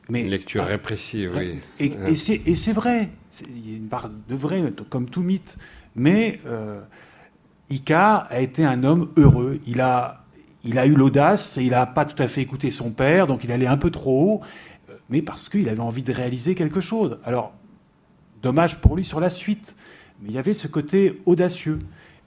Mais, 0.08 0.22
Une 0.22 0.28
lecture 0.30 0.64
répressive, 0.64 1.32
oui. 1.36 1.58
et, 1.80 1.92
et 2.08 2.14
c'est, 2.16 2.72
vrai, 2.72 3.08
il 3.48 3.70
y 3.70 3.74
a 3.74 3.76
une 3.76 3.88
part 3.88 4.08
de 4.28 4.34
vrai, 4.36 4.62
comme 4.88 5.06
tout 5.06 5.22
mythe. 5.22 5.58
Mais 5.96 6.38
euh, 6.46 6.80
Icare 7.70 8.26
a 8.30 8.40
été 8.40 8.64
un 8.64 8.84
homme 8.84 9.08
heureux. 9.16 9.58
Il 9.66 9.80
a, 9.80 10.24
il 10.62 10.78
a 10.78 10.86
eu 10.86 10.94
l'audace 10.94 11.58
il 11.60 11.70
n'a 11.70 11.86
pas 11.86 12.04
tout 12.04 12.20
à 12.22 12.28
fait 12.28 12.40
écouté 12.42 12.70
son 12.70 12.90
père, 12.90 13.26
donc 13.26 13.42
il 13.44 13.50
allait 13.50 13.66
un 13.66 13.76
peu 13.78 13.90
trop 13.90 14.34
haut, 14.34 14.40
euh, 14.90 14.94
mais 15.10 15.22
parce 15.22 15.48
qu'il 15.48 15.68
avait 15.68 15.80
envie 15.80 16.02
de 16.02 16.12
réaliser 16.12 16.54
quelque 16.54 16.80
chose. 16.80 17.18
Alors, 17.24 17.52
dommage 18.42 18.80
pour 18.80 18.96
lui 18.96 19.04
sur 19.04 19.18
la 19.20 19.30
suite, 19.30 19.74
mais 20.22 20.28
il 20.28 20.34
y 20.34 20.38
avait 20.38 20.54
ce 20.54 20.68
côté 20.68 21.20
audacieux. 21.26 21.80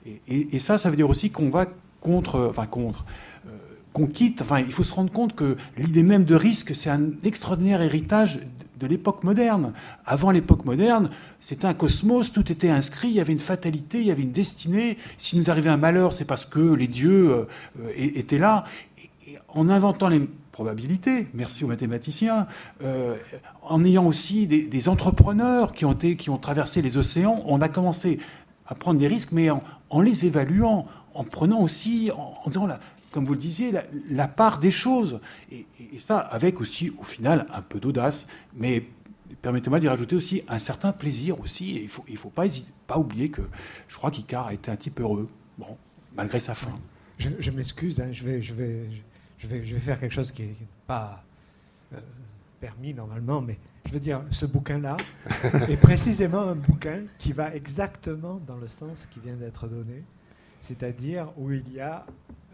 Et, 0.06 0.20
et- 0.28 0.48
et 0.56 0.58
ça, 0.58 0.76
ça 0.78 0.90
veut 0.90 0.96
dire 0.96 1.08
aussi 1.08 1.30
qu'on 1.30 1.48
va 1.50 1.66
contre, 2.00 2.46
enfin 2.50 2.66
contre, 2.66 3.04
qu'on 3.92 4.06
quitte. 4.06 4.42
Enfin, 4.42 4.60
il 4.60 4.72
faut 4.72 4.82
se 4.84 4.92
rendre 4.94 5.12
compte 5.12 5.34
que 5.34 5.56
l'idée 5.76 6.02
même 6.02 6.24
de 6.24 6.34
risque, 6.34 6.74
c'est 6.74 6.90
un 6.90 7.10
extraordinaire 7.24 7.82
héritage 7.82 8.40
de- 8.78 8.86
l'époque 8.86 9.24
moderne. 9.24 9.72
Avant 10.06 10.30
l'époque 10.30 10.64
moderne, 10.64 11.10
c'était 11.38 11.66
un 11.66 11.74
cosmos, 11.74 12.32
tout 12.32 12.50
était 12.50 12.70
inscrit, 12.70 13.08
il 13.08 13.14
y 13.14 13.20
avait 13.20 13.34
une 13.34 13.38
fatalité, 13.38 14.00
il 14.00 14.06
y 14.06 14.10
avait 14.10 14.22
une 14.22 14.32
destinée. 14.32 14.96
Si 15.18 15.36
nous 15.36 15.50
arrivait 15.50 15.68
un 15.68 15.76
malheur, 15.76 16.14
c'est 16.14 16.24
parce 16.24 16.46
que 16.46 16.72
les 16.74 16.88
dieux 16.88 17.30
euh, 17.30 17.44
étaient 17.94 18.38
là. 18.38 18.64
En 19.48 19.68
inventant 19.68 20.08
les 20.08 20.22
probabilités, 20.52 21.26
merci 21.34 21.64
aux 21.64 21.68
mathématiciens, 21.68 22.46
euh, 22.82 23.16
en 23.62 23.84
ayant 23.84 24.06
aussi 24.06 24.46
des, 24.46 24.88
entrepreneurs 24.88 25.72
qui 25.72 25.84
ont, 25.84 25.92
été, 25.92 26.16
qui 26.16 26.30
ont 26.30 26.38
traversé 26.38 26.80
les 26.82 26.96
océans, 26.96 27.42
on 27.46 27.60
a 27.60 27.68
commencé 27.68 28.18
à 28.66 28.74
prendre 28.74 28.98
des 28.98 29.08
risques, 29.08 29.32
mais 29.32 29.50
en, 29.50 29.62
en 29.90 30.00
les 30.00 30.24
évaluant, 30.24 30.86
en 31.14 31.24
prenant 31.24 31.60
aussi, 31.60 32.10
en, 32.16 32.34
en 32.44 32.48
disant, 32.48 32.66
la- 32.66 32.80
comme 33.10 33.24
vous 33.24 33.32
le 33.34 33.38
disiez, 33.40 33.72
la, 33.72 33.84
la 34.10 34.28
part 34.28 34.58
des 34.58 34.70
choses. 34.70 35.20
Et, 35.50 35.66
et- 35.80 35.96
et 35.96 35.98
ça, 35.98 36.18
avec 36.18 36.60
aussi, 36.60 36.90
au 36.98 37.02
final, 37.04 37.46
un 37.52 37.62
peu 37.62 37.80
d'audace, 37.80 38.26
mais 38.54 38.86
permettez-moi 39.42 39.80
d'y 39.80 39.88
rajouter 39.88 40.16
aussi 40.16 40.42
un 40.48 40.58
certain 40.58 40.92
plaisir 40.92 41.40
aussi. 41.40 41.72
Et 41.76 41.80
il 41.80 41.84
ne 41.84 41.88
faut, 41.88 42.04
il 42.08 42.16
faut 42.16 42.30
pas, 42.30 42.46
hésiter- 42.46 42.72
pas 42.86 42.98
oublier 42.98 43.30
que 43.30 43.42
je 43.88 43.96
crois 43.96 44.10
qu'Icare 44.10 44.46
a 44.48 44.52
été 44.54 44.70
un 44.70 44.76
type 44.76 45.00
heureux, 45.00 45.28
bon, 45.58 45.76
malgré 46.14 46.40
sa 46.40 46.54
fin. 46.54 46.78
je, 47.18 47.50
m'excuse, 47.50 48.00
hein, 48.00 48.08
je, 48.12 48.24
vais, 48.24 48.40
je, 48.42 48.54
vais, 48.54 48.86
je, 49.38 49.46
vais, 49.46 49.64
je 49.66 49.74
vais 49.74 49.80
faire 49.80 49.98
quelque 50.00 50.12
chose 50.14 50.30
qui 50.32 50.42
n'est 50.42 50.54
pas 50.86 51.22
euh, 51.94 51.98
permis 52.60 52.94
normalement, 52.94 53.40
mais 53.40 53.58
je 53.86 53.92
veux 53.92 54.00
dire, 54.00 54.22
ce 54.30 54.46
bouquin-là 54.46 54.96
est 55.68 55.76
précisément 55.76 56.40
un 56.42 56.54
bouquin 56.54 57.02
qui 57.18 57.32
va 57.32 57.54
exactement 57.54 58.40
dans 58.46 58.56
le 58.56 58.68
sens 58.68 59.06
qui 59.10 59.18
vient 59.20 59.34
d'être 59.36 59.66
donné, 59.68 60.02
c'est-à-dire 60.60 61.32
où 61.36 61.50
il 61.52 61.72
y 61.72 61.80
a 61.80 62.04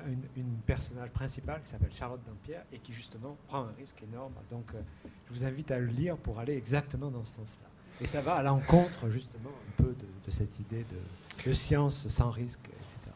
une, 0.06 0.22
une 0.36 0.56
personnage 0.66 1.10
principale 1.10 1.60
qui 1.62 1.68
s'appelle 1.68 1.92
Charlotte 1.92 2.20
Dampierre 2.26 2.64
et 2.72 2.78
qui 2.78 2.92
justement 2.92 3.36
prend 3.48 3.60
un 3.60 3.72
risque 3.78 4.02
énorme. 4.02 4.32
Donc 4.50 4.66
euh, 4.74 4.80
je 5.28 5.38
vous 5.38 5.44
invite 5.44 5.70
à 5.70 5.78
le 5.78 5.86
lire 5.86 6.16
pour 6.16 6.38
aller 6.38 6.56
exactement 6.56 7.10
dans 7.10 7.24
ce 7.24 7.36
sens-là. 7.36 7.68
Et 8.00 8.06
ça 8.06 8.20
va 8.20 8.34
à 8.34 8.42
l'encontre 8.42 9.08
justement 9.08 9.50
un 9.50 9.82
peu 9.82 9.94
de, 9.94 10.30
cette 10.30 10.60
idée 10.60 10.84
de, 10.90 11.50
de 11.50 11.54
science 11.54 12.08
sans 12.08 12.30
risque. 12.30 12.68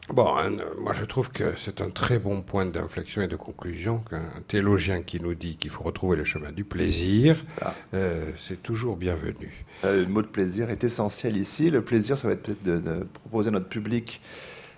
Bon, 0.09 0.35
hein, 0.35 0.51
moi 0.79 0.93
je 0.93 1.05
trouve 1.05 1.31
que 1.31 1.55
c'est 1.55 1.79
un 1.79 1.89
très 1.89 2.19
bon 2.19 2.41
point 2.41 2.65
d'inflexion 2.65 3.21
et 3.21 3.27
de 3.27 3.35
conclusion 3.35 3.99
qu'un 3.99 4.41
théologien 4.47 5.03
qui 5.03 5.21
nous 5.21 5.35
dit 5.35 5.55
qu'il 5.57 5.69
faut 5.69 5.83
retrouver 5.83 6.17
le 6.17 6.23
chemin 6.23 6.51
du 6.51 6.63
plaisir, 6.63 7.37
ah. 7.61 7.73
euh, 7.93 8.31
c'est 8.37 8.61
toujours 8.61 8.97
bienvenu. 8.97 9.65
Euh, 9.85 10.01
le 10.01 10.07
mot 10.07 10.21
de 10.21 10.27
plaisir 10.27 10.69
est 10.69 10.83
essentiel 10.83 11.37
ici. 11.37 11.69
Le 11.69 11.81
plaisir, 11.81 12.17
ça 12.17 12.27
va 12.27 12.33
être 12.33 12.43
peut-être 12.43 12.63
de, 12.63 13.07
proposer 13.13 13.49
à 13.49 13.51
notre 13.51 13.69
public 13.69 14.21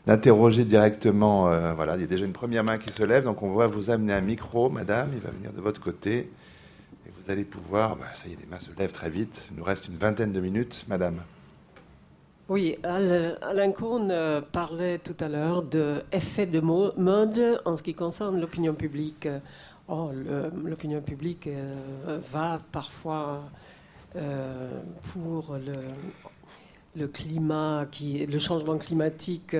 d'interroger 0.05 0.65
directement. 0.65 1.49
Euh, 1.49 1.73
voilà, 1.73 1.95
il 1.95 2.01
y 2.01 2.03
a 2.03 2.07
déjà 2.07 2.25
une 2.25 2.33
première 2.33 2.63
main 2.63 2.77
qui 2.77 2.91
se 2.91 3.03
lève, 3.03 3.23
donc 3.23 3.41
on 3.41 3.53
va 3.53 3.67
vous 3.67 3.89
amener 3.89 4.13
un 4.13 4.21
micro, 4.21 4.69
madame, 4.69 5.11
il 5.13 5.21
va 5.21 5.31
venir 5.31 5.53
de 5.53 5.61
votre 5.61 5.81
côté. 5.81 6.29
Et 7.05 7.11
vous 7.17 7.31
allez 7.31 7.43
pouvoir, 7.43 7.95
bah, 7.95 8.05
ça 8.13 8.27
y 8.27 8.33
est, 8.33 8.37
les 8.39 8.47
mains 8.49 8.59
se 8.59 8.71
lèvent 8.77 8.91
très 8.91 9.09
vite. 9.09 9.47
Il 9.51 9.57
nous 9.57 9.63
reste 9.63 9.87
une 9.87 9.97
vingtaine 9.97 10.31
de 10.31 10.39
minutes, 10.39 10.85
madame. 10.87 11.21
Oui, 12.49 12.75
Alain 12.83 13.71
Cohn 13.71 14.09
euh, 14.11 14.41
parlait 14.41 14.99
tout 14.99 15.15
à 15.21 15.29
l'heure 15.29 15.63
d'effet 15.63 16.45
de 16.45 16.59
mode 16.59 17.61
en 17.63 17.77
ce 17.77 17.83
qui 17.83 17.93
concerne 17.93 18.39
l'opinion 18.39 18.73
publique. 18.73 19.27
Oh, 19.87 20.11
l'opinion 20.63 21.01
publique 21.01 21.47
euh, 21.47 22.19
va 22.31 22.61
parfois 22.71 23.43
pour 25.01 25.55
le, 25.55 25.73
climat, 27.07 27.85
qui, 27.91 28.25
le 28.25 28.39
changement 28.39 28.77
climatique, 28.77 29.55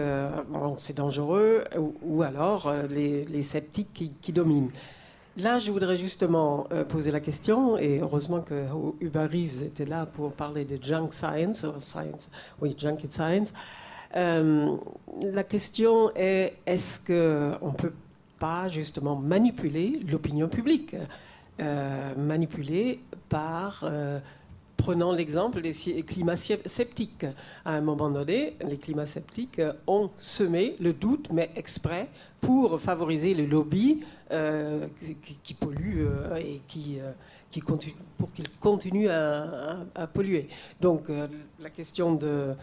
c'est 0.77 0.97
dangereux, 0.97 1.63
ou, 2.03 2.21
alors 2.21 2.73
les, 2.89 3.41
sceptiques 3.41 4.11
qui 4.21 4.34
dominent. 4.34 4.71
Là, 5.38 5.57
je 5.57 5.71
voudrais 5.71 5.97
justement 5.97 6.67
euh, 6.71 6.84
poser 6.84 7.09
la 7.09 7.19
question, 7.19 7.75
et 7.75 7.99
heureusement 7.99 8.41
que 8.41 8.65
Hubert 9.01 9.31
Reeves 9.31 9.63
était 9.63 9.86
là 9.86 10.05
pour 10.05 10.34
parler 10.34 10.63
de 10.63 10.77
junk 10.81 11.09
science, 11.09 11.65
science 11.79 12.29
oui, 12.61 12.75
junkie 12.77 13.07
science. 13.09 13.51
Euh, 14.15 14.75
la 15.23 15.43
question 15.43 16.11
est 16.15 16.53
est-ce 16.67 16.99
qu'on 16.99 17.71
ne 17.71 17.75
peut 17.75 17.93
pas 18.38 18.67
justement 18.67 19.15
manipuler 19.15 20.01
l'opinion 20.07 20.47
publique 20.47 20.95
euh, 21.59 22.13
Manipuler 22.15 22.99
par 23.27 23.89
Prenons 24.78 25.13
l'exemple 25.13 25.61
des 25.61 25.74
climats 26.03 26.36
sceptiques. 26.36 27.26
À 27.63 27.76
un 27.76 27.82
moment 27.82 28.09
donné, 28.09 28.55
les 28.67 28.78
climats 28.78 29.05
sceptiques 29.05 29.61
ont 29.88 30.09
semé 30.17 30.76
le 30.80 30.93
doute, 30.93 31.30
mais 31.32 31.51
exprès, 31.55 32.09
pour 32.41 32.82
favoriser 32.82 33.34
le 33.34 33.45
lobby 33.45 34.01
euh, 34.32 34.88
qui, 35.43 35.53
pollue 35.53 36.05
euh, 36.05 36.36
et 36.36 36.61
qui, 36.67 36.97
euh, 36.99 37.11
qui 37.49 37.61
continue, 37.61 37.95
pour 38.17 38.32
qu'il 38.34 38.49
continue 38.59 39.07
à, 39.07 39.86
polluer. 40.13 40.47
Donc 40.82 41.07
la 41.59 41.69
question 41.69 42.15
de, 42.15 42.53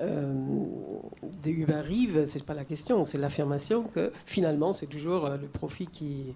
de 0.00 1.50
Uber 1.50 1.80
Rive, 1.84 2.24
c'est 2.26 2.44
pas 2.44 2.54
la 2.54 2.64
question, 2.64 3.04
c'est 3.04 3.18
l'affirmation 3.18 3.84
que 3.84 4.10
finalement 4.26 4.72
c'est 4.72 4.86
toujours 4.86 5.28
le 5.28 5.46
profit 5.46 5.86
qui, 5.86 6.34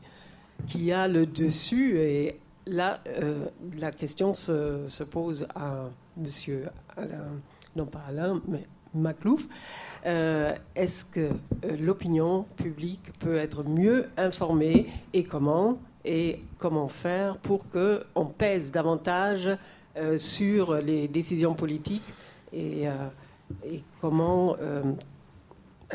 qui 0.69 0.93
a 0.93 1.09
le 1.09 1.27
dessus 1.27 1.99
et 1.99 2.39
là, 2.67 3.01
euh, 3.09 3.47
la 3.79 3.93
question 3.93 4.35
se, 4.35 5.03
pose 5.05 5.47
à 5.55 5.89
Monsieur 6.17 6.67
Alain, 6.97 7.41
non 7.77 7.87
pas 7.87 8.03
Alain, 8.09 8.41
mais 8.49 8.65
Maclouf. 8.95 9.47
Euh, 10.07 10.55
est-ce 10.75 11.05
que 11.05 11.21
euh, 11.21 11.77
l'opinion 11.81 12.45
publique 12.57 13.13
peut 13.19 13.37
être 13.37 13.65
mieux 13.65 14.07
informée 14.17 14.87
et 15.13 15.25
comment 15.25 15.79
et 16.05 16.41
comment 16.59 16.89
faire 16.89 17.37
pour 17.39 17.65
qu'on 17.71 18.27
pèse 18.27 18.73
davantage 18.73 19.49
sur 20.17 20.75
les 20.75 21.07
décisions 21.07 21.55
politiques 21.55 22.03
et, 22.53 22.87
et 23.65 23.85
comment 24.01 24.57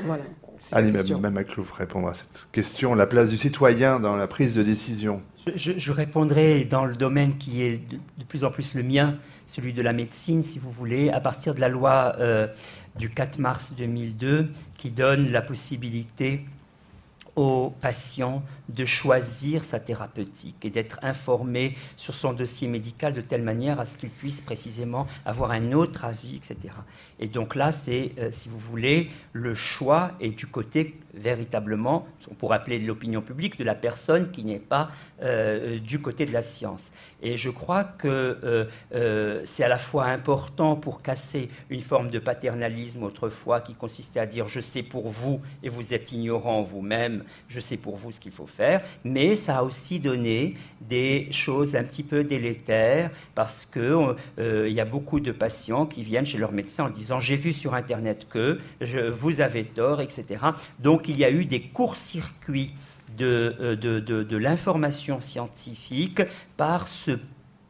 voilà. 0.04 0.24
Allez, 0.72 0.92
Mme 0.92 1.34
Maclouf 1.34 1.72
répondre 1.72 2.08
à 2.08 2.14
cette 2.14 2.48
question. 2.54 2.96
La 2.96 3.06
place 3.06 3.30
du 3.30 3.38
citoyen 3.38 4.00
dans 4.00 4.16
la 4.16 4.28
prise 4.28 4.56
de 4.56 4.64
décision. 4.64 5.22
Je, 5.56 5.92
répondrai 5.92 6.66
dans 6.66 6.86
le 6.86 6.96
domaine 6.96 7.38
qui 7.38 7.64
est 7.64 7.80
de, 7.90 8.24
plus 8.28 8.44
en 8.44 8.52
plus 8.52 8.74
le 8.74 8.84
mien, 8.84 9.18
celui 9.46 9.74
de 9.74 9.82
la 9.82 9.94
médecine, 9.94 10.44
si 10.44 10.60
vous 10.60 10.72
voulez, 10.72 11.10
à 11.10 11.20
partir 11.20 11.56
de 11.56 11.62
la 11.62 11.70
loi 11.70 12.16
euh, 12.20 12.48
du 12.98 13.10
4 13.10 13.40
mars 13.40 13.74
2002 13.78 14.50
qui 14.78 14.92
donne 14.92 15.32
la 15.32 15.42
possibilité 15.42 16.46
aux 17.38 17.70
patients 17.82 18.44
de 18.68 18.84
choisir 18.84 19.64
sa 19.64 19.80
thérapeutique 19.80 20.66
et 20.66 20.70
d'être 20.70 21.00
informé 21.04 21.76
sur 21.96 22.14
son 22.14 22.34
dossier 22.34 22.68
médical 22.68 23.14
de 23.14 23.22
telle 23.22 23.44
manière 23.44 23.80
à 23.80 23.86
ce 23.86 23.96
qu'il 23.96 24.10
puisse 24.10 24.42
précisément 24.42 25.08
avoir 25.26 25.52
un 25.52 25.72
autre 25.72 26.04
avis, 26.04 26.36
etc. 26.36 26.74
Et 27.20 27.28
donc 27.28 27.56
là, 27.56 27.72
c'est, 27.72 28.12
euh, 28.20 28.30
si 28.32 28.50
vous 28.50 28.60
voulez, 28.60 29.10
le 29.34 29.56
choix 29.56 30.12
est 30.20 30.32
du 30.32 30.48
côté 30.48 31.00
véritablement, 31.14 32.08
on 32.30 32.36
pourrait 32.36 32.58
appeler 32.58 32.80
l'opinion 32.80 33.22
publique, 33.22 33.58
de 33.58 33.64
la 33.64 33.76
personne 33.76 34.32
qui 34.32 34.44
n'est 34.44 34.60
pas 34.60 34.92
euh, 35.24 35.80
du 35.80 36.00
côté 36.00 36.26
de 36.26 36.34
la 36.34 36.42
science. 36.42 36.92
Et 37.22 37.38
je 37.38 37.50
crois 37.50 37.84
que 37.84 38.68
euh, 38.92 39.42
c'est 39.46 39.64
à 39.64 39.68
la 39.68 39.80
fois 39.80 40.06
important 40.06 40.76
pour 40.76 41.02
casser 41.02 41.50
une 41.70 41.82
forme 41.82 42.12
de 42.12 42.20
paternalisme 42.20 43.04
autrefois 43.04 43.62
qui 43.62 43.74
consistait 43.74 44.20
à 44.20 44.26
dire 44.28 44.48
je 44.48 44.62
sais 44.62 44.84
pour 44.84 45.10
vous 45.10 45.40
et 45.64 45.70
vous 45.70 45.94
êtes 45.94 46.12
ignorant 46.12 46.62
vous-même, 46.62 47.24
je 47.48 47.60
sais 47.60 47.78
pour 47.78 47.96
vous 47.96 48.12
ce 48.12 48.20
qu'il 48.20 48.32
faut 48.32 48.48
faire 48.48 48.82
mais 49.04 49.36
ça 49.36 49.60
a 49.60 49.64
aussi 49.64 50.00
donné 50.00 50.56
des 50.82 51.28
choses 51.32 51.76
un 51.76 51.84
petit 51.84 52.04
peu 52.04 52.24
délétères 52.24 53.12
parce 53.36 53.66
que 53.66 54.16
euh, 54.40 54.68
il 54.68 54.74
y 54.74 54.82
a 54.82 54.86
beaucoup 54.86 55.20
de 55.20 55.32
patients 55.32 55.86
qui 55.86 56.04
viennent 56.04 56.26
chez 56.26 56.38
leur 56.38 56.52
médecin 56.52 56.86
en 56.86 56.90
disant 56.90 57.20
j'ai 57.20 57.36
vu 57.36 57.54
sur 57.54 57.74
internet 57.74 58.28
que 58.30 58.60
vous 59.10 59.42
avez 59.42 59.66
tort, 59.66 60.02
etc. 60.02 60.26
Donc 60.80 61.08
il 61.08 61.18
y 61.18 61.26
a 61.26 61.32
eu 61.32 61.46
des 61.46 61.62
courts-circuits 61.62 62.72
de, 63.18 63.56
euh, 63.60 63.76
de, 63.76 64.00
de, 64.00 64.24
de 64.24 64.38
l'information 64.38 65.22
scientifique 65.22 66.22
par 66.56 66.88
ce 66.88 67.18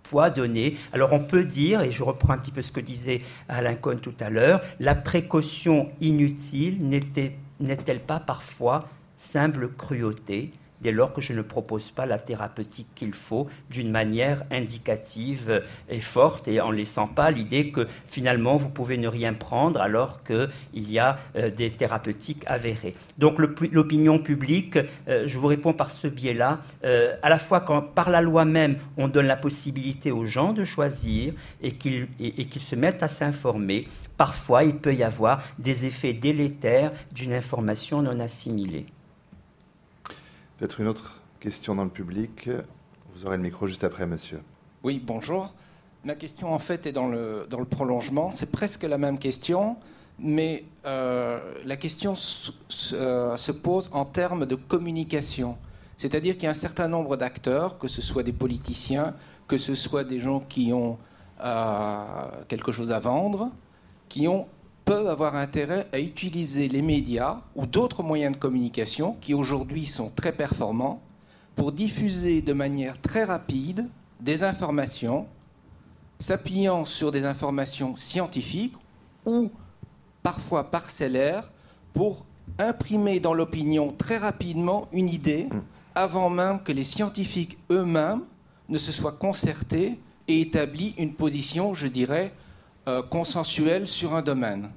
poids 0.03 0.29
donné. 0.29 0.77
Alors 0.93 1.13
on 1.13 1.19
peut 1.19 1.43
dire, 1.43 1.81
et 1.81 1.91
je 1.91 2.03
reprends 2.03 2.33
un 2.33 2.37
petit 2.37 2.51
peu 2.51 2.61
ce 2.61 2.71
que 2.71 2.79
disait 2.79 3.21
Alain 3.49 3.75
Cohn 3.75 3.99
tout 3.99 4.15
à 4.19 4.29
l'heure, 4.29 4.61
la 4.79 4.95
précaution 4.95 5.89
inutile 6.01 6.81
n'est-elle 6.87 7.99
pas 8.01 8.19
parfois 8.19 8.87
simple 9.17 9.69
cruauté 9.69 10.53
dès 10.81 10.91
lors 10.91 11.13
que 11.13 11.21
je 11.21 11.33
ne 11.33 11.41
propose 11.41 11.91
pas 11.91 12.05
la 12.05 12.19
thérapeutique 12.19 12.89
qu'il 12.95 13.13
faut 13.13 13.47
d'une 13.69 13.91
manière 13.91 14.43
indicative 14.51 15.63
et 15.89 16.01
forte 16.01 16.47
et 16.47 16.61
en 16.61 16.71
laissant 16.71 17.07
pas 17.07 17.31
l'idée 17.31 17.71
que 17.71 17.87
finalement 18.07 18.57
vous 18.57 18.69
pouvez 18.69 18.97
ne 18.97 19.07
rien 19.07 19.33
prendre 19.33 19.81
alors 19.81 20.23
qu'il 20.23 20.49
y 20.73 20.99
a 20.99 21.17
euh, 21.35 21.49
des 21.49 21.71
thérapeutiques 21.71 22.43
avérées. 22.45 22.95
Donc 23.17 23.39
l'opinion 23.39 24.19
publique, 24.19 24.77
euh, 25.07 25.23
je 25.27 25.39
vous 25.39 25.47
réponds 25.47 25.73
par 25.73 25.91
ce 25.91 26.07
biais-là, 26.07 26.59
euh, 26.83 27.15
à 27.21 27.29
la 27.29 27.39
fois 27.39 27.61
quand 27.61 27.81
par 27.81 28.09
la 28.09 28.21
loi 28.21 28.45
même 28.45 28.77
on 28.97 29.07
donne 29.07 29.27
la 29.27 29.37
possibilité 29.37 30.11
aux 30.11 30.25
gens 30.25 30.53
de 30.53 30.63
choisir 30.63 31.33
et 31.61 31.73
qu'ils 31.73 32.07
se 32.59 32.75
mettent 32.75 33.03
à 33.03 33.09
s'informer, 33.09 33.87
parfois 34.17 34.63
il 34.63 34.75
peut 34.75 34.93
y 34.93 35.03
avoir 35.03 35.41
des 35.59 35.85
effets 35.85 36.13
délétères 36.13 36.91
d'une 37.11 37.33
information 37.33 38.01
non 38.01 38.19
assimilée. 38.19 38.85
Peut-être 40.57 40.81
une 40.81 40.87
autre 40.87 41.21
question 41.39 41.75
dans 41.75 41.83
le 41.83 41.89
public. 41.91 42.49
Vous 43.13 43.25
aurez 43.27 43.37
le 43.37 43.43
micro 43.43 43.67
juste 43.67 43.83
après, 43.83 44.07
monsieur. 44.07 44.41
Oui, 44.83 45.01
bonjour. 45.05 45.53
Ma 46.03 46.15
question, 46.15 46.51
en 46.51 46.57
fait, 46.57 46.87
est 46.87 46.91
dans 46.91 47.07
le, 47.07 47.47
prolongement. 47.69 48.31
C'est 48.31 48.51
presque 48.51 48.83
la 48.83 48.97
même 48.97 49.19
question, 49.19 49.77
mais 50.17 50.63
euh, 50.85 51.39
la 51.63 51.77
question 51.77 52.13
euh, 52.93 53.37
se, 53.37 53.51
pose 53.51 53.91
en 53.93 54.05
termes 54.05 54.47
de 54.47 54.55
communication. 54.55 55.57
C'est-à-dire 55.95 56.33
qu'il 56.33 56.45
y 56.45 56.47
a 56.47 56.51
un 56.51 56.55
certain 56.55 56.87
nombre 56.87 57.17
d'acteurs, 57.17 57.77
que 57.77 57.87
ce 57.87 58.01
soit 58.01 58.23
des 58.23 58.33
politiciens, 58.33 59.13
que 59.47 59.57
ce 59.57 59.75
soit 59.75 60.03
des 60.03 60.19
gens 60.19 60.39
qui 60.39 60.73
ont 60.73 60.97
euh, 61.43 62.03
quelque 62.47 62.71
chose 62.71 62.91
à 62.91 62.99
vendre, 62.99 63.51
qui 64.09 64.27
ont 64.27 64.47
peuvent 64.87 65.09
avoir 65.09 65.35
intérêt 65.35 65.85
à 65.91 65.99
utiliser 65.99 66.69
les 66.69 66.81
médias 66.81 67.41
ou 67.57 67.65
d'autres 67.65 68.03
moyens 68.03 68.33
de 68.33 68.39
communication 68.39 69.17
qui 69.19 69.33
aujourd'hui 69.33 69.85
sont 69.85 70.09
très 70.09 70.31
performants 70.31 71.01
pour 71.57 71.73
diffuser 71.73 72.41
de 72.41 72.53
manière 72.53 73.01
très 73.01 73.25
rapide 73.25 73.89
des 74.21 74.45
informations 74.45 75.27
s'appuyant 76.19 76.85
sur 76.85 77.11
des 77.11 77.25
informations 77.25 77.97
scientifiques 77.97 78.77
ou 79.25 79.51
parfois 80.23 80.71
parcellaires 80.71 81.51
pour 81.91 82.23
imprimer 82.57 83.19
dans 83.19 83.33
l'opinion 83.33 83.91
très 83.91 84.17
rapidement 84.17 84.87
une 84.93 85.09
idée 85.09 85.49
Mm. 85.51 85.59
avant 85.95 86.29
même 86.29 86.63
que 86.63 86.71
les 86.71 86.85
scientifiques 86.85 87.57
eux-mêmes 87.69 88.21
ne 88.69 88.77
se 88.77 88.93
soient 88.93 89.11
concertés 89.11 89.99
et 90.29 90.39
établi 90.39 90.95
une 90.97 91.13
position, 91.13 91.73
je 91.73 91.87
dirais, 91.87 92.31
euh, 92.87 93.01
consensuelle 93.01 93.87
sur 93.87 94.15
un 94.15 94.21
domaine. 94.21 94.69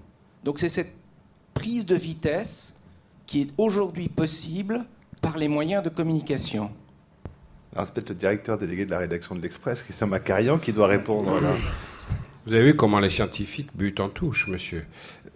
Donc 0.45 0.59
c'est 0.59 0.69
cette 0.69 0.95
prise 1.55 1.87
de 1.87 1.95
vitesse 1.97 2.81
qui 3.27 3.43
est 3.43 3.51
aujourd'hui 3.59 4.09
possible 4.09 4.85
par 5.23 5.37
les 5.39 5.49
moyens 5.49 5.83
de 5.83 5.89
communication. 5.91 6.71
Alors, 7.75 7.87
c'est 7.87 7.95
peut-être 7.95 8.09
le 8.09 8.15
directeur 8.17 8.59
délégué 8.59 8.85
de 8.85 8.91
la 8.91 8.99
rédaction 8.99 9.35
de 9.37 9.41
l'Express, 9.41 9.83
Christian 9.83 10.09
Macarian, 10.09 10.59
qui 10.59 10.73
doit 10.73 10.89
répondre 10.89 11.41
là. 11.41 11.55
Vous 12.47 12.53
avez 12.55 12.65
vu 12.65 12.75
comment 12.75 12.99
les 12.99 13.11
scientifiques 13.11 13.69
butent 13.77 14.01
en 14.01 14.09
touche, 14.09 14.49
monsieur 14.49 14.85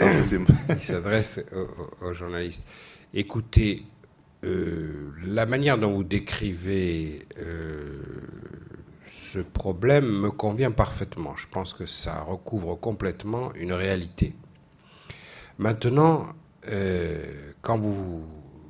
Non, 0.01 0.11
ça, 0.13 0.23
c'est- 0.25 0.41
Il 0.71 0.81
s'adresse 0.83 1.41
aux, 1.55 2.07
aux- 2.07 2.09
aux 2.09 2.13
journalistes. 2.13 2.65
Écoutez, 3.13 3.85
euh, 4.43 5.13
la 5.25 5.47
manière 5.47 5.79
dont 5.79 5.93
vous 5.95 6.03
décrivez 6.03 7.21
euh, 7.39 8.03
ce 9.35 9.41
problème 9.41 10.07
me 10.07 10.31
convient 10.31 10.71
parfaitement. 10.71 11.35
Je 11.35 11.49
pense 11.49 11.75
que 11.75 11.87
ça 11.87 12.23
recouvre 12.23 12.77
complètement 12.77 13.53
une 13.55 13.73
réalité. 13.73 14.33
Maintenant, 15.59 16.29
euh, 16.69 17.53
quand 17.61 17.77
vous 17.77 18.25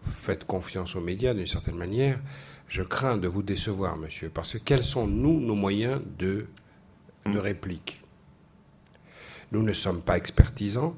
faites 0.04 0.46
confiance 0.46 0.96
aux 0.96 1.02
médias 1.02 1.34
d'une 1.34 1.46
certaine 1.46 1.76
manière, 1.76 2.18
je 2.66 2.82
crains 2.82 3.18
de 3.18 3.28
vous 3.28 3.42
décevoir, 3.42 3.98
monsieur, 3.98 4.30
parce 4.30 4.54
que 4.54 4.58
quels 4.58 4.84
sont, 4.84 5.06
nous, 5.06 5.38
nos 5.38 5.54
moyens 5.54 6.00
de, 6.18 6.46
de 7.26 7.38
réplique? 7.38 8.00
Nous 9.52 9.62
ne 9.62 9.74
sommes 9.74 10.00
pas 10.00 10.16
expertisants. 10.16 10.96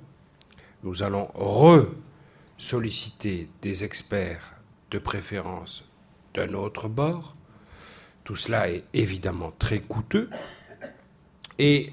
Nous 0.85 1.03
allons 1.03 1.29
re-solliciter 1.35 3.51
des 3.63 3.83
experts 3.83 4.61
de 4.93 5.01
préférence 5.01 5.85
d'un 6.35 6.55
autre 6.55 6.89
bord. 6.89 7.36
Tout 8.27 8.35
cela 8.35 8.69
est 8.69 8.83
évidemment 8.93 9.53
très 9.57 9.79
coûteux. 9.79 10.29
Et 11.61 11.93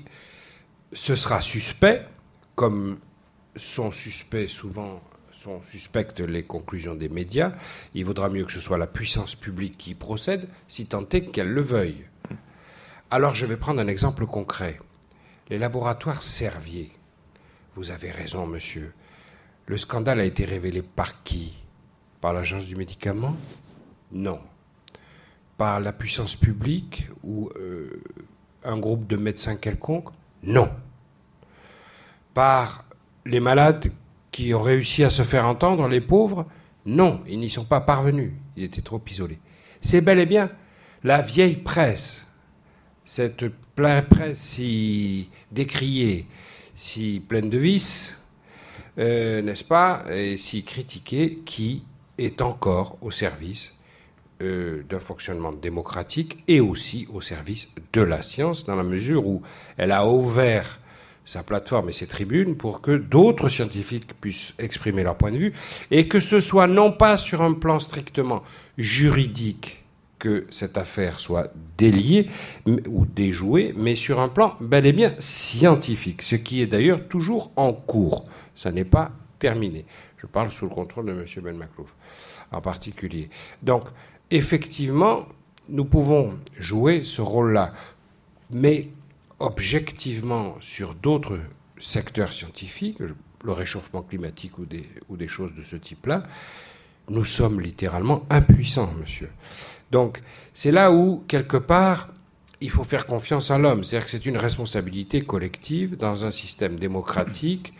ce 0.91 1.15
sera 1.15 1.41
suspect, 1.41 2.07
comme 2.55 2.97
sont 3.55 3.91
suspects 3.91 4.47
souvent 4.47 4.99
sont 5.31 5.61
suspectes 5.69 6.22
les 6.22 6.41
conclusions 6.41 6.95
des 6.95 7.10
médias, 7.10 7.51
il 7.93 8.05
vaudra 8.05 8.30
mieux 8.30 8.45
que 8.45 8.51
ce 8.51 8.61
soit 8.61 8.80
la 8.80 8.88
puissance 8.88 9.35
publique 9.35 9.77
qui 9.77 9.93
procède, 9.93 10.49
si 10.68 10.88
tant 10.88 11.07
est 11.10 11.26
qu'elle 11.26 11.53
le 11.53 11.61
veuille. 11.61 12.07
Alors 13.11 13.35
je 13.35 13.45
vais 13.45 13.57
prendre 13.57 13.80
un 13.80 13.88
exemple 13.88 14.26
concret. 14.26 14.80
Les 15.49 15.60
laboratoires 15.60 16.23
Servier. 16.23 16.91
Vous 17.76 17.91
avez 17.91 18.10
raison, 18.10 18.47
monsieur. 18.47 18.91
Le 19.68 19.77
scandale 19.77 20.19
a 20.19 20.23
été 20.23 20.45
révélé 20.45 20.81
par 20.81 21.23
qui? 21.23 21.53
Par 22.22 22.34
l'agence 22.34 22.65
du 22.65 22.76
médicament? 22.76 23.35
Non. 24.11 24.39
Par 25.64 25.80
la 25.80 25.94
puissance 25.94 26.35
publique 26.35 27.07
ou 27.23 27.49
euh, 27.56 28.03
un 28.65 28.77
groupe 28.77 29.07
de 29.07 29.15
médecins 29.15 29.56
quelconque 29.56 30.10
Non. 30.44 30.69
Par 32.34 32.84
les 33.26 33.40
malades 33.40 33.90
qui 34.30 34.53
ont 34.53 34.61
réussi 34.61 35.06
à 35.06 35.10
se 35.10 35.22
faire 35.22 35.48
entendre, 35.48 35.88
les 35.88 36.02
pauvres 36.02 36.48
Non, 36.85 37.22
ils 37.30 37.40
n'y 37.40 37.49
sont 37.49 37.64
pas 37.64 37.80
parvenus. 37.80 38.34
Ils 38.57 38.65
étaient 38.65 38.81
trop 38.81 39.02
isolés. 39.10 39.40
C'est 39.80 40.02
bel 40.02 40.19
et 40.19 40.26
bien 40.26 40.52
la 41.02 41.22
vieille 41.22 41.56
presse, 41.56 42.27
cette 43.06 43.48
presse 43.73 44.38
si 44.38 45.30
décriée, 45.49 46.27
si 46.76 47.23
pleine 47.26 47.49
de 47.49 47.57
vices, 47.57 48.22
euh, 48.98 49.41
n'est-ce 49.41 49.64
pas, 49.64 50.03
et 50.11 50.35
si 50.35 50.65
critiquée, 50.65 51.40
qui 51.45 51.85
est 52.18 52.41
encore 52.41 52.98
au 52.99 53.11
service 53.11 53.73
euh, 54.44 54.84
d'un 54.90 54.99
fonctionnement 54.99 55.52
démocratique 55.52 56.44
et 56.48 56.60
aussi 56.60 57.07
au 57.14 57.22
service 57.22 57.70
de 57.94 58.02
la 58.02 58.22
science, 58.22 58.65
dans 58.65 58.76
la 58.76 58.84
mesure 58.84 59.26
où 59.26 59.41
elle 59.78 59.91
a 59.91 60.07
ouvert 60.07 60.80
sa 61.26 61.44
plateforme 61.44 61.90
et 61.90 61.94
ses 61.94 62.07
tribunes 62.07 62.56
pour 62.56 62.82
que 62.82 62.91
d'autres 62.91 63.49
scientifiques 63.49 64.14
puissent 64.20 64.53
exprimer 64.60 65.03
leur 65.03 65.15
point 65.15 65.32
de 65.32 65.38
vue, 65.38 65.53
et 65.90 66.07
que 66.07 66.20
ce 66.20 66.40
soit 66.40 66.68
non 66.68 66.91
pas 66.91 67.18
sur 67.18 67.41
un 67.41 67.53
plan 67.53 67.80
strictement 67.80 68.44
juridique 68.78 69.84
que 70.20 70.45
cette 70.49 70.78
affaire 70.78 71.20
soit 71.20 71.52
déliée 71.78 72.30
ou 72.65 73.06
déjouée, 73.06 73.74
mais 73.76 73.95
sur 73.95 74.20
un 74.20 74.30
plan 74.30 74.56
bel 74.60 74.86
et 74.86 74.94
bien 74.94 75.14
scientifique, 75.20 76.22
ce 76.22 76.36
qui 76.36 76.61
est 76.61 76.68
d'ailleurs 76.68 77.07
toujours 77.07 77.52
en 77.56 77.74
cours. 77.74 78.26
Ça 78.56 78.72
n'est 78.72 78.86
pas 78.86 79.11
terminé. 79.40 79.86
Je 80.18 80.28
parle 80.28 80.52
sous 80.52 80.65
le 80.65 80.72
contrôle 80.72 81.07
de 81.07 81.11
M. 81.11 81.26
Ben 81.44 81.57
Maclouf 81.57 81.94
en 82.53 82.61
particulier. 82.61 83.30
Donc, 83.61 83.84
effectivement, 84.32 85.28
nous 85.70 85.86
pouvons 85.86 86.34
jouer 86.60 87.04
ce 87.04 87.22
rôle-là, 87.22 87.74
mais 88.52 88.90
objectivement 89.40 90.56
sur 90.60 90.95
d'autres 90.95 91.40
secteurs 91.78 92.34
scientifiques, 92.34 93.00
le 93.44 93.52
réchauffement 93.52 94.02
climatique 94.02 94.58
ou 94.58 94.66
des, 94.66 95.28
choses 95.28 95.54
de 95.54 95.64
ce 95.64 95.76
type-là, 95.76 96.24
nous 97.10 97.26
sommes 97.26 97.60
littéralement 97.60 98.24
impuissants, 98.30 98.94
monsieur. 99.00 99.30
Donc, 99.91 100.22
c'est 100.54 100.72
là 100.72 100.91
où, 100.91 101.24
quelque 101.28 101.58
part, 101.58 102.10
il 102.62 102.70
faut 102.70 102.86
faire 102.86 103.06
confiance 103.06 103.52
à 103.52 103.58
l'homme. 103.58 103.84
C'est-à-dire 103.84 104.06
que 104.06 104.12
c'est 104.12 104.26
une 104.26 104.38
responsabilité 104.38 105.22
collective 105.22 105.98
dans 105.98 106.24
un 106.24 106.32
système 106.32 106.78
démocratique. 106.78 107.74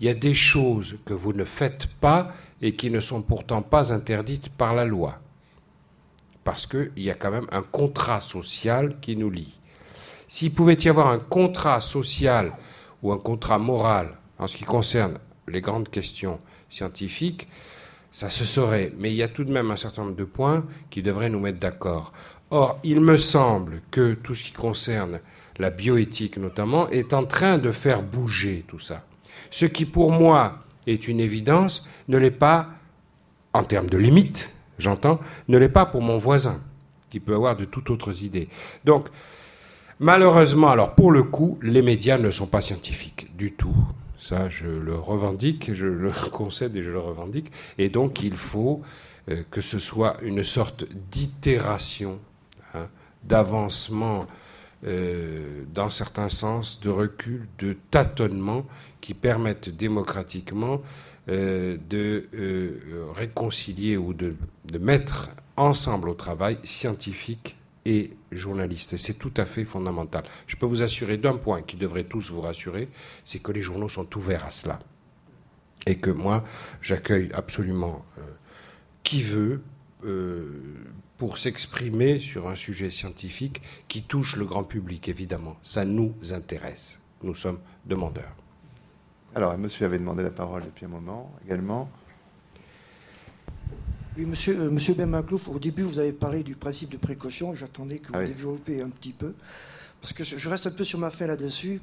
Il 0.00 0.06
y 0.06 0.10
a 0.10 0.14
des 0.14 0.34
choses 0.34 0.98
que 1.04 1.12
vous 1.12 1.32
ne 1.32 1.44
faites 1.44 1.88
pas 2.00 2.32
et 2.62 2.76
qui 2.76 2.90
ne 2.90 3.00
sont 3.00 3.20
pourtant 3.20 3.62
pas 3.62 3.92
interdites 3.92 4.48
par 4.50 4.74
la 4.74 4.84
loi. 4.84 5.18
Parce 6.48 6.66
qu'il 6.66 6.90
y 6.96 7.10
a 7.10 7.14
quand 7.14 7.30
même 7.30 7.46
un 7.52 7.60
contrat 7.60 8.22
social 8.22 8.96
qui 9.02 9.16
nous 9.16 9.28
lie. 9.28 9.58
S'il 10.28 10.50
pouvait 10.50 10.78
y 10.80 10.88
avoir 10.88 11.08
un 11.08 11.18
contrat 11.18 11.82
social 11.82 12.54
ou 13.02 13.12
un 13.12 13.18
contrat 13.18 13.58
moral 13.58 14.14
en 14.38 14.46
ce 14.46 14.56
qui 14.56 14.64
concerne 14.64 15.18
les 15.46 15.60
grandes 15.60 15.90
questions 15.90 16.38
scientifiques, 16.70 17.48
ça 18.12 18.30
se 18.30 18.46
saurait. 18.46 18.94
Mais 18.98 19.10
il 19.10 19.16
y 19.16 19.22
a 19.22 19.28
tout 19.28 19.44
de 19.44 19.52
même 19.52 19.70
un 19.70 19.76
certain 19.76 20.04
nombre 20.04 20.16
de 20.16 20.24
points 20.24 20.64
qui 20.88 21.02
devraient 21.02 21.28
nous 21.28 21.38
mettre 21.38 21.58
d'accord. 21.58 22.14
Or, 22.50 22.78
il 22.82 23.02
me 23.02 23.18
semble 23.18 23.82
que 23.90 24.14
tout 24.14 24.34
ce 24.34 24.44
qui 24.44 24.52
concerne 24.52 25.20
la 25.58 25.68
bioéthique 25.68 26.38
notamment 26.38 26.88
est 26.88 27.12
en 27.12 27.26
train 27.26 27.58
de 27.58 27.72
faire 27.72 28.02
bouger 28.02 28.64
tout 28.66 28.78
ça. 28.78 29.04
Ce 29.50 29.66
qui 29.66 29.84
pour 29.84 30.12
moi 30.12 30.60
est 30.86 31.08
une 31.08 31.20
évidence 31.20 31.86
ne 32.08 32.16
l'est 32.16 32.30
pas 32.30 32.68
en 33.52 33.64
termes 33.64 33.90
de 33.90 33.98
limites, 33.98 34.54
j'entends, 34.78 35.20
ne 35.48 35.58
l'est 35.58 35.68
pas 35.68 35.86
pour 35.86 36.02
mon 36.02 36.18
voisin, 36.18 36.60
qui 37.10 37.20
peut 37.20 37.34
avoir 37.34 37.56
de 37.56 37.64
toutes 37.64 37.90
autres 37.90 38.22
idées. 38.22 38.48
Donc, 38.84 39.08
malheureusement, 39.98 40.68
alors 40.68 40.94
pour 40.94 41.12
le 41.12 41.22
coup, 41.22 41.58
les 41.62 41.82
médias 41.82 42.18
ne 42.18 42.30
sont 42.30 42.46
pas 42.46 42.60
scientifiques 42.60 43.34
du 43.36 43.52
tout. 43.52 43.76
Ça, 44.18 44.48
je 44.48 44.66
le 44.66 44.94
revendique, 44.94 45.72
je 45.74 45.86
le 45.86 46.10
concède 46.32 46.76
et 46.76 46.82
je 46.82 46.90
le 46.90 46.98
revendique. 46.98 47.50
Et 47.78 47.88
donc, 47.88 48.22
il 48.22 48.36
faut 48.36 48.82
euh, 49.30 49.42
que 49.50 49.60
ce 49.60 49.78
soit 49.78 50.16
une 50.22 50.42
sorte 50.42 50.84
d'itération, 51.10 52.18
hein, 52.74 52.88
d'avancement 53.24 54.26
euh, 54.86 55.64
dans 55.74 55.90
certains 55.90 56.28
sens, 56.28 56.80
de 56.80 56.88
recul, 56.88 57.48
de 57.58 57.76
tâtonnement 57.90 58.64
qui 59.00 59.12
permettent 59.12 59.68
démocratiquement 59.68 60.82
euh, 61.28 61.76
de 61.88 62.28
euh, 62.34 63.10
réconcilier 63.14 63.96
ou 63.96 64.14
de, 64.14 64.36
mettre 64.80 65.30
ensemble 65.56 66.08
au 66.08 66.14
travail 66.14 66.58
scientifique 66.62 67.56
et 67.84 68.12
journaliste. 68.32 68.96
C'est 68.96 69.18
tout 69.18 69.32
à 69.36 69.46
fait 69.46 69.64
fondamental. 69.64 70.24
Je 70.46 70.56
peux 70.56 70.66
vous 70.66 70.82
assurer 70.82 71.16
d'un 71.16 71.36
point 71.36 71.62
qui 71.62 71.76
devrait 71.76 72.04
tous 72.04 72.30
vous 72.30 72.40
rassurer, 72.40 72.88
c'est 73.24 73.40
que 73.40 73.52
les 73.52 73.62
journaux 73.62 73.88
sont 73.88 74.16
ouverts 74.16 74.44
à 74.44 74.50
cela. 74.50 74.78
Et 75.86 75.96
que 75.96 76.10
moi, 76.10 76.44
j'accueille 76.82 77.30
absolument 77.32 78.04
euh, 78.18 78.22
qui 79.02 79.22
veut 79.22 79.62
euh, 80.04 80.60
pour 81.16 81.38
s'exprimer 81.38 82.20
sur 82.20 82.48
un 82.48 82.54
sujet 82.54 82.90
scientifique 82.90 83.62
qui 83.88 84.02
touche 84.02 84.36
le 84.36 84.44
grand 84.44 84.64
public, 84.64 85.08
évidemment. 85.08 85.56
Ça 85.62 85.84
nous 85.84 86.14
intéresse. 86.32 87.00
Nous 87.22 87.34
sommes 87.34 87.58
demandeurs. 87.86 88.36
Alors, 89.38 89.56
monsieur 89.56 89.86
avait 89.86 90.00
demandé 90.00 90.24
la 90.24 90.32
parole 90.32 90.64
depuis 90.64 90.84
un 90.84 90.88
moment 90.88 91.32
également. 91.46 91.88
Oui, 94.16 94.26
monsieur, 94.26 94.58
euh, 94.62 94.68
monsieur 94.68 94.96
au 94.98 95.58
début, 95.60 95.82
vous 95.84 96.00
avez 96.00 96.12
parlé 96.12 96.42
du 96.42 96.56
principe 96.56 96.90
de 96.90 96.96
précaution. 96.96 97.54
J'attendais 97.54 98.00
que 98.00 98.08
vous 98.08 98.14
Ah 98.16 98.22
oui. 98.22 98.26
développiez 98.26 98.82
un 98.82 98.88
petit 98.88 99.12
peu. 99.12 99.34
Parce 100.00 100.12
que 100.12 100.24
je 100.24 100.38
je 100.38 100.48
reste 100.48 100.66
un 100.66 100.72
peu 100.72 100.82
sur 100.82 100.98
ma 100.98 101.10
faim 101.10 101.28
là-dessus. 101.28 101.80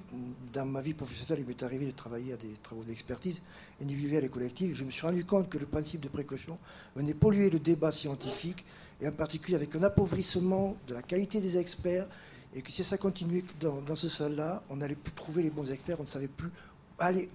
Dans 0.51 0.65
ma 0.65 0.81
vie 0.81 0.93
professionnelle, 0.93 1.45
il 1.45 1.47
m'est 1.47 1.63
arrivé 1.63 1.85
de 1.85 1.91
travailler 1.91 2.33
à 2.33 2.35
des 2.35 2.51
travaux 2.61 2.83
d'expertise 2.83 3.41
individuelle 3.81 4.25
et 4.25 4.29
collective. 4.29 4.75
Je 4.75 4.83
me 4.83 4.91
suis 4.91 5.07
rendu 5.07 5.23
compte 5.23 5.47
que 5.47 5.57
le 5.57 5.65
principe 5.65 6.01
de 6.01 6.09
précaution 6.09 6.57
venait 6.97 7.13
polluer 7.13 7.49
le 7.49 7.59
débat 7.59 7.93
scientifique, 7.93 8.65
et 8.99 9.07
en 9.07 9.13
particulier 9.13 9.55
avec 9.55 9.73
un 9.77 9.83
appauvrissement 9.83 10.75
de 10.89 10.93
la 10.93 11.01
qualité 11.03 11.39
des 11.39 11.57
experts, 11.57 12.05
et 12.53 12.61
que 12.61 12.71
si 12.71 12.83
ça 12.83 12.97
continuait 12.97 13.43
dans, 13.61 13.81
dans 13.81 13.95
ce 13.95 14.07
sens-là, 14.09 14.61
on 14.69 14.75
n'allait 14.77 14.95
plus 14.95 15.11
trouver 15.13 15.43
les 15.43 15.49
bons 15.49 15.71
experts, 15.71 15.99
on 15.99 16.03
ne 16.03 16.07
savait 16.07 16.27
plus 16.29 16.49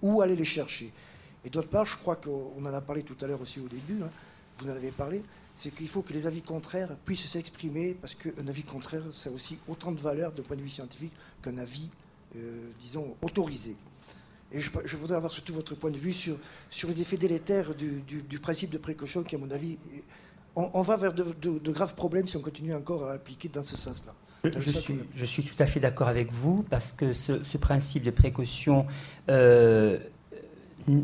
où 0.02 0.20
aller 0.20 0.36
les 0.36 0.44
chercher. 0.44 0.92
Et 1.44 1.50
d'autre 1.50 1.68
part, 1.68 1.86
je 1.86 1.96
crois 1.96 2.16
qu'on 2.16 2.64
en 2.64 2.74
a 2.74 2.80
parlé 2.80 3.02
tout 3.02 3.16
à 3.20 3.26
l'heure 3.26 3.40
aussi 3.40 3.60
au 3.60 3.68
début, 3.68 4.02
hein, 4.02 4.10
vous 4.58 4.68
en 4.68 4.72
avez 4.72 4.90
parlé, 4.90 5.22
c'est 5.56 5.74
qu'il 5.74 5.88
faut 5.88 6.02
que 6.02 6.12
les 6.12 6.26
avis 6.26 6.42
contraires 6.42 6.94
puissent 7.04 7.26
s'exprimer, 7.26 7.94
parce 7.94 8.14
qu'un 8.14 8.46
avis 8.48 8.62
contraire, 8.62 9.02
ça 9.12 9.30
a 9.30 9.32
aussi 9.32 9.58
autant 9.68 9.92
de 9.92 10.00
valeur 10.00 10.32
d'un 10.32 10.42
point 10.42 10.56
de 10.56 10.62
vue 10.62 10.68
scientifique 10.68 11.12
qu'un 11.42 11.58
avis, 11.58 11.90
euh, 12.36 12.70
disons, 12.78 13.16
autorisé. 13.22 13.76
Et 14.52 14.60
je, 14.60 14.96
voudrais 14.96 15.16
avoir 15.16 15.30
surtout 15.30 15.54
votre 15.54 15.74
point 15.76 15.90
de 15.90 15.96
vue 15.96 16.12
sur, 16.12 16.36
sur 16.70 16.88
les 16.88 17.00
effets 17.00 17.16
délétères 17.16 17.74
du, 17.74 18.38
principe 18.40 18.70
de 18.70 18.78
précaution 18.78 19.22
qui, 19.22 19.36
à 19.36 19.38
mon 19.38 19.50
avis, 19.50 19.78
on, 20.56 20.82
va 20.82 20.96
vers 20.96 21.14
de, 21.14 21.70
graves 21.70 21.94
problèmes 21.94 22.26
si 22.26 22.36
on 22.36 22.40
continue 22.40 22.74
encore 22.74 23.06
à 23.08 23.12
appliquer 23.12 23.48
dans 23.48 23.62
ce 23.62 23.76
sens-là. 23.76 24.14
Je, 24.44 25.24
suis, 25.24 25.44
tout 25.44 25.62
à 25.62 25.66
fait 25.66 25.80
d'accord 25.80 26.08
avec 26.08 26.32
vous 26.32 26.64
parce 26.70 26.92
que 26.92 27.12
ce, 27.12 27.56
principe 27.58 28.04
de 28.04 28.10
précaution 28.10 28.86
euh, 29.28 29.98
euh, 30.88 31.00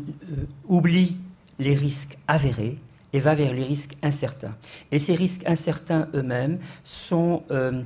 oublie 0.67 1.17
les 1.59 1.75
risques 1.75 2.17
avérés 2.27 2.77
et 3.13 3.19
va 3.19 3.35
vers 3.35 3.53
les 3.53 3.63
risques 3.63 3.95
incertains. 4.01 4.55
Et 4.91 4.99
ces 4.99 5.15
risques 5.15 5.45
incertains 5.45 6.07
eux-mêmes 6.15 6.57
sont 6.83 7.43
euh, 7.51 7.83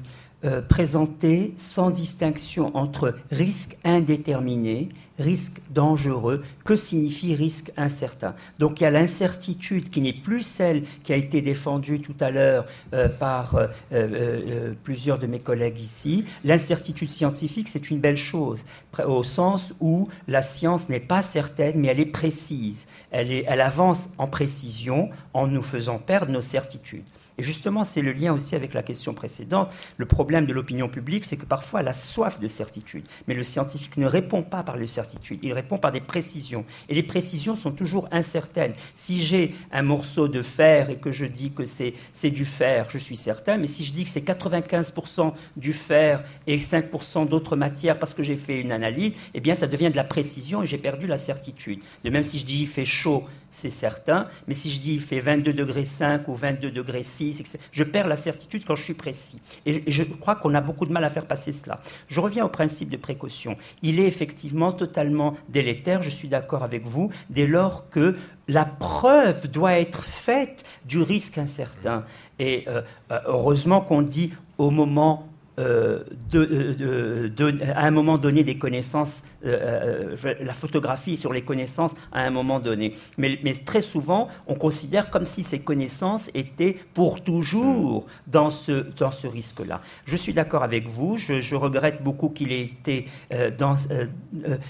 présentés 0.69 1.53
sans 1.57 1.91
distinction 1.91 2.75
entre 2.75 3.15
risques 3.29 3.77
indéterminés 3.83 4.89
risque 5.19 5.59
dangereux. 5.69 6.43
Que 6.65 6.75
signifie 6.75 7.35
risque 7.35 7.71
incertain 7.77 8.35
Donc 8.59 8.79
il 8.79 8.83
y 8.83 8.85
a 8.85 8.91
l'incertitude 8.91 9.89
qui 9.89 10.01
n'est 10.01 10.13
plus 10.13 10.41
celle 10.41 10.83
qui 11.03 11.13
a 11.13 11.15
été 11.15 11.41
défendue 11.41 12.01
tout 12.01 12.15
à 12.19 12.31
l'heure 12.31 12.65
euh, 12.93 13.09
par 13.09 13.55
euh, 13.55 13.67
euh, 13.93 14.73
plusieurs 14.83 15.19
de 15.19 15.27
mes 15.27 15.39
collègues 15.39 15.79
ici. 15.79 16.25
L'incertitude 16.43 17.09
scientifique, 17.09 17.69
c'est 17.69 17.89
une 17.89 17.99
belle 17.99 18.17
chose, 18.17 18.65
au 19.05 19.23
sens 19.23 19.73
où 19.79 20.07
la 20.27 20.41
science 20.41 20.89
n'est 20.89 20.99
pas 20.99 21.21
certaine, 21.21 21.79
mais 21.79 21.89
elle 21.89 21.99
est 21.99 22.05
précise. 22.05 22.87
Elle, 23.11 23.31
est, 23.31 23.45
elle 23.47 23.61
avance 23.61 24.09
en 24.17 24.27
précision 24.27 25.09
en 25.33 25.47
nous 25.47 25.61
faisant 25.61 25.99
perdre 25.99 26.31
nos 26.31 26.41
certitudes. 26.41 27.03
Et 27.41 27.43
justement, 27.43 27.83
c'est 27.83 28.03
le 28.03 28.11
lien 28.11 28.33
aussi 28.33 28.55
avec 28.55 28.75
la 28.75 28.83
question 28.83 29.15
précédente. 29.15 29.73
Le 29.97 30.05
problème 30.05 30.45
de 30.45 30.53
l'opinion 30.53 30.87
publique, 30.87 31.25
c'est 31.25 31.37
que 31.37 31.47
parfois 31.47 31.79
elle 31.79 31.87
a 31.87 31.93
soif 31.93 32.39
de 32.39 32.47
certitude. 32.47 33.03
Mais 33.27 33.33
le 33.33 33.43
scientifique 33.43 33.97
ne 33.97 34.05
répond 34.05 34.43
pas 34.43 34.61
par 34.61 34.77
les 34.77 34.85
certitudes, 34.85 35.39
il 35.41 35.51
répond 35.51 35.79
par 35.79 35.91
des 35.91 36.01
précisions. 36.01 36.65
Et 36.87 36.93
les 36.93 37.01
précisions 37.01 37.55
sont 37.55 37.71
toujours 37.71 38.07
incertaines. 38.11 38.73
Si 38.93 39.23
j'ai 39.23 39.55
un 39.71 39.81
morceau 39.81 40.27
de 40.27 40.43
fer 40.43 40.91
et 40.91 40.97
que 40.97 41.11
je 41.11 41.25
dis 41.25 41.51
que 41.51 41.65
c'est 41.65 42.29
du 42.29 42.45
fer, 42.45 42.85
je 42.91 42.99
suis 42.99 43.15
certain. 43.15 43.57
Mais 43.57 43.65
si 43.65 43.85
je 43.85 43.93
dis 43.93 44.03
que 44.03 44.11
c'est 44.11 44.23
95% 44.23 45.33
du 45.57 45.73
fer 45.73 46.23
et 46.45 46.59
5% 46.59 47.27
d'autres 47.27 47.55
matières 47.55 47.97
parce 47.97 48.13
que 48.13 48.21
j'ai 48.21 48.37
fait 48.37 48.61
une 48.61 48.71
analyse, 48.71 49.13
eh 49.33 49.39
bien 49.39 49.55
ça 49.55 49.65
devient 49.65 49.89
de 49.89 49.95
la 49.95 50.03
précision 50.03 50.61
et 50.61 50.67
j'ai 50.67 50.77
perdu 50.77 51.07
la 51.07 51.17
certitude. 51.17 51.79
De 52.03 52.11
même 52.11 52.21
si 52.21 52.37
je 52.37 52.45
dis 52.45 52.59
il 52.59 52.67
fait 52.67 52.85
chaud, 52.85 53.23
c'est 53.51 53.69
certain. 53.69 54.27
Mais 54.47 54.53
si 54.53 54.71
je 54.71 54.79
dis 54.79 54.93
il 54.93 55.01
fait 55.01 55.19
22 55.19 55.53
degrés 55.53 55.85
5 55.85 56.27
ou 56.27 56.35
22 56.35 56.71
degrés 56.71 57.03
6, 57.03 57.57
je 57.71 57.83
perds 57.83 58.07
la 58.07 58.15
certitude 58.15 58.63
quand 58.65 58.75
je 58.75 58.83
suis 58.83 58.93
précis. 58.93 59.41
Et 59.65 59.83
je 59.87 60.03
crois 60.03 60.35
qu'on 60.35 60.55
a 60.55 60.61
beaucoup 60.61 60.85
de 60.85 60.93
mal 60.93 61.03
à 61.03 61.09
faire 61.09 61.25
passer 61.25 61.51
cela. 61.51 61.81
Je 62.07 62.19
reviens 62.19 62.45
au 62.45 62.49
principe 62.49 62.89
de 62.89 62.97
précaution. 62.97 63.57
Il 63.81 63.99
est 63.99 64.07
effectivement 64.07 64.71
totalement 64.71 65.35
délétère, 65.49 66.01
je 66.01 66.09
suis 66.09 66.27
d'accord 66.27 66.63
avec 66.63 66.85
vous, 66.85 67.11
dès 67.29 67.47
lors 67.47 67.89
que 67.89 68.15
la 68.47 68.65
preuve 68.65 69.49
doit 69.49 69.79
être 69.79 70.03
faite 70.03 70.65
du 70.85 71.01
risque 71.01 71.37
incertain. 71.37 72.05
Et 72.39 72.65
euh, 72.67 72.81
euh, 73.11 73.19
heureusement 73.25 73.81
qu'on 73.81 74.01
dit 74.01 74.33
au 74.57 74.71
moment 74.71 75.30
euh, 75.59 76.03
de, 76.31 77.59
à 77.75 77.85
un 77.85 77.91
moment 77.91 78.17
donné 78.17 78.45
des 78.45 78.57
connaissances, 78.57 79.21
euh, 79.45 80.15
euh, 80.25 80.33
la 80.39 80.53
photographie 80.53 81.17
sur 81.17 81.33
les 81.33 81.41
connaissances 81.41 81.93
à 82.13 82.21
un 82.21 82.29
moment 82.29 82.61
donné. 82.61 82.93
Mais, 83.17 83.37
très 83.65 83.81
souvent, 83.81 84.29
on 84.47 84.55
considère 84.55 85.09
comme 85.09 85.25
si 85.25 85.43
ces 85.43 85.59
connaissances 85.59 86.31
étaient 86.33 86.77
pour 86.93 87.21
toujours 87.21 88.07
dans 88.27 88.49
ce, 88.49 88.85
dans 88.97 89.11
ce 89.11 89.27
risque-là. 89.27 89.81
Je 90.05 90.15
suis 90.15 90.31
d'accord 90.31 90.63
avec 90.63 90.87
vous, 90.87 91.17
je, 91.17 91.55
regrette 91.55 92.01
beaucoup 92.01 92.29
qu'il 92.29 92.53
ait, 92.53 92.61
été, 92.61 93.07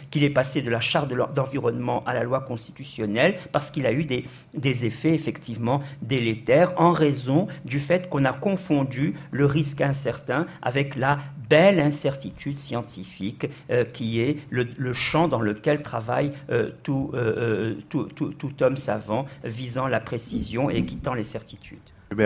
qu'il 0.09 0.23
ait 0.23 0.29
passé 0.31 0.63
de 0.63 0.69
la 0.71 0.81
charte 0.81 1.13
d'environnement 1.35 2.03
à 2.05 2.15
la 2.15 2.23
loi 2.23 2.41
constitutionnelle, 2.41 3.35
parce 3.51 3.69
qu'il 3.69 3.85
a 3.85 3.91
eu 3.91 4.03
des, 4.03 4.25
des 4.55 4.85
effets 4.85 5.13
effectivement 5.13 5.81
délétères 6.01 6.73
en 6.77 6.91
raison 6.91 7.47
du 7.65 7.79
fait 7.79 8.09
qu'on 8.09 8.25
a 8.25 8.33
confondu 8.33 9.13
le 9.29 9.45
risque 9.45 9.81
incertain 9.81 10.47
avec 10.63 10.70
avec 10.71 10.95
la 10.95 11.19
belle 11.49 11.81
incertitude 11.81 12.57
scientifique 12.57 13.49
euh, 13.69 13.83
qui 13.83 14.21
est 14.21 14.37
le, 14.49 14.93
champ 14.93 15.27
dans 15.27 15.41
lequel 15.41 15.81
travaille 15.81 16.31
euh, 16.49 16.69
euh, 16.87 17.75
tout, 17.89 18.07
tout, 18.15 18.31
tout, 18.31 18.63
homme 18.63 18.77
savant 18.77 19.25
visant 19.43 19.87
la 19.87 19.99
précision 19.99 20.69
et 20.69 20.85
quittant 20.85 21.13
les 21.13 21.25
certitudes. 21.25 21.79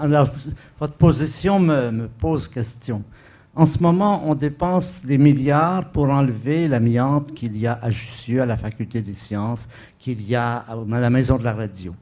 Alors, 0.00 0.28
votre 0.78 0.94
position 0.94 1.58
me, 1.58 1.90
me, 1.90 2.06
pose 2.06 2.46
question. 2.46 3.02
En 3.56 3.66
ce 3.66 3.82
moment, 3.82 4.22
on 4.26 4.36
dépense 4.36 5.04
des 5.04 5.18
milliards 5.18 5.90
pour 5.90 6.08
enlever 6.08 6.68
l'amiante 6.68 7.34
qu'il 7.34 7.56
y 7.56 7.66
a 7.66 7.80
à 7.82 7.90
Jussieu, 7.90 8.42
à 8.42 8.46
la 8.46 8.56
faculté 8.56 9.02
des 9.02 9.14
sciences, 9.14 9.68
qu'il 9.98 10.22
y 10.22 10.36
a 10.36 10.64
à 10.68 10.76
la 11.00 11.10
maison 11.10 11.36
de 11.36 11.44
la 11.44 11.52
radio. 11.52 11.94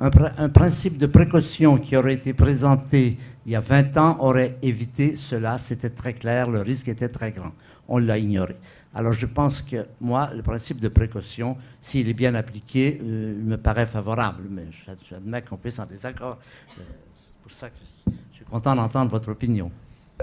Un, 0.00 0.10
un, 0.36 0.48
principe 0.48 0.98
de 0.98 1.06
précaution 1.06 1.78
qui 1.78 1.96
aurait 1.96 2.14
été 2.14 2.32
présenté 2.32 3.18
il 3.48 3.52
y 3.52 3.56
a 3.56 3.60
20 3.60 3.96
ans, 3.96 4.18
aurait 4.20 4.58
évité 4.60 5.16
cela. 5.16 5.56
C'était 5.56 5.88
très 5.88 6.12
clair, 6.12 6.50
le 6.50 6.60
risque 6.60 6.88
était 6.88 7.08
très 7.08 7.32
grand. 7.32 7.52
On 7.88 7.96
l'a 7.96 8.18
ignoré. 8.18 8.54
Alors 8.94 9.14
je 9.14 9.24
pense 9.24 9.62
que 9.62 9.86
moi, 10.02 10.28
le 10.34 10.42
principe 10.42 10.80
de 10.80 10.88
précaution, 10.88 11.56
s'il 11.80 12.10
est 12.10 12.14
bien 12.14 12.34
appliqué, 12.34 13.00
euh, 13.02 13.34
me 13.42 13.56
paraît 13.56 13.86
favorable. 13.86 14.42
Mais 14.50 14.66
j'admets 15.08 15.40
qu'on 15.40 15.56
puisse 15.56 15.78
en 15.78 15.86
désaccord. 15.86 16.36
Euh, 16.78 16.82
c'est 17.16 17.42
pour 17.42 17.50
ça 17.50 17.70
que 17.70 17.76
je 18.32 18.36
suis 18.36 18.44
content 18.44 18.76
d'entendre 18.76 19.10
votre 19.10 19.30
opinion 19.30 19.72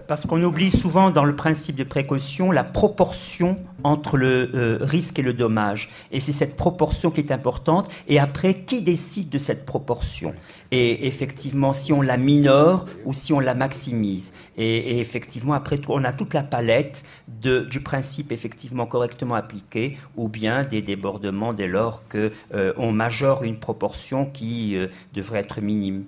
parce 0.08 0.26
qu'on 0.26 0.42
oublie 0.44 0.72
souvent 0.72 1.10
dans 1.10 1.24
le 1.24 1.36
principe 1.36 1.76
de 1.76 1.84
précaution 1.84 2.52
la 2.52 2.64
proportion 2.64 3.58
entre 3.84 4.18
le 4.18 4.50
euh, 4.54 4.78
risque 4.82 5.20
et 5.20 5.22
le 5.22 5.34
dommage. 5.34 5.90
Et 6.12 6.20
c'est 6.20 6.32
cette 6.32 6.56
proportion 6.56 7.12
qui 7.12 7.22
est 7.22 7.32
importante. 7.32 7.90
Et 8.08 8.20
après, 8.20 8.64
qui 8.66 8.82
décide 8.82 9.30
de 9.30 9.38
cette 9.38 9.66
proportion? 9.66 10.34
Et 10.72 11.08
effectivement, 11.08 11.74
si 11.74 11.94
on 11.94 12.02
la 12.02 12.18
minore 12.18 12.86
ou 13.06 13.14
si 13.14 13.32
on 13.34 13.40
la 13.40 13.54
maximise. 13.54 14.34
Et, 14.58 15.00
effectivement, 15.00 15.54
après, 15.54 15.80
on 15.88 16.04
a 16.04 16.14
toute 16.14 16.34
la 16.34 16.44
palette 16.44 17.06
du 17.28 17.80
principe 17.82 18.32
effectivement 18.32 18.86
correctement 18.86 19.36
appliqué 19.36 19.98
ou 20.16 20.30
bien 20.30 20.64
des 20.64 20.82
débordements 20.82 21.54
dès 21.54 21.68
lors 21.68 22.04
qu'on 22.10 22.30
euh, 22.54 22.92
majore 22.92 23.44
une 23.44 23.60
proportion 23.60 24.26
qui 24.26 24.76
euh, 24.76 24.88
devrait 25.14 25.40
être 25.40 25.62
minime. 25.62 26.06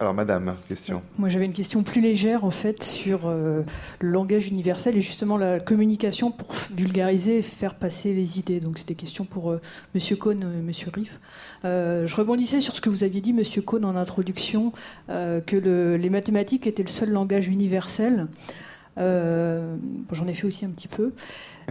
Alors, 0.00 0.12
madame, 0.12 0.56
question. 0.68 1.02
Moi, 1.18 1.28
j'avais 1.28 1.44
une 1.44 1.52
question 1.52 1.84
plus 1.84 2.00
légère, 2.00 2.44
en 2.44 2.50
fait, 2.50 2.82
sur 2.82 3.26
euh, 3.26 3.62
le 4.00 4.10
langage 4.10 4.48
universel 4.48 4.96
et 4.96 5.00
justement 5.00 5.36
la 5.36 5.60
communication 5.60 6.32
pour 6.32 6.48
vulgariser 6.74 7.38
et 7.38 7.42
faire 7.42 7.76
passer 7.76 8.12
les 8.12 8.40
idées. 8.40 8.58
Donc, 8.58 8.78
c'est 8.78 8.88
des 8.88 8.96
questions 8.96 9.24
pour. 9.24 9.52
Euh, 9.52 9.60
Monsieur 9.94 10.16
Cohn 10.16 10.42
et 10.42 10.62
Monsieur 10.62 10.90
Riff. 10.92 11.20
Euh, 11.64 12.08
je 12.08 12.16
rebondissais 12.16 12.58
sur 12.58 12.74
ce 12.74 12.80
que 12.80 12.90
vous 12.90 13.04
aviez 13.04 13.20
dit, 13.20 13.32
Monsieur 13.32 13.62
Cohn, 13.62 13.84
en 13.84 13.94
introduction, 13.94 14.72
que 15.08 15.96
les 15.96 16.10
mathématiques 16.10 16.66
étaient 16.66 16.82
le 16.82 16.88
seul 16.88 17.10
langage 17.10 17.46
universel. 17.46 18.26
J'en 18.96 20.26
ai 20.26 20.34
fait 20.34 20.46
aussi 20.46 20.64
un 20.64 20.70
petit 20.70 20.88
peu. 20.88 21.12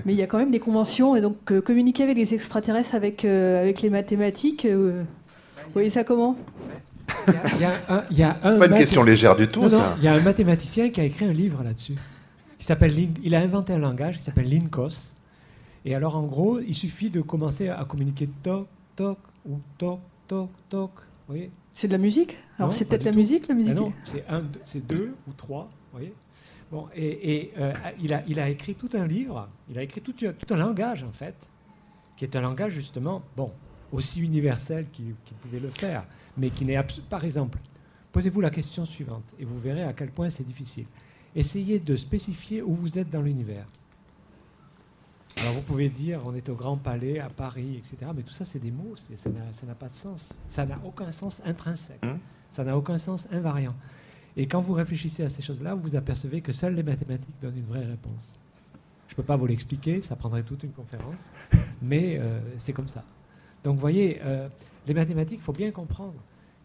Mais 0.06 0.14
il 0.14 0.18
y 0.18 0.24
a 0.24 0.28
quand 0.28 0.38
même 0.38 0.52
des 0.52 0.60
conventions. 0.60 1.18
Et 1.18 1.22
donc, 1.22 1.60
communiquer 1.62 2.04
avec 2.04 2.16
les 2.16 2.34
extraterrestres, 2.34 2.96
avec, 2.96 3.26
avec 3.26 3.82
les 3.82 3.90
mathématiques, 3.90 4.66
vous 4.66 5.04
voyez 5.74 5.90
ça 5.90 6.06
comment? 6.06 6.38
Il 7.28 7.62
y 7.62 7.64
a, 7.64 7.72
un, 7.90 8.04
y 8.12 8.24
a 8.24 8.36
un 8.44 8.58
pas 8.58 8.68
une 8.68 8.76
question 8.76 9.04
légère 9.04 9.36
du 9.36 9.48
tout, 9.48 9.70
ça. 9.70 9.96
Il 9.98 10.04
y 10.04 10.08
a 10.08 10.14
un 10.14 10.22
mathématicien 10.22 10.90
qui 10.90 11.02
a 11.02 11.04
écrit 11.04 11.26
un 11.26 11.34
livre 11.34 11.64
là-dessus. 11.64 11.96
Qui 12.58 12.66
s'appelle 12.66 12.94
il 13.24 13.36
a 13.36 13.40
inventé 13.40 13.74
un 13.74 13.80
langage 13.80 14.18
qui 14.18 14.24
s'appelle 14.24 14.50
Linkos. 14.50 15.14
Et 15.86 15.96
alors, 15.96 16.16
en 16.16 16.24
gros, 16.24 16.60
il 16.60 16.74
suffit 16.74 17.10
de 17.10 17.22
commencer 17.22 17.70
à 17.70 17.84
communiquer 17.84 18.30
toc, 18.42 18.68
toc, 18.96 19.18
ou 19.46 19.60
toc, 19.78 20.00
toc, 20.28 20.50
toc. 20.70 20.92
Vous 20.96 21.36
voyez 21.36 21.52
C'est 21.74 21.88
de 21.88 21.92
la 21.94 21.98
musique? 21.98 22.38
Alors, 22.58 22.72
c'est 22.72 22.86
peut-être 22.88 23.04
la 23.04 23.12
musique, 23.12 23.48
la 23.50 23.56
musique? 23.56 23.76
Non, 23.76 23.92
c'est, 24.06 24.24
un, 24.30 24.44
c'est 24.64 24.86
deux 24.86 25.14
ou 25.28 25.34
trois. 25.34 25.70
Vous 25.92 25.98
voyez 26.00 26.14
Bon, 26.72 26.88
et, 26.96 27.52
euh, 27.60 27.72
il, 28.02 28.14
a, 28.14 28.24
il 28.28 28.40
a 28.40 28.50
écrit 28.50 28.74
tout 28.74 28.90
un 28.94 29.06
livre, 29.06 29.48
il 29.70 29.78
a 29.78 29.84
écrit 29.84 30.02
tout, 30.02 30.14
tout 30.14 30.54
un 30.54 30.58
langage, 30.58 31.04
en 31.04 31.12
fait, 31.12 31.36
qui 32.18 32.26
est 32.26 32.36
un 32.36 32.42
langage, 32.42 32.72
justement, 32.72 33.22
bon, 33.38 33.52
aussi 33.92 34.22
universel 34.22 34.88
qu'il, 34.92 35.14
qu'il 35.24 35.38
pouvait 35.38 35.60
le 35.60 35.70
faire 35.70 36.04
mais 36.38 36.50
qui 36.50 36.66
n'est 36.66 36.82
Par 37.10 37.24
exemple, 37.24 37.60
posez-vous 38.12 38.42
la 38.42 38.50
question 38.50 38.86
suivante 38.86 39.34
et 39.40 39.46
vous 39.46 39.58
verrez 39.60 39.84
à 39.84 39.94
quel 39.94 40.12
point 40.12 40.30
c'est 40.30 40.46
difficile. 40.46 40.86
Essayez 41.36 41.80
de 41.80 41.96
spécifier 41.96 42.62
où 42.62 42.74
vous 42.74 42.98
êtes 42.98 43.10
dans 43.10 43.22
l'univers. 43.22 43.66
Alors 45.38 45.54
vous 45.54 45.62
pouvez 45.62 45.90
dire 45.90 46.22
on 46.26 46.36
est 46.36 46.48
au 46.50 46.56
Grand 46.56 46.78
Palais, 46.78 47.20
à 47.20 47.30
Paris, 47.30 47.78
etc. 47.78 48.12
Mais 48.16 48.22
tout 48.22 48.34
ça, 48.34 48.46
c'est 48.46 48.60
des 48.60 48.72
mots, 48.72 48.96
ça 48.96 49.66
n'a 49.66 49.76
pas 49.76 49.90
de 49.90 49.96
sens. 49.96 50.34
Ça 50.48 50.66
n'a 50.66 50.80
aucun 50.86 51.12
sens 51.12 51.42
intrinsèque. 51.46 52.04
Mmh. 52.04 52.20
Ça 52.52 52.64
n'a 52.64 52.78
aucun 52.78 53.00
sens 53.00 53.28
invariant. 53.32 53.76
Et 54.38 54.48
quand 54.48 54.62
vous 54.62 54.74
réfléchissez 54.74 55.24
à 55.24 55.30
ces 55.30 55.42
choses-là, 55.42 55.76
vous 55.76 55.82
vous 55.82 55.96
apercevez 55.96 56.42
que 56.42 56.52
seules 56.52 56.76
les 56.76 56.84
mathématiques 56.84 57.36
donnent 57.42 57.58
une 57.58 57.66
vraie 57.66 57.86
réponse. 57.86 58.38
Je 59.08 59.14
ne 59.14 59.16
peux 59.18 59.24
pas 59.24 59.36
vous 59.36 59.46
l'expliquer, 59.46 60.02
ça 60.02 60.16
prendrait 60.16 60.44
toute 60.44 60.64
une 60.64 60.72
conférence, 60.72 61.30
mais 61.82 62.18
euh, 62.20 62.40
c'est 62.58 62.74
comme 62.74 62.88
ça. 62.88 63.04
Donc 63.64 63.76
vous 63.76 63.82
voyez, 63.82 64.20
euh, 64.24 64.48
les 64.88 64.94
mathématiques, 64.94 65.40
il 65.42 65.44
faut 65.44 65.54
bien 65.54 65.72
comprendre 65.72 66.16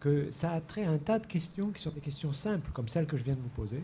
que 0.01 0.31
ça 0.31 0.53
a 0.53 0.61
trait 0.61 0.85
à 0.85 0.91
un 0.91 0.99
tas 0.99 1.19
de 1.19 1.27
questions 1.27 1.71
qui 1.71 1.83
sont 1.83 1.91
des 1.91 2.01
questions 2.01 2.33
simples, 2.33 2.71
comme 2.73 2.89
celles 2.89 3.07
que 3.07 3.17
je 3.17 3.25
viens 3.25 3.35
de 3.35 3.41
vous 3.41 3.49
poser, 3.49 3.83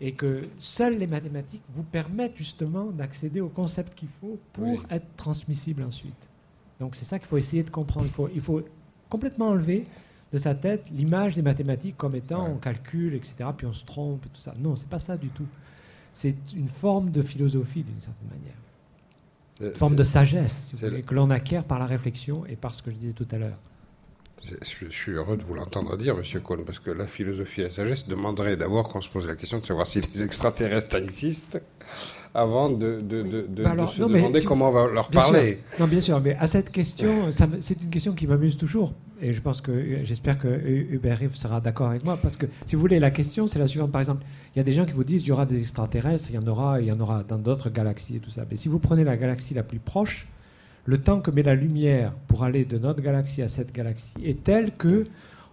et 0.00 0.12
que 0.12 0.42
seules 0.58 0.98
les 0.98 1.06
mathématiques 1.06 1.62
vous 1.70 1.84
permettent 1.84 2.36
justement 2.36 2.86
d'accéder 2.86 3.40
au 3.40 3.48
concept 3.48 3.94
qu'il 3.94 4.08
faut 4.20 4.38
pour 4.52 4.84
être 4.90 5.06
transmissible 5.16 5.82
ensuite. 5.82 6.28
Donc 6.80 6.96
c'est 6.96 7.04
ça 7.04 7.18
qu'il 7.18 7.28
faut 7.28 7.38
essayer 7.38 7.62
de 7.62 7.70
comprendre. 7.70 8.06
Il 8.06 8.12
faut, 8.12 8.28
il 8.34 8.40
faut 8.40 8.62
complètement 9.08 9.48
enlever 9.48 9.86
de 10.32 10.38
sa 10.38 10.54
tête 10.54 10.84
l'image 10.90 11.34
des 11.34 11.42
mathématiques 11.42 11.96
comme 11.96 12.14
étant 12.14 12.48
on 12.48 12.56
calcule, 12.56 13.14
etc., 13.14 13.34
puis 13.56 13.66
on 13.66 13.72
se 13.72 13.84
trompe 13.84 14.26
et 14.26 14.28
tout 14.30 14.40
ça. 14.40 14.54
Non, 14.58 14.74
c'est 14.76 14.88
pas 14.88 14.98
ça 14.98 15.16
du 15.16 15.28
tout. 15.28 15.46
C'est 16.12 16.34
une 16.56 16.68
forme 16.68 17.10
de 17.10 17.22
philosophie 17.22 17.82
d'une 17.82 18.00
certaine 18.00 18.28
manière. 18.28 18.56
Une 19.60 19.66
Euh, 19.68 19.74
forme 19.74 19.96
de 19.96 20.02
sagesse, 20.04 20.70
si 20.74 20.76
voulez, 20.76 21.02
que 21.02 21.14
l'on 21.14 21.30
acquiert 21.30 21.64
par 21.64 21.78
la 21.78 21.86
réflexion 21.86 22.44
et 22.46 22.56
par 22.56 22.74
ce 22.74 22.82
que 22.82 22.90
je 22.90 22.96
disais 22.96 23.12
tout 23.12 23.28
à 23.30 23.38
l'heure. 23.38 23.58
Je 24.42 24.86
suis 24.90 25.12
heureux 25.12 25.36
de 25.36 25.42
vous 25.44 25.54
l'entendre 25.54 25.96
dire, 25.96 26.16
Monsieur 26.16 26.40
Cohn, 26.40 26.64
parce 26.64 26.80
que 26.80 26.90
la 26.90 27.06
philosophie 27.06 27.60
et 27.60 27.64
la 27.64 27.70
sagesse 27.70 28.08
demanderait 28.08 28.56
d'abord 28.56 28.88
qu'on 28.88 29.00
se 29.00 29.08
pose 29.08 29.26
la 29.28 29.36
question 29.36 29.58
de 29.60 29.64
savoir 29.64 29.86
si 29.86 30.00
les 30.00 30.22
extraterrestres 30.24 30.96
existent 30.96 31.60
avant 32.34 32.68
de, 32.70 33.00
de- 33.00 33.22
de- 33.22 33.46
de- 33.48 33.62
Bah 33.62 33.70
alors, 33.70 33.92
se 33.92 34.00
non, 34.00 34.08
demander 34.08 34.40
si- 34.40 34.46
comment 34.46 34.70
on 34.70 34.72
va 34.72 34.88
leur 34.88 35.10
parler. 35.10 35.60
sûr. 35.76 35.80
Non, 35.80 35.86
bien 35.86 36.00
sûr, 36.00 36.20
mais 36.20 36.34
à 36.40 36.46
cette 36.48 36.72
question, 36.72 37.30
c'est 37.60 37.80
une 37.82 37.90
question 37.90 38.14
qui 38.14 38.26
m'amuse 38.26 38.56
toujours. 38.56 38.94
Et 39.20 39.32
je 39.32 39.40
pense 39.40 39.60
que, 39.60 40.02
j'espère 40.02 40.36
que 40.38 40.48
Hubert 40.48 41.18
Riff 41.18 41.36
sera 41.36 41.60
d'accord 41.60 41.90
avec 41.90 42.04
moi. 42.04 42.16
Parce 42.20 42.36
que, 42.36 42.46
si 42.66 42.74
vous 42.74 42.80
voulez, 42.80 42.98
la 42.98 43.12
question, 43.12 43.46
c'est 43.46 43.60
la 43.60 43.68
suivante. 43.68 43.92
Par 43.92 44.00
exemple, 44.00 44.24
il 44.56 44.58
y 44.58 44.60
a 44.60 44.64
des 44.64 44.72
gens 44.72 44.84
qui 44.84 44.92
vous 44.92 45.04
disent 45.04 45.22
il 45.22 45.28
y 45.28 45.32
aura 45.32 45.46
des 45.46 45.60
extraterrestres, 45.60 46.30
il 46.30 46.34
y 46.34 46.38
en 46.38 46.46
aura, 46.48 46.80
il 46.80 46.88
y 46.88 46.92
en 46.92 46.98
aura 46.98 47.22
dans 47.22 47.38
d'autres 47.38 47.70
galaxies 47.70 48.16
et 48.16 48.18
tout 48.18 48.30
ça. 48.30 48.42
Mais 48.50 48.56
si 48.56 48.66
vous 48.68 48.80
prenez 48.80 49.04
la 49.04 49.16
galaxie 49.16 49.54
la 49.54 49.62
plus 49.62 49.78
proche, 49.78 50.26
le 50.84 50.98
temps 50.98 51.20
que 51.20 51.30
met 51.30 51.42
la 51.42 51.54
lumière 51.54 52.12
pour 52.28 52.44
aller 52.44 52.64
de 52.64 52.78
notre 52.78 53.02
galaxie 53.02 53.42
à 53.42 53.48
cette 53.48 53.72
galaxie 53.72 54.12
est 54.24 54.42
tel 54.42 54.72
que 54.76 55.06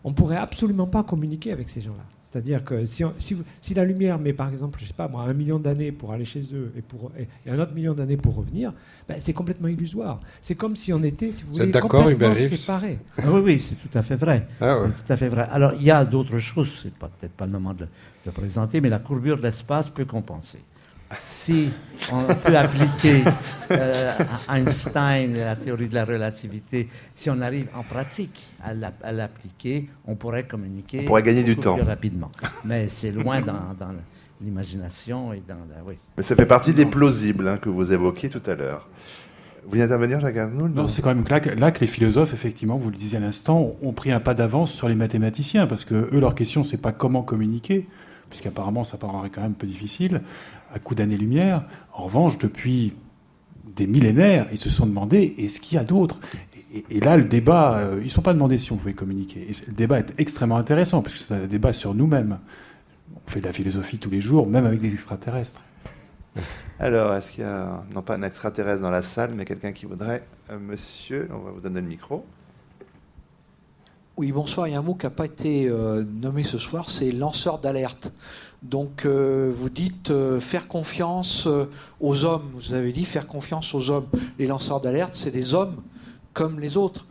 on 0.03 0.13
pourrait 0.13 0.37
absolument 0.37 0.87
pas 0.87 1.03
communiquer 1.03 1.51
avec 1.51 1.69
ces 1.69 1.81
gens-là. 1.81 2.03
C'est-à-dire 2.23 2.63
que 2.63 2.85
si, 2.85 3.03
on- 3.03 3.13
si, 3.17 3.33
vous- 3.33 3.43
si 3.59 3.73
la 3.73 3.83
lumière 3.83 4.19
met 4.19 4.33
par 4.33 4.49
exemple, 4.49 4.79
je 4.79 4.85
sais 4.85 4.93
pas 4.93 5.07
moi, 5.07 5.23
un 5.23 5.33
million 5.33 5.57
d'années 5.57 5.91
pour 5.91 6.13
aller 6.13 6.25
chez 6.25 6.43
eux 6.53 6.71
et, 6.77 6.81
pour, 6.81 7.11
et, 7.17 7.27
et 7.45 7.51
un 7.51 7.59
autre 7.59 7.73
million 7.73 7.93
d'années 7.95 8.17
pour 8.17 8.35
revenir, 8.35 8.71
ben, 9.07 9.15
c'est 9.19 9.33
complètement 9.33 9.67
illusoire. 9.67 10.19
C'est 10.39 10.53
comme 10.55 10.75
si 10.75 10.93
on 10.93 11.01
était, 11.03 11.31
si 11.31 11.43
vous 11.43 11.53
voulez, 11.53 11.65
complètement 11.81 12.29
séparés. 12.57 12.99
Ah 13.17 13.31
oui, 13.31 13.41
oui, 13.43 13.59
c'est 13.59 13.75
tout 13.75 13.97
à 13.97 14.03
fait 14.03 14.15
vrai. 14.15 14.47
Ah 14.61 14.79
ouais. 14.79 14.89
Tout 14.89 15.11
à 15.11 15.17
fait 15.17 15.27
vrai. 15.27 15.47
Alors, 15.51 15.73
il 15.73 15.83
y 15.83 15.89
a 15.91 16.05
d'autres 16.05 16.37
choses, 16.37 16.81
c'est 16.83 16.93
peut-être 16.95 17.33
pas 17.33 17.45
le 17.47 17.51
moment 17.51 17.73
de 17.73 17.87
le 18.25 18.31
présenter, 18.31 18.79
mais 18.79 18.89
la 18.89 18.99
courbure 18.99 19.37
de 19.37 19.41
l'espace 19.43 19.89
peut 19.89 20.05
compenser. 20.05 20.59
Si 21.17 21.71
on 22.11 22.23
peut 22.35 22.55
appliquer 22.55 23.23
euh, 23.71 24.13
à 24.47 24.59
Einstein 24.59 25.33
la 25.35 25.55
théorie 25.55 25.87
de 25.87 25.95
la 25.95 26.05
relativité, 26.05 26.87
si 27.15 27.29
on 27.31 27.41
arrive 27.41 27.67
en 27.75 27.81
pratique 27.83 28.53
à 28.63 28.73
la- 28.75 28.93
à 29.03 29.11
l'appliquer, 29.11 29.89
on 30.05 30.15
pourrait 30.15 30.43
communiquer 30.43 30.99
On 31.01 31.05
pourrait 31.05 31.23
gagner 31.23 31.43
du 31.43 31.57
temps. 31.57 31.75
plus 31.75 31.83
rapidement. 31.83 32.31
Mais 32.63 32.87
c'est 32.87 33.11
loin 33.11 33.41
dans, 33.41 33.73
dans 33.79 33.91
l'imagination 34.39 35.33
et 35.33 35.41
dans 35.47 35.55
la. 35.55 35.83
Oui. 35.83 35.95
Mais 36.15 36.23
ça 36.23 36.35
fait 36.35 36.45
partie 36.45 36.73
des 36.73 36.85
plausibles 36.85 37.47
hein, 37.47 37.57
que 37.57 37.69
vous 37.69 37.91
évoquiez 37.91 38.29
tout 38.29 38.43
à 38.45 38.53
l'heure. 38.53 38.87
Vous 39.63 39.69
voulez 39.71 39.81
intervenir, 39.81 40.19
Jacques 40.19 40.37
Arnould 40.37 40.73
Non, 40.75 40.87
c'est 40.87 41.01
quand 41.01 41.13
même 41.13 41.25
là 41.27 41.39
que, 41.39 41.49
là 41.49 41.71
que 41.71 41.79
les 41.81 41.87
philosophes, 41.87 42.33
effectivement, 42.33 42.77
vous 42.77 42.89
le 42.91 42.95
disiez 42.95 43.17
à 43.17 43.21
l'instant, 43.21 43.75
ont 43.81 43.91
pris 43.93 44.11
un 44.11 44.19
pas 44.19 44.33
d'avance 44.35 44.71
sur 44.71 44.87
les 44.87 44.95
mathématiciens, 44.95 45.65
parce 45.67 45.85
que 45.85 45.95
eux, 46.13 46.19
leur 46.19 46.33
question, 46.33 46.63
c'est 46.63 46.81
pas 46.81 46.91
comment 46.91 47.21
communiquer, 47.23 47.87
puisqu'apparemment, 48.29 48.83
ça 48.83 48.97
paraît 48.97 49.29
quand 49.29 49.41
même 49.41 49.51
un 49.51 49.53
peu 49.59 49.67
difficile, 49.67 50.21
à 50.73 50.79
coup 50.79 50.95
d'années-lumière. 50.95 51.65
En 51.93 52.03
revanche, 52.03 52.37
depuis 52.37 52.93
des 53.75 53.87
millénaires, 53.87 54.47
ils 54.51 54.57
se 54.57 54.69
sont 54.69 54.85
demandé, 54.85 55.35
est-ce 55.37 55.59
qu'il 55.59 55.75
y 55.75 55.79
a 55.79 55.83
d'autres? 55.83 56.19
Et, 56.73 56.85
et 56.89 56.99
là, 56.99 57.17
le 57.17 57.25
débat, 57.25 57.77
euh, 57.77 57.97
ils 57.99 58.05
ne 58.05 58.09
sont 58.09 58.21
pas 58.21 58.33
demandé 58.33 58.57
si 58.57 58.71
on 58.71 58.77
pouvait 58.77 58.93
communiquer. 58.93 59.47
Et 59.49 59.53
le 59.67 59.73
débat 59.73 59.99
est 59.99 60.13
extrêmement 60.17 60.57
intéressant, 60.57 61.01
parce 61.01 61.15
que 61.15 61.19
c'est 61.19 61.33
un 61.33 61.47
débat 61.47 61.73
sur 61.73 61.93
nous-mêmes. 61.93 62.39
On 63.15 63.29
fait 63.29 63.41
de 63.41 63.45
la 63.45 63.53
philosophie 63.53 63.97
tous 63.97 64.09
les 64.09 64.21
jours, 64.21 64.47
même 64.47 64.65
avec 64.65 64.79
des 64.79 64.93
extraterrestres. 64.93 65.61
Alors, 66.79 67.13
est-ce 67.15 67.31
qu'il 67.31 67.43
y 67.43 67.47
a, 67.47 67.83
non 67.93 68.01
pas 68.01 68.15
un 68.15 68.23
extraterrestre 68.23 68.81
dans 68.81 68.91
la 68.91 69.01
salle, 69.01 69.31
mais 69.35 69.45
quelqu'un 69.45 69.71
qui 69.71 69.85
voudrait 69.85 70.23
Euh, 70.49 70.57
Monsieur, 70.59 71.27
on 71.31 71.39
va 71.39 71.51
vous 71.51 71.61
donner 71.61 71.81
le 71.81 71.87
micro. 71.87 72.25
Oui, 74.17 74.31
bonsoir. 74.31 74.67
Il 74.67 74.71
y 74.71 74.75
a 74.75 74.79
un 74.79 74.81
mot 74.83 74.95
qui 74.95 75.05
n'a 75.05 75.11
pas 75.11 75.25
été 75.25 75.69
euh, 75.69 76.03
nommé 76.03 76.43
ce 76.43 76.57
soir, 76.57 76.89
c'est 76.89 77.11
lanceur 77.11 77.59
d'alerte. 77.59 78.11
Donc, 78.61 79.05
euh, 79.05 79.53
vous 79.55 79.69
dites 79.69 80.11
euh, 80.11 80.41
faire 80.41 80.67
confiance 80.67 81.47
euh, 81.47 81.69
aux 82.01 82.25
hommes. 82.25 82.49
Vous 82.53 82.73
avez 82.73 82.91
dit 82.91 83.05
faire 83.05 83.27
confiance 83.27 83.73
aux 83.73 83.89
hommes. 83.89 84.07
Les 84.37 84.47
lanceurs 84.47 84.81
d'alerte, 84.81 85.15
c'est 85.15 85.31
des 85.31 85.53
hommes 85.53 85.77
comme 86.33 86.59
les 86.59 86.77
autres. 86.77 87.05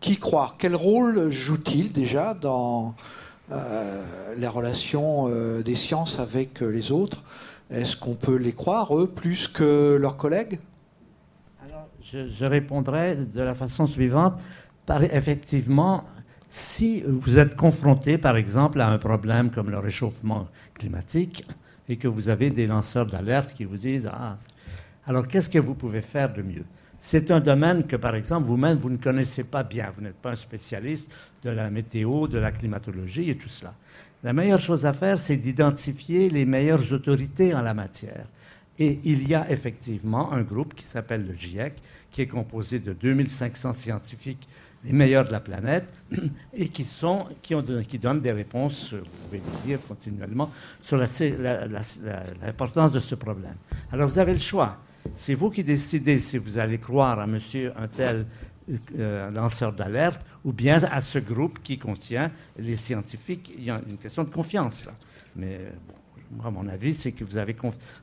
Qui 0.00 0.16
croire? 0.16 0.54
Quel 0.58 0.74
rôle 0.74 1.30
joue-t-il 1.30 1.92
déjà 1.92 2.32
dans 2.32 2.94
les 4.36 4.46
relations 4.46 5.26
euh, 5.28 5.62
des 5.62 5.74
sciences 5.74 6.18
avec 6.18 6.60
les 6.60 6.92
autres? 6.92 7.22
Est-ce 7.70 7.96
qu'on 7.96 8.14
peut 8.14 8.36
les 8.36 8.52
croire, 8.52 8.96
eux, 8.96 9.08
plus 9.08 9.46
que 9.46 9.98
leurs 10.00 10.16
collègues? 10.16 10.58
Je, 12.02 12.44
répondrai 12.44 13.14
de 13.16 13.42
la 13.42 13.54
façon 13.54 13.86
suivante. 13.86 14.34
Effectivement, 15.12 16.02
si 16.52 17.02
vous 17.06 17.38
êtes 17.38 17.54
confronté, 17.54 18.18
par 18.18 18.36
exemple, 18.36 18.80
à 18.80 18.90
un 18.90 18.98
problème 18.98 19.50
comme 19.52 19.70
le 19.70 19.78
réchauffement 19.78 20.48
climatique 20.74 21.46
et 21.88 21.96
que 21.96 22.08
vous 22.08 22.28
avez 22.28 22.50
des 22.50 22.66
lanceurs 22.66 23.06
d'alerte 23.06 23.54
qui 23.54 23.64
vous 23.64 23.76
disent 23.76 24.10
Ah, 24.12 24.36
alors 25.06 25.28
qu'est-ce 25.28 25.48
que 25.48 25.60
vous 25.60 25.74
pouvez 25.74 26.02
faire 26.02 26.32
de 26.32 26.42
mieux? 26.42 26.64
C'est 26.98 27.30
un 27.30 27.38
domaine 27.38 27.86
que, 27.86 27.94
par 27.94 28.16
exemple, 28.16 28.48
vous-même, 28.48 28.78
vous 28.78 28.90
ne 28.90 28.96
connaissez 28.96 29.44
pas 29.44 29.62
bien. 29.62 29.90
Vous 29.94 30.02
n'êtes 30.02 30.16
pas 30.16 30.32
un 30.32 30.36
spécialiste 30.36 31.10
de 31.44 31.50
la 31.50 31.70
météo, 31.70 32.26
de 32.26 32.38
la 32.38 32.50
climatologie 32.50 33.30
et 33.30 33.36
tout 33.36 33.48
cela. 33.48 33.72
La 34.24 34.32
meilleure 34.32 34.60
chose 34.60 34.84
à 34.86 34.92
faire, 34.92 35.20
c'est 35.20 35.36
d'identifier 35.36 36.28
les 36.30 36.44
meilleures 36.44 36.92
autorités 36.92 37.54
en 37.54 37.62
la 37.62 37.74
matière. 37.74 38.26
Et 38.78 38.98
il 39.04 39.28
y 39.28 39.34
a 39.34 39.48
effectivement 39.50 40.32
un 40.32 40.42
groupe 40.42 40.74
qui 40.74 40.84
s'appelle 40.84 41.26
le 41.26 41.32
GIEC, 41.32 41.74
qui 42.10 42.22
est 42.22 42.26
composé 42.26 42.80
de 42.80 42.92
2500 42.92 43.74
scientifiques, 43.74 44.48
les 44.84 44.92
meilleurs 44.92 45.26
de 45.26 45.32
la 45.32 45.40
planète, 45.40 45.86
et 46.54 46.68
qui, 46.68 46.84
sont, 46.84 47.26
qui, 47.42 47.98
donnent 47.98 48.20
des 48.20 48.32
réponses, 48.32 48.94
vous 48.94 49.04
pouvez 49.24 49.38
le 49.38 49.68
lire 49.68 49.78
continuellement, 49.86 50.50
sur 50.82 50.96
l'importance 50.96 52.92
de 52.92 53.00
ce 53.00 53.14
problème. 53.14 53.56
Alors 53.92 54.08
vous 54.08 54.18
avez 54.18 54.32
le 54.32 54.38
choix. 54.38 54.78
C'est 55.14 55.34
vous 55.34 55.50
qui 55.50 55.64
décidez 55.64 56.18
si 56.18 56.38
vous 56.38 56.58
allez 56.58 56.78
croire 56.78 57.18
à 57.18 57.26
monsieur 57.26 57.72
un 57.76 57.88
tel 57.88 58.26
euh, 58.98 59.30
lanceur 59.30 59.72
d'alerte 59.72 60.24
ou 60.44 60.52
bien 60.52 60.78
à 60.84 61.00
ce 61.00 61.18
groupe 61.18 61.60
qui 61.62 61.78
contient 61.78 62.30
les 62.58 62.76
scientifiques. 62.76 63.52
Il 63.56 63.64
y 63.64 63.70
a 63.70 63.80
une 63.88 63.96
question 63.96 64.24
de 64.24 64.30
confiance 64.30 64.84
là. 64.84 64.92
Mais 65.36 65.60
moi, 66.30 66.50
mon 66.50 66.68
avis, 66.68 66.94
c'est 66.94 67.12
que 67.12 67.24
vous 67.24 67.36
avez, 67.36 67.56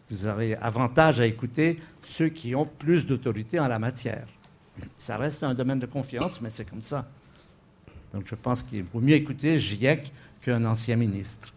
vous 0.09 0.25
avez 0.25 0.55
avantage 0.57 1.21
à 1.21 1.25
écouter 1.25 1.79
ceux 2.01 2.29
qui 2.29 2.55
ont 2.55 2.65
plus 2.65 3.05
d'autorité 3.05 3.59
en 3.59 3.67
la 3.67 3.79
matière. 3.79 4.27
Ça 4.97 5.17
reste 5.17 5.43
un 5.43 5.53
domaine 5.53 5.79
de 5.79 5.85
confiance, 5.85 6.41
mais 6.41 6.49
c'est 6.49 6.65
comme 6.65 6.81
ça. 6.81 7.07
Donc 8.13 8.23
je 8.25 8.35
pense 8.35 8.63
qu'il 8.63 8.83
vaut 8.83 8.99
mieux 8.99 9.15
écouter 9.15 9.59
GIEC 9.59 10.11
qu'un 10.41 10.65
ancien 10.65 10.95
ministre. 10.95 11.53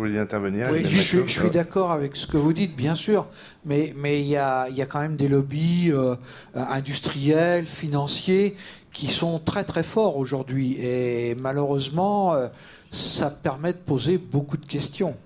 Vous 0.00 0.06
voulez 0.06 0.18
intervenir 0.18 0.66
Oui, 0.72 0.82
je, 0.86 0.96
suis, 0.96 1.18
je 1.26 1.40
suis 1.40 1.50
d'accord 1.50 1.92
avec 1.92 2.16
ce 2.16 2.26
que 2.26 2.38
vous 2.38 2.54
dites, 2.54 2.74
bien 2.74 2.94
sûr, 2.94 3.26
mais 3.66 3.92
mais 3.94 4.22
il 4.22 4.28
y 4.28 4.36
a, 4.36 4.66
y 4.70 4.80
a 4.80 4.86
quand 4.86 5.00
même 5.00 5.16
des 5.16 5.28
lobbies 5.28 5.90
euh, 5.92 6.16
industriels, 6.54 7.66
financiers, 7.66 8.56
qui 8.92 9.08
sont 9.08 9.38
très 9.38 9.64
très 9.64 9.82
forts 9.82 10.16
aujourd'hui, 10.16 10.78
et 10.80 11.34
malheureusement, 11.34 12.32
euh, 12.32 12.48
ça 12.90 13.30
permet 13.30 13.74
de 13.74 13.78
poser 13.78 14.16
beaucoup 14.16 14.56
de 14.56 14.64
questions. 14.64 15.16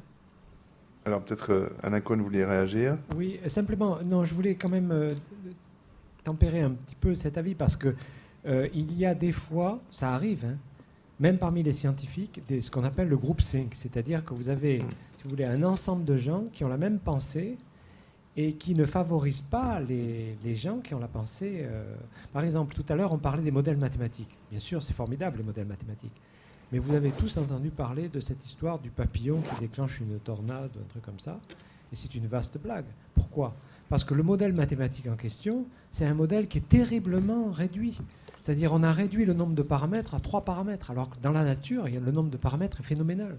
Alors 1.05 1.23
peut-être 1.23 1.53
euh, 1.53 1.69
Anna 1.83 2.01
Cohn 2.01 2.21
voulait 2.21 2.45
réagir. 2.45 2.97
Oui, 3.17 3.39
simplement, 3.47 3.99
non, 4.05 4.25
je 4.25 4.35
voulais 4.35 4.55
quand 4.55 4.69
même 4.69 4.91
euh, 4.91 5.11
tempérer 6.23 6.63
un 6.63 6.71
petit 6.71 6.95
peu 6.95 7.15
cet 7.15 7.37
avis 7.37 7.55
parce 7.55 7.77
que 7.77 7.95
euh, 8.47 8.69
il 8.75 8.97
y 8.97 9.05
a 9.05 9.15
des 9.15 9.33
fois, 9.33 9.81
ça 9.91 10.15
arrive. 10.15 10.45
Hein, 10.45 10.57
même 11.21 11.39
parmi 11.39 11.63
les 11.63 11.73
scientifiques, 11.73 12.43
des, 12.49 12.61
ce 12.61 12.71
qu'on 12.71 12.85
appelle 12.85 13.09
le 13.09 13.17
groupe 13.17 13.41
5. 13.41 13.69
C'est-à-dire 13.75 14.25
que 14.25 14.35
vous 14.35 14.49
avez, 14.49 14.79
si 15.17 15.23
vous 15.23 15.31
voulez, 15.31 15.45
un 15.45 15.63
ensemble 15.63 16.05
de 16.05 16.17
gens 16.17 16.45
qui 16.53 16.65
ont 16.65 16.69
la 16.69 16.77
même 16.77 16.99
pensée 16.99 17.57
et 18.37 18.55
qui 18.55 18.75
ne 18.75 18.85
favorisent 18.85 19.41
pas 19.41 19.79
les, 19.81 20.37
les 20.43 20.57
gens 20.57 20.79
qui 20.79 20.93
ont 20.93 20.99
la 20.99 21.09
pensée. 21.09 21.61
Euh... 21.63 21.95
Par 22.33 22.43
exemple, 22.43 22.75
tout 22.75 22.85
à 22.89 22.97
l'heure, 22.97 23.13
on 23.13 23.19
parlait 23.19 23.45
des 23.45 23.53
modèles 23.53 23.77
mathématiques. 23.77 24.37
Bien 24.51 24.59
sûr, 24.59 24.83
c'est 24.83 24.93
formidable, 24.93 25.39
les 25.39 25.45
modèles 25.45 25.69
mathématiques. 25.69 26.21
Mais 26.75 26.81
vous 26.81 26.97
avez 26.97 27.13
tous 27.13 27.37
entendu 27.37 27.71
parler 27.71 28.09
de 28.09 28.19
cette 28.19 28.45
histoire 28.45 28.81
du 28.81 28.91
papillon 28.91 29.41
qui 29.43 29.61
déclenche 29.61 30.01
une 30.01 30.19
tornade 30.19 30.73
un 30.77 30.89
truc 30.89 31.05
comme 31.05 31.21
ça. 31.21 31.39
Et 31.93 31.95
c'est 31.95 32.17
une 32.17 32.27
vaste 32.27 32.59
blague. 32.59 32.87
Pourquoi? 33.15 33.55
Parce 33.89 34.03
que 34.03 34.13
le 34.13 34.25
modèle 34.25 34.53
mathématique 34.53 35.07
en 35.07 35.15
question, 35.15 35.67
c'est 35.93 36.05
un 36.05 36.15
modèle 36.15 36.49
qui 36.49 36.59
est 36.59 36.69
terriblement 36.69 37.53
réduit. 37.53 37.97
C'est-à-dire 38.43 38.73
on 38.73 38.83
a 38.83 38.93
réduit 38.93 39.25
le 39.25 39.35
nombre 39.35 39.55
de 39.55 39.63
paramètres 39.63 40.17
à 40.17 40.19
trois 40.19 40.45
paramètres, 40.45 40.91
alors 40.91 41.11
que 41.11 41.17
dans 41.23 41.31
la 41.31 41.45
nature, 41.45 41.85
le 41.85 42.11
nombre 42.11 42.31
de 42.31 42.37
paramètres 42.37 42.81
est 42.81 42.85
phénoménal. 42.85 43.37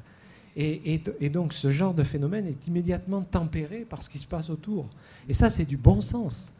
Et, 0.55 1.01
et, 1.19 1.29
donc 1.29 1.51
ce 1.51 1.71
genre 1.71 1.93
de 1.93 2.05
phénomène 2.05 2.47
est 2.47 2.67
immédiatement 2.67 3.21
tempéré 3.21 3.79
par 3.79 4.01
ce 4.01 4.09
qui 4.09 4.17
se 4.17 4.27
passe 4.27 4.49
autour. 4.49 4.85
Et 5.27 5.33
ça, 5.33 5.49
c'est 5.49 5.65
du 5.65 5.75
bon 5.75 5.99
sens. 5.99 6.53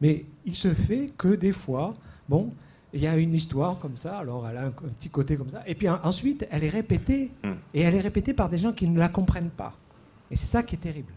Mais 0.00 0.24
il 0.46 0.54
se 0.54 0.72
fait 0.72 1.10
que 1.18 1.34
des 1.34 1.52
fois, 1.52 1.94
bon, 2.26 2.54
il 2.94 3.00
y 3.00 3.06
a 3.06 3.16
une 3.16 3.34
histoire 3.34 3.78
comme 3.78 3.96
ça, 3.96 4.18
alors 4.18 4.46
elle 4.48 4.56
a 4.56 4.66
un, 4.66 4.70
petit 4.70 5.08
côté 5.08 5.36
comme 5.36 5.50
ça, 5.50 5.62
et 5.66 5.74
puis 5.74 5.88
ensuite, 5.88 6.46
elle 6.50 6.64
est 6.64 6.68
répétée, 6.68 7.30
hmm. 7.42 7.52
et 7.74 7.80
elle 7.80 7.94
est 7.94 8.00
répétée 8.00 8.34
par 8.34 8.48
des 8.48 8.58
gens 8.58 8.72
qui 8.72 8.86
ne 8.86 8.98
la 8.98 9.08
comprennent 9.08 9.50
pas. 9.50 9.74
Et 10.30 10.36
c'est 10.36 10.46
ça 10.46 10.62
qui 10.62 10.76
est 10.76 10.78
terrible. 10.78 11.12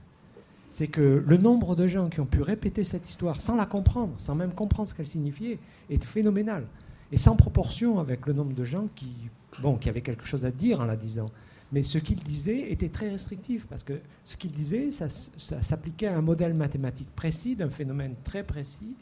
C'est 0.71 0.87
que 0.87 1.23
le 1.25 1.37
nombre 1.37 1.75
de 1.75 1.87
gens 1.87 2.09
qui 2.09 2.19
ont 2.19 2.25
pu 2.25 2.41
répéter 2.41 2.83
cette 2.83 3.09
histoire 3.09 3.39
sans 3.39 3.55
la 3.55 3.65
comprendre, 3.65 4.13
sans 4.17 4.35
même 4.35 4.51
comprendre 4.51 4.89
ce 4.89 4.93
qu'elle 4.93 5.07
signifiait, 5.07 5.57
est 5.89 6.03
phénoménal. 6.03 6.65
Et 7.11 7.17
sans 7.17 7.37
proportion 7.37 7.99
avec 7.99 8.25
le 8.25 8.33
nombre 8.33 8.53
de 8.53 8.65
gens 8.65 8.87
qui, 8.93 9.13
bon, 9.61 9.77
qui 9.77 9.87
avaient 9.87 10.01
quelque 10.01 10.25
chose 10.25 10.43
à 10.43 10.51
dire 10.51 10.81
en 10.81 10.85
la 10.85 10.97
disant. 10.97 11.31
Mais 11.71 11.83
ce 11.83 11.97
qu'il 11.97 12.17
disait 12.17 12.71
était 12.71 12.89
très 12.89 13.09
restrictif, 13.09 13.67
parce 13.67 13.83
que 13.83 13.93
ce 14.25 14.35
qu'il 14.35 14.51
disait, 14.51 14.91
ça, 14.91 15.07
ça 15.07 15.61
s'appliquait 15.61 16.07
à 16.07 16.17
un 16.17 16.21
modèle 16.21 16.53
mathématique 16.53 17.09
précis, 17.15 17.55
d'un 17.55 17.69
phénomène 17.69 18.15
très 18.23 18.43
précis, 18.43 18.95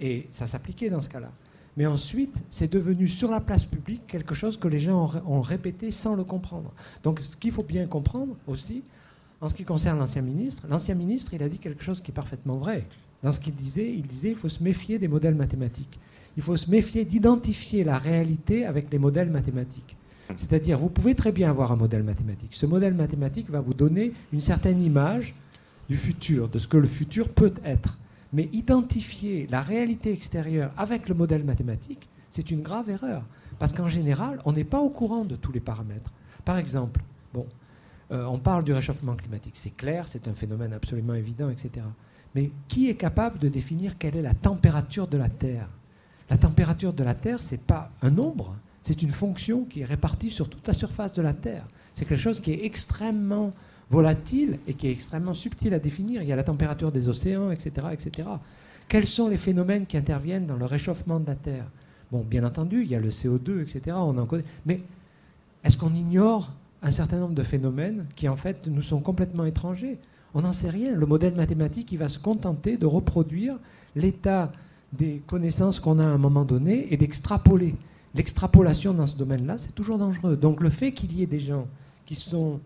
et 0.00 0.26
ça 0.32 0.46
s'appliquait 0.46 0.90
dans 0.90 1.00
ce 1.00 1.08
cas-là. 1.08 1.30
Mais 1.76 1.86
ensuite, 1.86 2.42
c'est 2.50 2.72
devenu 2.72 3.08
sur 3.08 3.30
la 3.30 3.40
place 3.40 3.64
publique 3.64 4.06
quelque 4.06 4.34
chose 4.34 4.56
que 4.56 4.68
les 4.68 4.78
gens 4.78 5.10
ont, 5.26 5.40
répété 5.40 5.90
sans 5.90 6.14
le 6.14 6.24
comprendre. 6.24 6.72
Donc 7.02 7.20
ce 7.20 7.36
qu'il 7.36 7.52
faut 7.52 7.64
bien 7.64 7.86
comprendre 7.86 8.36
aussi, 8.46 8.82
en 9.40 9.48
ce 9.48 9.54
qui 9.54 9.64
concerne 9.64 9.98
l'ancien 9.98 10.22
ministre, 10.22 10.66
l'ancien 10.70 10.94
ministre, 10.94 11.34
il 11.34 11.42
a 11.42 11.48
dit 11.48 11.58
quelque 11.58 11.82
chose 11.82 12.00
qui 12.00 12.12
est 12.12 12.14
parfaitement 12.14 12.56
vrai. 12.56 12.86
Dans 13.22 13.32
ce 13.32 13.40
qu'il 13.40 13.54
disait, 13.54 13.92
il 13.92 14.06
disait 14.06 14.28
qu'il 14.28 14.38
faut 14.38 14.48
se 14.48 14.62
méfier 14.62 14.98
des 14.98 15.08
modèles 15.08 15.34
mathématiques. 15.34 15.98
Il 16.36 16.42
faut 16.42 16.56
se 16.56 16.70
méfier 16.70 17.04
d'identifier 17.04 17.84
la 17.84 17.98
réalité 17.98 18.66
avec 18.66 18.92
les 18.92 18.98
modèles 18.98 19.30
mathématiques. 19.30 19.96
C'est-à-dire, 20.36 20.78
vous 20.78 20.88
pouvez 20.88 21.14
très 21.14 21.32
bien 21.32 21.50
avoir 21.50 21.72
un 21.72 21.76
modèle 21.76 22.02
mathématique. 22.02 22.54
Ce 22.54 22.66
modèle 22.66 22.94
mathématique 22.94 23.50
va 23.50 23.60
vous 23.60 23.74
donner 23.74 24.12
une 24.32 24.40
certaine 24.40 24.82
image 24.82 25.34
du 25.88 25.96
futur, 25.96 26.48
de 26.48 26.58
ce 26.58 26.66
que 26.66 26.76
le 26.76 26.86
futur 26.86 27.28
peut 27.28 27.52
être. 27.64 27.98
Mais 28.34 28.48
identifier 28.52 29.46
la 29.48 29.62
réalité 29.62 30.12
extérieure 30.12 30.72
avec 30.76 31.08
le 31.08 31.14
modèle 31.14 31.44
mathématique, 31.44 32.08
c'est 32.30 32.50
une 32.50 32.62
grave 32.62 32.90
erreur. 32.90 33.22
Parce 33.60 33.72
qu'en 33.72 33.88
général, 33.88 34.40
on 34.44 34.52
n'est 34.52 34.64
pas 34.64 34.80
au 34.80 34.90
courant 34.90 35.24
de 35.24 35.36
tous 35.36 35.52
les 35.52 35.60
paramètres. 35.60 36.12
Par 36.44 36.58
exemple, 36.58 37.00
bon, 37.32 37.46
euh, 38.10 38.24
on 38.24 38.38
parle 38.38 38.64
du 38.64 38.72
réchauffement 38.72 39.14
climatique. 39.14 39.54
C'est 39.54 39.76
clair, 39.76 40.08
c'est 40.08 40.26
un 40.26 40.34
phénomène 40.34 40.72
absolument 40.72 41.14
évident, 41.14 41.48
etc. 41.48 41.86
Mais 42.34 42.50
qui 42.66 42.90
est 42.90 42.96
capable 42.96 43.38
de 43.38 43.48
définir 43.48 43.98
quelle 43.98 44.16
est 44.16 44.22
la 44.22 44.34
température 44.34 45.06
de 45.06 45.16
la 45.16 45.28
Terre? 45.28 45.68
La 46.28 46.36
température 46.36 46.92
de 46.92 47.04
la 47.04 47.14
Terre, 47.14 47.40
ce 47.40 47.52
n'est 47.52 47.58
pas 47.58 47.92
un 48.02 48.10
nombre, 48.10 48.56
c'est 48.82 49.02
une 49.02 49.10
fonction 49.10 49.64
qui 49.64 49.82
est 49.82 49.84
répartie 49.84 50.32
sur 50.32 50.50
toute 50.50 50.66
la 50.66 50.74
surface 50.74 51.12
de 51.12 51.22
la 51.22 51.34
Terre. 51.34 51.66
C'est 51.92 52.04
quelque 52.04 52.20
chose 52.20 52.40
qui 52.40 52.50
est 52.50 52.64
extrêmement 52.64 53.52
volatile 53.90 54.58
et 54.66 54.74
qui 54.74 54.88
est 54.88 54.92
extrêmement 54.92 55.34
subtil 55.34 55.74
à 55.74 55.78
définir. 55.78 56.22
Il 56.22 56.28
y 56.28 56.32
a 56.32 56.36
la 56.36 56.44
température 56.44 56.92
des 56.92 57.08
océans, 57.08 57.50
etc. 57.50 57.88
etc. 57.92 58.28
Quels 58.88 59.06
sont 59.06 59.28
les 59.28 59.36
phénomènes 59.36 59.86
qui 59.86 59.96
interviennent 59.96 60.46
dans 60.46 60.56
le 60.56 60.64
réchauffement 60.64 61.20
de 61.20 61.26
la 61.26 61.34
Terre? 61.34 61.66
Bon, 62.12 62.24
bien 62.28 62.44
entendu, 62.44 62.82
il 62.82 62.90
y 62.90 62.94
a 62.94 63.00
le 63.00 63.10
CO2, 63.10 63.62
etc. 63.62 63.96
On 63.98 64.16
en 64.18 64.26
connaît. 64.26 64.44
Mais 64.66 64.80
est-ce 65.64 65.76
qu'on 65.76 65.94
ignore 65.94 66.52
un 66.82 66.90
certain 66.90 67.18
nombre 67.18 67.34
de 67.34 67.42
phénomènes 67.42 68.06
qui, 68.14 68.28
en 68.28 68.36
fait, 68.36 68.66
nous 68.66 68.82
sont 68.82 69.00
complètement 69.00 69.44
étrangers? 69.44 69.98
On 70.34 70.42
n'en 70.42 70.52
sait 70.52 70.70
rien. 70.70 70.94
Le 70.94 71.06
modèle 71.06 71.34
mathématique, 71.34 71.92
il 71.92 71.98
va 71.98 72.08
se 72.08 72.18
contenter 72.18 72.76
de 72.76 72.86
reproduire 72.86 73.56
l'état 73.96 74.52
des 74.92 75.22
connaissances 75.26 75.80
qu'on 75.80 75.98
a 75.98 76.04
à 76.04 76.08
un 76.08 76.18
moment 76.18 76.44
donné 76.44 76.92
et 76.92 76.96
d'extrapoler. 76.96 77.74
L'extrapolation 78.14 78.94
dans 78.94 79.06
ce 79.06 79.16
domaine-là, 79.16 79.56
c'est 79.58 79.74
toujours 79.74 79.98
dangereux. 79.98 80.36
Donc 80.36 80.60
le 80.60 80.70
fait 80.70 80.92
qu'il 80.92 81.12
y 81.16 81.22
ait 81.22 81.26
des 81.26 81.40
gens 81.40 81.66
qui 82.06 82.14
sont 82.14 82.60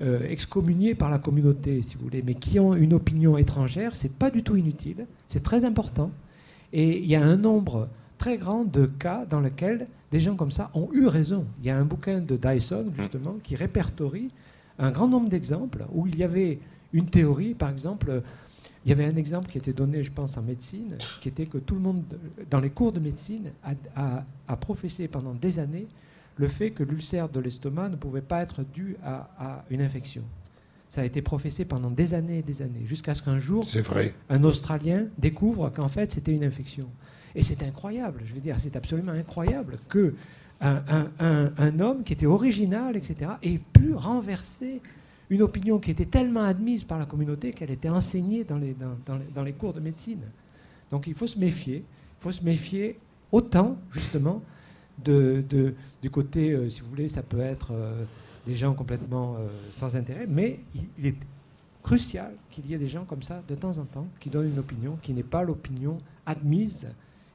euh, 0.00 0.20
excommuniés 0.28 0.94
par 0.94 1.10
la 1.10 1.18
communauté, 1.18 1.82
si 1.82 1.96
vous 1.96 2.04
voulez, 2.04 2.22
mais 2.24 2.34
qui 2.34 2.60
ont 2.60 2.74
une 2.74 2.94
opinion 2.94 3.36
étrangère, 3.36 3.96
c'est 3.96 4.12
pas 4.12 4.30
du 4.30 4.44
tout 4.44 4.54
inutile, 4.54 5.06
c'est 5.26 5.42
très 5.42 5.64
important. 5.64 6.12
Et 6.72 6.98
il 6.98 7.06
y 7.06 7.16
a 7.16 7.22
un 7.24 7.36
nombre 7.36 7.88
très 8.16 8.36
grand 8.36 8.64
de 8.64 8.86
cas 8.86 9.26
dans 9.28 9.40
lesquels 9.40 9.88
des 10.12 10.20
gens 10.20 10.36
comme 10.36 10.52
ça 10.52 10.70
ont 10.74 10.88
eu 10.92 11.06
raison. 11.06 11.46
Il 11.60 11.66
y 11.66 11.70
a 11.70 11.76
un 11.76 11.84
bouquin 11.84 12.20
de 12.20 12.36
Dyson, 12.36 12.86
justement, 12.96 13.36
qui 13.42 13.56
répertorie 13.56 14.30
un 14.78 14.92
grand 14.92 15.08
nombre 15.08 15.28
d'exemples 15.28 15.84
où 15.92 16.06
il 16.06 16.16
y 16.16 16.22
avait 16.22 16.60
une 16.92 17.06
théorie, 17.06 17.54
par 17.54 17.70
exemple, 17.70 18.22
il 18.86 18.90
y 18.90 18.92
avait 18.92 19.04
un 19.04 19.16
exemple 19.16 19.50
qui 19.50 19.58
était 19.58 19.72
donné, 19.72 20.04
je 20.04 20.12
pense, 20.12 20.36
en 20.38 20.42
médecine, 20.42 20.96
qui 21.20 21.28
était 21.28 21.46
que 21.46 21.58
tout 21.58 21.74
le 21.74 21.80
monde, 21.80 22.04
dans 22.48 22.60
les 22.60 22.70
cours 22.70 22.92
de 22.92 23.00
médecine, 23.00 23.50
a, 23.96 24.24
a 24.46 24.56
professé 24.56 25.08
pendant 25.08 25.34
des 25.34 25.58
années 25.58 25.88
le 26.38 26.48
fait 26.48 26.70
que 26.70 26.82
l'ulcère 26.82 27.28
de 27.28 27.40
l'estomac 27.40 27.90
ne 27.90 27.96
pouvait 27.96 28.22
pas 28.22 28.42
être 28.42 28.62
dû 28.62 28.96
à, 29.04 29.64
une 29.70 29.82
infection. 29.82 30.22
Ça 30.88 31.02
a 31.02 31.04
été 31.04 31.20
professé 31.20 31.64
pendant 31.66 31.90
des 31.90 32.14
années 32.14 32.38
et 32.38 32.42
des 32.42 32.62
années, 32.62 32.84
jusqu'à 32.84 33.14
ce 33.14 33.22
qu'un 33.22 33.38
jour, 33.38 33.66
un 34.30 34.44
Australien 34.44 35.06
découvre 35.18 35.68
qu'en 35.70 35.88
fait 35.88 36.12
c'était 36.12 36.32
une 36.32 36.44
infection. 36.44 36.86
Et 37.34 37.42
c'est 37.42 37.62
incroyable, 37.62 38.22
je 38.24 38.32
veux 38.32 38.40
dire, 38.40 38.58
c'est 38.58 38.76
absolument 38.76 39.12
incroyable 39.12 39.78
que 39.88 40.14
un, 40.60 41.80
homme 41.80 42.02
qui 42.02 42.14
était 42.14 42.26
original, 42.26 42.96
etc., 42.96 43.32
ait 43.42 43.58
pu 43.58 43.94
renverser 43.94 44.80
une 45.30 45.42
opinion 45.42 45.78
qui 45.78 45.90
était 45.90 46.06
tellement 46.06 46.42
admise 46.42 46.84
par 46.84 46.98
la 46.98 47.04
communauté 47.04 47.52
qu'elle 47.52 47.70
était 47.70 47.90
enseignée 47.90 48.44
dans 48.44 48.56
les, 48.56 48.74
dans 49.34 49.42
les 49.42 49.52
cours 49.52 49.74
de 49.74 49.80
médecine. 49.80 50.22
Donc 50.90 51.06
il 51.06 51.14
faut 51.14 51.26
se 51.26 51.38
méfier, 51.38 51.84
il 52.18 52.22
faut 52.22 52.32
se 52.32 52.42
méfier 52.42 52.98
autant, 53.30 53.76
justement, 53.92 54.42
de, 55.04 55.74
du 56.02 56.10
côté, 56.10 56.52
euh, 56.52 56.70
si 56.70 56.80
vous 56.80 56.88
voulez, 56.88 57.08
ça 57.08 57.22
peut 57.22 57.40
être 57.40 57.72
euh, 57.72 58.04
des 58.46 58.56
gens 58.56 58.74
complètement 58.74 59.36
euh, 59.36 59.48
sans 59.70 59.96
intérêt, 59.96 60.26
mais 60.28 60.60
il, 60.98 61.06
est 61.06 61.16
crucial 61.82 62.34
qu'il 62.50 62.66
y 62.66 62.74
ait 62.74 62.78
des 62.78 62.88
gens 62.88 63.04
comme 63.04 63.22
ça 63.22 63.42
de 63.48 63.54
temps 63.54 63.78
en 63.78 63.84
temps 63.84 64.06
qui 64.20 64.30
donnent 64.30 64.50
une 64.50 64.58
opinion 64.58 64.96
qui 65.00 65.12
n'est 65.12 65.22
pas 65.22 65.42
l'opinion 65.42 65.98
admise 66.26 66.88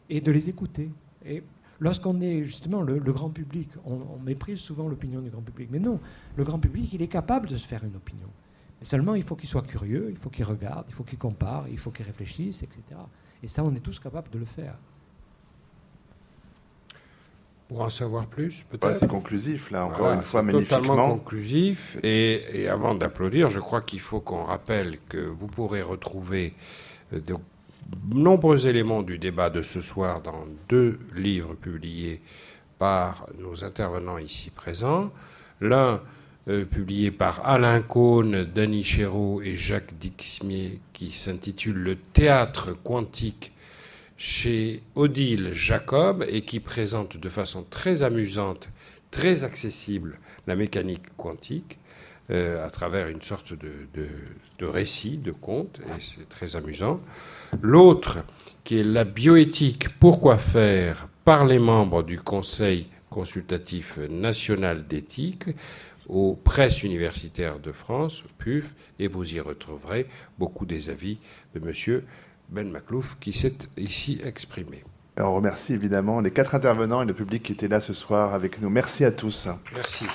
et 0.09 0.21
de 0.21 0.31
les 0.31 0.49
écouter. 0.49 0.89
Et 1.25 1.43
lorsqu'on 1.79 2.19
est 2.21 2.43
justement 2.43 2.81
le, 2.81 2.99
grand 2.99 3.29
public, 3.29 3.69
on, 3.85 4.19
méprise 4.23 4.59
souvent 4.59 4.87
l'opinion 4.87 5.21
du 5.21 5.29
grand 5.29 5.41
public. 5.41 5.69
Mais 5.71 5.79
non, 5.79 5.99
le 6.35 6.43
grand 6.43 6.59
public, 6.59 6.91
il 6.93 7.01
est 7.01 7.07
capable 7.07 7.47
de 7.47 7.57
se 7.57 7.65
faire 7.65 7.83
une 7.83 7.95
opinion. 7.95 8.27
Mais 8.79 8.85
seulement, 8.85 9.15
il 9.15 9.23
faut 9.23 9.35
qu'il 9.35 9.49
soit 9.49 9.63
curieux, 9.63 10.07
il 10.09 10.17
faut 10.17 10.29
qu'il 10.29 10.45
regarde, 10.45 10.85
il 10.89 10.93
faut 10.93 11.03
qu'il 11.03 11.17
compare, 11.17 11.67
il 11.69 11.79
faut 11.79 11.91
qu'il 11.91 12.05
réfléchisse, 12.05 12.63
etc. 12.63 12.81
Et 13.41 13.47
ça, 13.47 13.63
on 13.63 13.73
est 13.73 13.79
tous 13.79 13.99
capables 13.99 14.29
de 14.29 14.39
le 14.39 14.45
faire. 14.45 14.75
Pour 17.73 17.81
en 17.81 17.89
savoir 17.89 18.27
plus, 18.27 18.63
peut-être. 18.69 18.97
c'est 18.97 19.07
conclusif, 19.07 19.71
là, 19.71 19.85
encore 19.85 20.13
une 20.13 20.21
fois, 20.21 20.43
magnifiquement. 20.43 20.77
Totalement 20.79 21.09
conclusif. 21.13 21.97
Et, 22.03 22.67
avant 22.67 22.93
d'applaudir, 22.93 23.49
je 23.49 23.59
crois 23.59 23.81
qu'il 23.81 23.99
faut 23.99 24.19
qu'on 24.19 24.43
rappelle 24.43 24.99
que 25.09 25.17
vous 25.17 25.47
pourrez 25.47 25.81
retrouver 25.81 26.53
euh, 27.13 27.19
de 27.19 27.35
nombreux 28.13 28.67
éléments 28.67 29.01
du 29.01 29.17
débat 29.17 29.49
de 29.49 29.63
ce 29.63 29.81
soir 29.81 30.21
dans 30.21 30.45
deux 30.69 30.99
livres 31.15 31.55
publiés 31.55 32.21
par 32.77 33.25
nos 33.39 33.63
intervenants 33.63 34.19
ici 34.19 34.51
présents. 34.51 35.09
L'un 35.59 35.99
euh, 36.49 36.65
publié 36.65 37.09
par 37.09 37.43
Alain 37.43 37.81
Cohn, 37.81 38.43
Danny 38.43 38.83
Chéreau 38.83 39.41
et 39.41 39.55
Jacques 39.55 39.97
Dixmier, 39.97 40.79
qui 40.93 41.09
s'intitule 41.09 41.77
Le 41.77 41.95
théâtre 41.95 42.77
quantique 42.83 43.51
chez 44.17 44.81
Odile 44.95 45.53
Jacob 45.53 46.25
et 46.27 46.41
qui 46.41 46.59
présente 46.59 47.17
de 47.17 47.29
façon 47.29 47.63
très 47.69 48.03
amusante, 48.03 48.69
très 49.11 49.43
accessible 49.43 50.19
la 50.47 50.55
mécanique 50.55 51.15
quantique 51.17 51.77
euh, 52.31 52.65
à 52.65 52.69
travers 52.69 53.09
une 53.09 53.21
sorte 53.21 53.53
de, 53.53 54.65
récit, 54.65 55.17
de 55.17 55.31
conte, 55.31 55.79
et 55.79 56.01
c'est 56.01 56.29
très 56.29 56.55
amusant. 56.55 57.01
L'autre, 57.61 58.19
qui 58.63 58.79
est 58.79 58.83
la 58.83 59.03
bioéthique, 59.03 59.99
pourquoi 59.99 60.37
faire 60.37 61.09
par 61.25 61.45
les 61.45 61.59
membres 61.59 62.01
du 62.01 62.19
Conseil 62.19 62.87
consultatif 63.09 63.99
national 64.09 64.87
d'éthique 64.87 65.45
aux 66.07 66.35
presses 66.35 66.83
universitaires 66.83 67.59
de 67.59 67.71
France, 67.71 68.23
PUF, 68.37 68.73
et 68.99 69.07
vous 69.07 69.35
y 69.35 69.39
retrouverez 69.39 70.07
beaucoup 70.39 70.65
des 70.65 70.89
avis 70.89 71.17
de 71.53 71.59
monsieur 71.59 72.05
ben 72.53 72.69
Maclouf 72.69 73.17
qui 73.19 73.33
s'est 73.33 73.67
ici 73.77 74.21
exprimé. 74.23 74.83
on 75.17 75.33
remercie 75.33 75.73
évidemment 75.73 76.21
les 76.21 76.31
quatre 76.31 76.53
intervenants 76.53 77.01
et 77.01 77.05
le 77.05 77.13
public 77.13 77.41
qui 77.43 77.51
était 77.53 77.67
là 77.67 77.81
ce 77.81 77.93
soir 77.93 78.33
avec 78.33 78.61
nous. 78.61 78.69
Merci 78.69 79.03
à 79.05 79.11
tous. 79.11 79.47
Merci. 79.73 80.05